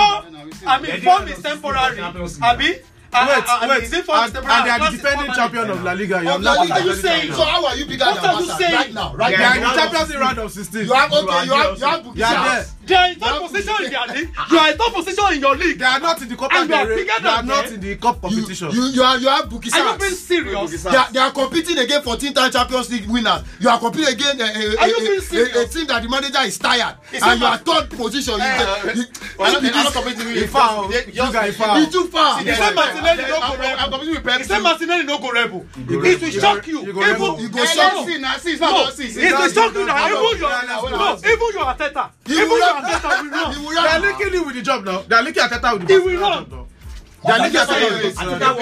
I 0.66 0.80
mean, 0.80 1.00
form 1.00 1.28
is 1.28 1.42
temporary. 1.42 2.00
Abi. 2.00 2.78
wait, 3.14 3.44
I, 3.46 3.68
wait. 3.68 3.90
Mean, 3.90 4.02
and, 4.08 4.36
and 4.36 4.66
they 4.66 4.70
are 4.70 4.90
the 4.90 4.96
defending 4.96 5.32
champion 5.34 5.70
of 5.70 5.82
La 5.82 5.92
Liga. 5.92 6.22
You 6.22 6.30
are 6.30 6.38
La 6.38 6.54
Liga, 6.62 6.84
you 6.84 6.94
saying 6.94 7.32
so? 7.32 7.44
How 7.44 7.66
are 7.66 7.76
you 7.76 7.86
bigger 7.86 8.04
what 8.04 8.22
than 8.22 8.46
Barca 8.46 8.64
right 8.74 8.92
now? 8.92 9.14
Right 9.14 9.38
now? 9.38 9.54
They 9.54 9.62
are 9.62 9.74
the 9.74 9.80
Champions 9.80 10.10
in 10.10 10.20
round 10.20 10.38
of 10.38 10.50
16. 10.52 10.86
You 10.86 10.92
have 10.92 11.12
okay. 11.12 11.44
You 11.44 11.52
have 11.52 11.78
you 11.78 11.84
have. 11.84 12.16
Yeah, 12.16 12.64
They 12.86 12.94
are 12.94 13.08
in 13.10 13.18
top 13.20 13.50
position 13.50 13.74
in 13.84 13.90
their 13.90 14.06
league. 14.14 14.30
You 14.50 14.58
are 14.58 14.70
in 14.72 14.78
top 14.78 14.92
position 14.94 15.24
in 15.32 15.40
your 15.40 15.56
league. 15.56 15.78
They 15.78 15.84
are 15.84 16.00
not 16.00 16.20
in 16.22 16.28
the 16.28 16.36
cup 16.36 16.52
and, 16.52 16.70
they 16.70 16.74
are 16.74 16.86
bigger 16.86 17.12
They 17.22 17.28
are 17.28 17.42
not 17.42 17.70
in 17.70 17.80
the 17.80 17.96
cup 17.96 18.20
competition. 18.20 18.70
You, 18.72 18.82
you, 18.84 18.92
you 18.92 19.02
are 19.02 19.18
you 19.18 19.28
have 19.28 19.52
Are 19.52 19.92
you 19.92 19.98
being 19.98 20.10
serious? 20.12 20.82
They 20.82 20.96
are, 20.96 21.12
they 21.12 21.18
are 21.20 21.32
competing 21.32 21.78
against 21.78 22.04
14 22.04 22.34
time 22.34 22.50
Champions 22.50 22.90
League 22.90 23.06
winners. 23.08 23.42
You 23.60 23.68
are 23.68 23.78
competing 23.78 24.12
again. 24.14 24.40
a, 24.40 24.44
a, 24.44 24.46
a, 24.46 24.84
a, 24.84 25.62
a, 25.62 25.66
team 25.68 25.86
that 25.86 26.02
the 26.02 26.08
manager 26.08 26.40
is 26.44 26.58
tired. 26.58 26.96
Is 27.12 27.22
and 27.22 27.40
you 27.40 27.46
are 27.46 27.58
third 27.58 27.90
position. 27.90 28.38
Yeah. 28.38 28.58
You, 28.58 28.64
eh, 28.64 28.90
eh, 28.90 28.94
you, 28.94 29.02
eh, 29.02 29.60
you, 29.60 29.68
I'm 29.74 29.84
not 29.84 29.92
competing 29.92 30.26
with 30.26 30.36
you. 30.36 30.46
Foul. 30.48 30.92
You 30.92 31.32
guys 31.32 31.56
foul. 31.56 31.80
You 31.80 31.86
too 31.90 32.06
foul. 32.08 32.38
See, 32.40 32.46
you 32.46 32.54
say 32.54 32.74
Martinelli 32.74 33.22
no 33.22 33.40
go 33.40 33.56
rebel. 33.56 33.76
I'm 33.78 33.90
competing 33.90 34.14
with 34.14 34.24
Pepsi. 34.24 34.38
You 34.38 34.44
say 34.44 34.60
Martinelli 34.60 35.04
no 35.04 35.18
go 35.18 35.30
rebel. 35.32 35.66
It 35.88 36.20
will 36.20 36.30
shock 36.30 36.66
you. 36.66 36.80
Even 36.82 37.40
you 37.40 37.48
go 37.48 37.64
shock 37.64 38.06
you. 38.06 38.18
No, 38.18 38.34
it 38.36 39.38
will 39.38 39.48
shock 39.50 39.74
you 39.74 39.86
that 39.86 40.10
even 40.10 40.38
your 40.40 40.90
no, 40.90 41.16
even 41.18 41.48
your 41.52 41.64
Ateta, 41.64 42.10
even 42.28 42.48
your 42.48 42.73
and 42.82 43.64
will 43.64 43.72
run. 43.72 43.84
They 43.84 43.90
are 43.90 44.00
linking 44.00 44.32
him 44.32 44.46
with 44.46 44.54
the 44.56 44.62
job 44.62 44.84
now. 44.84 45.02
They 45.02 45.16
are 45.16 45.22
linking 45.22 45.42
Aketa 45.42 45.72
with 45.78 45.88
the 45.88 45.94
He 45.94 45.98
will 46.00 46.20
run. 46.20 46.50
They 47.24 47.32
are 47.32 47.38
linking 47.38 47.60
Aketa 47.60 47.94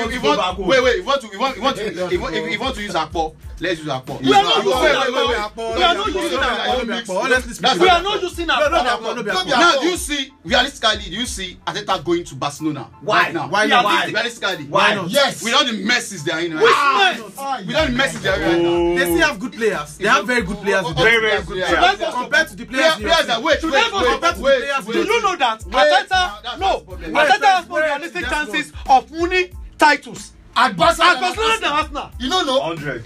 with 0.06 0.14
the 0.14 0.20
job. 0.20 0.58
Wait, 0.58 0.82
wait. 0.82 0.98
If 1.00 1.06
want 1.06 1.20
to, 1.22 1.26
you 1.32 1.38
want, 1.40 1.54
to, 1.56 1.62
you 2.10 2.20
want, 2.20 2.34
you 2.52 2.60
want 2.60 2.74
to 2.76 2.82
use 2.82 2.94
Akpo 2.94 3.34
let's 3.62 3.78
use 3.78 3.88
akpo. 3.88 4.20
we 4.20 4.32
are 4.32 4.42
not 4.42 4.64
using 4.64 5.32
akpo. 5.38 5.76
we 5.76 5.82
are 5.82 5.94
not 5.94 6.06
using 6.08 6.38
akpo. 6.38 7.22
honestly 7.22 7.54
speaking 7.54 7.78
we 7.80 7.88
are 7.88 8.02
not 8.02 8.20
using 8.22 8.46
akpo. 8.48 9.46
now 9.46 9.80
do 9.80 9.86
you 9.88 9.96
see 9.96 10.32
realistically 10.44 11.04
do 11.04 11.16
you 11.16 11.26
see 11.26 11.56
Ateta 11.66 12.04
going 12.04 12.24
to 12.24 12.34
Barcelona. 12.34 12.90
why 13.00 13.30
now 13.30 13.48
why 13.48 13.66
now? 13.66 13.84
why 13.84 14.04
realistically 14.06 14.64
why 14.66 14.94
not 14.94 15.08
yes 15.08 15.42
Without 15.44 15.66
the 15.66 15.72
messes 15.84 16.24
they 16.24 16.32
are 16.32 16.40
in 16.40 16.54
right 16.54 17.24
now 17.46 17.58
Without 17.66 17.86
the 17.88 17.92
messes 17.96 18.22
they 18.22 18.28
are 18.28 18.40
in 18.42 18.42
right 18.42 18.62
now. 18.62 18.94
they 18.98 19.04
still 19.14 19.28
have 19.28 19.38
good 19.38 19.52
players 19.52 19.98
they 19.98 20.08
have 20.08 20.26
very 20.26 20.42
good 20.42 20.58
players. 20.58 20.88
very 20.90 21.20
very 21.20 21.42
good 21.44 21.64
players 21.64 22.14
compared 22.14 22.48
to 22.48 22.56
the 22.56 22.66
players. 22.66 22.94
players 22.96 23.26
that 23.26 23.42
wait 23.42 23.62
wait 23.62 23.72
wait 23.72 24.38
wait 24.38 24.86
wait. 24.86 24.92
do 24.92 24.98
you 24.98 25.22
know 25.22 25.36
that 25.36 25.60
Ateta 25.60 26.58
no 26.58 26.80
Ateta 26.80 27.44
has 27.46 27.68
more 27.68 27.80
realistic 27.80 28.24
chances 28.26 28.72
of 28.88 29.08
winning 29.10 29.56
titles. 29.78 30.32
at 30.56 30.76
Barcelona 30.76 31.58
than 31.60 31.72
Arsenal. 31.72 32.10
you 32.18 32.28
no 32.28 32.42
know. 32.44 32.60
hundred. 32.60 33.04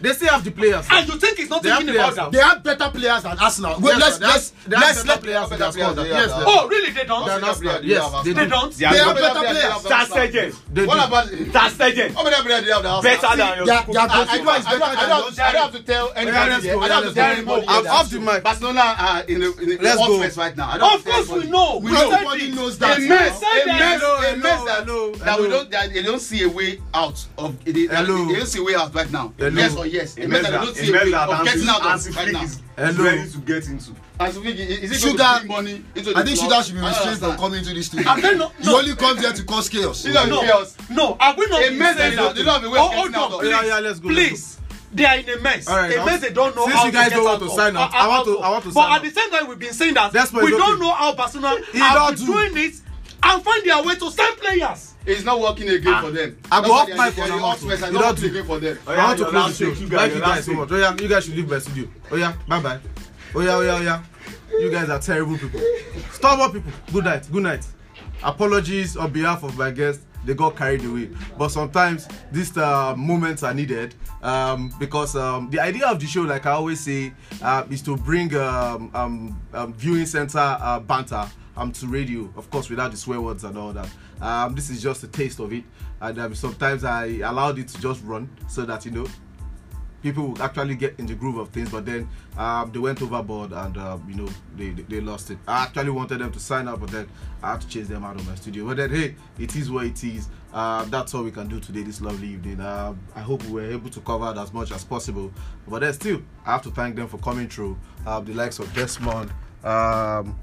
They 0.00 0.12
still 0.12 0.28
have 0.28 0.44
the 0.44 0.50
players. 0.50 0.86
And 0.90 1.08
you 1.08 1.18
think 1.18 1.38
it's 1.38 1.50
not 1.50 1.62
they 1.62 1.70
about 1.70 2.14
them? 2.14 2.30
They 2.32 2.38
have 2.40 2.62
better 2.62 2.88
players 2.90 3.22
than 3.22 3.38
Arsenal. 3.38 3.80
Wait, 3.80 3.98
yes, 3.98 4.20
let's 4.20 4.20
let's 4.20 4.50
they 4.66 4.76
have, 4.76 5.06
let's 5.06 5.20
players 5.20 5.48
than 5.50 5.62
Arsenal. 5.62 6.06
Yes. 6.06 6.30
Oh, 6.34 6.68
really? 6.68 6.90
They 6.92 7.04
don't. 7.04 7.26
They 7.26 7.40
not 7.40 7.56
players. 7.56 7.84
Yes, 7.84 8.24
they, 8.24 8.32
they 8.32 8.46
don't. 8.46 8.72
They, 8.72 8.88
they 8.88 8.98
have 8.98 9.16
better 9.16 9.40
players. 9.40 9.82
That's 9.84 10.10
legend. 10.10 10.54
What 10.86 11.06
about 11.08 11.28
that's 11.52 11.78
legend? 11.78 12.14
How 12.14 12.24
many 12.24 12.36
players 12.42 12.64
they 12.64 12.72
have? 12.72 13.02
Better 13.02 13.36
than 13.36 13.56
your. 13.58 13.66
Their 13.66 13.84
goalkeeper 13.84 14.56
is. 14.56 14.66
I 14.66 14.78
don't 14.78 15.36
have 15.36 15.72
to 15.72 15.82
tell 15.82 16.12
anybody. 16.16 16.70
I 16.70 16.88
don't 16.88 16.90
have 16.90 17.04
to 17.04 17.14
tell 17.14 17.30
anybody. 17.32 17.66
I'm 17.68 17.86
off 17.86 18.10
the 18.10 18.20
mic. 18.20 18.42
Barcelona 18.42 18.94
are 18.98 19.22
in 19.24 19.40
the 19.40 19.50
offense 20.00 20.36
right 20.36 20.56
now. 20.56 20.94
Of 20.94 21.04
course 21.04 21.28
we 21.30 21.46
know. 21.50 21.78
We 21.78 21.92
know. 21.92 22.10
Everybody 22.10 22.52
knows 22.52 22.78
that. 22.78 22.98
A 22.98 23.00
mess. 23.00 23.42
A 23.42 23.66
mess. 23.66 24.02
A 24.02 24.36
mess. 24.36 24.64
That 25.20 25.38
we 25.40 25.48
don't. 25.48 25.70
They 25.70 26.02
don't 26.02 26.20
see 26.20 26.42
a 26.44 26.48
way 26.48 26.80
out 26.94 27.24
of. 27.36 27.62
They 27.64 27.86
don't 27.86 28.46
see 28.46 28.60
a 28.60 28.62
way 28.64 28.74
out 28.74 28.94
right 28.94 29.10
now. 29.10 29.32
Yes 29.38 29.76
or 29.76 29.86
that 29.90 31.28
of 31.30 31.44
getting 31.44 31.68
out 31.68 31.82
Hansi 31.82 32.10
of 32.10 32.16
right 32.16 32.22
Flick 32.24 32.32
now 32.34 32.42
is, 32.44 32.52
is 32.52 32.60
Hello. 32.76 33.04
ready 33.04 33.30
to 33.30 33.38
get 33.38 33.68
into. 33.68 33.94
as 34.18 34.38
we 34.38 34.48
is 34.52 34.90
it 34.92 35.02
going 35.04 35.12
Sugar- 35.16 35.24
to 35.24 35.38
bring 35.40 35.48
money 35.48 35.84
into 35.94 36.12
the 36.12 36.18
I 36.18 36.24
think 36.24 36.38
club? 36.38 36.50
Sugar 36.50 36.62
should 36.64 36.74
be 36.74 36.80
restrained 36.80 37.18
from 37.18 37.36
coming 37.36 37.58
into 37.60 37.74
this 37.74 37.86
studio. 37.86 38.08
Have 38.08 38.22
they 38.22 38.36
not- 38.36 38.52
He 38.58 38.64
no. 38.66 38.78
only 38.78 38.94
comes 38.96 39.20
here 39.20 39.32
to 39.32 39.44
cause 39.44 39.68
chaos. 39.68 40.04
No, 40.04 40.10
is 40.22 40.40
chaos. 40.40 40.76
no, 40.90 41.16
have 41.20 41.36
we 41.38 41.46
not 41.46 41.62
A 41.62 41.68
been 41.68 41.78
mess 41.78 41.96
that 41.96 42.10
they 42.10 42.16
don't- 42.16 42.36
they 42.36 42.42
don't 42.42 42.54
have 42.54 42.64
a 42.64 42.70
way 42.70 42.78
of 42.78 42.84
oh, 42.84 42.88
getting 42.90 43.00
hold 43.12 43.14
out 43.14 43.22
on, 43.22 43.32
of. 43.34 43.40
please, 43.40 43.50
Yeah, 43.50 43.64
yeah, 43.64 43.78
let's 43.80 43.98
go, 44.00 44.08
let's 44.08 44.28
please. 44.28 44.56
They 44.92 45.04
are 45.04 45.16
in 45.18 45.28
a 45.28 45.36
mess. 45.40 45.68
Right, 45.68 45.92
a 45.92 45.96
now, 45.98 46.04
mess 46.04 46.20
they 46.20 46.30
don't 46.30 46.56
know 46.56 46.64
since 46.64 46.74
how 46.76 46.86
you 46.86 46.92
guys 46.92 47.08
to 47.10 47.14
don't 47.14 47.24
get 47.24 47.30
want 47.40 47.42
to 47.42 47.56
sign 47.56 47.76
out, 47.76 47.94
I 47.94 48.08
want 48.08 48.24
to-. 48.26 48.38
I 48.38 48.50
want 48.50 48.64
to 48.64 48.70
But 48.70 48.74
sign 48.82 48.90
at 48.92 48.96
out. 48.96 49.02
the 49.04 49.10
same 49.20 49.30
time, 49.30 49.46
we've 49.48 49.58
been 49.58 49.72
saying 49.72 49.94
that 49.94 50.12
That's 50.12 50.32
we 50.32 50.50
don't 50.50 50.80
know 50.80 50.92
how 50.92 51.14
Barcelona 51.14 51.60
have 51.74 52.16
been 52.16 52.26
do. 52.26 52.32
doing 52.32 52.56
it 52.56 52.74
and 53.22 53.42
find 53.44 53.64
their 53.64 53.82
way 53.84 53.94
to 53.96 54.10
sign 54.10 54.34
players. 54.36 54.89
It's 55.06 55.24
not 55.24 55.40
working 55.40 55.68
again 55.68 56.02
for 56.02 56.10
them. 56.10 56.38
I 56.50 56.60
go 56.66 56.72
off 56.72 56.88
for 56.88 57.22
are 57.22 57.28
now, 57.28 57.52
it's 57.52 57.62
You 57.62 57.70
not 57.70 57.92
don't 57.92 58.02
working 58.02 58.30
again 58.30 58.44
for 58.46 58.58
them. 58.58 58.78
Oh, 58.86 58.92
I 58.92 58.96
yeah, 58.96 59.06
want 59.06 59.18
to 59.18 59.24
close 59.26 59.58
the 59.58 59.64
show. 59.64 59.74
Thank 59.74 60.14
you 60.14 60.20
guys 60.20 60.44
so 60.44 60.52
much. 60.52 60.68
Oh 60.72 60.76
yeah, 60.76 60.96
you 61.00 61.08
guys 61.08 61.24
should 61.24 61.36
leave 61.36 61.50
my 61.50 61.58
studio. 61.58 61.88
Oh 62.10 62.16
yeah, 62.16 62.34
bye 62.48 62.60
bye. 62.60 62.80
Oh 63.34 63.40
yeah, 63.40 63.54
oh 63.56 63.60
yeah, 63.60 63.76
oh 63.76 63.80
yeah. 63.82 64.02
You 64.58 64.70
guys 64.70 64.88
are 64.90 64.98
terrible 64.98 65.38
people. 65.38 65.60
Stubborn 66.12 66.52
people. 66.52 66.72
Good 66.92 67.04
night. 67.04 67.28
Good 67.30 67.42
night. 67.42 67.66
Apologies 68.22 68.96
on 68.96 69.12
behalf 69.12 69.42
of 69.42 69.56
my 69.56 69.70
guests. 69.70 70.04
They 70.24 70.34
got 70.34 70.54
carried 70.54 70.84
away. 70.84 71.08
But 71.38 71.48
sometimes 71.48 72.06
these 72.30 72.54
uh, 72.56 72.94
moments 72.94 73.42
are 73.42 73.54
needed 73.54 73.94
um, 74.22 74.70
because 74.78 75.16
um, 75.16 75.48
the 75.48 75.60
idea 75.60 75.86
of 75.86 75.98
the 75.98 76.06
show, 76.06 76.22
like 76.22 76.44
I 76.44 76.50
always 76.50 76.80
say, 76.80 77.12
uh, 77.40 77.64
is 77.70 77.80
to 77.82 77.96
bring 77.96 78.34
um, 78.36 78.90
um, 78.92 79.40
um, 79.54 79.72
viewing 79.74 80.04
center 80.04 80.38
uh, 80.38 80.78
banter 80.80 81.26
um, 81.56 81.72
to 81.72 81.86
radio, 81.86 82.30
of 82.36 82.50
course, 82.50 82.68
without 82.68 82.90
the 82.90 82.98
swear 82.98 83.20
words 83.20 83.44
and 83.44 83.56
all 83.56 83.72
that. 83.72 83.88
Um, 84.20 84.54
this 84.54 84.70
is 84.70 84.82
just 84.82 85.02
a 85.04 85.08
taste 85.08 85.40
of 85.40 85.52
it. 85.52 85.64
And 86.00 86.18
um, 86.18 86.34
sometimes 86.34 86.84
I 86.84 87.06
allowed 87.18 87.58
it 87.58 87.68
to 87.68 87.80
just 87.80 88.02
run 88.04 88.30
so 88.48 88.64
that, 88.64 88.84
you 88.84 88.90
know, 88.90 89.06
people 90.02 90.28
would 90.28 90.40
actually 90.40 90.74
get 90.74 90.98
in 90.98 91.06
the 91.06 91.14
groove 91.14 91.36
of 91.36 91.48
things, 91.50 91.70
but 91.70 91.84
then 91.84 92.08
um, 92.36 92.70
they 92.72 92.78
went 92.78 93.00
overboard 93.02 93.52
and 93.52 93.76
um, 93.76 94.04
you 94.08 94.16
know 94.16 94.28
they, 94.56 94.70
they 94.70 94.82
they 94.82 95.00
lost 95.00 95.30
it. 95.30 95.38
I 95.46 95.64
actually 95.64 95.90
wanted 95.90 96.18
them 96.18 96.32
to 96.32 96.40
sign 96.40 96.68
up, 96.68 96.80
but 96.80 96.90
then 96.90 97.08
I 97.42 97.52
had 97.52 97.60
to 97.62 97.68
chase 97.68 97.88
them 97.88 98.04
out 98.04 98.16
of 98.16 98.26
my 98.26 98.34
studio. 98.34 98.66
But 98.66 98.78
then 98.78 98.90
hey, 98.90 99.14
it 99.38 99.54
is 99.56 99.70
what 99.70 99.86
it 99.86 100.02
is. 100.02 100.28
Uh, 100.52 100.84
that's 100.86 101.14
all 101.14 101.22
we 101.22 101.30
can 101.30 101.48
do 101.48 101.60
today, 101.60 101.82
this 101.82 102.00
lovely 102.00 102.28
evening. 102.28 102.60
Um, 102.60 102.98
I 103.14 103.20
hope 103.20 103.44
we 103.44 103.52
were 103.52 103.70
able 103.70 103.90
to 103.90 104.00
cover 104.00 104.38
as 104.38 104.52
much 104.52 104.72
as 104.72 104.84
possible. 104.84 105.32
But 105.68 105.80
then 105.80 105.92
still, 105.92 106.22
I 106.44 106.52
have 106.52 106.62
to 106.62 106.70
thank 106.70 106.96
them 106.96 107.08
for 107.08 107.18
coming 107.18 107.48
through. 107.48 107.78
Uh, 108.06 108.20
the 108.20 108.34
likes 108.34 108.58
of 108.58 108.72
Desmond, 108.74 109.30
um, 109.62 110.38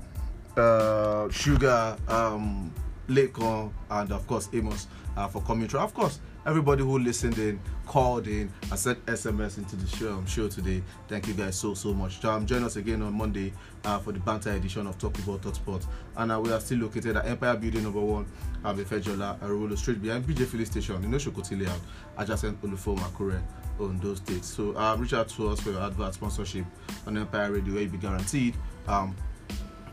uh, 0.55 1.29
Sugar, 1.29 1.97
um, 2.07 2.73
Lekon, 3.07 3.71
and 3.89 4.11
of 4.11 4.25
course 4.27 4.49
Amos 4.53 4.87
uh, 5.15 5.27
for 5.27 5.41
coming 5.41 5.67
through. 5.67 5.79
Of 5.79 5.93
course, 5.93 6.19
everybody 6.45 6.83
who 6.83 6.99
listened 6.99 7.37
in, 7.37 7.59
called 7.85 8.27
in, 8.27 8.51
and 8.69 8.79
sent 8.79 9.03
SMS 9.05 9.57
into 9.57 9.75
the 9.75 9.87
show, 9.87 10.13
um, 10.13 10.25
show 10.25 10.47
today. 10.47 10.83
Thank 11.07 11.27
you 11.27 11.33
guys 11.33 11.57
so 11.57 11.73
so 11.73 11.93
much. 11.93 12.23
Um, 12.23 12.45
join 12.45 12.63
us 12.63 12.75
again 12.75 13.01
on 13.01 13.13
Monday 13.13 13.53
uh, 13.85 13.99
for 13.99 14.11
the 14.11 14.19
banter 14.19 14.51
edition 14.51 14.87
of 14.87 14.97
Talk 14.97 15.17
About 15.19 15.41
Talk 15.41 15.55
Sport. 15.55 15.85
And 16.15 16.31
uh, 16.31 16.39
we 16.39 16.51
are 16.51 16.59
still 16.59 16.79
located 16.79 17.17
at 17.17 17.25
Empire 17.25 17.55
Building 17.55 17.83
Number 17.83 18.01
One, 18.01 18.25
um, 18.63 18.77
Ifejola, 18.77 19.39
Arolo 19.39 19.77
Street 19.77 20.01
behind 20.01 20.25
BJ 20.25 20.45
Filling 20.45 20.65
Station 20.65 21.03
in 21.03 21.11
Oshokoti 21.11 21.59
Layout, 21.59 21.79
adjacent 22.17 22.61
Olufo 22.61 22.97
Makure. 22.97 23.41
On 23.79 23.99
those 23.99 24.19
dates, 24.21 24.47
so 24.47 24.75
um, 24.75 24.99
reach 24.99 25.13
out 25.13 25.29
to 25.29 25.49
us 25.49 25.59
for 25.59 25.69
your 25.69 25.83
advert 25.83 26.15
sponsorship 26.15 26.65
on 27.05 27.15
Empire 27.15 27.51
Radio, 27.51 27.75
where 27.75 27.83
you 27.83 27.89
be 27.89 27.99
guaranteed 27.99 28.55
um, 28.87 29.15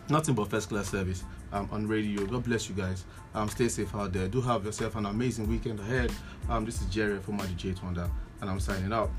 nothing 0.09 0.35
but 0.35 0.49
first 0.49 0.70
class 0.70 0.91
service 0.91 1.23
um, 1.55 1.69
on 1.73 1.87
radio. 1.87 2.27
God 2.27 2.45
bless 2.45 2.69
you 2.69 2.75
guys. 2.75 3.05
Um, 3.35 3.49
stay 3.49 3.69
safe 3.69 3.95
out 3.95 4.13
there. 4.13 4.29
Do 4.29 4.41
have 4.43 4.65
yourself 4.65 4.97
an 4.97 5.07
amazing 5.07 5.49
weekend 5.49 5.81
ahead. 5.81 6.13
Um, 6.51 6.67
this 6.67 6.81
is 6.81 6.87
Jerry 6.89 7.19
from 7.21 7.39
DJ 7.39 7.81
Wonder, 7.83 8.11
and 8.41 8.51
I'm 8.51 8.61
signing 8.61 8.93
out. 8.93 9.11